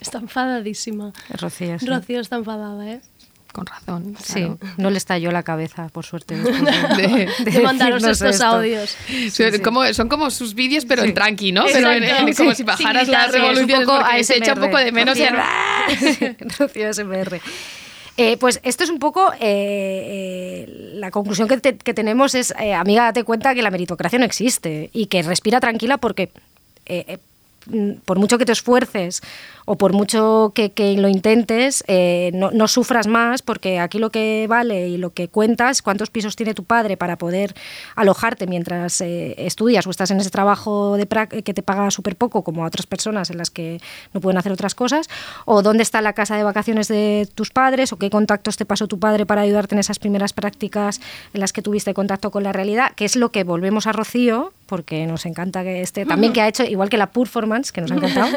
Está 0.00 0.18
enfadadísima. 0.18 1.12
Rocío, 1.30 1.78
sí. 1.78 1.86
Rocío 1.86 2.20
está 2.20 2.36
enfadada, 2.36 2.88
¿eh? 2.88 3.00
Con 3.52 3.66
razón. 3.66 4.16
Sí, 4.22 4.46
no 4.78 4.88
le 4.88 4.96
estalló 4.96 5.30
la 5.30 5.42
cabeza, 5.42 5.88
por 5.90 6.06
suerte. 6.06 6.34
de, 6.36 7.28
De- 7.44 7.50
De 7.50 7.60
mandaros 7.60 8.02
estos 8.02 8.34
esto. 8.36 8.46
audios. 8.46 8.96
Son, 9.30 9.58
Como, 9.60 9.84
son 9.92 10.08
como 10.08 10.30
sus 10.30 10.54
vídeos, 10.54 10.86
pero 10.86 11.02
en 11.02 11.12
tranqui, 11.12 11.52
¿no? 11.52 11.64
Pero 11.70 11.92
en- 11.92 12.02
en- 12.04 12.34
como 12.34 12.54
si 12.54 12.62
bajaras 12.62 13.08
las 13.08 13.30
revoluciones 13.30 13.86
poco 13.86 13.98
porque 14.00 14.24
se 14.24 14.38
echa 14.38 14.54
un 14.54 14.60
poco 14.60 14.78
de 14.78 14.90
menos 14.92 15.18
y 15.18 15.24
Rocío, 16.58 16.92
SMR. 16.94 17.40
Eh, 18.16 18.36
pues 18.38 18.60
esto 18.62 18.84
es 18.84 18.90
un 18.90 18.98
poco, 18.98 19.32
eh, 19.34 19.38
eh, 19.40 20.92
la 20.94 21.10
conclusión 21.10 21.48
que, 21.48 21.58
te- 21.58 21.76
que 21.76 21.94
tenemos 21.94 22.34
es, 22.34 22.52
eh, 22.60 22.74
amiga, 22.74 23.04
date 23.04 23.24
cuenta 23.24 23.54
que 23.54 23.62
la 23.62 23.70
meritocracia 23.70 24.18
no 24.18 24.24
existe 24.26 24.90
y 24.92 25.06
que 25.06 25.22
respira 25.22 25.60
tranquila 25.60 25.96
porque 25.98 26.30
eh, 26.84 27.04
eh, 27.08 27.18
mm, 27.66 28.00
por 28.04 28.18
mucho 28.18 28.36
que 28.36 28.44
te 28.44 28.52
esfuerces 28.52 29.22
o 29.64 29.76
por 29.76 29.92
mucho 29.92 30.52
que, 30.54 30.72
que 30.72 30.96
lo 30.96 31.08
intentes, 31.08 31.84
eh, 31.86 32.30
no, 32.34 32.50
no 32.50 32.66
sufras 32.68 33.06
más 33.06 33.42
porque 33.42 33.78
aquí 33.78 33.98
lo 33.98 34.10
que 34.10 34.46
vale 34.48 34.88
y 34.88 34.96
lo 34.96 35.12
que 35.12 35.28
cuentas, 35.28 35.82
cuántos 35.82 36.10
pisos 36.10 36.34
tiene 36.36 36.54
tu 36.54 36.64
padre 36.64 36.96
para 36.96 37.16
poder 37.16 37.54
alojarte 37.96 38.46
mientras 38.46 39.00
eh, 39.00 39.34
estudias 39.38 39.86
o 39.86 39.90
estás 39.90 40.10
en 40.10 40.20
ese 40.20 40.30
trabajo 40.30 40.96
de 40.96 41.08
prac- 41.08 41.42
que 41.42 41.54
te 41.54 41.62
paga 41.62 41.90
súper 41.90 42.16
poco, 42.16 42.42
como 42.42 42.64
a 42.64 42.66
otras 42.66 42.86
personas 42.86 43.30
en 43.30 43.38
las 43.38 43.50
que 43.50 43.80
no 44.12 44.20
pueden 44.20 44.38
hacer 44.38 44.52
otras 44.52 44.74
cosas, 44.74 45.08
o 45.44 45.62
dónde 45.62 45.82
está 45.82 46.00
la 46.02 46.12
casa 46.12 46.36
de 46.36 46.42
vacaciones 46.42 46.88
de 46.88 47.28
tus 47.34 47.50
padres, 47.50 47.92
o 47.92 47.96
qué 47.98 48.10
contactos 48.10 48.56
te 48.56 48.64
pasó 48.64 48.86
tu 48.88 48.98
padre 48.98 49.26
para 49.26 49.42
ayudarte 49.42 49.74
en 49.74 49.78
esas 49.78 49.98
primeras 49.98 50.32
prácticas 50.32 51.00
en 51.34 51.40
las 51.40 51.52
que 51.52 51.62
tuviste 51.62 51.94
contacto 51.94 52.30
con 52.30 52.42
la 52.42 52.52
realidad, 52.52 52.92
que 52.96 53.04
es 53.04 53.16
lo 53.16 53.30
que 53.30 53.44
volvemos 53.44 53.86
a 53.86 53.92
Rocío, 53.92 54.52
porque 54.66 55.06
nos 55.06 55.26
encanta 55.26 55.62
que 55.62 55.82
esté, 55.82 56.06
también 56.06 56.32
que 56.32 56.40
ha 56.40 56.48
hecho, 56.48 56.64
igual 56.64 56.88
que 56.88 56.96
la 56.96 57.10
performance, 57.10 57.72
que 57.72 57.80
nos 57.82 57.90
ha 57.92 57.94
encantado, 57.96 58.28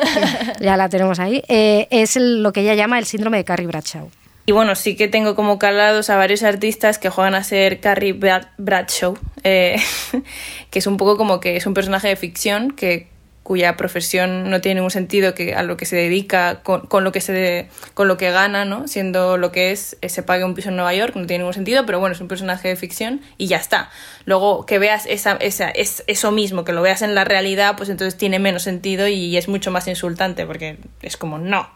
ya 0.59 0.75
la 0.77 0.89
tenemos 0.89 1.14
ahí, 1.19 1.43
eh, 1.47 1.87
es 1.91 2.15
lo 2.17 2.51
que 2.53 2.61
ella 2.61 2.73
llama 2.75 2.99
el 2.99 3.05
síndrome 3.05 3.37
de 3.37 3.43
Carrie 3.45 3.67
Bradshaw. 3.67 4.09
Y 4.47 4.51
bueno, 4.51 4.75
sí 4.75 4.95
que 4.95 5.07
tengo 5.07 5.33
como 5.35 5.57
calados 5.57 6.11
a 6.11 6.17
varios 6.17 6.43
artistas 6.43 6.99
que 6.99 7.09
juegan 7.09 7.33
a 7.33 7.43
ser 7.43 7.79
Carrie 7.79 8.13
Brad- 8.13 8.49
Bradshaw, 8.59 9.17
eh, 9.43 9.77
que 10.69 10.79
es 10.79 10.85
un 10.87 10.97
poco 10.97 11.17
como 11.17 11.39
que 11.39 11.55
es 11.55 11.65
un 11.65 11.73
personaje 11.73 12.09
de 12.09 12.15
ficción 12.15 12.71
que 12.71 13.07
cuya 13.45 13.77
profesión 13.77 14.49
no 14.49 14.59
tiene 14.59 14.79
ningún 14.79 14.89
sentido 14.89 15.35
que 15.35 15.53
a 15.53 15.61
lo 15.61 15.77
que 15.77 15.85
se 15.85 15.95
dedica 15.95 16.63
con, 16.63 16.87
con 16.87 17.03
lo 17.03 17.11
que 17.11 17.21
se 17.21 17.69
con 17.93 18.07
lo 18.07 18.17
que 18.17 18.31
gana 18.31 18.65
no 18.65 18.87
siendo 18.87 19.37
lo 19.37 19.51
que 19.51 19.71
es 19.71 19.97
eh, 20.01 20.09
se 20.09 20.23
pague 20.23 20.43
un 20.43 20.55
piso 20.55 20.69
en 20.69 20.77
Nueva 20.77 20.95
York 20.95 21.15
no 21.15 21.27
tiene 21.27 21.43
ningún 21.43 21.53
sentido 21.53 21.85
pero 21.85 21.99
bueno 21.99 22.15
es 22.15 22.21
un 22.21 22.27
personaje 22.27 22.69
de 22.69 22.75
ficción 22.75 23.21
y 23.37 23.45
ya 23.45 23.57
está 23.57 23.91
luego 24.25 24.65
que 24.65 24.79
veas 24.79 25.05
esa, 25.05 25.33
esa, 25.33 25.69
es, 25.69 26.03
eso 26.07 26.31
mismo 26.31 26.63
que 26.65 26.73
lo 26.73 26.81
veas 26.81 27.03
en 27.03 27.13
la 27.13 27.23
realidad 27.23 27.75
pues 27.77 27.89
entonces 27.89 28.17
tiene 28.17 28.39
menos 28.39 28.63
sentido 28.63 29.07
y 29.07 29.37
es 29.37 29.47
mucho 29.47 29.69
más 29.69 29.87
insultante 29.87 30.47
porque 30.47 30.77
es 31.03 31.15
como 31.15 31.37
no 31.37 31.69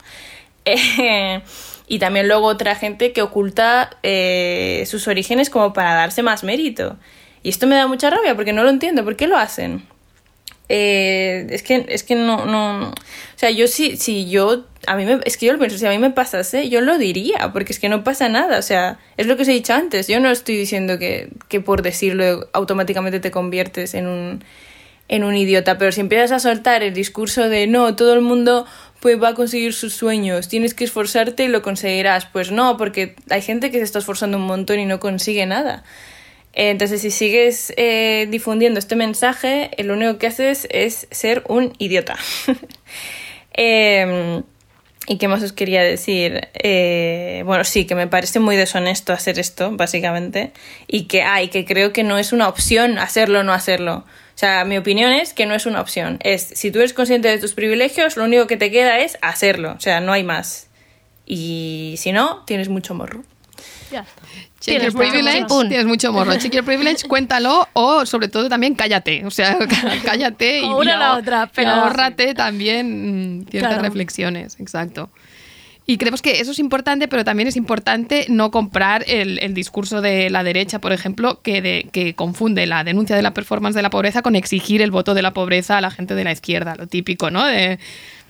y 1.88 2.00
también 2.00 2.28
luego 2.28 2.48
otra 2.48 2.74
gente 2.74 3.14
que 3.14 3.22
oculta 3.22 3.92
eh, 4.02 4.86
sus 4.88 5.08
orígenes 5.08 5.52
como 5.52 5.74
para 5.74 5.94
darse 5.94 6.24
más 6.24 6.44
mérito. 6.44 6.98
Y 7.42 7.50
esto 7.50 7.68
me 7.68 7.76
da 7.76 7.88
mucha 7.88 8.10
rabia 8.10 8.36
porque 8.36 8.54
no 8.54 8.64
lo 8.64 8.70
entiendo. 8.70 9.04
¿Por 9.04 9.16
qué 9.16 9.28
lo 9.28 9.38
hacen? 9.38 9.88
Eh, 10.70 11.48
es 11.50 11.64
que, 11.64 11.86
es 11.90 12.04
que 12.04 12.16
no, 12.16 12.46
no. 12.46 12.92
O 12.92 12.94
sea, 13.36 13.50
yo 13.50 13.68
sí, 13.68 13.98
si 13.98 14.30
yo. 14.30 14.66
A 14.88 14.96
mí 14.96 15.06
me, 15.06 15.20
es 15.26 15.36
que 15.38 15.48
yo 15.48 15.54
lo 15.54 15.60
pienso, 15.60 15.78
si 15.78 15.86
a 15.86 15.90
mí 15.90 15.98
me 15.98 16.12
pasase, 16.12 16.70
yo 16.70 16.82
lo 16.82 16.98
diría, 16.98 17.52
porque 17.52 17.74
es 17.74 17.80
que 17.80 17.90
no 17.90 18.04
pasa 18.04 18.30
nada. 18.30 18.60
O 18.60 18.62
sea, 18.62 19.00
es 19.18 19.28
lo 19.28 19.36
que 19.36 19.42
os 19.42 19.48
he 19.48 19.52
dicho 19.52 19.74
antes. 19.74 20.08
Yo 20.08 20.20
no 20.20 20.30
estoy 20.30 20.56
diciendo 20.56 20.98
que, 21.00 21.30
que 21.48 21.60
por 21.60 21.82
decirlo 21.82 22.48
automáticamente 22.54 23.20
te 23.20 23.32
conviertes 23.32 23.94
en 23.94 24.08
un, 24.08 24.44
en 25.10 25.24
un 25.24 25.36
idiota, 25.36 25.78
pero 25.78 25.92
si 25.92 26.02
empiezas 26.02 26.32
a 26.32 26.40
soltar 26.40 26.84
el 26.84 26.94
discurso 26.94 27.50
de 27.50 27.68
no, 27.68 27.96
todo 27.96 28.14
el 28.14 28.22
mundo 28.22 28.66
pues 29.00 29.22
va 29.22 29.30
a 29.30 29.34
conseguir 29.34 29.74
sus 29.74 29.94
sueños, 29.94 30.48
tienes 30.48 30.74
que 30.74 30.84
esforzarte 30.84 31.46
y 31.46 31.48
lo 31.48 31.62
conseguirás, 31.62 32.26
pues 32.26 32.52
no, 32.52 32.78
porque 32.78 33.16
hay 33.30 33.42
gente 33.42 33.72
que 33.72 33.78
se 33.78 33.86
está 33.86 34.00
esforzando 34.00 34.38
un 34.38 34.46
montón 34.46 34.80
y 34.80 34.86
no 34.86 35.00
consigue 35.00 35.46
nada. 35.46 35.84
Eh, 36.60 36.72
Entonces, 36.72 37.02
si 37.02 37.10
sigues 37.10 37.74
eh, 37.78 38.28
difundiendo 38.30 38.80
este 38.80 38.98
mensaje, 38.98 39.72
eh, 39.78 39.84
lo 39.86 39.94
único 39.94 40.18
que 40.18 40.28
haces 40.28 40.68
es 40.70 41.08
ser 41.10 41.44
un 41.48 41.74
idiota. 41.78 42.18
Em, 43.54 44.44
¿Y 45.08 45.18
qué 45.18 45.28
más 45.28 45.42
os 45.42 45.52
quería 45.54 45.82
decir? 45.82 46.48
Eh, 46.54 47.44
bueno, 47.46 47.64
sí, 47.64 47.86
que 47.86 47.96
me 47.96 48.08
parece 48.08 48.40
muy 48.40 48.56
deshonesto 48.56 49.12
hacer 49.12 49.40
esto, 49.40 49.72
básicamente. 49.72 50.52
Y 50.88 51.06
que, 51.06 51.24
ay, 51.24 51.48
que 51.48 51.66
creo 51.66 51.92
que 51.92 52.04
no 52.04 52.18
es 52.18 52.32
una 52.32 52.48
opción 52.48 53.00
hacerlo 53.00 53.40
o 53.40 53.44
no 53.44 53.52
hacerlo. 53.52 54.06
O 54.36 54.38
sea, 54.38 54.64
mi 54.66 54.78
opinión 54.78 55.12
es 55.12 55.34
que 55.34 55.46
no 55.46 55.56
es 55.56 55.66
una 55.66 55.82
opción. 55.82 56.20
Es, 56.24 56.44
si 56.54 56.72
tú 56.72 56.80
eres 56.80 56.94
consciente 56.94 57.28
de 57.28 57.38
tus 57.38 57.54
privilegios, 57.54 58.18
lo 58.18 58.24
único 58.26 58.48
que 58.48 58.56
te 58.56 58.70
queda 58.70 59.00
es 59.00 59.18
hacerlo. 59.22 59.74
O 59.78 59.82
sea, 59.82 60.00
no 60.00 60.14
hay 60.14 60.24
más. 60.24 60.68
Y 61.26 61.96
si 61.98 62.12
no, 62.12 62.44
tienes 62.46 62.70
mucho 62.70 62.94
morro. 62.94 63.24
Ya 63.92 64.02
está. 64.02 64.22
Tienes 64.70 64.94
mucho 64.96 65.10
privilege, 65.10 65.46
tienes 65.68 65.86
mucho 65.86 66.14
morro. 66.14 66.36
Check 66.38 66.64
privilege, 66.64 67.08
cuéntalo 67.08 67.68
o 67.74 68.06
sobre 68.06 68.28
todo 68.28 68.48
también 68.50 68.76
cállate. 68.76 69.26
O 69.26 69.32
sea, 69.32 69.58
cállate 70.06 70.62
y, 70.62 70.66
una 70.66 70.98
la 70.98 71.16
otra, 71.18 71.52
pero- 71.54 71.70
ahórrate 71.72 72.34
también 72.34 73.46
ciertas 73.50 73.72
Claro. 73.74 73.84
reflexiones. 73.84 74.58
Exacto. 74.60 75.10
Y 75.86 75.98
creemos 75.98 76.22
que 76.22 76.40
eso 76.40 76.52
es 76.52 76.60
importante, 76.60 77.08
pero 77.08 77.24
también 77.26 77.48
es 77.48 77.56
importante 77.56 78.28
no 78.30 78.52
comprar 78.52 79.04
el, 79.08 79.40
el 79.40 79.56
discurso 79.56 80.02
de 80.02 80.30
la 80.30 80.44
derecha, 80.44 80.78
por 80.80 80.92
ejemplo, 80.94 81.42
que, 81.42 81.64
de- 81.64 81.90
que 81.92 82.14
confunde 82.14 82.68
la 82.68 82.84
denuncia 82.84 83.16
de 83.16 83.24
la 83.24 83.34
performance 83.34 83.74
de 83.76 83.82
la 83.82 83.90
pobreza 83.90 84.22
con 84.22 84.36
exigir 84.36 84.84
el 84.84 84.92
voto 84.92 85.16
de 85.16 85.24
la 85.24 85.34
pobreza 85.34 85.80
a 85.80 85.82
la 85.82 85.90
gente 85.90 86.14
de 86.14 86.24
la 86.24 86.32
izquierda, 86.32 86.76
lo 86.78 86.86
típico, 86.86 87.32
¿no? 87.32 87.44
De 87.44 87.80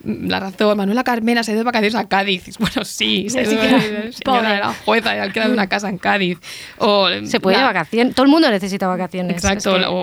la 0.03 0.39
razón, 0.39 0.77
Manuela 0.77 1.03
Carmena 1.03 1.43
se 1.43 1.51
ha 1.51 1.53
ido 1.53 1.59
de 1.61 1.65
vacaciones 1.65 1.95
a 1.95 2.07
Cádiz. 2.07 2.43
Bueno, 2.59 2.83
sí, 2.85 3.29
se 3.29 3.39
ha 3.39 3.43
ido 3.43 3.51
de- 3.61 4.11
la 4.59 4.73
jueza 4.85 5.15
y 5.15 5.19
ha 5.19 5.31
quedado 5.31 5.53
una 5.53 5.67
casa 5.67 5.89
en 5.89 5.97
Cádiz. 5.97 6.37
O, 6.77 7.07
Se 7.25 7.39
puede 7.39 7.55
ir 7.55 7.59
de 7.59 7.65
la- 7.65 7.73
vacaciones. 7.73 8.15
Todo 8.15 8.25
el 8.25 8.31
mundo 8.31 8.49
necesita 8.49 8.87
vacaciones. 8.87 9.33
Exacto, 9.33 9.75
Es 9.75 9.81
que- 9.83 9.85
o, 9.87 9.93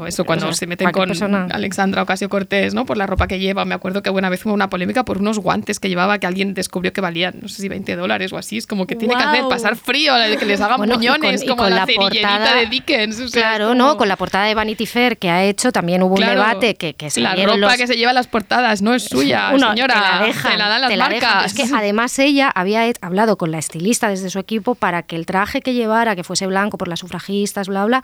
o 0.00 0.06
eso 0.06 0.24
cuando 0.24 0.46
o 0.46 0.48
sea, 0.48 0.56
se 0.58 0.66
meten 0.66 0.90
con 0.90 1.06
persona. 1.06 1.46
Alexandra 1.50 2.02
Ocasio 2.02 2.28
Cortés, 2.28 2.74
¿no? 2.74 2.86
Por 2.86 2.96
la 2.96 3.06
ropa 3.06 3.26
que 3.26 3.38
lleva. 3.38 3.64
Me 3.64 3.74
acuerdo 3.74 4.02
que 4.02 4.10
una 4.10 4.28
vez 4.28 4.44
hubo 4.46 4.54
una 4.54 4.68
polémica 4.70 5.04
por 5.04 5.18
unos 5.18 5.38
guantes 5.38 5.80
que 5.80 5.88
llevaba 5.88 6.18
que 6.18 6.26
alguien 6.26 6.54
descubrió 6.54 6.92
que 6.92 7.00
valían, 7.00 7.34
no 7.40 7.48
sé 7.48 7.62
si 7.62 7.68
20 7.68 7.96
dólares 7.96 8.32
o 8.32 8.38
así. 8.38 8.58
Es 8.58 8.66
como 8.66 8.86
que 8.86 8.96
tiene 8.96 9.14
que 9.14 9.22
hacer 9.22 9.44
pasar 9.48 9.76
frío, 9.76 10.14
que 10.38 10.46
les 10.46 10.60
hagan 10.60 10.78
Bueno, 10.78 10.94
y 10.94 10.96
con- 11.06 11.16
puñones, 11.16 11.42
y 11.42 11.46
como 11.46 11.62
con 11.62 11.70
la, 11.70 11.76
la 11.76 11.86
portada- 11.86 12.54
de 12.56 12.66
Dickens. 12.66 13.20
o 13.20 13.28
sea, 13.28 13.42
Claro, 13.42 13.68
como- 13.68 13.74
¿no? 13.78 13.96
Con 13.96 14.08
la 14.08 14.16
portada 14.16 14.46
de 14.46 14.54
Vanity 14.54 14.86
Fair 14.86 15.16
que 15.18 15.30
ha 15.30 15.44
hecho 15.44 15.72
también 15.72 16.02
hubo 16.02 16.14
Claro, 16.16 16.40
un 16.40 16.46
debate 16.48 16.74
que, 16.74 16.94
que 16.94 17.06
La 17.06 17.10
salieron 17.30 17.60
ropa 17.60 17.72
los- 17.72 17.76
que 17.76 17.86
se 17.86 17.94
lleva 17.96 18.12
las 18.12 18.26
portadas 18.26 18.82
no 18.82 18.94
es 18.94 19.04
suya, 19.04 19.41
Uno, 19.52 19.70
señora. 19.70 19.94
te 19.94 20.00
la 20.00 20.26
dejan, 20.26 20.52
te 20.52 20.58
la 20.58 20.68
dan 20.68 20.80
las 20.82 20.90
te 20.90 20.96
la 20.96 21.08
dejan, 21.08 21.20
pero 21.20 21.32
marcas. 21.34 21.52
es 21.58 21.70
que 21.70 21.74
además 21.76 22.18
ella 22.18 22.50
había 22.54 22.84
hablado 23.00 23.36
con 23.36 23.50
la 23.50 23.58
estilista 23.58 24.08
desde 24.08 24.30
su 24.30 24.38
equipo 24.38 24.74
para 24.74 25.02
que 25.02 25.16
el 25.16 25.26
traje 25.26 25.60
que 25.60 25.74
llevara, 25.74 26.14
que 26.16 26.24
fuese 26.24 26.46
blanco 26.46 26.78
por 26.78 26.88
las 26.88 27.00
sufragistas, 27.00 27.68
bla, 27.68 27.84
bla, 27.84 28.02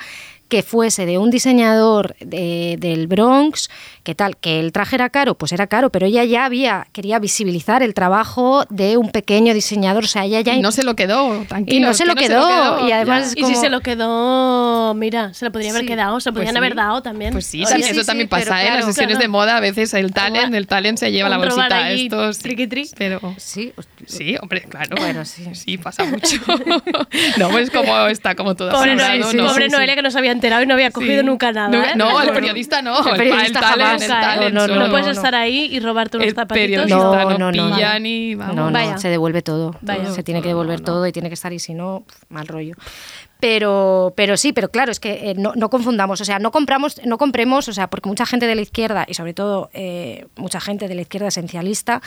que 0.48 0.62
fuese 0.62 1.04
de 1.04 1.18
un 1.18 1.30
diseñador 1.30 2.16
de- 2.20 2.76
del 2.78 3.06
Bronx, 3.06 3.68
que 4.02 4.14
tal, 4.14 4.36
que 4.38 4.60
el 4.60 4.72
traje 4.72 4.96
era 4.96 5.10
caro, 5.10 5.34
pues 5.34 5.52
era 5.52 5.66
caro, 5.66 5.90
pero 5.90 6.06
ella 6.06 6.24
ya 6.24 6.46
había, 6.46 6.86
quería 6.92 7.18
visibilizar 7.18 7.82
el 7.82 7.92
trabajo 7.92 8.64
de 8.70 8.96
un 8.96 9.10
pequeño 9.10 9.52
diseñador, 9.52 10.04
o 10.04 10.06
sea, 10.06 10.24
ella 10.24 10.40
ya... 10.40 10.54
Y 10.54 10.60
no 10.62 10.72
se 10.72 10.84
lo 10.84 10.96
quedó, 10.96 11.44
tranquilo. 11.46 11.76
Y 11.76 11.80
no 11.80 11.92
se 11.92 12.06
lo 12.06 12.14
quedó, 12.14 12.86
y 12.88 12.92
además 12.92 13.28
es 13.28 13.36
Y 13.36 13.44
si 13.44 13.54
se 13.56 13.68
lo 13.68 13.80
quedó, 13.80 14.94
mira, 14.94 15.34
se 15.34 15.44
lo 15.44 15.52
podría 15.52 15.70
haber 15.70 15.82
Sí. 15.82 15.88
quedado, 15.88 16.18
se 16.20 16.30
lo 16.30 16.32
Pues 16.34 16.40
podrían 16.46 16.54
sí. 16.54 16.58
haber 16.58 16.74
dado 16.74 17.02
también. 17.02 17.32
Pues 17.32 17.46
sí, 17.46 17.62
eso 17.62 18.04
también 18.04 18.28
pasa, 18.28 18.62
¿eh? 18.64 18.68
En 18.68 18.74
las 18.76 18.84
sesiones 18.86 19.18
de 19.18 19.28
moda 19.28 19.56
a 19.56 19.60
veces 19.60 19.92
el 19.94 20.12
talent, 20.12 20.54
el 20.54 20.66
talent 20.66 20.98
se 20.98 21.12
lleva 21.12 21.27
la 21.28 21.38
bolsita. 21.38 21.84
ahí, 21.84 22.04
Esto 22.06 22.32
sí, 22.32 22.90
pero 22.96 23.20
sí, 23.38 23.72
sí, 24.06 24.36
hombre, 24.40 24.62
claro. 24.62 24.96
Bueno, 24.98 25.24
sí. 25.24 25.44
Sí, 25.54 25.78
pasa 25.78 26.04
mucho. 26.04 26.36
no, 27.38 27.48
pues 27.50 27.70
como 27.70 28.06
está 28.06 28.34
como 28.34 28.54
todo 28.54 28.70
Pobre, 28.70 28.94
Noelia, 28.96 29.18
¿no? 29.32 29.46
pobre 29.48 29.64
Sí, 29.64 29.70
sí. 29.70 29.76
Noelia 29.76 29.94
que 29.94 30.02
no 30.02 30.10
se 30.10 30.18
había 30.18 30.32
enterado 30.32 30.62
y 30.62 30.66
no 30.66 30.74
había 30.74 30.90
cogido 30.90 31.20
Sí. 31.20 31.26
nunca 31.26 31.52
nada. 31.52 31.68
No, 31.68 31.82
¿eh? 31.84 31.92
no, 31.96 32.20
el 32.22 32.30
periodista 32.30 32.82
no, 32.82 32.98
El 33.06 33.16
periodista 33.16 33.58
el 33.58 33.64
talent, 33.64 33.80
jamás. 33.80 34.02
el 34.02 34.08
talent, 34.08 34.54
No, 34.54 34.66
no, 34.66 34.74
no 34.86 34.90
puedes 34.90 35.08
estar 35.08 35.34
ahí 35.34 35.68
y 35.72 35.80
robarte 35.80 36.16
unos 36.16 36.28
El 36.28 36.34
zapatitos. 36.34 36.64
periodista 36.66 36.96
No, 36.96 37.14
no, 37.14 37.38
no, 37.38 37.52
no, 37.52 37.74
pilla 37.74 37.94
no. 37.94 38.00
ni 38.00 38.34
vamos. 38.34 38.54
No, 38.56 38.66
no, 38.66 38.72
Vaya. 38.72 38.98
se 38.98 39.08
devuelve 39.08 39.42
todo. 39.42 39.74
Vaya. 39.80 40.10
Se 40.12 40.22
tiene 40.22 40.42
que 40.42 40.48
devolver 40.48 40.80
todo 40.80 41.06
y 41.06 41.12
tiene 41.12 41.28
que 41.28 41.34
estar 41.34 41.52
y 41.52 41.58
si 41.58 41.74
no, 41.74 42.04
mal 42.28 42.46
rollo. 42.46 42.74
Pero, 43.40 44.12
pero 44.16 44.36
sí, 44.36 44.52
pero 44.52 44.70
claro, 44.70 44.90
es 44.90 44.98
que 44.98 45.30
eh, 45.30 45.34
no, 45.34 45.52
no 45.54 45.70
confundamos, 45.70 46.20
o 46.20 46.24
sea, 46.24 46.40
no 46.40 46.50
compramos, 46.50 47.00
no 47.04 47.18
compremos, 47.18 47.68
o 47.68 47.72
sea, 47.72 47.88
porque 47.88 48.08
mucha 48.08 48.26
gente 48.26 48.46
de 48.46 48.56
la 48.56 48.62
izquierda 48.62 49.06
y 49.08 49.14
sobre 49.14 49.32
todo 49.32 49.70
eh, 49.74 50.26
mucha 50.36 50.60
gente 50.60 50.88
de 50.88 50.94
la 50.96 51.02
izquierda 51.02 51.28
esencialista 51.28 52.02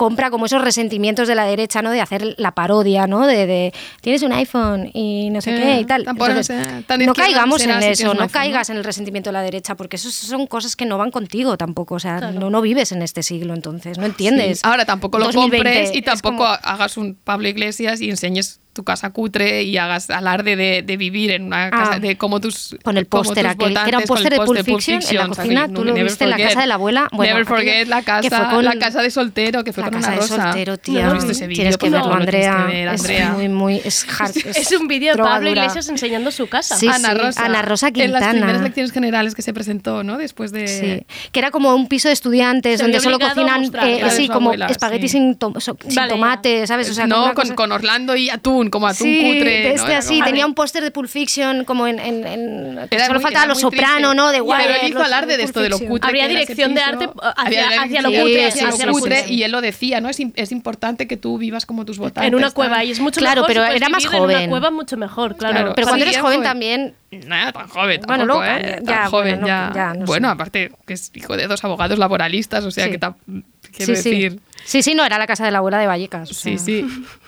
compra 0.00 0.30
como 0.30 0.46
esos 0.46 0.62
resentimientos 0.62 1.28
de 1.28 1.34
la 1.34 1.44
derecha, 1.44 1.82
¿no? 1.82 1.90
De 1.90 2.00
hacer 2.00 2.34
la 2.38 2.52
parodia, 2.52 3.06
¿no? 3.06 3.26
De, 3.26 3.44
de 3.46 3.74
tienes 4.00 4.22
un 4.22 4.32
iPhone 4.32 4.90
y 4.94 5.28
no 5.28 5.42
sé 5.42 5.50
Eh, 5.54 5.60
qué 5.62 5.80
y 5.80 5.84
tal. 5.84 6.04
tampoco 6.04 6.30
Entonces, 6.30 6.86
tan 6.86 7.04
no 7.04 7.12
caigamos 7.12 7.60
en 7.62 7.70
eso, 7.82 8.06
no 8.06 8.12
iPhone, 8.22 8.28
caigas 8.28 8.70
en 8.70 8.78
el 8.78 8.84
resentimiento 8.84 9.28
de 9.28 9.34
la 9.34 9.42
derecha, 9.42 9.74
porque 9.76 9.96
eso 9.96 10.10
son 10.10 10.46
cosas 10.46 10.74
que 10.74 10.86
no 10.86 10.96
van 10.96 11.10
contigo 11.10 11.58
tampoco, 11.58 11.96
o 11.96 12.00
sea, 12.00 12.32
no, 12.32 12.48
no 12.48 12.62
vives 12.62 12.92
en 12.92 13.02
este 13.02 13.22
siglo, 13.22 13.52
entonces, 13.52 13.98
no 13.98 14.06
entiendes. 14.06 14.60
Sí. 14.60 14.62
Ahora 14.64 14.86
tampoco 14.86 15.18
lo 15.18 15.26
2020 15.26 15.56
compres 15.58 15.94
y 15.94 16.00
tampoco 16.00 16.36
como- 16.38 16.46
hagas 16.62 16.96
un 16.96 17.14
Pablo 17.22 17.46
Iglesias 17.48 18.00
y 18.00 18.08
enseñes 18.08 18.60
tu 18.72 18.84
casa 18.84 19.10
cutre 19.10 19.64
y 19.64 19.76
hagas 19.78 20.10
alarde 20.10 20.54
de, 20.54 20.82
de 20.82 20.96
vivir 20.96 21.32
en 21.32 21.42
una 21.42 21.66
Ah. 21.66 21.70
casa 21.70 21.98
de 21.98 22.16
como 22.16 22.40
tus 22.40 22.76
Con 22.84 22.96
el 22.96 23.04
póster 23.04 23.44
aquel, 23.48 23.74
que 23.74 23.88
era 23.88 23.98
un 23.98 24.04
póster 24.04 24.32
de 24.32 24.38
Pulp 24.38 24.62
Fiction 24.64 25.00
en 25.10 25.16
la 25.16 25.26
cocina, 25.26 25.68
tú 25.68 25.84
lo 25.84 25.92
viste 25.92 26.22
en 26.22 26.30
la 26.30 26.38
casa 26.38 26.60
de 26.60 26.66
la 26.68 26.74
abuela. 26.74 27.08
Bueno, 27.12 27.32
never 27.34 27.46
forget 27.46 27.88
la 27.88 28.02
casa, 28.02 28.62
la 28.62 28.78
casa 28.78 29.02
de 29.02 29.10
soltero 29.10 29.64
que 29.64 29.72
fue 29.72 29.82
la 29.90 29.98
casa 29.98 30.10
de 30.12 30.16
rosa. 30.16 30.42
soltero, 30.44 30.78
tía. 30.78 31.02
¿No 31.02 31.08
has 31.08 31.14
visto 31.14 31.32
ese 31.32 31.46
vídeo? 31.46 31.56
Tienes 31.62 31.76
que 31.78 31.90
verlo, 31.90 32.08
no, 32.08 32.14
Andrea. 32.14 32.64
que 32.66 32.72
ver, 32.72 32.88
Andrea. 32.88 33.24
Es 33.26 33.32
muy, 33.34 33.48
muy... 33.48 33.82
Es, 33.84 34.06
hard, 34.18 34.36
Es 34.44 34.72
un 34.72 34.88
vídeo 34.88 35.14
de 35.14 35.22
Pablo 35.22 35.48
dura. 35.50 35.62
Iglesias 35.62 35.88
enseñando 35.88 36.30
su 36.30 36.48
casa. 36.48 36.76
Sí, 36.76 36.88
Ana 36.88 37.10
sí, 37.12 37.14
Rosa. 37.18 37.44
Ana 37.44 37.62
Rosa 37.62 37.88
En 37.88 37.94
las 37.94 38.04
Quintana. 38.20 38.30
primeras 38.32 38.62
lecciones 38.62 38.92
generales 38.92 39.34
que 39.34 39.42
se 39.42 39.52
presentó, 39.52 40.02
¿no? 40.02 40.18
Después 40.18 40.52
de... 40.52 40.66
Sí, 40.68 41.06
que 41.32 41.38
era 41.40 41.50
como 41.50 41.74
un 41.74 41.86
piso 41.88 42.08
de 42.08 42.14
estudiantes 42.14 42.78
Se 42.78 42.84
donde 42.84 43.00
solo 43.00 43.18
cocinan, 43.18 43.64
eh, 43.82 44.10
sí, 44.10 44.28
como 44.28 44.50
abuela, 44.50 44.66
espagueti 44.66 45.08
sí. 45.08 45.12
sin, 45.18 45.38
so- 45.58 45.74
Vale, 45.74 45.94
ya. 45.94 46.08
tomate, 46.08 46.66
¿sabes? 46.66 46.90
O 46.90 46.94
sea, 46.94 47.06
no, 47.06 47.24
con, 47.34 47.34
cosa- 47.34 47.54
con 47.54 47.72
Orlando 47.72 48.16
y 48.16 48.30
atún, 48.30 48.70
como 48.70 48.86
atún 48.86 49.06
Sí, 49.06 49.16
cutre. 49.22 49.64
¿no? 49.68 49.74
este 49.74 49.90
Era 49.90 49.98
así, 49.98 50.14
como- 50.14 50.24
tenía 50.26 50.46
un 50.46 50.54
póster 50.54 50.82
de 50.82 50.90
Pulp 50.90 51.08
Fiction 51.08 51.64
como 51.64 51.86
en... 51.86 51.98
solo 53.06 53.18
muy- 53.18 53.22
faltaba 53.22 53.46
lo 53.46 53.54
soprano. 53.54 54.14
¿no? 54.14 54.28
De 54.28 54.34
Pero 54.34 54.44
guay. 54.44 54.64
él 54.82 54.88
hizo 54.90 55.02
alarde 55.02 55.36
de 55.36 55.42
esto 55.44 55.60
de 55.60 55.68
lo 55.68 55.78
cutre. 55.78 56.08
Ese 56.08 56.28
dirección 56.28 56.74
de 56.74 56.80
arte, 56.80 57.08
hacia- 57.36 57.68
Había 57.80 58.02
lo 58.02 58.10
cutre, 58.10 58.46
hacia 58.46 58.86
lo 58.86 58.92
cutre. 58.92 59.24
Y 59.28 59.42
él 59.42 59.52
lo 59.52 59.60
decía, 59.60 59.79
¿no? 60.00 60.08
Es, 60.08 60.18
es 60.34 60.52
importante 60.52 61.06
que 61.08 61.16
tú 61.16 61.38
vivas 61.38 61.64
como 61.66 61.84
tus 61.84 61.98
votantes. 61.98 62.28
En 62.28 62.34
una 62.34 62.48
tal. 62.48 62.54
cueva 62.54 62.84
y 62.84 62.90
es 62.90 63.00
mucho 63.00 63.20
Claro, 63.20 63.42
mejor. 63.42 63.48
pero 63.54 63.66
si 63.70 63.76
era 63.76 63.88
más 63.88 64.02
vivir 64.02 64.16
En 64.16 64.22
una 64.24 64.32
joven. 64.34 64.50
cueva 64.50 64.70
mucho 64.70 64.96
mejor, 64.96 65.36
claro. 65.36 65.54
Claro. 65.54 65.72
Pero 65.74 65.86
cuando 65.88 66.04
Sí, 66.04 66.10
eres 66.10 66.20
joven 66.20 66.36
joven. 66.38 66.48
también... 66.48 66.94
Nada, 67.26 67.52
tan 67.52 67.68
joven. 67.68 68.00
Bueno, 68.06 68.24
tampoco, 68.26 68.44
luego, 68.44 68.44
¿eh? 68.44 68.72
Tan 68.76 68.84
ya, 68.86 69.06
joven, 69.08 69.32
bueno, 69.40 69.46
ya. 69.46 69.72
ya, 69.74 69.94
no 69.94 70.04
bueno, 70.06 70.28
sé. 70.28 70.32
aparte 70.32 70.72
que 70.86 70.92
es 70.94 71.10
hijo 71.14 71.36
de 71.36 71.46
dos 71.48 71.64
abogados 71.64 71.98
laboralistas, 71.98 72.64
o 72.64 72.70
sea 72.70 72.84
Sí. 72.84 72.90
que 72.92 72.98
ta- 72.98 73.16
quiero 73.76 73.96
Sí, 73.96 74.02
sí. 74.02 74.10
decir. 74.10 74.40
Sí, 74.64 74.82
sí, 74.82 74.94
no, 74.94 75.04
era 75.04 75.18
la 75.18 75.26
casa 75.26 75.44
de 75.44 75.50
la 75.50 75.58
abuela 75.58 75.78
de 75.78 75.86
Vallecas. 75.86 76.30
o 76.30 76.34
Sí, 76.34 76.58
sea. 76.58 76.58
sí. 76.58 76.86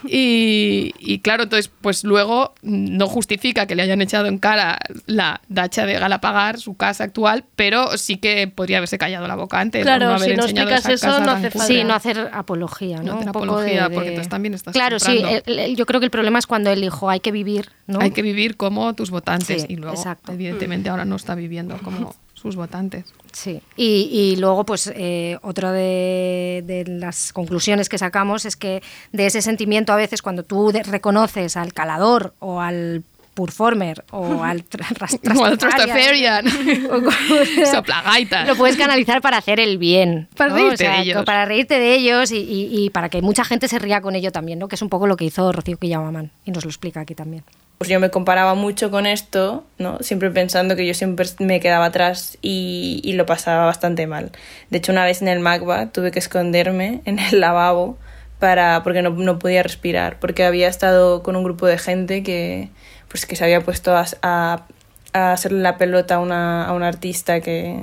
Y, 0.09 0.93
y 0.99 1.21
claro, 1.21 1.45
entonces, 1.45 1.71
pues 1.81 2.05
luego 2.05 2.55
no 2.63 3.07
justifica 3.09 3.67
que 3.67 3.75
le 3.75 3.83
hayan 3.83 4.03
echado 4.03 4.27
en 4.27 4.39
cara 4.39 4.79
la 5.07 5.41
dacha 5.49 5.87
de 5.87 5.95
Galapagar, 5.99 6.59
su 6.59 6.75
casa 6.77 7.05
actual, 7.05 7.45
pero 7.57 7.97
sí 7.97 8.17
que 8.19 8.49
podría 8.49 8.79
haberse 8.79 8.99
callado 8.99 9.27
la 9.27 9.35
boca 9.37 9.61
antes. 9.61 9.83
Claro, 9.83 10.07
no 10.07 10.15
haber 10.17 10.31
si 10.31 10.37
no 10.37 10.45
explicas 10.45 10.87
eso, 10.87 11.07
no 11.21 11.31
hace 11.33 11.47
cutre. 11.47 11.51
falta. 11.51 11.67
Sí, 11.67 11.85
no 11.85 11.95
hacer 11.95 12.31
apología, 12.33 12.99
¿no? 12.99 13.03
No 13.05 13.13
hacer 13.15 13.27
Un 13.29 13.33
poco 13.33 13.45
apología, 13.47 13.89
de- 13.89 13.95
porque 13.95 14.09
entonces 14.11 14.29
también 14.31 14.55
estás 14.55 14.73
Claro, 14.75 14.99
sí, 14.99 15.17
comprando. 15.17 15.43
el- 15.47 15.59
el- 15.59 15.77
yo 15.77 15.87
creo 15.87 16.01
que 16.01 16.05
el 16.07 16.11
problema 16.11 16.39
es 16.39 16.47
cuando 16.47 16.71
él 16.71 16.81
dijo 16.81 17.09
hay 17.09 17.21
que 17.21 17.33
vivir, 17.33 17.71
¿no? 17.87 18.01
Hay 18.01 18.11
que 18.11 18.23
vivir 18.23 18.57
como 18.57 18.93
tus 18.95 19.11
votantes 19.11 19.63
Sí, 19.63 19.67
y 19.71 19.77
luego, 19.77 19.97
exacto. 19.97 20.33
evidentemente, 20.33 20.89
ahora 20.91 21.05
no 21.05 21.17
está 21.17 21.35
viviendo 21.35 21.79
como 21.79 22.15
sus 22.35 22.57
votantes. 22.57 23.13
Sí, 23.33 23.61
y, 23.77 24.09
y 24.13 24.37
luego, 24.37 24.65
pues, 24.65 24.93
eh, 24.95 25.39
otra 25.43 25.73
de, 25.73 26.63
de 26.67 26.85
las 26.87 27.33
conclusiones 27.33 27.89
que 27.89 27.97
sacamos 27.99 28.45
es 28.45 28.57
que 28.57 28.83
de 29.13 29.27
ese 29.27 29.41
sentimiento 29.43 29.93
a 29.93 29.97
veces 29.97 30.21
cuando 30.23 30.43
tú 30.43 30.71
de- 30.73 30.83
reconoces 30.83 31.57
al 31.57 31.73
calador 31.73 32.35
o 32.41 32.61
al 32.61 33.03
performer 33.35 34.05
o 34.11 34.43
al 34.45 34.65
Trastafarian, 34.65 36.45
Soplagaitas. 37.73 38.47
lo 38.47 38.57
puedes 38.57 38.77
canalizar 38.77 39.21
para 39.23 39.39
hacer 39.39 39.61
el 39.61 39.79
bien. 39.79 40.29
Para 40.37 40.51
¿no? 40.51 40.57
reírte 40.57 40.75
O 40.75 40.77
sea, 40.77 40.97
de 40.97 41.03
ellos. 41.03 41.25
Para 41.25 41.45
reírte 41.45 41.79
de 41.79 41.95
ellos 41.95 42.31
y, 42.33 42.39
y- 42.39 42.85
y 42.85 42.91
para 42.91 43.09
que 43.09 43.23
mucha 43.23 43.45
gente 43.45 43.69
se 43.69 43.79
ría 43.79 44.01
con 44.01 44.15
ello 44.15 44.33
también, 44.33 44.59
¿no? 44.59 44.69
Que 44.69 44.75
es 44.77 44.83
un 44.83 44.89
poco 44.89 45.07
lo 45.07 45.17
que 45.17 45.25
hizo 45.25 45.51
Rocío 45.53 45.79
Quillamaman 45.79 46.31
y 46.45 46.51
nos 46.51 46.65
lo 46.65 46.71
explica 46.71 47.01
aquí 47.01 47.15
también. 47.15 47.45
Pues 47.83 47.91
yo 47.91 47.99
me 47.99 48.11
comparaba 48.11 48.55
mucho 48.55 48.93
con 48.93 49.07
esto, 49.07 49.65
¿no? 49.79 49.99
Siempre 50.03 50.31
pensando 50.31 50.77
que 50.77 50.87
yo 50.87 50.95
siempre 50.95 51.27
me 51.41 51.59
quedaba 51.59 51.87
atrás 51.87 52.39
y, 52.41 53.01
y 53.03 53.15
lo 53.15 53.27
pasaba 53.27 53.65
bastante 53.65 54.07
mal. 54.07 54.31
De 54.71 54.79
hecho, 54.79 54.93
una 54.93 55.05
vez 55.05 55.21
en 55.21 55.27
el 55.27 55.41
MACBA 55.41 55.91
tuve 55.91 56.13
que 56.13 56.21
esconderme 56.21 57.01
en 57.07 57.19
el 57.19 57.41
lavabo 57.41 57.99
para, 58.39 58.85
porque 58.85 59.03
no, 59.03 59.11
no 59.11 59.41
podía 59.41 59.65
respirar, 59.65 60.21
porque 60.21 60.45
había 60.45 60.69
estado 60.69 61.25
con 61.25 61.35
un 61.35 61.43
grupo 61.43 61.67
de 61.67 61.77
gente 61.77 62.23
que, 62.23 62.69
pues, 63.09 63.27
que 63.27 63.35
se 63.35 63.43
había 63.43 63.63
puesto 63.63 63.97
a, 63.97 64.07
a, 64.23 64.65
a 65.13 65.33
hacerle 65.33 65.59
la 65.59 65.77
pelota 65.77 66.15
a 66.15 66.19
una, 66.21 66.65
a 66.65 66.75
una 66.75 66.87
artista 66.87 67.41
que, 67.41 67.81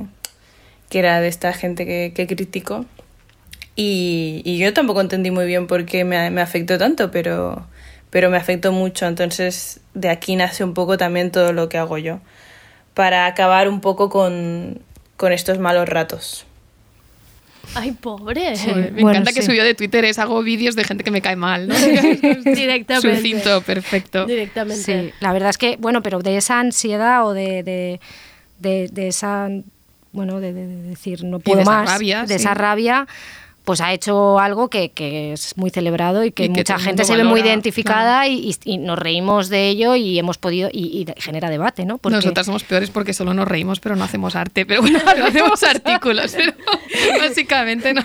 que 0.90 1.00
era 1.00 1.20
de 1.20 1.28
esta 1.28 1.52
gente 1.52 1.86
que, 1.86 2.14
que 2.16 2.26
critico. 2.26 2.86
Y, 3.76 4.44
y 4.46 4.60
yo 4.60 4.74
tampoco 4.74 5.02
entendí 5.02 5.30
muy 5.30 5.46
bien 5.46 5.68
por 5.68 5.84
qué 5.84 6.06
me, 6.06 6.32
me 6.32 6.40
afectó 6.40 6.78
tanto, 6.78 7.12
pero, 7.12 7.68
pero 8.10 8.30
me 8.30 8.38
afectó 8.38 8.72
mucho. 8.72 9.06
Entonces, 9.08 9.80
de 9.94 10.10
aquí 10.10 10.36
nace 10.36 10.64
un 10.64 10.74
poco 10.74 10.98
también 10.98 11.32
todo 11.32 11.54
lo 11.54 11.70
que 11.70 11.78
hago 11.78 11.98
yo, 11.98 12.20
para 12.94 13.26
acabar 13.26 13.68
un 13.70 13.82
poco 13.82 14.10
con, 14.10 14.80
con 15.18 15.32
estos 15.32 15.60
malos 15.60 15.88
ratos. 15.88 16.46
Ay, 17.76 17.92
pobre. 17.92 18.58
Joder, 18.58 18.92
me 18.94 19.02
Bueno, 19.04 19.12
encanta 19.20 19.32
que 19.32 19.42
sí. 19.42 19.48
subió 19.48 19.64
de 19.64 19.76
Twitter 19.76 20.04
es 20.06 20.18
hago 20.18 20.42
vídeos 20.42 20.76
de 20.76 20.84
gente 20.86 21.04
que 21.04 21.12
me 21.12 21.22
cae 21.22 21.36
mal, 21.36 21.68
¿no? 21.68 21.76
Directamente. 22.44 23.16
Sucinto, 23.18 23.62
perfecto. 23.62 24.26
Directamente. 24.26 24.82
Sí, 24.84 25.14
la 25.20 25.32
verdad 25.34 25.52
es 25.52 25.58
que, 25.60 25.78
bueno, 25.78 26.02
pero 26.02 26.20
de 26.20 26.38
esa 26.38 26.60
ansiedad 26.60 27.26
o 27.28 27.34
de, 27.34 27.62
de, 27.62 28.00
de- 28.60 28.90
de 28.92 29.08
esa, 29.08 29.50
bueno, 30.14 30.40
de, 30.40 30.52
de- 30.54 30.66
de 30.66 30.82
decir 30.82 31.24
no 31.24 31.40
puedo 31.40 31.58
de 31.58 31.62
esa 31.64 31.72
más, 31.72 31.90
rabia, 31.92 32.22
de 32.24 32.28
sí. 32.30 32.34
esa 32.36 32.56
rabia, 32.56 33.08
pues 33.70 33.82
ha 33.82 33.94
hecho 33.94 34.40
algo 34.40 34.68
que, 34.68 34.90
que 34.90 35.32
es 35.34 35.56
muy 35.56 35.70
celebrado 35.70 36.24
y 36.24 36.32
que, 36.32 36.46
Y 36.46 36.48
que 36.48 36.62
mucha 36.62 36.80
gente 36.80 37.06
se 37.06 37.16
ve 37.16 37.24
muy 37.24 37.42
valora, 37.42 37.50
identificada 37.52 38.28
y, 38.28 38.34
y- 38.50 38.56
y 38.74 38.78
nos 38.80 38.98
reímos 38.98 39.48
de 39.50 39.68
ello 39.70 39.96
y 39.96 40.18
hemos 40.18 40.40
podido 40.40 40.70
y, 40.74 41.06
y 41.08 41.22
genera 41.22 41.52
debate, 41.52 41.86
¿no? 41.86 42.00
Porque- 42.00 42.16
Nosotras 42.16 42.48
somos 42.48 42.64
peores 42.64 42.90
porque 42.90 43.14
solo 43.14 43.36
nos 43.36 43.48
reímos, 43.48 43.80
pero 43.80 43.96
no 43.96 44.04
hacemos 44.06 44.36
arte. 44.36 44.66
Pero 44.66 44.82
bueno, 44.82 44.98
no 45.20 45.26
hacemos 45.28 45.62
artículos. 45.62 46.34
Pero 46.36 46.54
básicamente 47.20 47.94
no. 47.94 48.02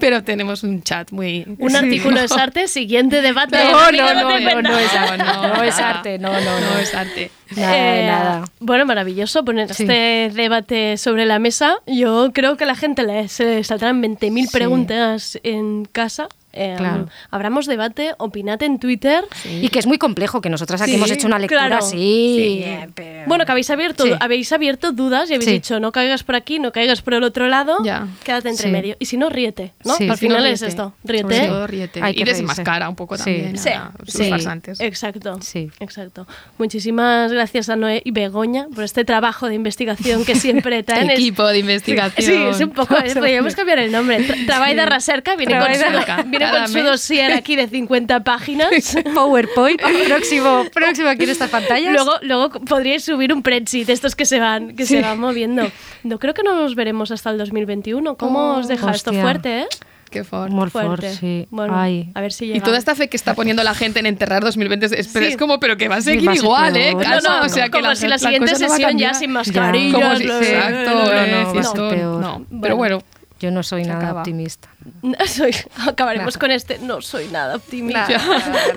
Pero 0.00 0.24
tenemos 0.24 0.64
un 0.64 0.82
chat 0.82 1.12
muy. 1.12 1.46
Un 1.60 1.76
artículo 1.76 2.18
es 2.20 2.32
arte, 2.32 2.66
siguiente 2.66 3.22
debate. 3.22 3.58
No, 3.70 3.92
no, 3.92 4.14
no, 4.14 4.30
no, 4.60 4.62
no 4.62 4.78
es 4.78 4.92
arte, 4.94 5.18
no 5.24 5.62
es 5.62 5.78
arte, 5.78 6.18
no, 6.18 6.32
no, 6.32 6.40
no. 6.40 6.72
No 6.72 6.78
es 6.80 6.92
arte. 6.92 7.30
Nada, 7.54 7.76
Eh, 7.76 8.06
nada. 8.06 8.44
Bueno, 8.60 8.86
maravilloso 8.86 9.44
poner 9.44 9.70
este 9.70 10.30
debate 10.34 10.96
sobre 10.96 11.26
la 11.26 11.38
mesa. 11.38 11.76
Yo 11.86 12.30
creo 12.32 12.56
que 12.56 12.64
a 12.64 12.66
la 12.66 12.74
gente 12.76 13.02
le, 13.02 13.28
se 13.28 13.44
le 13.44 13.64
saldrán 13.64 14.02
20.000 14.02 14.46
Sí. 14.46 14.48
Preguntas 14.72 15.38
en 15.42 15.84
casa. 15.84 16.28
Eh, 16.52 16.74
Claro. 16.76 17.08
Abramos 17.30 17.66
debate, 17.66 18.14
opinad 18.18 18.62
en 18.62 18.78
Twitter. 18.78 19.24
Y 19.44 19.68
que 19.68 19.78
es 19.78 19.86
muy 19.86 19.98
complejo, 19.98 20.40
que 20.40 20.50
nosotras 20.50 20.80
aquí 20.82 20.90
Sí, 20.92 20.96
hemos 20.96 21.10
hecho 21.10 21.26
una 21.26 21.38
lectura 21.38 21.66
claro. 21.66 21.84
así. 21.84 22.64
Sí. 22.96 23.02
Bueno, 23.26 23.44
que 23.46 23.52
habéis 23.52 23.70
abierto, 23.70 24.04
Sí. 24.04 24.12
habéis 24.20 24.52
abierto 24.52 24.92
dudas 24.92 25.30
y 25.30 25.34
habéis 25.34 25.46
Sí. 25.48 25.52
dicho 25.54 25.80
no 25.80 25.92
caigas 25.92 26.22
por 26.24 26.34
aquí, 26.34 26.58
no 26.58 26.72
caigas 26.72 27.02
por 27.02 27.14
el 27.14 27.22
otro 27.24 27.48
lado, 27.48 27.78
quédate 28.24 28.48
entre 28.50 28.66
Sí. 28.66 28.70
medio. 28.72 28.96
Y 28.98 29.06
si 29.06 29.16
no, 29.16 29.28
ríete, 29.30 29.72
¿no? 29.84 29.94
Sí. 29.96 30.08
Al 30.08 30.18
Si 30.18 30.26
no, 30.28 30.34
final 30.34 30.46
es 30.46 30.60
ríete. 30.60 30.66
esto, 30.72 30.94
Sobre 31.02 31.22
ríete. 31.22 31.46
todo 31.48 31.66
ríete. 31.66 32.02
Hay 32.02 32.12
y 32.12 32.16
que 32.16 32.24
reírse. 32.24 32.42
desmascara 32.42 32.88
un 32.88 32.96
poco 32.96 33.16
Sí. 33.16 33.24
también 33.24 33.58
Sí, 33.58 33.68
a 33.70 33.90
sí, 34.06 34.28
farsantes. 34.28 34.80
Exacto. 34.80 35.38
Exacto. 35.80 36.26
Muchísimas 36.58 37.32
gracias 37.32 37.68
a 37.68 37.76
Noé 37.76 38.02
y 38.04 38.10
Begoña 38.10 38.66
por 38.74 38.84
este 38.84 39.04
trabajo 39.04 39.48
de 39.48 39.54
investigación 39.54 40.24
que 40.24 40.34
siempre 40.34 40.82
traen. 40.84 41.10
Equipo 41.10 41.46
de 41.46 41.58
investigación. 41.58 42.26
Sí, 42.26 42.34
es 42.34 42.60
un 42.60 42.70
poco. 42.70 42.94
podríamos 43.14 43.54
cambiar 43.54 43.78
el 43.78 43.92
nombre. 43.92 44.18
Tra- 44.26 44.46
Trabajo 44.46 44.74
de 44.74 44.86
Raserca 44.86 45.36
viene 45.36 45.58
con, 45.58 46.30
Viene 46.50 46.58
con 46.58 46.68
su 46.68 46.80
dossier 46.82 47.32
aquí 47.32 47.56
de 47.56 47.68
50 47.68 48.24
páginas. 48.24 48.68
PowerPoint, 49.14 49.80
próximo, 50.06 50.64
próximo 50.72 51.08
aquí 51.08 51.24
en 51.24 51.30
estas 51.30 51.50
pantallas. 51.50 51.92
Luego, 51.92 52.12
luego 52.22 52.50
podríais 52.50 53.04
subir 53.04 53.32
un 53.32 53.42
de 53.86 53.92
estos 53.92 54.14
que 54.16 54.24
se 54.26 54.38
van, 54.40 54.74
que 54.76 54.86
Sí. 54.86 54.96
se 54.96 55.02
van 55.02 55.18
moviendo. 55.18 55.70
No 56.02 56.18
creo 56.18 56.34
que 56.34 56.42
no 56.42 56.54
nos 56.54 56.74
veremos 56.74 57.10
hasta 57.10 57.30
el 57.30 57.38
2021. 57.38 58.16
¿Cómo 58.16 58.52
Oh, 58.54 58.58
os 58.58 58.68
deja 58.68 58.90
esto 58.90 59.12
fuerte, 59.12 59.60
eh? 59.62 59.66
Qué 60.10 60.24
fuerte. 60.24 60.54
Muy 60.54 60.68
Fuerte. 60.68 60.88
fuerte, 61.08 61.14
sí. 61.14 61.46
Bueno, 61.50 61.74
Ay. 61.74 62.10
a 62.14 62.20
ver 62.20 62.34
si 62.34 62.52
Y 62.52 62.60
toda 62.60 62.76
esta 62.76 62.94
fe 62.94 63.08
que 63.08 63.16
está 63.16 63.34
poniendo 63.34 63.62
la 63.64 63.74
gente 63.74 63.98
en 64.00 64.04
enterrar 64.04 64.44
2020 64.44 64.84
es, 64.84 65.08
pero 65.08 65.24
Sí. 65.24 65.32
es 65.32 65.38
como, 65.38 65.58
pero 65.58 65.78
que 65.78 65.88
va 65.88 65.96
a 65.96 66.00
seguir 66.02 66.30
igual, 66.34 66.76
¿eh? 66.76 66.92
No, 66.94 67.00
no, 67.20 67.46
o 67.46 67.48
sea, 67.48 67.70
que 67.70 67.80
como 67.80 67.94
si 67.94 68.08
la 68.08 68.18
siguiente 68.18 68.52
no 68.52 68.58
sesión 68.58 68.98
ya 68.98 69.14
sin 69.14 69.30
mascarillas. 69.32 69.94
Como 70.02 70.16
si- 70.16 70.24
lo- 70.24 70.38
exacto, 70.38 70.90
No, 70.90 70.94
no, 70.96 71.04
no, 71.04 71.36
va 71.36 71.42
a 71.42 71.52
ser 71.52 71.60
esto- 71.62 71.88
peor. 71.88 72.20
no, 72.20 72.46
pero 72.60 72.76
bueno. 72.76 73.02
Yo 73.42 73.50
no 73.50 73.64
soy 73.64 73.82
nada 73.82 73.98
acaba. 74.04 74.20
optimista. 74.20 74.68
No 75.02 75.26
soy, 75.26 75.52
acabaremos 75.84 76.38
con 76.38 76.52
este. 76.52 76.78
No 76.78 77.02
soy 77.02 77.26
nada 77.26 77.56
optimista. 77.56 78.06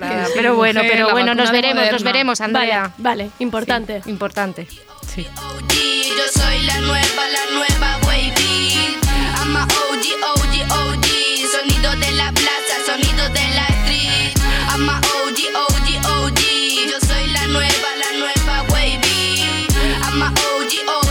Nada, 0.00 0.26
pero 0.34 0.56
bueno, 0.56 0.80
pero 0.90 1.12
bueno, 1.12 1.36
nos 1.36 1.52
veremos, 1.52 1.84
nos 1.92 2.02
veremos, 2.02 2.40
Andrea. 2.40 2.92
Vale, 2.98 3.26
vale, 3.26 3.30
importante. 3.38 4.02
Sí, 4.02 4.10
importante. 4.10 4.66
Sí. 5.06 5.24
Yo 5.24 6.24
soy 6.42 6.62
la 6.64 6.80
nueva, 6.80 7.22
la 7.36 7.54
nueva 7.54 7.98
baby. 8.08 8.74
I'm 9.38 9.56
a 9.56 9.62
OG, 9.62 10.04
OG, 10.32 10.54
OG. 10.80 11.06
Sonido 11.52 11.90
de 12.04 12.10
la 12.16 12.32
plaza, 12.32 12.74
sonido 12.86 13.28
de 13.28 13.48
la 13.54 13.66
street. 13.84 14.36
I'm 14.74 14.88
a 14.88 14.98
OG, 14.98 15.38
OG, 15.54 15.86
OG. 16.24 16.40
Yo 16.90 16.98
soy 17.06 17.26
la 17.30 17.46
nueva, 17.46 17.88
la 18.02 18.18
nueva 18.18 18.62
baby. 18.72 19.68
I'm 20.10 20.22
a 20.22 20.28
OG, 20.30 20.72
OG. 20.88 21.05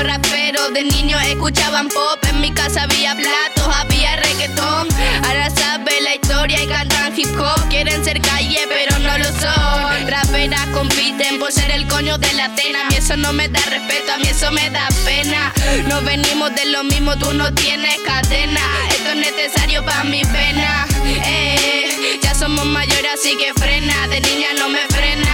Estos 0.00 0.14
raperos 0.14 0.72
de 0.72 0.84
niños 0.84 1.22
escuchaban 1.24 1.88
pop. 1.88 2.18
En 2.26 2.40
mi 2.40 2.50
casa 2.52 2.84
había 2.84 3.14
platos, 3.14 3.76
había 3.76 4.16
reggaetón. 4.16 4.88
Ahora 5.26 5.50
sabe 5.50 6.00
la 6.00 6.14
historia 6.14 6.62
y 6.62 6.66
cantan 6.66 7.12
hip 7.14 7.28
hop. 7.38 7.68
Quieren 7.68 8.02
ser 8.02 8.18
calle, 8.22 8.60
pero 8.66 8.98
no 8.98 9.18
lo 9.18 9.26
son. 9.26 10.08
Raperas 10.08 10.64
compiten 10.72 11.38
por 11.38 11.52
ser 11.52 11.70
el 11.72 11.86
coño 11.86 12.16
de 12.16 12.32
la 12.32 12.48
cena. 12.56 12.80
A 12.80 12.88
mí 12.88 12.94
eso 12.96 13.14
no 13.18 13.34
me 13.34 13.48
da 13.48 13.60
respeto, 13.66 14.14
a 14.14 14.16
mí 14.16 14.28
eso 14.28 14.50
me 14.52 14.70
da 14.70 14.88
pena. 15.04 15.52
No 15.86 16.00
venimos 16.00 16.54
de 16.54 16.64
lo 16.64 16.82
mismo, 16.82 17.14
tú 17.18 17.34
no 17.34 17.52
tienes 17.52 17.98
cadena. 18.06 18.62
Esto 18.88 19.10
es 19.10 19.16
necesario 19.16 19.84
para 19.84 20.04
mi 20.04 20.22
pena. 20.22 20.86
Eh, 21.04 22.18
ya 22.22 22.34
somos 22.34 22.64
mayores, 22.64 23.10
así 23.20 23.36
que 23.36 23.52
frena. 23.52 24.08
De 24.08 24.22
niña 24.22 24.48
no 24.58 24.70
me 24.70 24.80
frena. 24.88 25.29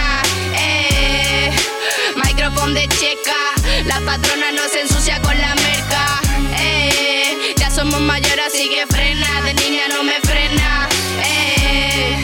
Micrófono 2.47 2.75
de 2.75 2.87
checa. 2.87 3.35
La 3.87 3.99
patrona 4.05 4.53
no 4.53 4.61
se 4.71 4.79
ensucia 4.79 5.21
con 5.21 5.37
la 5.37 5.53
merca. 5.55 6.21
Eh, 6.57 7.53
ya 7.57 7.69
somos 7.69 7.99
mayores, 7.99 8.45
así 8.47 8.69
que 8.69 8.87
frena. 8.87 9.27
De 9.41 9.53
niña 9.53 9.81
no 9.89 10.01
me 10.03 10.13
frena. 10.21 10.87
Eh, 11.25 12.15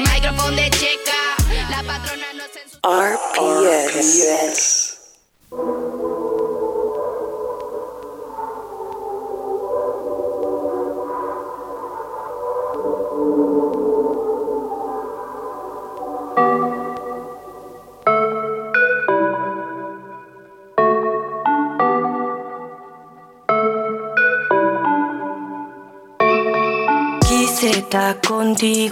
micrófono 0.00 0.56
de 0.56 0.68
checa. 0.70 1.36
La 1.70 1.80
patrona 1.84 2.26
no 2.34 2.42
se 2.52 2.62
ensucia. 2.62 2.80
RPS. 3.92 4.81
Estar 28.62 28.91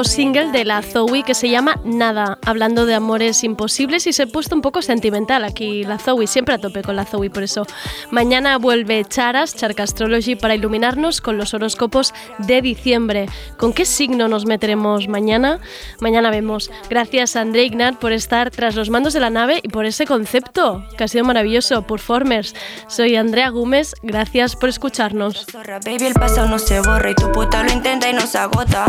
nuevo 0.00 0.04
single 0.08 0.52
de 0.52 0.64
la 0.64 0.82
Zoe 0.82 1.22
que 1.24 1.34
se 1.34 1.50
llama 1.50 1.78
Nada, 1.84 2.38
hablando 2.46 2.86
de 2.86 2.94
amores 2.94 3.44
imposibles 3.44 4.06
y 4.06 4.12
se 4.12 4.22
ha 4.22 4.26
puesto 4.26 4.54
un 4.54 4.62
poco 4.62 4.82
sentimental 4.82 5.44
aquí 5.44 5.84
la 5.84 5.98
Zoe, 5.98 6.26
siempre 6.26 6.54
a 6.54 6.58
tope 6.58 6.82
con 6.82 6.96
la 6.96 7.04
Zoe, 7.04 7.28
por 7.28 7.42
eso 7.42 7.66
mañana 8.10 8.56
vuelve 8.56 9.04
Charas, 9.04 9.54
Charca 9.54 9.82
Astrology, 9.82 10.36
para 10.36 10.54
iluminarnos 10.54 11.20
con 11.20 11.36
los 11.36 11.54
horóscopos 11.54 12.14
de 12.38 12.62
diciembre. 12.62 13.26
¿Con 13.58 13.72
qué 13.72 13.84
signo 13.84 14.28
nos 14.28 14.46
meteremos 14.46 15.08
mañana? 15.08 15.58
Mañana 16.00 16.30
vemos. 16.30 16.70
Gracias 16.88 17.36
a 17.36 17.42
André 17.42 17.64
Ignat 17.64 17.96
por 17.96 18.12
estar 18.12 18.50
tras 18.50 18.76
los 18.76 18.90
mandos 18.90 19.12
de 19.12 19.20
la 19.20 19.30
nave 19.30 19.60
y 19.62 19.68
por 19.68 19.84
ese 19.86 20.06
concepto 20.06 20.84
que 20.96 21.04
ha 21.04 21.08
sido 21.08 21.24
maravilloso, 21.24 21.82
Performers. 21.82 22.54
Soy 22.86 23.16
Andrea 23.16 23.50
Gómez, 23.50 23.94
gracias 24.02 24.56
por 24.56 24.68
escucharnos. 24.68 25.46
Baby, 25.84 26.06
el 26.06 26.14
pasado 26.14 26.48
no 26.48 26.58
se 26.58 26.80
borra 26.80 27.10
y 27.10 27.14
tu 27.14 27.30
puta 27.32 27.62
lo 27.64 27.72
intenta 27.72 28.08
y 28.08 28.12
no 28.12 28.26
se 28.26 28.38
agota. 28.38 28.86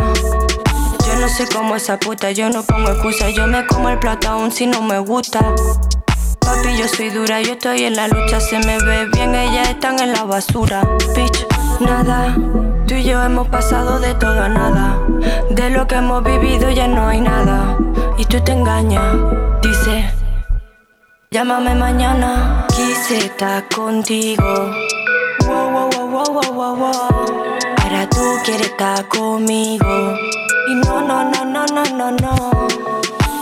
Yo 1.12 1.20
no 1.20 1.28
sé 1.28 1.46
cómo 1.54 1.76
esa 1.76 2.00
puta, 2.00 2.32
yo 2.32 2.50
no 2.50 2.64
pongo 2.64 2.90
excusa. 2.90 3.30
Yo 3.30 3.46
me 3.46 3.66
como 3.68 3.90
el 3.90 4.00
plato 4.00 4.30
aún 4.30 4.50
si 4.50 4.66
no 4.66 4.82
me 4.82 5.00
gusta. 5.00 5.40
Papi, 6.40 6.78
yo 6.78 6.88
soy 6.88 7.10
dura, 7.10 7.42
yo 7.42 7.54
estoy 7.54 7.84
en 7.84 7.96
la 7.98 8.08
lucha. 8.08 8.40
Se 8.40 8.58
me 8.60 8.82
ve 8.82 9.08
bien, 9.14 9.36
ellas 9.36 9.70
están 9.70 10.00
en 10.00 10.14
la 10.14 10.24
basura. 10.24 10.82
Bitch, 11.14 11.46
nada. 11.82 12.34
Tú 12.88 12.96
y 12.96 13.04
yo 13.04 13.22
hemos 13.22 13.50
pasado 13.50 14.00
de 14.00 14.14
todo 14.16 14.42
a 14.42 14.48
nada. 14.48 15.00
De 15.50 15.70
lo 15.70 15.86
que 15.86 15.96
hemos 15.96 16.24
vivido 16.24 16.70
ya 16.70 16.88
no 16.88 17.08
hay 17.08 17.20
nada. 17.20 17.78
Y 18.18 18.24
tú 18.26 18.40
te 18.42 18.54
engañas, 18.54 19.18
dice. 19.62 20.12
Llámame 21.30 21.76
mañana. 21.76 22.66
Quise 22.70 23.18
estar 23.18 23.68
contigo. 23.68 24.72
Wow, 25.46 25.72
wow, 25.72 25.90
wow, 25.92 26.34
wow, 26.34 26.54
wow, 26.54 26.76
wow. 26.76 27.48
Ahora 27.84 28.10
tú 28.10 28.22
quieres 28.46 28.68
estar 28.68 29.08
conmigo. 29.10 30.16
No, 30.76 31.02
no, 31.02 31.26
no, 31.26 31.44
no, 31.44 31.66
no, 31.66 31.84
no, 31.84 32.12
no. 32.12 32.68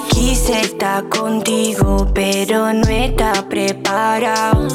Quise 0.09 0.61
estar 0.61 1.07
contigo, 1.09 2.07
pero 2.11 2.73
no 2.73 2.87
está 2.89 3.47
preparado. 3.47 4.67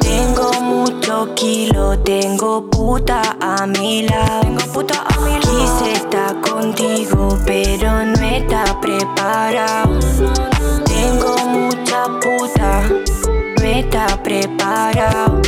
Tengo 0.00 0.52
mucho 0.62 1.34
kilo, 1.34 1.98
tengo 1.98 2.70
puta 2.70 3.20
a 3.40 3.66
mi 3.66 4.02
lado. 4.08 4.40
Tengo 4.40 4.72
puta 4.72 5.04
a 5.06 5.20
mi 5.20 5.32
lado. 5.32 5.50
Quise 5.50 5.92
estar 5.92 6.40
contigo, 6.40 7.38
pero 7.44 8.04
no 8.06 8.22
está 8.22 8.80
preparado. 8.80 9.98
Tengo 10.86 11.36
mucha 11.46 12.04
puta, 12.22 12.82
no 13.58 13.64
está 13.64 14.06
preparado. 14.22 15.42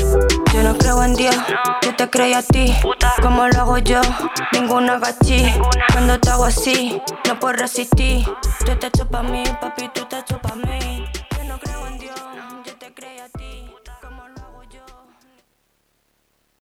Yo 0.59 0.65
no 0.65 0.77
creo 0.77 1.05
en 1.05 1.15
Dios, 1.15 1.37
yo 1.83 1.95
te 1.95 2.11
creo 2.11 2.37
a 2.37 2.43
ti. 2.43 2.75
Como 3.23 3.47
lo 3.47 3.61
hago 3.61 3.79
yo, 3.79 4.01
ninguna 4.53 4.99
gachí. 4.99 5.47
Cuando 5.93 6.19
te 6.19 6.31
hago 6.31 6.47
así, 6.47 7.01
no 7.29 7.39
puedo 7.39 7.55
resistir. 7.55 8.27
Tú 8.67 8.75
te 8.75 8.89
hecho 8.89 9.09
pa' 9.09 9.23
mí, 9.23 9.45
papi, 9.61 9.89
tú 9.95 10.05
te 10.07 10.19
hecho 10.19 10.37
pa' 10.43 10.57
mí. 10.57 11.08